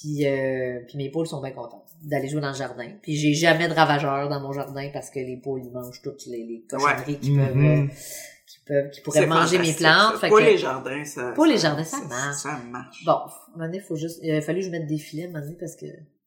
Puis, 0.00 0.26
euh, 0.26 0.78
puis 0.86 0.96
mes 0.96 1.10
poules 1.10 1.26
sont 1.26 1.42
bien 1.42 1.50
contentes 1.50 1.84
d'aller 2.02 2.28
jouer 2.28 2.40
dans 2.40 2.50
le 2.50 2.54
jardin. 2.56 2.88
Puis 3.02 3.16
j'ai 3.16 3.34
jamais 3.34 3.68
de 3.68 3.74
ravageurs 3.74 4.28
dans 4.28 4.40
mon 4.40 4.52
jardin 4.52 4.88
parce 4.92 5.10
que 5.10 5.18
les 5.18 5.36
poules, 5.36 5.62
ils 5.64 5.72
mangent 5.72 6.00
toutes 6.02 6.24
les, 6.26 6.44
les 6.44 6.64
cochonneries 6.70 7.18
qui 7.18 7.36
peuvent... 7.36 7.56
Mhm. 7.56 7.90
euh, 7.90 7.94
peuvent, 8.68 8.90
qui 8.90 9.00
pourraient 9.00 9.26
manger 9.26 9.58
mes 9.58 9.72
plantes. 9.72 10.12
ça. 10.14 10.18
Fait 10.20 10.28
Pour 10.28 10.38
que- 10.38 10.44
les 10.44 10.58
jardins, 10.58 11.04
ça. 11.04 11.32
Pour 11.32 11.46
les 11.46 11.58
jardins, 11.58 11.84
ça 11.84 11.98
marche. 12.08 12.36
Ça 12.36 12.58
marche. 12.70 13.04
Bon, 13.04 13.12
à 13.12 13.16
un 13.24 13.52
moment 13.56 13.66
donné, 13.66 13.80
faut 13.80 13.96
juste, 13.96 14.20
il 14.22 14.30
a 14.30 14.40
fallu 14.40 14.60
que 14.60 14.66
je 14.66 14.70
mette 14.70 14.86
des 14.86 14.98
filets, 14.98 15.24
à 15.24 15.26
un 15.26 15.30
moment 15.30 15.44
donné, 15.44 15.56
parce 15.58 15.74
que, 15.74 15.86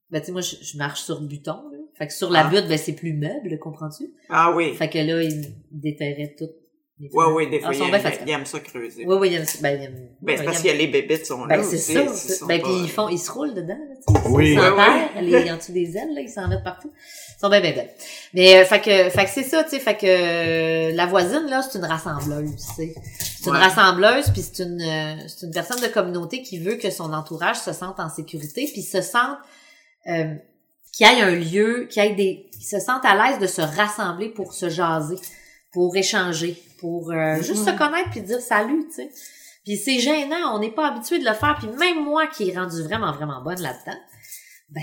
ben, 0.10 0.20
tu 0.20 0.26
sais, 0.26 0.32
moi, 0.34 0.42
je, 0.42 0.56
je 0.62 0.78
marche 0.78 1.02
sur 1.02 1.22
buton, 1.22 1.64
là. 1.72 1.78
Fait 1.98 2.08
que 2.08 2.14
sur 2.14 2.30
la 2.32 2.46
Ah. 2.46 2.50
butte, 2.50 2.68
ben, 2.68 2.78
c'est 2.78 2.94
plus 2.94 3.14
meuble, 3.14 3.60
comprends-tu? 3.60 4.06
Ah 4.30 4.54
oui. 4.56 4.74
Fait 4.76 4.90
que 4.90 4.98
là, 4.98 5.22
il 5.22 5.54
déterrait 5.72 6.36
tout. 6.38 6.50
Filets. 7.10 7.24
oui, 7.34 7.50
des 7.50 7.58
Ah, 7.58 7.66
fois, 7.66 7.74
ils 7.74 7.76
il, 7.76 7.80
sont 7.80 7.86
aime, 7.86 7.92
bien 7.92 8.00
fatigants. 8.00 8.24
il 8.28 8.32
aime 8.32 8.46
ça 8.46 8.60
creuser. 8.60 9.06
Oui, 9.08 9.16
oui, 9.20 9.28
il 9.30 9.34
aime, 9.36 9.46
ben, 9.62 9.80
il 9.80 9.84
aime, 9.86 10.10
Ben, 10.22 10.38
c'est 10.38 10.44
parce 10.44 10.66
a 10.66 10.74
les 10.74 10.88
bébites 10.88 11.26
sont 11.26 11.46
là 11.46 11.58
ben, 11.58 11.64
c'est 11.64 11.78
ça. 11.78 12.02
ils 12.02 12.10
c'est- 12.10 12.34
sont 12.36 12.46
Ben, 12.46 12.62
pas- 12.62 12.68
puis 12.68 12.78
ils 12.84 12.90
font, 12.90 13.10
ils 13.10 13.18
se 13.20 13.32
roulent 13.32 13.54
dedans, 13.54 13.68
là, 13.78 13.96
tu 13.96 14.14
sais. 14.14 14.28
Oui. 14.30 14.52
Ils 14.54 14.60
Ouais, 14.60 14.70
s'enterrent, 14.70 15.22
les, 15.22 15.52
en 15.52 15.58
dessous 15.58 15.72
des 15.72 15.98
ailes, 15.98 16.14
là, 16.14 16.22
ils 16.22 16.30
s'en 16.30 16.48
mettent 16.48 16.64
partout. 16.64 16.92
Ils 16.96 17.40
sont 17.40 17.50
bien, 17.50 17.62
bien 17.62 17.72
belles. 17.72 17.90
Mais, 18.34 18.58
euh, 18.58 18.66
fait 18.66 18.80
que, 18.82 19.10
fait 19.10 19.24
que 19.26 19.30
c'est 19.32 19.44
ça, 19.44 19.64
tu 19.64 19.72
sais, 19.72 19.80
fait 19.80 19.96
que, 19.98 20.06
euh, 20.06 20.92
la 20.96 21.06
voisine, 21.08 21.46
là, 21.50 21.62
c'est 21.62 21.78
une 21.80 21.86
rassembleuse, 21.86 22.52
tu 22.56 22.76
sais. 22.76 22.94
C'est 23.20 23.48
une 23.50 23.54
Ouais. 23.56 23.60
rassembleuse, 23.60 24.30
puis 24.32 24.42
c'est 24.44 24.64
une, 24.64 24.82
euh, 24.82 25.16
c'est 25.28 25.46
une 25.48 25.52
personne 25.54 25.82
de 25.82 25.88
communauté 25.88 26.42
qui 26.44 26.60
veut 26.60 26.76
que 26.76 26.92
son 26.92 27.14
entourage 27.14 27.58
se 27.60 27.74
sente 27.74 28.00
en 28.00 28.10
sécurité, 28.10 28.70
puis 28.72 28.84
se 28.84 29.02
sente, 29.02 29.38
euh, 30.08 30.36
qu'il 30.94 31.08
y 31.08 31.10
ait 31.10 31.22
un 31.22 31.32
lieu, 31.36 31.88
qu'il 31.90 32.04
y 32.04 32.06
ait 32.08 32.14
des, 32.16 32.46
qu'ils 32.54 32.66
se 32.68 32.80
sentent 32.80 33.06
à 33.06 33.16
l'aise 33.16 33.40
de 33.40 33.48
se 33.48 33.62
rassembler 33.62 34.30
pour 34.30 34.54
se 34.54 34.70
jaser, 34.70 35.16
pour 35.72 35.96
échanger, 35.96 36.62
pour 36.82 37.12
euh, 37.12 37.36
juste 37.38 37.64
se 37.66 37.78
connaître 37.78 38.10
puis 38.12 38.22
dire 38.22 38.42
salut, 38.42 38.86
tu 38.90 38.96
sais. 38.96 39.10
Puis 39.64 39.78
c'est 39.78 40.00
gênant, 40.00 40.56
on 40.56 40.60
n'est 40.60 40.72
pas 40.72 40.90
habitué 40.92 41.20
de 41.20 41.24
le 41.26 41.34
faire, 41.34 41.56
puis 41.60 41.68
même 41.80 42.04
moi 42.04 42.28
qui 42.28 42.50
est 42.50 42.58
rendue 42.58 42.82
vraiment 42.84 43.14
vraiment 43.14 43.42
bonne 43.44 43.62
là-dedans, 43.62 43.98
ben 44.70 44.82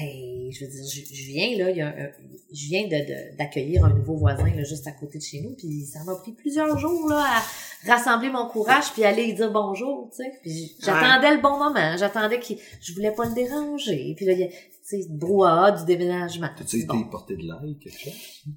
je 0.53 0.64
veux 0.64 0.70
dire, 0.70 0.84
je, 0.92 1.01
je 1.14 1.22
viens 1.32 1.57
là, 1.64 1.70
il 1.70 1.76
y 1.78 1.80
a 1.80 1.88
un- 1.88 2.11
je 2.53 2.66
viens 2.68 2.84
de 2.84 2.90
de- 2.90 3.36
d'accueillir 3.38 3.84
un 3.86 3.88
nouveau 3.94 4.16
voisin 4.16 4.44
là 4.55 4.62
juste 4.62 4.86
à 4.86 4.92
côté 4.92 5.18
de 5.18 5.22
chez 5.24 5.40
nous, 5.40 5.55
puis 5.57 5.84
ça 5.86 6.05
m'a 6.05 6.14
pris 6.16 6.32
plusieurs 6.32 6.78
jours 6.78 7.09
là 7.09 7.24
à 7.26 7.90
rassembler 7.90 8.28
mon 8.30 8.46
courage 8.49 8.92
puis 8.92 9.05
aller 9.05 9.26
lui 9.26 9.32
dire 9.34 9.51
bonjour, 9.51 10.11
tu 10.14 10.22
sais. 10.22 10.30
Puis 10.42 10.76
j'attendais 10.80 11.34
le 11.34 11.40
bon 11.40 11.57
moment, 11.59 11.96
j'attendais 11.96 12.38
qu'il, 12.38 12.59
je 12.82 12.92
voulais 12.92 13.12
pas 13.12 13.24
le 13.24 13.34
déranger, 13.34 14.12
puis 14.16 14.26
là 14.26 14.32
il 14.32 14.51
tu 14.89 15.03
sais, 15.03 15.09
le 15.11 15.18
brouhaha 15.18 15.72
du 15.72 15.84
déménagement. 15.84 16.49
T'as-tu 16.57 16.76
été 16.78 16.86
Bon. 16.86 17.05
porté 17.05 17.36
de 17.36 17.43
l'ail, 17.47 17.78
quelque 17.78 17.99
chose? 17.99 18.12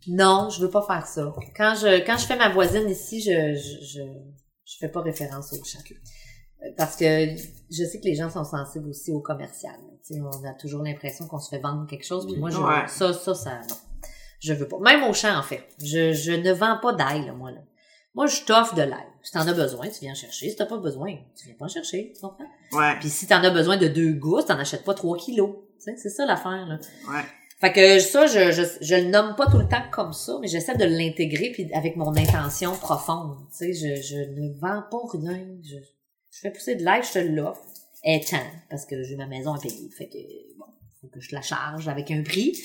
Non, 0.07 0.49
je 0.49 0.61
veux 0.61 0.69
pas 0.69 0.81
faire 0.85 1.05
ça. 1.07 1.33
Quand 1.55 1.73
je 1.75 2.05
quand 2.05 2.17
je 2.17 2.25
fais 2.25 2.37
ma 2.37 2.49
voisine 2.49 2.87
ici, 2.89 3.21
je 3.21 3.53
je 3.55 3.85
je, 3.85 4.01
je 4.65 4.77
fais 4.79 4.89
pas 4.89 5.01
référence 5.01 5.51
au 5.53 5.63
chat. 5.63 5.79
Euh, 5.89 6.67
Parce 6.77 6.95
que 6.95 7.05
je 7.71 7.83
sais 7.83 7.99
que 7.99 8.05
les 8.05 8.15
gens 8.15 8.29
sont 8.29 8.43
sensibles 8.43 8.87
aussi 8.89 9.11
au 9.11 9.19
commercial. 9.19 9.75
Tu 10.05 10.13
sais, 10.15 10.21
on 10.21 10.45
a 10.47 10.53
toujours 10.53 10.83
l'impression 10.83 11.27
qu'on 11.27 11.39
se 11.39 11.49
fait 11.49 11.59
vendre 11.59 11.85
quelque 11.87 12.05
chose. 12.05 12.25
Puis 12.25 12.37
moi, 12.39 12.49
je, 12.49 12.57
Ouais. 12.57 12.87
ça, 12.87 13.13
ça, 13.13 13.33
ça, 13.35 13.59
non. 13.69 13.75
Je 14.39 14.53
veux 14.53 14.67
pas. 14.67 14.79
Même 14.79 15.03
au 15.03 15.13
champ, 15.13 15.37
en 15.37 15.43
fait. 15.43 15.63
Je, 15.79 16.13
je 16.13 16.31
ne 16.31 16.51
vends 16.51 16.79
pas 16.81 16.93
d'ail, 16.93 17.25
là, 17.25 17.33
moi, 17.33 17.51
là. 17.51 17.59
Moi, 18.15 18.25
je 18.27 18.41
t'offre 18.43 18.75
de 18.75 18.81
l'ail. 18.81 19.05
Si 19.23 19.31
t'en 19.31 19.47
as 19.47 19.53
besoin, 19.53 19.87
tu 19.87 19.99
viens 20.01 20.13
chercher. 20.15 20.49
Si 20.49 20.55
t'as 20.55 20.65
pas 20.65 20.77
besoin, 20.77 21.15
tu 21.37 21.45
viens 21.45 21.55
pas 21.55 21.67
chercher. 21.67 22.11
Tu 22.13 22.21
comprends? 22.21 22.43
Ouais, 22.73 22.97
Puis 22.99 23.09
si 23.09 23.25
t'en 23.27 23.41
as 23.43 23.51
besoin 23.51 23.77
de 23.77 23.87
deux 23.87 24.13
gousses, 24.13 24.45
t'en 24.47 24.57
achètes 24.59 24.83
pas 24.83 24.93
trois 24.95 25.15
kilos. 25.17 25.55
C'est 25.83 26.09
ça 26.09 26.25
l'affaire, 26.25 26.65
là. 26.67 26.79
ouais. 27.09 27.23
Fait 27.59 27.71
que 27.73 27.99
ça, 27.99 28.25
je, 28.25 28.51
je, 28.51 28.63
je 28.81 28.95
le 28.95 29.09
nomme 29.09 29.35
pas 29.35 29.45
tout 29.45 29.59
le 29.59 29.67
temps 29.67 29.83
comme 29.91 30.13
ça, 30.13 30.37
mais 30.41 30.47
j'essaie 30.47 30.75
de 30.75 30.83
l'intégrer 30.85 31.51
puis 31.51 31.71
avec 31.73 31.95
mon 31.95 32.15
intention 32.17 32.71
profonde. 32.75 33.37
Tu 33.55 33.71
sais, 33.71 33.73
je, 33.73 34.01
je 34.01 34.15
ne 34.17 34.59
vends 34.59 34.81
pas 34.89 34.97
rien. 35.13 35.45
Je, 35.63 35.75
je 36.31 36.39
fais 36.39 36.49
pousser 36.51 36.75
de 36.75 36.83
l'ail, 36.83 37.03
je 37.03 37.11
te 37.13 37.19
l'offre. 37.19 37.61
Étant, 38.03 38.37
parce 38.69 38.85
que 38.85 39.03
j'ai 39.03 39.15
ma 39.15 39.27
maison 39.27 39.53
à 39.53 39.59
payer. 39.59 39.89
Fait 39.95 40.07
que, 40.07 40.17
bon, 40.57 40.65
faut 41.01 41.07
que 41.07 41.19
je 41.21 41.35
la 41.35 41.41
charge 41.43 41.87
avec 41.87 42.09
un 42.09 42.23
prix. 42.23 42.57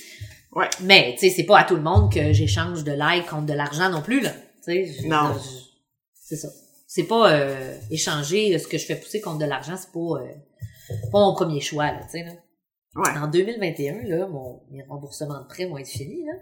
Ouais. 0.53 0.69
Mais, 0.81 1.15
tu 1.19 1.29
sais, 1.29 1.35
c'est 1.37 1.45
pas 1.45 1.59
à 1.59 1.65
tout 1.65 1.77
le 1.77 1.83
monde 1.83 2.11
que 2.11 2.33
j'échange 2.33 2.83
de 2.83 2.93
l'ail 2.93 3.27
contre 3.27 3.45
de 3.45 3.53
l'argent 3.53 3.91
non 3.91 4.01
plus, 4.01 4.21
là. 4.23 4.31
Tu 4.65 4.73
sais, 4.73 4.87
je- 4.87 5.07
Non. 5.07 5.35
je- 5.35 5.59
c'est 6.15 6.37
ça. 6.37 6.49
C'est 6.87 7.05
pas 7.05 7.31
euh, 7.33 7.77
échanger 7.91 8.59
ce 8.59 8.67
que 8.67 8.79
je 8.79 8.87
fais 8.87 8.97
pousser 8.97 9.21
contre 9.21 9.39
de 9.41 9.45
l'argent, 9.45 9.77
c'est 9.77 9.93
pas, 9.93 10.23
euh, 10.23 10.99
pas 11.13 11.21
mon 11.21 11.35
premier 11.35 11.61
choix, 11.61 11.93
là, 11.93 12.01
tu 12.05 12.13
sais, 12.13 12.25
là. 12.25 12.33
Ouais. 12.97 13.19
En 13.19 13.27
2021, 13.29 14.03
là, 14.05 14.27
mon, 14.27 14.63
mes 14.71 14.83
remboursements 14.85 15.41
de 15.41 15.47
prêts 15.47 15.67
vont 15.67 15.79
être 15.79 15.87
finis, 15.89 16.25
là. 16.25 16.33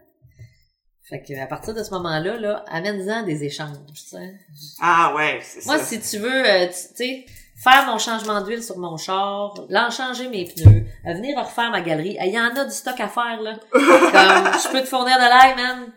Fait 1.09 1.23
que, 1.23 1.39
à 1.39 1.47
partir 1.47 1.75
de 1.75 1.83
ce 1.83 1.91
moment-là, 1.91 2.39
là, 2.39 2.65
amène-en 2.69 3.25
des 3.27 3.45
échanges, 3.45 3.77
tu 3.89 4.01
sais. 4.01 4.35
Ah 4.81 5.13
ouais, 5.15 5.39
c'est 5.43 5.67
Moi, 5.67 5.77
ça. 5.79 5.85
si 5.85 6.01
tu 6.01 6.19
veux, 6.19 6.49
euh, 6.49 6.67
tu 6.69 6.73
sais, 6.95 7.27
faire 7.63 7.85
mon 7.87 7.99
changement 7.99 8.41
d'huile 8.43 8.63
sur 8.63 8.79
mon 8.79 8.97
char, 8.97 9.55
l'en 9.69 9.91
changer 9.91 10.29
mes 10.31 10.47
pneus, 10.47 10.85
euh, 11.07 11.13
venir 11.13 11.39
refaire 11.39 11.71
ma 11.71 11.83
galerie, 11.83 12.17
il 12.19 12.33
y 12.33 12.39
en 12.39 12.55
a 12.57 12.65
du 12.65 12.71
stock 12.71 12.99
à 13.01 13.09
faire, 13.09 13.39
là. 13.43 13.59
Comme, 13.73 13.83
je 13.83 14.73
peux 14.73 14.81
te 14.81 14.87
fournir 14.87 15.17
de 15.17 15.29
l'ail, 15.29 15.57
man. 15.57 15.93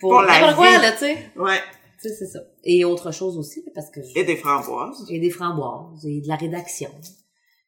Pour, 0.00 0.10
Pour 0.10 0.22
la 0.22 0.52
quoi, 0.54 0.78
là, 0.78 0.90
tu 0.92 0.98
sais. 0.98 1.30
Ouais. 1.36 1.60
Tu 2.02 2.08
sais, 2.08 2.14
c'est 2.16 2.26
ça. 2.26 2.40
Et 2.64 2.84
autre 2.84 3.12
chose 3.12 3.38
aussi, 3.38 3.62
parce 3.76 3.90
que 3.90 4.02
je- 4.02 4.18
Et 4.18 4.24
des 4.24 4.34
framboises. 4.36 5.06
et 5.08 5.20
des 5.20 5.30
framboises, 5.30 6.04
et 6.04 6.20
de 6.20 6.26
la 6.26 6.34
rédaction, 6.34 6.90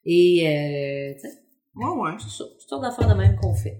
Et, 0.03 0.45
euh, 0.45 1.13
tu 1.15 1.21
sais, 1.29 1.33
Ouais, 1.75 1.87
ouais. 1.87 2.11
c'est 2.19 2.29
ça. 2.29 2.45
C'est 2.59 2.69
sorte 2.69 2.81
d'affaires 2.81 3.07
de 3.07 3.13
même 3.13 3.35
qu'on 3.37 3.53
fait. 3.53 3.79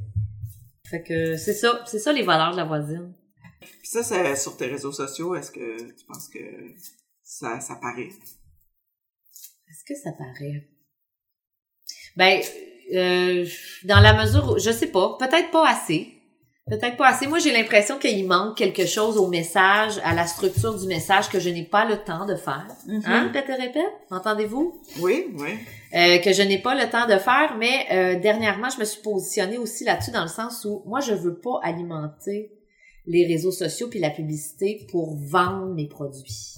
Fait 0.85 1.03
que 1.03 1.37
c'est 1.37 1.53
ça, 1.53 1.83
c'est 1.85 1.99
ça 1.99 2.13
les 2.13 2.21
valeurs 2.21 2.51
de 2.51 2.57
la 2.57 2.65
voisine. 2.65 3.13
Puis 3.61 3.87
ça, 3.87 4.03
c'est 4.03 4.35
sur 4.35 4.55
tes 4.57 4.67
réseaux 4.67 4.91
sociaux, 4.91 5.35
est-ce 5.35 5.51
que 5.51 5.91
tu 5.93 6.05
penses 6.05 6.29
que 6.29 6.39
ça, 7.23 7.59
ça 7.59 7.75
paraît? 7.75 8.09
Est-ce 9.67 9.83
que 9.87 9.95
ça 9.95 10.11
paraît? 10.11 10.69
Ben, 12.15 12.41
euh, 12.93 13.45
dans 13.83 13.99
la 13.99 14.13
mesure 14.13 14.51
où, 14.51 14.59
je 14.59 14.71
sais 14.71 14.91
pas, 14.91 15.17
peut-être 15.17 15.51
pas 15.51 15.67
assez. 15.69 16.14
Peut-être 16.67 16.97
pas 16.97 17.09
assez. 17.09 17.27
Moi, 17.27 17.37
j'ai 17.37 17.51
l'impression 17.51 17.99
qu'il 17.99 18.25
manque 18.25 18.57
quelque 18.57 18.87
chose 18.87 19.17
au 19.17 19.27
message, 19.27 19.99
à 20.03 20.15
la 20.15 20.25
structure 20.25 20.73
du 20.73 20.87
message 20.87 21.29
que 21.29 21.39
je 21.39 21.49
n'ai 21.49 21.63
pas 21.63 21.85
le 21.85 21.97
temps 21.97 22.25
de 22.25 22.35
faire. 22.35 22.65
Hein, 23.05 23.23
répète 23.25 23.49
et 23.49 23.61
répète? 23.61 23.93
Entendez-vous? 24.09 24.81
Oui, 24.99 25.27
oui. 25.35 25.59
Euh, 25.93 26.17
que 26.17 26.33
je 26.33 26.41
n'ai 26.41 26.57
pas 26.57 26.73
le 26.73 26.89
temps 26.89 27.05
de 27.05 27.19
faire, 27.19 27.55
mais 27.59 27.85
euh, 27.91 28.19
dernièrement, 28.19 28.69
je 28.71 28.79
me 28.79 28.85
suis 28.85 29.01
positionnée 29.03 29.59
aussi 29.59 29.83
là-dessus 29.83 30.09
dans 30.09 30.23
le 30.23 30.27
sens 30.27 30.65
où 30.65 30.81
moi, 30.87 31.01
je 31.01 31.13
veux 31.13 31.35
pas 31.35 31.59
alimenter 31.61 32.51
les 33.05 33.27
réseaux 33.27 33.51
sociaux 33.51 33.87
puis 33.87 33.99
la 33.99 34.09
publicité 34.09 34.87
pour 34.89 35.15
vendre 35.15 35.71
mes 35.75 35.87
produits. 35.87 36.55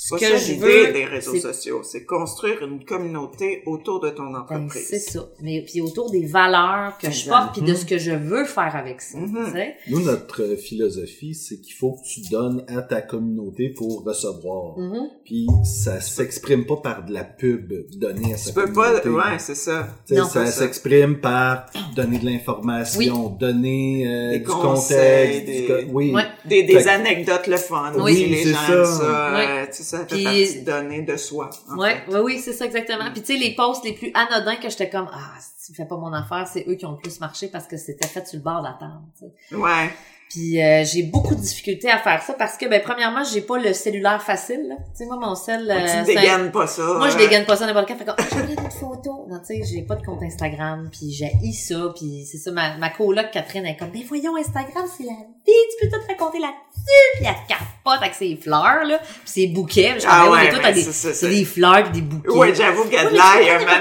Ce 0.00 0.14
que 0.14 0.36
je 0.38 0.54
veux, 0.60 0.92
des 0.92 1.04
réseaux 1.06 1.32
c'est 1.32 1.40
sociaux, 1.40 1.82
c'est 1.82 2.04
construire 2.04 2.62
une 2.62 2.84
communauté 2.84 3.64
autour 3.66 3.98
de 3.98 4.10
ton 4.10 4.32
entreprise. 4.32 4.86
c'est 4.88 5.00
ça. 5.00 5.28
Mais 5.42 5.64
puis 5.66 5.80
autour 5.80 6.08
des 6.12 6.24
valeurs 6.24 6.96
que 6.98 7.10
je 7.10 7.28
porte 7.28 7.54
puis 7.54 7.62
de 7.62 7.74
ce 7.74 7.84
que 7.84 7.98
je 7.98 8.12
veux 8.12 8.44
faire 8.44 8.76
avec 8.76 9.00
ça. 9.00 9.18
Mhm. 9.18 9.46
tu 9.46 9.52
sais. 9.54 9.74
Nous, 9.88 10.00
notre 10.02 10.42
euh, 10.44 10.56
philosophie, 10.56 11.34
c'est 11.34 11.60
qu'il 11.60 11.74
faut 11.74 11.94
que 11.94 12.06
tu 12.06 12.20
donnes 12.30 12.64
à 12.68 12.80
ta 12.82 13.02
communauté 13.02 13.70
pour 13.70 14.04
recevoir. 14.04 14.78
Mhm. 14.78 15.08
Puis 15.24 15.48
ça 15.64 16.00
s'exprime 16.00 16.64
pas 16.64 16.76
par 16.76 17.04
de 17.04 17.12
la 17.12 17.24
pub 17.24 17.72
donnée 17.96 18.34
à 18.34 18.36
sa 18.36 18.50
Tu 18.50 18.54
peux 18.54 18.72
pas, 18.72 19.00
communauté. 19.00 19.30
ouais, 19.32 19.38
c'est 19.40 19.56
ça. 19.56 19.88
Non, 20.12 20.26
ça 20.28 20.46
s'exprime 20.46 21.18
par 21.18 21.66
donner 21.96 22.20
de 22.20 22.24
l'information, 22.26 23.30
donner 23.30 24.06
euh, 24.06 24.30
Des 24.34 24.38
du 24.38 24.44
conseils, 24.44 25.40
contexte, 25.40 25.46
des- 25.46 25.60
du 25.62 25.66
co- 25.66 25.92
oui. 25.92 26.12
Ouais. 26.14 26.22
Des, 26.48 26.62
des 26.62 26.78
Fait- 26.78 26.88
anecdotes 26.88 27.48
le 27.48 27.56
fun. 27.56 27.92
Oui, 27.98 28.26
les 28.30 28.44
c'est 28.44 28.50
gens 28.52 28.84
ça. 28.84 29.34
euh, 29.34 29.66
ça 29.88 29.98
fait 30.00 30.14
Puis- 30.16 30.24
partie 30.24 30.60
de 30.60 30.64
donner 30.66 31.02
de 31.02 31.16
soi. 31.16 31.50
Ouais, 31.76 32.02
fait. 32.06 32.12
ouais, 32.12 32.20
oui, 32.20 32.38
c'est 32.38 32.52
ça 32.52 32.64
exactement. 32.66 33.10
Puis 33.12 33.22
tu 33.22 33.32
sais, 33.34 33.38
les 33.38 33.54
posts 33.54 33.84
les 33.84 33.92
plus 33.94 34.10
anodins 34.14 34.56
que 34.56 34.68
j'étais 34.68 34.90
comme 34.90 35.08
ah, 35.12 35.34
si 35.40 35.72
tu 35.72 35.76
fais 35.76 35.86
pas 35.86 35.96
mon 35.96 36.12
affaire, 36.12 36.46
c'est 36.46 36.64
eux 36.68 36.74
qui 36.74 36.86
ont 36.86 36.92
le 36.92 36.98
plus 36.98 37.18
marché 37.20 37.48
parce 37.48 37.66
que 37.66 37.76
c'était 37.76 38.06
fait 38.08 38.26
sur 38.26 38.38
le 38.38 38.42
bord 38.44 38.60
de 38.60 38.66
la 38.68 38.76
table. 38.78 39.62
Ouais. 39.62 39.90
Puis 40.30 40.62
euh, 40.62 40.84
j'ai 40.84 41.04
beaucoup 41.04 41.34
de 41.34 41.40
difficultés 41.40 41.90
à 41.90 41.98
faire 41.98 42.22
ça 42.22 42.34
parce 42.34 42.56
que 42.58 42.66
ben 42.66 42.82
premièrement, 42.82 43.22
j'ai 43.24 43.40
pas 43.40 43.56
le 43.58 43.72
cellulaire 43.72 44.22
facile. 44.22 44.66
là. 44.68 44.74
Tu 44.76 44.98
sais, 44.98 45.06
moi 45.06 45.16
mon 45.18 45.34
cell, 45.34 45.66
euh, 45.70 45.84
tu 45.86 45.90
un- 45.98 46.02
dégaines 46.02 46.50
pas 46.50 46.66
ça. 46.66 46.82
Moi, 46.82 47.08
je 47.08 47.14
euh, 47.14 47.18
dégaine 47.18 47.46
pas 47.46 47.56
ça 47.56 47.66
n'importe 47.66 47.88
quand. 47.88 47.96
Fait 47.96 48.04
ah, 48.08 48.16
j'ai 48.32 48.54
des 48.54 48.62
photos. 48.70 49.26
Non, 49.28 49.38
tu 49.40 49.46
sais, 49.46 49.62
j'ai 49.64 49.82
pas 49.82 49.94
de 49.96 50.04
compte 50.04 50.22
Instagram, 50.22 50.88
puis 50.92 51.12
j'ai 51.12 51.30
ça, 51.52 51.92
puis 51.96 52.26
c'est 52.30 52.38
ça, 52.38 52.50
ma, 52.50 52.76
ma 52.76 52.90
coloc 52.90 53.30
Catherine, 53.32 53.64
elle 53.64 53.72
est 53.72 53.76
comme, 53.76 53.90
mais 53.92 54.04
voyons, 54.06 54.36
Instagram, 54.36 54.84
c'est 54.96 55.04
la 55.04 55.12
vie, 55.12 55.52
tu 55.80 55.86
peux 55.88 55.96
tout 55.96 56.02
raconter 56.08 56.38
là-dessus, 56.38 57.16
puis 57.16 57.26
elle 57.26 57.34
capote 57.48 58.02
avec 58.02 58.14
ses 58.14 58.36
fleurs, 58.36 58.84
là, 58.86 58.98
puis 58.98 59.10
ses 59.24 59.46
bouquets. 59.48 59.94
Je 59.98 60.06
Ah 60.08 60.24
Ben 60.24 60.32
ouais, 60.32 60.38
mais 60.44 60.50
toi, 60.50 60.58
ben 60.58 60.64
t'as 60.64 60.72
des, 60.72 60.82
c'est 60.82 61.28
des 61.28 61.44
fleurs 61.44 61.84
pis 61.84 61.90
des 61.90 62.00
bouquets. 62.02 62.28
Ouais, 62.30 62.54
j'avoue 62.54 62.84
qu'il 62.84 62.92
y 62.94 62.96
a 62.96 63.04
de 63.04 63.14
l'ail 63.16 63.50
un 63.50 63.58
quoi. 63.64 63.74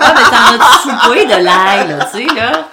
Ah, 0.00 0.14
mais 0.14 0.58
t'en 0.58 0.64
as 0.64 1.04
soupé 1.04 1.24
de 1.24 1.44
l'ail, 1.44 1.88
là, 1.88 2.08
tu 2.12 2.18
sais, 2.28 2.34
là? 2.34 2.68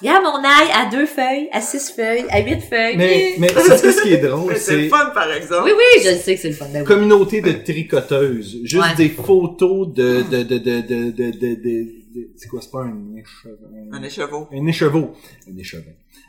Regarde 0.00 0.22
mon 0.24 0.38
ail 0.44 0.68
à 0.74 0.90
deux 0.90 1.06
feuilles, 1.06 1.48
à 1.52 1.60
six 1.60 1.90
feuilles, 1.90 2.24
à 2.30 2.40
huit 2.40 2.60
feuilles. 2.60 2.96
Mais, 2.96 3.34
mais 3.38 3.48
c'est 3.48 3.90
ce 3.92 4.02
qui 4.02 4.12
est 4.12 4.18
drôle, 4.18 4.54
c'est 4.56 4.76
le 4.76 4.82
c'est 4.84 4.88
fun, 4.88 5.10
par 5.14 5.32
exemple. 5.32 5.62
Oui, 5.64 5.72
oui, 5.76 6.02
je 6.04 6.10
le 6.10 6.16
sais 6.16 6.34
que 6.36 6.40
c'est 6.40 6.48
le 6.50 6.54
fun. 6.54 6.66
Ben 6.72 6.80
oui. 6.80 6.86
communauté 6.86 7.40
de 7.40 7.52
tricoteuses. 7.52 8.58
Juste 8.62 8.76
Ouais. 8.82 8.94
des 8.96 9.08
photos 9.08 9.88
de, 9.92 10.22
de, 10.30 10.42
de, 10.44 10.58
de, 10.58 10.80
de, 10.80 10.80
de, 10.80 11.10
de, 11.10 11.30
de- 11.30 11.54
de- 12.14 12.28
c'est 12.36 12.48
quoi, 12.48 12.60
c'est 12.62 12.70
pas 12.70 12.82
un 12.84 12.96
écheveau? 13.16 13.56
Un 13.92 14.02
écheveau. 14.02 14.48
Un 14.52 14.66
écheveau. 14.66 15.12
Un 15.52 15.58
échevin. 15.58 15.82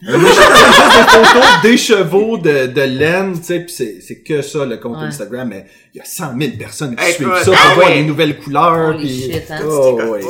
Un 0.07 0.13
écheveau, 0.19 0.27
juste 0.55 0.95
des 0.95 1.23
photos 1.23 1.61
d'écheveaux 1.63 2.37
de, 2.37 2.67
de 2.67 2.81
laine, 2.81 3.33
tu 3.39 3.43
sais, 3.45 3.59
pis 3.61 3.73
c'est, 3.73 4.01
c'est 4.01 4.21
que 4.21 4.41
ça, 4.41 4.65
le 4.65 4.77
compte 4.77 4.97
Ouais. 4.97 5.03
Instagram, 5.03 5.47
mais 5.49 5.65
il 5.93 5.97
y 5.97 6.01
a 6.01 6.05
100 6.05 6.37
000 6.39 6.51
personnes 6.57 6.95
qui 6.95 7.03
Écoute, 7.03 7.15
suivent 7.15 7.37
ça 7.37 7.51
pour 7.51 7.55
ah 7.71 7.73
voir 7.75 7.87
ouais. 7.89 7.95
les 7.95 8.03
nouvelles 8.03 8.37
couleurs, 8.39 8.89
Holy 8.95 9.07
pis... 9.07 9.31
shit, 9.31 9.43
hein? 9.51 9.59
Oh, 9.65 9.99
ouais, 10.11 10.21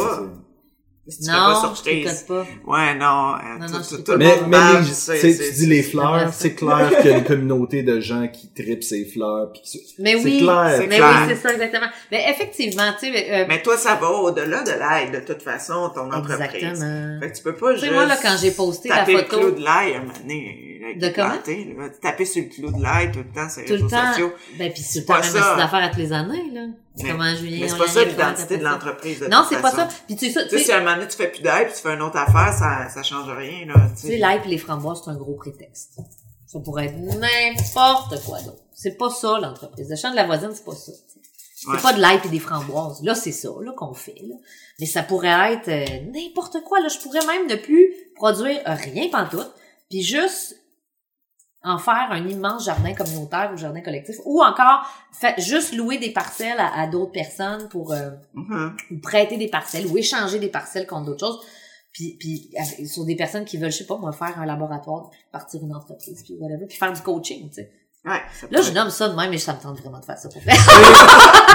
Si 1.10 1.20
tu 1.20 1.26
fais 1.26 1.32
pas 1.32 1.54
Non, 1.64 1.74
je 1.76 2.26
pas. 2.26 2.46
Ouais, 2.66 2.96
non. 2.96 3.34
euh, 3.36 3.60
Non, 3.60 3.66
tout- 3.68 3.74
non, 3.74 3.80
je 3.84 3.90
tout- 3.90 3.96
sais 3.98 4.04
tout 4.04 4.18
Mais, 4.18 4.36
mais 4.48 4.58
les, 4.80 4.86
c'est- 4.94 5.14
tu 5.16 5.20
sais, 5.22 5.34
c'est- 5.34 5.50
tu 5.50 5.54
dis 5.56 5.66
les 5.66 5.82
c'est 5.84 5.90
fleurs, 5.92 6.30
c'est 6.34 6.54
clair 6.56 6.90
qu'il 7.02 7.12
y 7.12 7.14
a 7.14 7.18
une 7.18 7.24
communauté 7.24 7.84
de 7.84 8.00
gens 8.00 8.28
qui 8.28 8.50
tripent 8.54 8.84
ces 8.84 9.06
fleurs, 9.06 9.52
qui- 9.54 9.80
Mais 10.00 10.18
c'est 10.18 10.24
oui, 10.24 10.40
clair. 10.40 10.74
C'est 10.78 10.88
mais 10.88 10.96
clair. 10.98 11.26
oui, 11.28 11.34
c'est 11.36 11.48
ça 11.48 11.54
exactement. 11.54 11.88
Mais 12.12 12.26
effectivement, 12.30 12.92
tu 13.00 13.12
sais, 13.12 13.32
euh, 13.32 13.46
Mais 13.48 13.62
toi, 13.62 13.78
ça 13.78 13.96
va 13.96 14.08
au-delà 14.10 14.64
de 14.64 14.72
l'ail, 14.72 15.12
de 15.12 15.20
toute 15.20 15.42
façon, 15.42 15.90
ton 15.94 16.12
entreprise. 16.12 16.40
exactement. 16.56 17.20
Fait 17.22 17.32
que 17.32 17.38
tu 17.38 17.44
peux 17.44 17.56
pas 17.56 17.74
Tu 17.74 17.80
sais, 17.80 17.86
juste 17.86 17.94
moi, 17.94 18.06
là, 18.06 18.18
quand 18.22 18.36
j'ai 18.42 18.52
posté 18.52 18.90
la 18.90 18.96
taper 18.98 19.18
photo- 19.18 19.36
le 19.38 19.42
clou 19.48 19.52
de 19.60 19.64
l'ail, 19.64 19.96
un 19.96 20.00
moment 20.02 20.14
donné, 20.22 20.80
là, 21.00 21.08
De 21.10 21.14
comment? 21.16 21.28
là. 21.30 21.90
Taper 22.02 22.26
sur 22.26 22.44
le 22.44 22.50
clou 22.50 22.78
de 22.78 22.84
l'ail 22.84 23.12
tout 23.12 23.20
le 23.20 23.26
temps 23.34 23.50
sur 23.50 23.62
les 23.62 23.66
Tout 23.68 23.74
le 23.74 23.84
réseaux 23.84 23.90
temps. 23.90 24.10
sociaux. 24.12 24.34
Ben 24.58 24.72
puis 24.72 24.82
c'est 24.84 25.06
pas 25.06 25.22
ça. 25.24 25.54
une 25.56 25.62
affaire 25.62 25.84
à 25.84 25.90
tous 25.90 26.00
les 26.00 26.14
années 26.14 26.44
là. 26.54 26.62
Mais- 27.02 27.12
Comment 27.12 27.34
Julien 27.36 27.60
Mais 27.62 27.68
c'est 27.70 27.76
on 27.76 27.78
pas 27.78 27.88
ça 27.88 28.04
l'identité 28.04 28.58
de 28.58 28.64
l'entreprise. 28.64 29.20
de 29.22 29.28
Non, 29.28 29.44
c'est 29.48 29.62
pas 29.62 29.72
ça. 29.72 29.88
Puis 30.08 30.18
tu 30.18 30.30
sais 30.32 30.74
Tu 31.08 31.18
fais 31.18 31.28
plus 31.30 31.42
d'ail 31.42 31.66
puis 31.66 31.74
tu 31.76 31.82
fais 31.82 31.94
une 31.94 32.02
autre 32.02 32.18
affaire, 32.18 32.54
ça, 32.54 32.90
ça 32.90 33.04
change 33.04 33.30
rien, 33.30 33.66
là. 33.66 33.76
tu 33.96 34.02
sais. 34.02 34.08
sais 34.10 34.18
l'ail 34.18 34.42
et 34.46 34.48
les 34.48 34.58
framboises 34.58 35.02
c'est 35.04 35.12
un 35.12 35.16
gros 35.16 35.36
prétexte. 35.36 36.00
Ça 36.48 36.60
pourrait 36.60 36.88
être 36.88 36.98
n'importe 36.98 38.24
quoi 38.26 38.42
d'autre. 38.42 38.58
C'est 38.74 38.98
pas 38.98 39.10
ça 39.10 39.40
l'entreprise. 39.40 39.90
Le 39.90 39.96
champ 39.96 40.12
de 40.12 40.16
la 40.16 40.26
voisine 40.26 40.50
c'est 40.54 40.66
pas 40.66 40.76
ça. 40.76 40.92
C'est 41.56 41.68
Ouais. 41.70 41.78
pas 41.82 41.92
de 41.92 42.00
l'ail 42.00 42.20
et 42.24 42.30
des 42.30 42.40
framboises. 42.40 43.02
Là, 43.04 43.16
c'est 43.16 43.34
ça 43.34 43.50
là 43.62 43.74
qu'on 43.76 43.94
fait 43.94 44.16
là. 44.24 44.36
Mais 44.80 44.86
ça 44.86 45.04
pourrait 45.04 45.54
être 45.56 45.68
euh, 45.68 46.10
n'importe 46.12 46.64
quoi 46.64 46.80
là, 46.80 46.88
je 46.88 46.98
pourrais 47.00 47.26
même 47.26 47.48
ne 47.48 47.56
plus 47.56 47.94
produire 48.16 48.62
rien 48.66 49.10
pantoute, 49.10 49.52
puis 49.90 50.02
juste 50.02 50.56
en 51.64 51.78
faire 51.78 52.08
un 52.12 52.26
immense 52.28 52.66
jardin 52.66 52.94
communautaire 52.94 53.52
ou 53.54 53.58
jardin 53.58 53.82
collectif 53.82 54.16
ou 54.26 54.42
encore 54.42 54.86
fait, 55.12 55.40
juste 55.42 55.74
louer 55.76 55.98
des 55.98 56.12
parcelles 56.12 56.60
à, 56.60 56.80
à 56.82 56.88
d'autres 56.88 57.12
personnes 57.12 57.68
pour 57.70 57.92
euh, 57.92 58.12
Mhm. 58.34 58.78
ou 58.92 58.98
prêter 59.00 59.36
des 59.38 59.50
parcelles 59.50 59.86
ou 59.88 59.98
échanger 59.98 60.40
des 60.40 60.48
parcelles 60.50 60.88
contre 60.88 61.06
d'autres 61.08 61.26
choses 61.28 61.40
puis 61.92 62.16
puis 62.20 62.52
sur 62.88 63.04
des 63.04 63.16
personnes 63.16 63.46
qui 63.46 63.58
veulent 63.58 63.72
je 63.72 63.78
sais 63.80 63.86
pas 63.88 63.98
moi 63.98 64.12
faire 64.14 64.40
un 64.40 64.46
laboratoire 64.46 65.10
partir 65.32 65.62
une 65.64 65.74
entreprise 65.76 66.24
puis 66.24 66.36
whatever 66.40 66.66
puis 66.68 66.78
faire 66.78 66.94
du 66.94 67.02
coaching 67.02 67.50
tu 67.50 67.56
sais 67.56 67.72
Ouais. 68.06 68.22
là 68.52 68.62
je 68.62 68.72
nomme 68.72 68.90
ça 68.90 69.10
de 69.10 69.16
même 69.16 69.30
mais 69.30 69.38
ça 69.38 69.54
me 69.54 69.62
tente 69.62 69.78
vraiment 69.82 70.00
de 70.00 70.06
faire 70.06 70.18
ça 70.18 70.30
pour 70.30 70.42
faire 70.44 70.56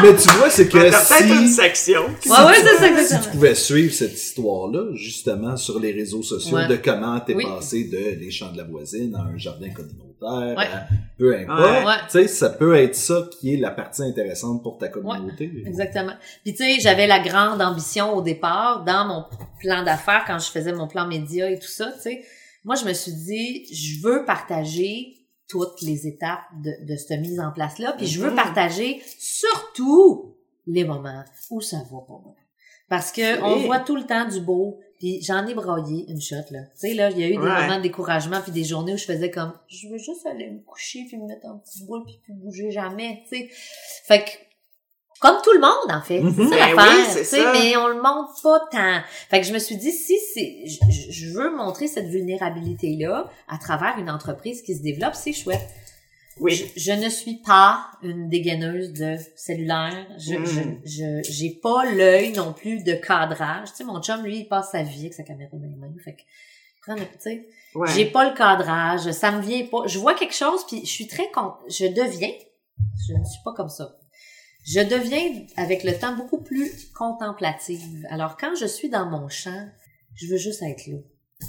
Mais 0.02 0.14
tu 0.14 0.28
vois, 0.36 0.50
c'est 0.50 0.68
que 0.68 0.90
T'as 0.90 1.02
peut-être 1.02 1.40
une 1.40 1.46
si, 1.48 1.54
section. 1.54 2.02
ouais 2.02 2.44
ouais 2.46 2.54
c'est 2.56 2.64
ça 2.66 2.72
si 2.74 2.78
tu 2.78 2.98
exactement 3.00 3.32
pouvais 3.32 3.54
suivre 3.54 3.94
cette 3.94 4.12
histoire-là, 4.12 4.90
justement, 4.94 5.56
sur 5.56 5.80
les 5.80 5.92
réseaux 5.92 6.22
sociaux, 6.22 6.56
Ouais. 6.58 6.66
de 6.68 6.76
comment 6.76 7.18
t'es 7.20 7.34
Oui. 7.34 7.44
passé 7.46 7.84
de 7.84 8.20
les 8.20 8.30
champs 8.30 8.52
de 8.52 8.58
la 8.58 8.64
voisine 8.64 9.14
à 9.16 9.20
un 9.22 9.38
jardin 9.38 9.70
communautaire, 9.70 10.56
Ouais. 10.58 10.66
à 10.66 10.86
peu 11.18 11.34
importe, 11.34 11.60
Ouais. 11.60 11.84
Ouais. 11.86 11.94
tu 12.10 12.10
sais, 12.10 12.28
ça 12.28 12.50
peut 12.50 12.76
être 12.76 12.94
ça 12.94 13.26
qui 13.40 13.54
est 13.54 13.56
la 13.56 13.70
partie 13.70 14.02
intéressante 14.02 14.62
pour 14.62 14.76
ta 14.76 14.88
communauté. 14.88 15.50
Exactement. 15.64 16.12
Puis 16.44 16.52
tu 16.54 16.62
sais, 16.62 16.78
j'avais 16.78 17.06
la 17.06 17.20
grande 17.20 17.62
ambition 17.62 18.14
au 18.14 18.20
départ 18.20 18.84
dans 18.84 19.06
mon 19.06 19.24
plan 19.60 19.82
d'affaires 19.82 20.24
quand 20.26 20.38
je 20.38 20.50
faisais 20.50 20.72
mon 20.72 20.88
plan 20.88 21.06
média 21.06 21.50
et 21.50 21.58
tout 21.58 21.68
ça, 21.68 21.90
tu 21.92 22.02
sais. 22.02 22.22
Moi, 22.64 22.74
je 22.76 22.84
me 22.84 22.92
suis 22.92 23.12
dit, 23.12 23.66
je 23.74 24.02
veux 24.06 24.24
partager 24.26 25.14
toutes 25.48 25.82
les 25.82 26.06
étapes 26.06 26.40
de, 26.62 26.72
de 26.86 26.96
cette 26.96 27.20
mise 27.20 27.38
en 27.40 27.52
place-là, 27.52 27.92
puis 27.96 28.06
je 28.06 28.20
veux 28.20 28.30
Mhm. 28.30 28.36
partager 28.36 29.02
surtout 29.18 30.36
les 30.66 30.84
moments 30.84 31.24
où 31.50 31.60
ça 31.60 31.78
va 31.90 31.98
pas. 32.06 32.20
Parce 32.88 33.12
que 33.12 33.42
on 33.42 33.56
voit 33.66 33.80
tout 33.80 33.96
le 33.96 34.04
temps 34.04 34.28
du 34.28 34.40
beau, 34.40 34.78
puis 34.98 35.20
j'en 35.22 35.46
ai 35.46 35.54
broyé 35.54 36.04
une 36.10 36.20
shot 36.20 36.36
là. 36.50 36.60
Tu 36.62 36.88
sais 36.88 36.94
là, 36.94 37.10
il 37.10 37.18
y 37.18 37.24
a 37.24 37.28
eu 37.28 37.32
des 37.32 37.38
Ouais. 37.38 37.62
moments 37.62 37.76
de 37.78 37.82
découragement 37.82 38.40
puis 38.42 38.52
des 38.52 38.64
journées 38.64 38.94
où 38.94 38.96
je 38.98 39.04
faisais 39.04 39.30
comme 39.30 39.52
je 39.68 39.88
veux 39.88 39.98
juste 39.98 40.24
aller 40.26 40.50
me 40.50 40.60
coucher 40.60 41.04
puis 41.08 41.16
me 41.18 41.26
mettre 41.26 41.46
en 41.46 41.58
petite 41.58 41.86
boule 41.86 42.04
puis 42.04 42.20
plus 42.22 42.34
bouger 42.34 42.70
jamais, 42.70 43.22
tu 43.28 43.36
sais. 43.36 43.48
Fait 44.06 44.20
que 44.24 44.30
comme 45.20 45.36
tout 45.42 45.52
le 45.52 45.60
monde 45.60 45.90
en 45.90 46.02
fait, 46.02 46.20
Mhm. 46.20 46.34
c'est 46.36 46.44
ça 46.44 46.50
Ben 46.50 46.74
l'affaire, 46.76 47.06
oui, 47.08 47.18
tu 47.18 47.24
sais, 47.24 47.52
mais 47.52 47.76
on 47.76 47.88
le 47.88 47.94
montre 48.02 48.34
pas 48.42 48.60
tant. 48.70 49.00
Fait 49.30 49.40
que 49.40 49.46
je 49.46 49.52
me 49.52 49.58
suis 49.58 49.76
dit 49.76 49.90
si 49.92 50.18
c'est 50.34 50.64
je, 51.10 51.30
veux 51.32 51.54
montrer 51.56 51.86
cette 51.88 52.08
vulnérabilité 52.08 52.96
là 52.98 53.30
à 53.48 53.56
travers 53.58 53.96
une 53.98 54.10
entreprise 54.10 54.60
qui 54.62 54.74
se 54.76 54.82
développe, 54.82 55.14
c'est 55.14 55.32
chouette. 55.32 55.66
Oui. 56.40 56.52
Je, 56.76 56.80
je 56.80 56.92
ne 56.92 57.08
suis 57.08 57.36
pas 57.46 57.86
une 58.02 58.28
dégaineuse 58.28 58.92
de 58.92 59.16
cellulaire. 59.36 60.04
Je, 60.18 60.34
Mm. 60.34 60.46
je, 60.84 60.90
je, 61.22 61.30
j'ai 61.32 61.50
pas 61.62 61.84
l'œil 61.92 62.32
non 62.32 62.52
plus 62.52 62.82
de 62.82 62.94
cadrage. 62.94 63.68
Tu 63.70 63.76
sais, 63.76 63.84
mon 63.84 64.02
chum, 64.02 64.20
lui, 64.24 64.38
il 64.40 64.48
passe 64.48 64.72
sa 64.72 64.82
vie 64.82 65.02
avec 65.02 65.14
sa 65.14 65.22
caméra 65.22 65.50
dans 65.52 65.62
les 65.68 65.76
mains. 65.76 65.94
Fait 66.04 66.14
que, 66.14 66.22
prends 66.84 66.96
tu 66.96 67.02
sais, 67.20 67.46
Ouais. 67.76 67.88
j'ai 67.94 68.06
pas 68.06 68.28
le 68.28 68.36
cadrage. 68.36 69.10
Ça 69.12 69.30
me 69.30 69.40
vient 69.42 69.64
pas. 69.66 69.86
Je 69.86 69.98
vois 70.00 70.14
quelque 70.14 70.34
chose 70.34 70.66
puis 70.66 70.80
je 70.84 70.90
suis 70.90 71.06
très 71.06 71.30
con, 71.30 71.52
je 71.68 71.86
deviens, 71.86 72.32
je 73.06 73.12
ne 73.14 73.24
suis 73.24 73.42
pas 73.44 73.52
comme 73.52 73.68
ça. 73.68 73.96
Je 74.64 74.80
deviens, 74.80 75.44
avec 75.56 75.84
le 75.84 75.92
temps, 75.98 76.16
beaucoup 76.16 76.40
plus 76.42 76.90
contemplative. 76.94 78.06
Alors, 78.10 78.36
quand 78.36 78.54
je 78.58 78.66
suis 78.66 78.88
dans 78.88 79.06
mon 79.06 79.28
champ, 79.28 79.68
je 80.14 80.26
veux 80.26 80.38
juste 80.38 80.62
être 80.62 80.86
là. 80.86 80.96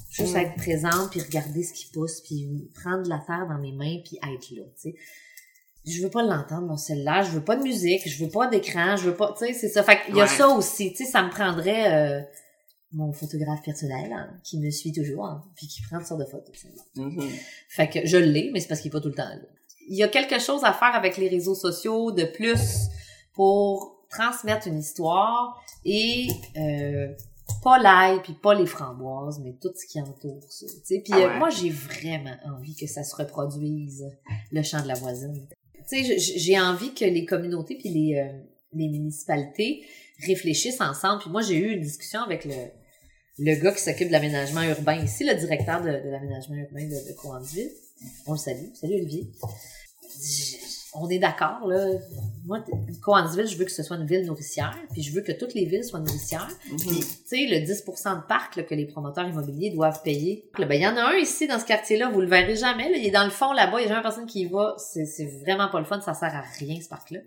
Juste 0.10 0.34
Mm. 0.34 0.38
être 0.38 0.56
présente, 0.56 1.12
puis 1.12 1.22
regarder 1.22 1.64
ce 1.64 1.72
qui 1.74 1.88
pousse, 1.92 2.20
puis 2.22 2.70
prendre 2.76 3.08
la 3.08 3.20
terre 3.20 3.46
dans 3.48 3.58
mes 3.60 3.72
mains, 3.72 4.00
puis 4.04 4.18
être 4.18 4.52
là, 4.52 4.64
tu 4.82 4.92
sais. 4.92 4.96
je 5.88 6.02
veux 6.02 6.10
pas 6.10 6.24
l'entendre 6.24 6.68
mon 6.68 6.78
cellulaire, 6.78 7.24
je 7.24 7.30
veux 7.30 7.44
pas 7.44 7.56
de 7.56 7.62
musique, 7.62 8.02
je 8.10 8.24
veux 8.26 8.30
pas 8.32 8.48
d'écran, 8.48 8.98
je 8.98 9.10
veux 9.10 9.16
pas, 9.16 9.34
tu 9.38 9.46
sais, 9.46 9.54
c'est 9.54 9.70
ça. 9.70 9.84
Fait 9.84 10.02
qu'il 10.04 10.16
y 10.16 10.20
a 10.20 10.24
Ouais. 10.24 10.30
ça 10.30 10.50
aussi, 10.50 10.92
tu 10.94 11.06
sais, 11.06 11.12
ça 11.12 11.22
me 11.22 11.30
prendrait 11.30 11.94
euh, 11.94 12.22
mon 12.92 13.14
photographe 13.14 13.62
personnel 13.64 14.12
hein, 14.12 14.32
qui 14.44 14.60
me 14.60 14.72
suit 14.72 14.92
toujours, 14.92 15.26
hein, 15.28 15.44
puis 15.56 15.68
qui 15.68 15.82
prend 15.84 16.00
toutes 16.00 16.08
sortes 16.08 16.22
de 16.22 16.26
photos. 16.26 16.56
Mhm. 16.96 17.30
Fait 17.70 17.88
que 17.88 18.00
je 18.06 18.18
l'ai, 18.18 18.50
mais 18.52 18.60
c'est 18.60 18.68
parce 18.68 18.82
qu'il 18.82 18.90
est 18.90 18.92
pas 18.92 19.00
tout 19.02 19.10
le 19.10 19.14
temps 19.16 19.30
là. 19.30 19.38
Il 19.88 19.96
y 19.96 20.02
a 20.04 20.08
quelque 20.08 20.40
chose 20.40 20.64
à 20.64 20.74
faire 20.74 20.96
avec 20.96 21.16
les 21.18 21.30
réseaux 21.30 21.54
sociaux 21.54 22.12
de 22.12 22.24
plus 22.26 22.88
pour 23.36 24.06
transmettre 24.10 24.68
une 24.68 24.80
histoire 24.80 25.62
et 25.84 26.28
euh, 26.58 27.14
pas 27.64 27.78
l'ail 27.80 28.22
puis 28.22 28.34
pas 28.34 28.54
les 28.54 28.66
framboises, 28.66 29.40
mais 29.44 29.54
tout 29.62 29.72
ce 29.76 29.86
qui 29.86 30.00
entoure 30.02 30.42
ça. 30.50 30.66
tu 30.68 30.74
sais. 30.84 31.02
Puis 31.04 31.14
Ah 31.14 31.36
euh, 31.36 31.38
moi, 31.38 31.50
j'ai 31.50 31.70
vraiment 31.70 32.36
envie 32.46 32.76
que 32.76 32.88
ça 32.88 33.04
se 33.04 33.16
reproduise, 33.16 34.06
le 34.52 34.64
chant 34.64 34.82
de 34.82 34.88
la 34.88 34.94
voisine. 34.96 35.48
Tu 35.90 36.04
sais, 36.04 36.18
j'ai 36.18 36.60
envie 36.60 36.94
que 36.94 37.06
les 37.06 37.26
communautés 37.26 37.76
puis 37.78 37.90
les, 37.90 38.16
euh, 38.20 38.40
les 38.74 38.88
municipalités 38.90 39.84
réfléchissent 40.26 40.82
ensemble. 40.82 41.22
Puis 41.22 41.30
moi, 41.30 41.42
j'ai 41.42 41.56
eu 41.56 41.74
une 41.74 41.82
discussion 41.82 42.22
avec 42.22 42.46
le, 42.46 42.56
le 43.40 43.56
gars 43.62 43.72
qui 43.74 43.82
s'occupe 43.82 44.08
de 44.08 44.14
l'aménagement 44.14 44.64
urbain 44.64 45.04
ici, 45.04 45.24
le 45.26 45.36
directeur 45.36 45.82
de, 45.82 45.90
de 45.90 46.10
l'aménagement 46.10 46.56
urbain 46.56 46.86
de, 46.86 47.08
de 47.08 47.14
Coansville. 47.16 47.72
On 48.26 48.34
le 48.34 48.38
salue. 48.38 48.74
Salut 48.74 48.96
Olivier. 48.96 49.30
On 50.98 51.10
est 51.10 51.20
d'accord, 51.20 51.68
là. 51.68 51.86
Moi, 52.46 52.64
Coansville, 53.02 53.48
je 53.48 53.58
veux 53.58 53.66
que 53.66 53.72
ce 53.72 53.82
soit 53.84 53.98
une 53.98 54.06
ville 54.06 54.26
nourricière, 54.26 54.78
puis 54.94 55.02
je 55.02 55.12
veux 55.14 55.22
que 55.22 55.32
toutes 55.32 55.54
les 55.56 55.66
villes 55.66 55.84
soient 55.84 56.00
nourricières. 56.00 56.48
Mhm. 56.72 56.78
Puis, 56.78 57.00
tu 57.00 57.06
sais, 57.26 57.48
le 57.50 57.66
10% 57.66 58.16
de 58.18 58.22
parc 58.28 58.56
là, 58.56 58.64
que 58.64 58.76
les 58.76 58.86
promoteurs 58.86 59.28
immobiliers 59.28 59.72
doivent 59.72 60.02
payer. 60.04 60.50
Là, 60.60 60.66
ben, 60.66 60.76
il 60.76 60.82
y 60.84 60.88
en 60.88 60.96
a 60.96 61.02
un 61.04 61.16
ici 61.18 61.48
dans 61.48 61.60
ce 61.60 61.66
quartier-là, 61.66 62.10
vous 62.10 62.22
le 62.22 62.28
verrez 62.28 62.56
jamais. 62.56 62.90
Là. 62.92 62.98
Il 62.98 63.06
est 63.06 63.12
dans 63.12 63.24
le 63.26 63.32
fond 63.32 63.52
là-bas, 63.52 63.80
il 63.80 63.84
y 63.84 63.86
a 63.86 63.90
jamais 63.90 64.04
personne 64.04 64.26
qui 64.28 64.42
y 64.42 64.46
va. 64.46 64.76
C'est 64.78 65.26
vraiment 65.42 65.70
pas 65.70 65.80
le 65.80 65.86
fun, 65.86 66.00
ça 66.02 66.14
sert 66.14 66.36
à 66.36 66.44
rien 66.60 66.80
ce 66.82 66.88
parc-là. 66.88 67.20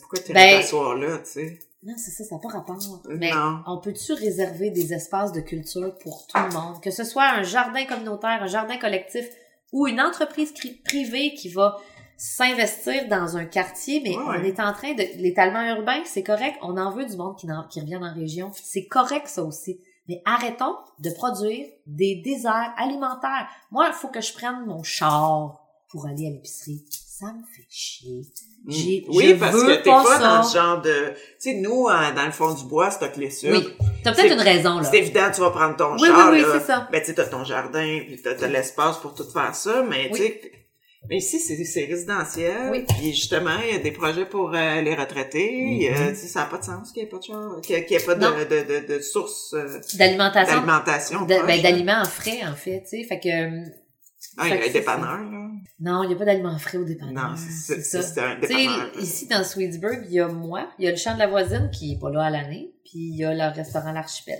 Pourquoi 0.00 0.18
tu 0.24 0.32
Ben- 0.32 0.60
t'asseoir 0.60 0.94
là, 0.96 1.18
tu 1.18 1.30
sais? 1.30 1.58
Non, 1.82 1.94
c'est 1.96 2.10
ça, 2.10 2.24
ça 2.24 2.34
n'a 2.34 2.40
pas 2.42 2.48
rapport. 2.48 2.76
Euh, 3.06 3.16
Mais 3.18 3.30
non. 3.30 3.60
on 3.66 3.78
peut-tu 3.78 4.12
réserver 4.12 4.70
des 4.70 4.92
espaces 4.92 5.32
de 5.32 5.40
culture 5.40 5.94
pour 6.02 6.26
tout 6.26 6.36
le 6.38 6.52
monde? 6.52 6.80
Que 6.82 6.90
ce 6.90 7.04
soit 7.04 7.26
un 7.30 7.42
jardin 7.42 7.84
communautaire, 7.86 8.42
un 8.42 8.46
jardin 8.46 8.76
collectif 8.76 9.26
ou 9.72 9.86
une 9.86 10.00
entreprise 10.00 10.52
privée 10.84 11.32
qui 11.34 11.48
va 11.48 11.78
s'investir 12.22 13.08
dans 13.08 13.36
un 13.38 13.46
quartier, 13.46 14.02
mais 14.04 14.10
Ouais, 14.16 14.22
on 14.40 14.44
est 14.44 14.60
en 14.60 14.72
train 14.74 14.92
de... 14.92 15.02
L'étalement 15.22 15.62
urbain, 15.74 16.02
c'est 16.04 16.22
correct. 16.22 16.56
On 16.60 16.76
en 16.76 16.90
veut 16.94 17.06
du 17.06 17.16
monde 17.16 17.34
qui, 17.38 17.46
revient 17.80 17.96
en 17.96 18.12
région. 18.12 18.50
C'est 18.62 18.84
correct, 18.86 19.26
ça 19.26 19.42
aussi. 19.42 19.80
Mais 20.06 20.20
arrêtons 20.26 20.76
de 20.98 21.08
produire 21.10 21.66
des 21.86 22.20
déserts 22.22 22.74
alimentaires. 22.76 23.48
Moi, 23.70 23.86
il 23.88 23.94
faut 23.94 24.08
que 24.08 24.20
je 24.20 24.34
prenne 24.34 24.66
mon 24.66 24.82
char 24.82 25.60
pour 25.88 26.06
aller 26.06 26.26
à 26.26 26.30
l'épicerie. 26.30 26.84
Ça 26.90 27.26
me 27.32 27.42
fait 27.54 27.66
chier. 27.70 28.22
J'ai- 28.68 29.06
oui, 29.08 29.34
parce 29.34 29.54
que 29.62 29.76
t'es 29.76 29.82
pas 29.90 30.02
pas, 30.04 30.18
ça. 30.18 30.28
dans 30.28 30.42
le 30.42 30.48
genre 30.52 30.82
de... 30.82 31.10
Tu 31.14 31.16
sais, 31.38 31.54
nous, 31.54 31.86
euh, 31.88 32.12
dans 32.14 32.26
le 32.26 32.32
fond 32.32 32.52
du 32.52 32.64
bois, 32.64 32.90
stock 32.90 33.16
les 33.16 33.30
sucres. 33.30 33.52
Oui. 33.80 33.86
T'as 34.04 34.12
peut-être 34.12 34.28
C'est- 34.28 34.34
une 34.34 34.40
raison, 34.40 34.78
là. 34.78 34.84
C'est 34.84 34.98
évident, 34.98 35.30
tu 35.34 35.40
vas 35.40 35.50
prendre 35.50 35.76
ton 35.76 35.92
Oui, 35.98 36.06
char, 36.06 36.30
oui, 36.32 36.42
oui, 36.42 36.50
c'est 36.52 36.66
ça. 36.66 36.86
Ben, 36.92 37.00
tu 37.00 37.06
sais, 37.06 37.14
t'as 37.14 37.26
ton 37.26 37.44
jardin, 37.44 38.00
puis 38.06 38.20
t'as, 38.22 38.34
t'as 38.34 38.48
l'espace 38.48 38.98
pour 38.98 39.14
tout 39.14 39.24
faire 39.30 39.54
ça, 39.54 39.82
mais 39.88 40.10
Oui. 40.12 40.18
tu 40.18 40.22
sais... 40.26 40.52
Mais 41.08 41.16
ici, 41.16 41.40
c'est, 41.40 41.84
résidentiel. 41.86 42.70
Oui. 42.70 42.84
Puis 42.88 43.12
justement, 43.14 43.58
il 43.66 43.72
y 43.72 43.76
a 43.76 43.80
des 43.80 43.90
projets 43.90 44.26
pour 44.26 44.54
euh, 44.54 44.80
les 44.82 44.94
retraités. 44.94 45.90
euh, 45.90 46.10
tu 46.10 46.14
sais, 46.16 46.26
ça 46.28 46.40
n'a 46.40 46.46
pas 46.46 46.58
de 46.58 46.64
sens 46.64 46.92
qu'il 46.92 47.02
n'y 47.02 47.08
ait 47.08 47.10
pas 47.10 47.18
de 47.18 47.22
char, 47.24 47.60
qu'il 47.62 47.74
n'y 47.74 47.80
ait, 47.80 47.84
qu'il 47.86 47.98
y 47.98 48.00
ait 48.00 48.04
pas 48.04 48.14
de, 48.14 48.44
de, 48.44 48.80
de, 48.86 48.94
de 48.96 49.00
source 49.02 49.54
euh, 49.54 49.80
D'alimentation. 49.96 50.60
ben, 51.26 51.46
là. 51.46 51.58
d'aliments 51.62 52.04
frais, 52.04 52.44
en 52.46 52.54
fait, 52.54 52.82
tu 52.82 52.98
sais. 53.00 53.04
Fait 53.04 53.18
que, 53.18 53.28
euh, 53.28 53.64
Ah, 54.36 54.46
il 54.48 54.54
y 54.54 54.58
a 54.62 54.64
un 54.66 54.72
dépanneur, 54.72 55.18
là. 55.30 55.48
non, 55.80 56.02
il 56.04 56.08
n'y 56.08 56.14
a 56.14 56.16
pas 56.18 56.26
d'aliments 56.26 56.58
frais 56.58 56.78
au 56.78 56.84
dépanneur. 56.84 57.30
Non, 57.30 57.34
c'est, 57.36 57.80
c'est, 57.80 57.82
ça. 57.82 58.02
c'est 58.02 58.20
un 58.20 58.38
dépanneur. 58.38 58.90
ici, 59.00 59.26
dans 59.26 59.42
Sweetsburg, 59.42 60.04
il 60.06 60.12
y 60.12 60.20
a 60.20 60.28
moi, 60.28 60.68
il 60.78 60.84
y 60.84 60.88
a 60.88 60.90
le 60.92 60.96
champ 60.98 61.14
de 61.14 61.18
la 61.18 61.26
voisine 61.28 61.70
qui 61.72 61.94
est 61.94 61.98
pas 61.98 62.10
là 62.10 62.24
à 62.24 62.30
l'année, 62.30 62.72
puis 62.84 62.98
il 62.98 63.16
y 63.16 63.24
a 63.24 63.32
le 63.32 63.54
restaurant 63.56 63.92
L'Archipel 63.92 64.38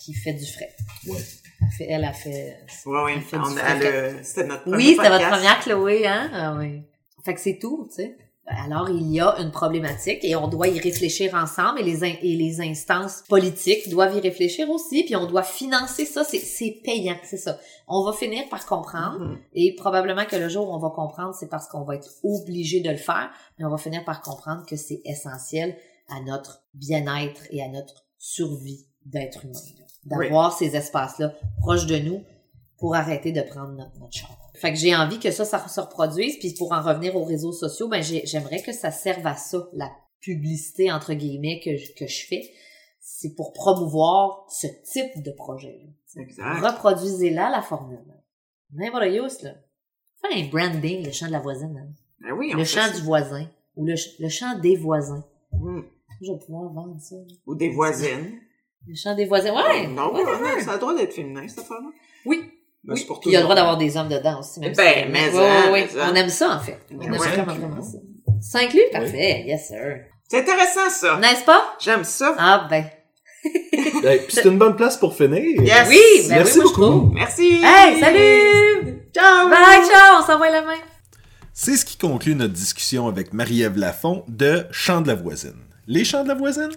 qui 0.00 0.14
fait 0.14 0.32
du 0.32 0.46
frais. 0.46 0.74
Ouais. 1.06 1.18
Elle 1.60 1.68
fait, 1.76 1.86
elle 1.90 2.04
a 2.04 2.12
fait... 2.12 2.56
Oui, 2.86 2.98
oui, 3.04 3.12
Elle 3.16 3.22
fait 3.22 3.36
on, 3.36 3.50
du 3.50 3.58
elle, 3.58 3.80
frais. 3.80 4.20
c'était 4.22 4.46
notre 4.46 4.62
premier 4.62 4.76
Oui, 4.76 4.94
c'était 4.96 5.08
votre 5.10 5.28
première 5.28 5.60
Chloé, 5.60 6.06
hein? 6.06 6.30
Ah 6.32 6.56
oui. 6.58 6.82
Fait 7.24 7.34
que 7.34 7.40
c'est 7.40 7.58
tout, 7.58 7.86
tu 7.90 7.96
sais. 7.96 8.16
Alors, 8.64 8.88
il 8.88 9.12
y 9.12 9.20
a 9.20 9.34
une 9.40 9.50
problématique 9.50 10.20
et 10.24 10.34
on 10.34 10.48
doit 10.48 10.68
y 10.68 10.78
réfléchir 10.80 11.34
ensemble 11.34 11.80
et 11.80 11.82
les, 11.82 12.02
in- 12.02 12.16
et 12.22 12.34
les 12.34 12.62
instances 12.62 13.22
politiques 13.28 13.90
doivent 13.90 14.16
y 14.16 14.20
réfléchir 14.20 14.70
aussi, 14.70 15.04
puis 15.04 15.14
on 15.16 15.26
doit 15.26 15.42
financer 15.42 16.06
ça. 16.06 16.24
C'est, 16.24 16.38
c'est 16.38 16.80
payant, 16.82 17.16
c'est 17.24 17.36
ça. 17.36 17.58
On 17.88 18.04
va 18.04 18.14
finir 18.14 18.48
par 18.48 18.64
comprendre 18.64 19.18
Mhm. 19.18 19.38
et 19.52 19.74
probablement 19.74 20.24
que 20.24 20.36
le 20.36 20.48
jour 20.48 20.66
où 20.70 20.72
on 20.72 20.78
va 20.78 20.88
comprendre, 20.90 21.34
c'est 21.38 21.48
parce 21.50 21.68
qu'on 21.68 21.82
va 21.82 21.96
être 21.96 22.08
obligé 22.22 22.80
de 22.80 22.88
le 22.90 22.96
faire, 22.96 23.28
mais 23.58 23.66
on 23.66 23.70
va 23.70 23.76
finir 23.78 24.02
par 24.06 24.22
comprendre 24.22 24.64
que 24.64 24.76
c'est 24.76 25.02
essentiel 25.04 25.76
à 26.08 26.20
notre 26.22 26.62
bien-être 26.72 27.42
et 27.50 27.62
à 27.62 27.68
notre 27.68 28.06
survie 28.16 28.86
d'être 29.04 29.44
humain. 29.44 29.60
D'avoir 30.04 30.56
ces 30.56 30.74
espaces-là 30.76 31.34
proches 31.60 31.86
de 31.86 31.98
nous 31.98 32.22
pour 32.78 32.94
arrêter 32.94 33.32
de 33.32 33.42
prendre 33.42 33.72
notre, 33.72 33.98
notre 33.98 34.12
char. 34.12 34.30
Fait 34.54 34.72
que 34.72 34.78
j'ai 34.78 34.94
envie 34.96 35.18
que 35.20 35.30
ça, 35.30 35.44
ça 35.44 35.66
se 35.68 35.80
reproduise. 35.80 36.38
Puis 36.38 36.54
pour 36.54 36.72
en 36.72 36.80
revenir 36.82 37.14
aux 37.16 37.24
réseaux 37.24 37.52
sociaux, 37.52 37.88
ben 37.88 38.02
j'ai- 38.02 38.24
j'aimerais 38.26 38.62
que 38.62 38.72
ça 38.72 38.90
serve 38.90 39.26
à 39.26 39.36
ça, 39.36 39.68
la 39.72 39.90
publicité 40.20 40.90
entre 40.90 41.14
guillemets 41.14 41.60
que 41.64 41.76
je, 41.76 41.92
que 41.94 42.06
je 42.06 42.26
fais. 42.26 42.42
C'est 43.00 43.34
pour 43.34 43.52
promouvoir 43.52 44.46
ce 44.50 44.66
type 44.92 45.22
de 45.22 45.30
projet. 45.32 45.80
Exact. 46.16 46.60
Reproduisez-la 46.60 47.50
la 47.50 47.62
formule. 47.62 47.98
N'importe 48.72 49.04
use, 49.06 49.42
là. 49.42 49.54
Faire 50.20 50.36
un 50.36 50.48
branding, 50.48 51.04
le 51.04 51.12
chant 51.12 51.26
de 51.26 51.32
la 51.32 51.40
voisine. 51.40 51.76
hein. 51.78 51.92
Ben 52.20 52.32
oui, 52.36 52.52
Le 52.54 52.64
chant 52.64 52.92
du 52.94 53.00
voisin. 53.02 53.48
Ou 53.76 53.86
le, 53.86 53.94
le 54.18 54.28
chant 54.28 54.58
des 54.58 54.76
voisins. 54.76 55.24
Mm. 55.52 55.80
Je 56.20 56.32
vais 56.32 56.38
pouvoir 56.38 56.72
vendre 56.72 57.00
ça. 57.00 57.14
là. 57.16 57.22
Ou 57.46 57.54
des 57.54 57.70
voisines. 57.70 58.40
Le 58.86 58.94
chant 58.94 59.14
des 59.14 59.26
voisins. 59.26 59.54
Ouais! 59.54 59.86
Non, 59.88 60.14
ouais, 60.14 60.24
ouais, 60.24 60.30
ouais. 60.32 60.54
ouais, 60.56 60.62
ça 60.62 60.70
a 60.70 60.74
le 60.74 60.80
droit 60.80 60.94
d'être 60.94 61.12
féminin, 61.12 61.42
cette 61.48 61.58
affaire-là. 61.60 61.88
Oui. 62.24 62.40
Ben, 62.84 62.94
Oui. 62.94 63.00
c'est 63.00 63.06
pour 63.06 63.20
Puis 63.20 63.30
il 63.30 63.32
y 63.32 63.36
a 63.36 63.40
le 63.40 63.44
droit 63.44 63.54
d'avoir 63.56 63.76
des 63.76 63.96
hommes 63.96 64.08
dedans 64.08 64.40
aussi. 64.40 64.60
Même 64.60 64.72
Ben, 64.74 65.04
si- 65.04 65.10
mais 65.10 65.30
ça, 65.30 65.36
ouais, 65.36 65.70
ouais. 65.72 65.82
mais 65.82 65.88
ça. 65.88 66.08
On 66.10 66.14
aime 66.14 66.28
ça, 66.28 66.50
en 66.56 66.60
fait. 66.60 66.78
On 66.96 67.00
aime 67.00 67.12
ouais. 67.12 67.18
vraiment, 67.18 67.54
vraiment 67.54 67.82
ça. 67.82 67.98
Ça 68.40 68.58
inclut? 68.60 68.80
Parfait. 68.92 69.44
Yes, 69.46 69.68
sir. 69.68 69.96
C'est 70.28 70.40
intéressant, 70.40 70.88
ça. 70.90 71.16
N'est-ce 71.18 71.44
pas? 71.44 71.76
J'aime 71.80 72.04
ça. 72.04 72.34
Ah, 72.38 72.66
ben. 72.70 72.84
C'est 74.28 74.44
une 74.44 74.58
bonne 74.58 74.76
place 74.76 74.96
pour 74.96 75.14
finir. 75.14 75.42
Yes. 75.62 75.88
Oui, 75.88 75.98
ben 76.28 76.36
Merci 76.36 76.58
oui, 76.58 76.64
moi, 76.64 76.72
beaucoup. 76.90 77.12
Merci. 77.14 77.60
Hey, 77.64 77.98
salut! 78.00 79.02
Ciao. 79.14 79.48
Bye, 79.48 79.86
ciao! 79.88 80.20
On 80.22 80.26
s'envoie 80.26 80.50
la 80.50 80.62
main. 80.62 80.76
C'est 81.52 81.76
ce 81.76 81.84
qui 81.84 81.96
conclut 81.96 82.34
notre 82.34 82.52
discussion 82.52 83.06
avec 83.08 83.32
Marie-Ève 83.32 83.76
Lafont 83.78 84.24
de 84.28 84.64
Chant 84.70 85.00
de 85.00 85.08
la 85.08 85.14
voisine. 85.14 85.56
Les 85.86 86.04
chants 86.04 86.22
de 86.22 86.28
la 86.28 86.34
voisine? 86.34 86.70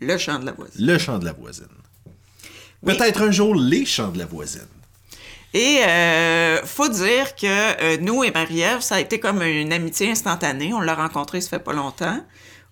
Le 0.00 0.18
chant 0.18 0.38
de 0.38 0.46
la 0.46 0.52
voisine. 0.52 0.86
Le 0.86 0.98
chant 0.98 1.18
de 1.18 1.24
la 1.24 1.32
voisine. 1.32 1.66
Oui. 2.82 2.94
Peut-être 2.94 3.22
un 3.22 3.30
jour 3.30 3.54
les 3.54 3.84
chants 3.84 4.10
de 4.10 4.18
la 4.18 4.26
voisine. 4.26 4.66
Et 5.54 5.78
euh, 5.86 6.62
faut 6.64 6.88
dire 6.88 7.34
que 7.34 7.46
euh, 7.46 7.96
nous 8.00 8.22
et 8.24 8.30
Marie-Ève, 8.30 8.80
ça 8.80 8.96
a 8.96 9.00
été 9.00 9.18
comme 9.18 9.42
une 9.42 9.72
amitié 9.72 10.10
instantanée. 10.10 10.74
On 10.74 10.80
l'a 10.80 10.94
rencontré 10.94 11.40
ça 11.40 11.50
fait 11.50 11.58
pas 11.58 11.72
longtemps. 11.72 12.20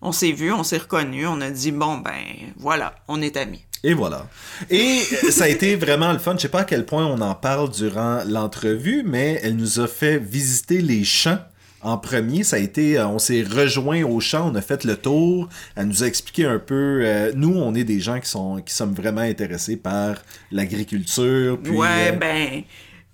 On 0.03 0.12
s'est 0.12 0.33
vu, 0.33 0.53
on 0.53 0.62
s'est 0.64 0.79
reconnus, 0.79 1.27
on 1.27 1.41
a 1.41 1.51
dit 1.51 1.72
bon 1.72 1.97
ben 1.99 2.12
voilà, 2.57 2.95
on 3.09 3.22
est 3.22 3.39
amis. 3.39 3.64
Et 3.83 3.95
voilà. 3.95 4.29
Et 4.70 5.01
euh, 5.25 5.31
ça 5.31 5.45
a 5.45 5.49
été 5.49 5.77
vraiment 5.77 6.12
le 6.12 6.18
fun. 6.18 6.35
Je 6.37 6.43
sais 6.43 6.49
pas 6.49 6.61
à 6.61 6.64
quel 6.64 6.85
point 6.85 7.07
on 7.07 7.20
en 7.20 7.35
parle 7.35 7.70
durant 7.70 8.22
l'entrevue, 8.27 9.03
mais 9.05 9.41
elle 9.43 9.57
nous 9.57 9.81
a 9.81 9.87
fait 9.87 10.18
visiter 10.18 10.83
les 10.83 11.05
champs 11.05 11.39
en 11.85 11.99
premier. 11.99 12.43
Ça 12.43 12.57
a 12.57 12.59
été, 12.59 12.99
euh, 12.99 13.07
on 13.07 13.18
s'est 13.18 13.43
rejoint 13.43 14.03
au 14.03 14.18
champ, 14.20 14.51
on 14.51 14.55
a 14.57 14.62
fait 14.62 14.85
le 14.85 14.97
tour. 14.97 15.49
Elle 15.76 15.87
nous 15.87 16.03
a 16.03 16.07
expliqué 16.07 16.47
un 16.47 16.59
peu. 16.59 17.03
euh, 17.05 17.32
nous, 17.37 17.55
on 17.55 17.74
est 17.74 17.85
des 17.85 18.01
gens 18.01 18.18
qui 18.18 18.28
sont, 18.28 18.61
qui 18.61 18.74
sommes 18.74 18.95
vraiment 18.95 19.20
intéressés 19.20 19.76
par 19.76 20.16
l'agriculture. 20.51 21.59
puis, 21.62 21.72
ouais, 21.72 22.09
euh, 22.09 22.12
ben, 22.12 22.62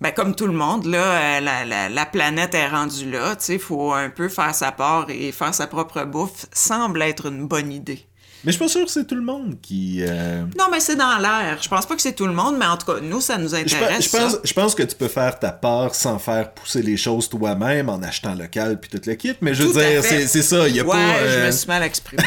ben 0.01 0.13
comme 0.13 0.35
tout 0.35 0.47
le 0.47 0.53
monde, 0.55 0.87
là, 0.87 1.41
la, 1.41 1.65
la, 1.65 1.89
la 1.89 2.07
planète 2.07 2.55
est 2.55 2.69
rendue 2.69 3.11
là. 3.11 3.37
Tu 3.37 3.45
sais, 3.45 3.59
faut 3.59 3.93
un 3.93 4.09
peu 4.09 4.29
faire 4.29 4.55
sa 4.55 4.73
part 4.73 5.11
et 5.11 5.33
faire 5.33 5.53
sa 5.55 5.67
propre 5.67 6.05
bouffe 6.05 6.47
semble 6.53 7.03
être 7.03 7.27
une 7.27 7.47
bonne 7.47 7.73
idée. 7.73 8.07
Mais 8.45 8.53
je 8.53 8.57
suis 8.57 8.59
pas 8.65 8.69
sûr 8.69 8.85
que 8.85 8.91
c'est 8.91 9.07
tout 9.07 9.15
le 9.15 9.23
monde 9.23 9.57
qui. 9.61 9.99
euh, 10.01 10.43
Non, 10.59 10.67
mais 10.71 10.81
c'est 10.81 10.97
dans 10.97 11.19
l'air. 11.19 11.59
Je 11.63 11.69
pense 11.69 11.85
pas 11.87 11.95
que 11.97 12.03
c'est 12.03 12.15
tout 12.15 12.27
le 12.27 12.33
monde, 12.33 12.57
mais 12.59 12.67
en 12.67 12.77
tout 12.77 12.87
cas, 12.87 13.01
nous, 13.03 13.21
ça 13.21 13.37
nous 13.37 13.55
intéresse. 13.55 14.05
je 14.05 14.17
pense, 14.17 14.33
ça. 14.33 14.39
je 14.43 14.53
pense 14.53 14.75
que 14.75 14.83
tu 14.83 14.97
peux 14.97 15.09
faire 15.09 15.39
ta 15.39 15.53
part 15.53 15.95
sans 15.95 16.19
faire 16.19 16.53
pousser 16.53 16.83
les 16.83 16.97
choses 16.97 17.29
toi-même 17.29 17.89
en 17.89 18.03
achetant 18.03 18.35
local 18.35 18.81
puis 18.81 18.91
tout 18.91 19.01
le 19.07 19.15
kit. 19.15 19.35
Mais 19.41 19.53
je 19.55 19.63
veux 19.65 19.73
Tout 19.73 19.79
dire, 19.79 20.03
c'est 20.03 20.43
ça. 20.43 20.69
Y 20.69 20.81
a 20.81 20.85
ouais, 20.85 20.91
pas. 20.91 21.19
je 21.19 21.25
euh, 21.39 21.47
me 21.47 21.51
suis 21.53 21.69
mal 21.69 21.83
exprimé. 21.83 22.23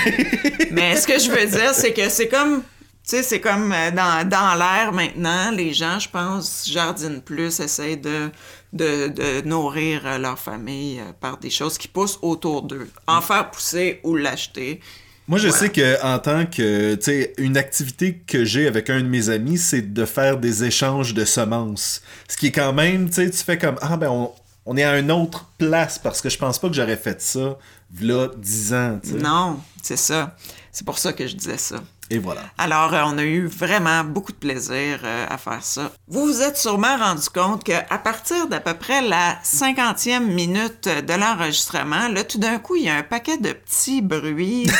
Mais 0.71 0.95
ce 0.97 1.07
que 1.07 1.19
je 1.19 1.29
veux 1.31 1.45
dire, 1.47 1.73
c'est 1.73 1.93
que 1.93 2.07
c'est 2.09 2.27
comme, 2.27 2.61
tu 2.61 2.63
sais, 3.03 3.23
c'est 3.23 3.41
comme 3.41 3.71
euh, 3.71 3.91
dans, 3.91 4.27
dans 4.27 4.55
l'air 4.55 4.91
maintenant, 4.93 5.51
les 5.51 5.73
gens, 5.73 5.97
je 5.99 6.09
pense, 6.09 6.63
jardinent 6.69 7.21
plus, 7.21 7.59
essayent 7.59 7.97
de, 7.97 8.29
de, 8.71 9.07
de 9.07 9.41
nourrir 9.47 10.01
euh, 10.05 10.17
leur 10.17 10.37
famille 10.39 10.99
euh, 10.99 11.11
par 11.19 11.37
des 11.37 11.49
choses 11.49 11.77
qui 11.77 11.87
poussent 11.87 12.19
autour 12.21 12.61
d'eux. 12.61 12.87
En 13.07 13.21
faire 13.21 13.49
pousser 13.51 13.99
ou 14.03 14.15
l'acheter. 14.15 14.79
Moi, 15.33 15.39
je 15.39 15.47
Voilà. 15.47 15.63
sais 15.63 15.69
que 15.71 16.03
en 16.05 16.19
tant 16.19 16.45
que, 16.45 16.93
tu 16.93 17.01
sais, 17.05 17.33
une 17.39 17.57
activité 17.57 18.19
que 18.27 18.45
j'ai 18.45 18.67
avec 18.67 18.91
un 18.91 19.01
de 19.01 19.07
mes 19.07 19.29
amis, 19.29 19.57
c'est 19.57 19.81
de 19.81 20.05
faire 20.05 20.37
des 20.37 20.63
échanges 20.63 21.15
de 21.15 21.25
semences. 21.25 22.03
Ce 22.27 22.37
qui 22.37 22.47
est 22.47 22.51
quand 22.51 22.71
même, 22.71 23.07
tu 23.09 23.15
sais, 23.15 23.31
tu 23.31 23.37
fais 23.37 23.57
comme, 23.57 23.77
ah 23.81 23.97
ben, 23.97 24.09
on, 24.11 24.31
on 24.67 24.77
est 24.77 24.83
à 24.83 24.99
une 24.99 25.09
autre 25.11 25.49
place 25.57 25.97
parce 25.97 26.21
que 26.21 26.29
je 26.29 26.37
pense 26.37 26.59
pas 26.59 26.69
que 26.69 26.75
j'aurais 26.75 26.97
fait 26.97 27.19
ça 27.19 27.57
v'là 27.91 28.27
10 28.37 28.73
ans. 28.75 28.99
Non, 29.15 29.59
c'est 29.81 29.97
ça. 29.97 30.37
C'est 30.71 30.85
pour 30.85 30.99
ça 30.99 31.13
que 31.13 31.25
je 31.25 31.35
disais 31.35 31.57
ça. 31.57 31.77
Et 32.13 32.19
voilà. 32.19 32.41
Alors, 32.59 32.93
euh, 32.93 33.01
on 33.07 33.17
a 33.17 33.23
eu 33.23 33.47
vraiment 33.47 34.03
beaucoup 34.03 34.31
de 34.33 34.37
plaisir 34.37 34.99
euh, 35.03 35.25
à 35.27 35.39
faire 35.39 35.63
ça. 35.63 35.91
Vous 36.07 36.27
vous 36.27 36.43
êtes 36.43 36.57
sûrement 36.57 36.95
rendu 36.95 37.27
compte 37.27 37.63
qu'à 37.63 37.81
partir 37.97 38.47
d'à 38.47 38.59
peu 38.59 38.75
près 38.75 39.01
la 39.01 39.39
cinquantième 39.41 40.27
minute 40.27 40.87
de 40.87 41.13
l'enregistrement, 41.15 42.09
là, 42.09 42.23
tout 42.23 42.37
d'un 42.37 42.59
coup, 42.59 42.75
il 42.75 42.83
y 42.83 42.89
a 42.89 42.97
un 42.97 43.01
paquet 43.01 43.37
de 43.37 43.51
petits 43.51 44.03
bruits 44.03 44.67
de, 44.67 44.73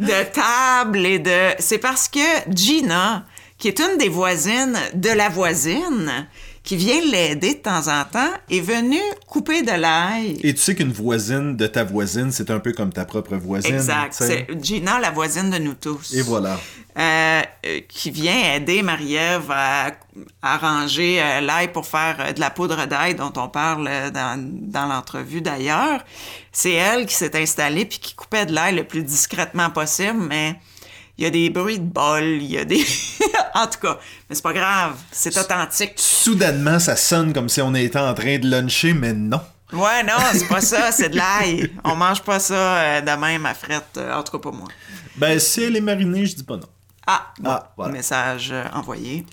de 0.06 0.24
table 0.34 1.06
et 1.06 1.18
de... 1.18 1.54
C'est 1.60 1.78
parce 1.78 2.06
que 2.06 2.50
Gina, 2.54 3.24
qui 3.56 3.68
est 3.68 3.80
une 3.80 3.96
des 3.96 4.10
voisines 4.10 4.78
de 4.92 5.08
la 5.08 5.30
voisine, 5.30 6.26
qui 6.62 6.76
vient 6.76 7.00
l'aider 7.10 7.54
de 7.54 7.60
temps 7.60 7.88
en 7.88 8.04
temps, 8.04 8.32
est 8.50 8.60
venue 8.60 9.00
couper 9.26 9.62
de 9.62 9.72
l'ail. 9.72 10.38
Et 10.42 10.52
tu 10.54 10.60
sais 10.60 10.74
qu'une 10.74 10.92
voisine 10.92 11.56
de 11.56 11.66
ta 11.66 11.84
voisine, 11.84 12.30
c'est 12.32 12.50
un 12.50 12.58
peu 12.58 12.72
comme 12.72 12.92
ta 12.92 13.04
propre 13.04 13.36
voisine. 13.36 13.74
Exact. 13.74 14.12
C'est 14.12 14.46
Gina, 14.62 15.00
la 15.00 15.10
voisine 15.10 15.50
de 15.50 15.58
nous 15.58 15.74
tous. 15.74 16.12
Et 16.14 16.22
voilà. 16.22 16.60
Euh, 16.98 17.42
euh, 17.66 17.80
qui 17.88 18.10
vient 18.10 18.54
aider 18.54 18.82
Marie-Ève 18.82 19.50
à, 19.50 19.92
à 20.42 20.58
ranger 20.58 21.22
euh, 21.22 21.40
l'ail 21.40 21.72
pour 21.72 21.86
faire 21.86 22.16
euh, 22.18 22.32
de 22.32 22.40
la 22.40 22.50
poudre 22.50 22.84
d'ail 22.86 23.14
dont 23.14 23.32
on 23.36 23.48
parle 23.48 23.88
dans, 24.12 24.36
dans 24.38 24.86
l'entrevue 24.86 25.40
d'ailleurs. 25.40 26.04
C'est 26.52 26.72
elle 26.72 27.06
qui 27.06 27.14
s'est 27.14 27.40
installée 27.40 27.84
puis 27.84 28.00
qui 28.00 28.14
coupait 28.14 28.44
de 28.44 28.52
l'ail 28.52 28.74
le 28.74 28.84
plus 28.84 29.04
discrètement 29.04 29.70
possible, 29.70 30.18
mais 30.28 30.56
il 31.20 31.24
y 31.24 31.26
a 31.26 31.30
des 31.30 31.50
bruits 31.50 31.78
de 31.78 31.84
bol, 31.84 32.22
il 32.24 32.44
y 32.50 32.56
a 32.56 32.64
des... 32.64 32.82
en 33.54 33.66
tout 33.66 33.78
cas, 33.78 33.98
mais 34.28 34.34
c'est 34.34 34.42
pas 34.42 34.54
grave, 34.54 34.94
c'est 35.12 35.36
authentique. 35.36 35.92
Soudainement, 35.96 36.78
ça 36.78 36.96
sonne 36.96 37.34
comme 37.34 37.50
si 37.50 37.60
on 37.60 37.74
était 37.74 37.98
en 37.98 38.14
train 38.14 38.38
de 38.38 38.48
luncher, 38.48 38.94
mais 38.94 39.12
non. 39.12 39.40
Ouais, 39.70 40.02
non, 40.02 40.14
c'est 40.32 40.48
pas 40.48 40.62
ça, 40.62 40.90
c'est 40.92 41.10
de 41.10 41.16
l'ail. 41.18 41.70
On 41.84 41.94
mange 41.94 42.22
pas 42.22 42.40
ça 42.40 42.54
euh, 42.78 43.00
de 43.02 43.10
même 43.20 43.44
à 43.44 43.52
frette, 43.52 43.98
euh, 43.98 44.14
en 44.14 44.22
tout 44.22 44.32
cas 44.32 44.50
pas 44.50 44.56
moi. 44.56 44.68
Ben, 45.16 45.38
si 45.38 45.62
elle 45.62 45.76
est 45.76 45.82
marinée, 45.82 46.24
je 46.24 46.36
dis 46.36 46.42
pas 46.42 46.56
non. 46.56 46.66
Ah, 47.06 47.26
bon, 47.38 47.50
Ah, 47.50 47.72
voilà. 47.76 47.92
message 47.92 48.48
euh, 48.52 48.64
envoyé. 48.72 49.26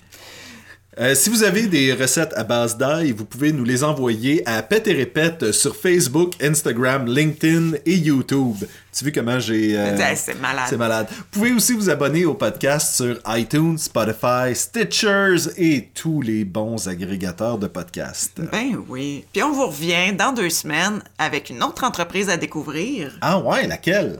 Euh, 1.00 1.14
si 1.14 1.30
vous 1.30 1.44
avez 1.44 1.68
des 1.68 1.92
recettes 1.94 2.32
à 2.34 2.42
base 2.42 2.76
d'ail, 2.76 3.12
vous 3.12 3.24
pouvez 3.24 3.52
nous 3.52 3.62
les 3.62 3.84
envoyer 3.84 4.42
à 4.48 4.60
Pète 4.64 4.88
et 4.88 4.94
Répète 4.94 5.52
sur 5.52 5.76
Facebook, 5.76 6.32
Instagram, 6.42 7.06
LinkedIn 7.06 7.76
et 7.86 7.94
YouTube. 7.94 8.56
Tu 8.92 9.04
vois 9.04 9.12
comment 9.12 9.38
j'ai... 9.38 9.78
euh, 9.78 9.96
Ouais, 9.96 10.16
c'est 10.16 10.34
malade. 10.34 10.66
C'est 10.68 10.76
malade. 10.76 11.06
Vous 11.08 11.24
pouvez 11.30 11.52
aussi 11.52 11.74
vous 11.74 11.88
abonner 11.88 12.24
au 12.24 12.34
podcast 12.34 12.96
sur 12.96 13.16
iTunes, 13.28 13.78
Spotify, 13.78 14.52
Stitchers 14.56 15.52
et 15.56 15.88
tous 15.94 16.20
les 16.20 16.44
bons 16.44 16.88
agrégateurs 16.88 17.58
de 17.58 17.68
podcasts. 17.68 18.40
Ben 18.50 18.82
oui. 18.88 19.24
Puis 19.32 19.44
on 19.44 19.52
vous 19.52 19.68
revient 19.68 20.12
dans 20.18 20.32
deux 20.32 20.50
semaines 20.50 21.00
avec 21.16 21.48
une 21.50 21.62
autre 21.62 21.84
entreprise 21.84 22.28
à 22.28 22.36
découvrir. 22.36 23.16
Ah 23.20 23.38
ouais, 23.38 23.68
laquelle? 23.68 24.18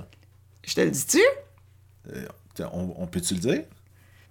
Je 0.65 0.75
te 0.77 0.81
le 0.83 0.91
dis-tu? 0.93 1.19
Euh, 2.15 2.25
on, 2.73 2.95
on 2.99 3.07
peut-tu 3.09 3.35
le 3.35 3.41
dire? 3.41 3.63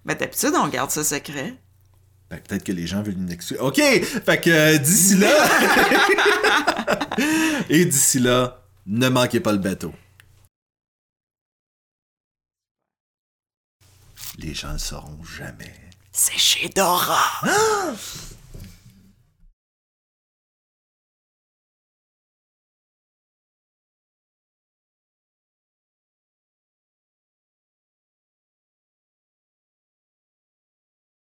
Ben 0.05 0.15
d'habitude, 0.15 0.53
on 0.55 0.69
garde 0.69 0.91
ça 0.91 1.03
secret. 1.03 1.55
Ben, 2.29 2.39
peut-être 2.41 2.63
que 2.63 2.73
les 2.73 2.87
gens 2.87 3.01
veulent 3.01 3.17
une 3.17 3.31
excuse. 3.31 3.57
OK! 3.59 3.77
Fait 3.77 4.41
que 4.41 4.49
euh, 4.49 4.77
d'ici 4.77 5.15
là... 5.15 5.31
et 7.69 7.85
d'ici 7.85 8.19
là, 8.19 8.65
ne 8.85 9.07
manquez 9.07 9.39
pas 9.39 9.53
le 9.53 9.59
bateau. 9.59 9.93
Les 14.39 14.53
gens 14.53 14.69
ne 14.69 14.73
le 14.73 14.79
sauront 14.79 15.23
jamais. 15.23 15.73
C'est 16.11 16.37
chez 16.37 16.69
Dora. 16.69 17.41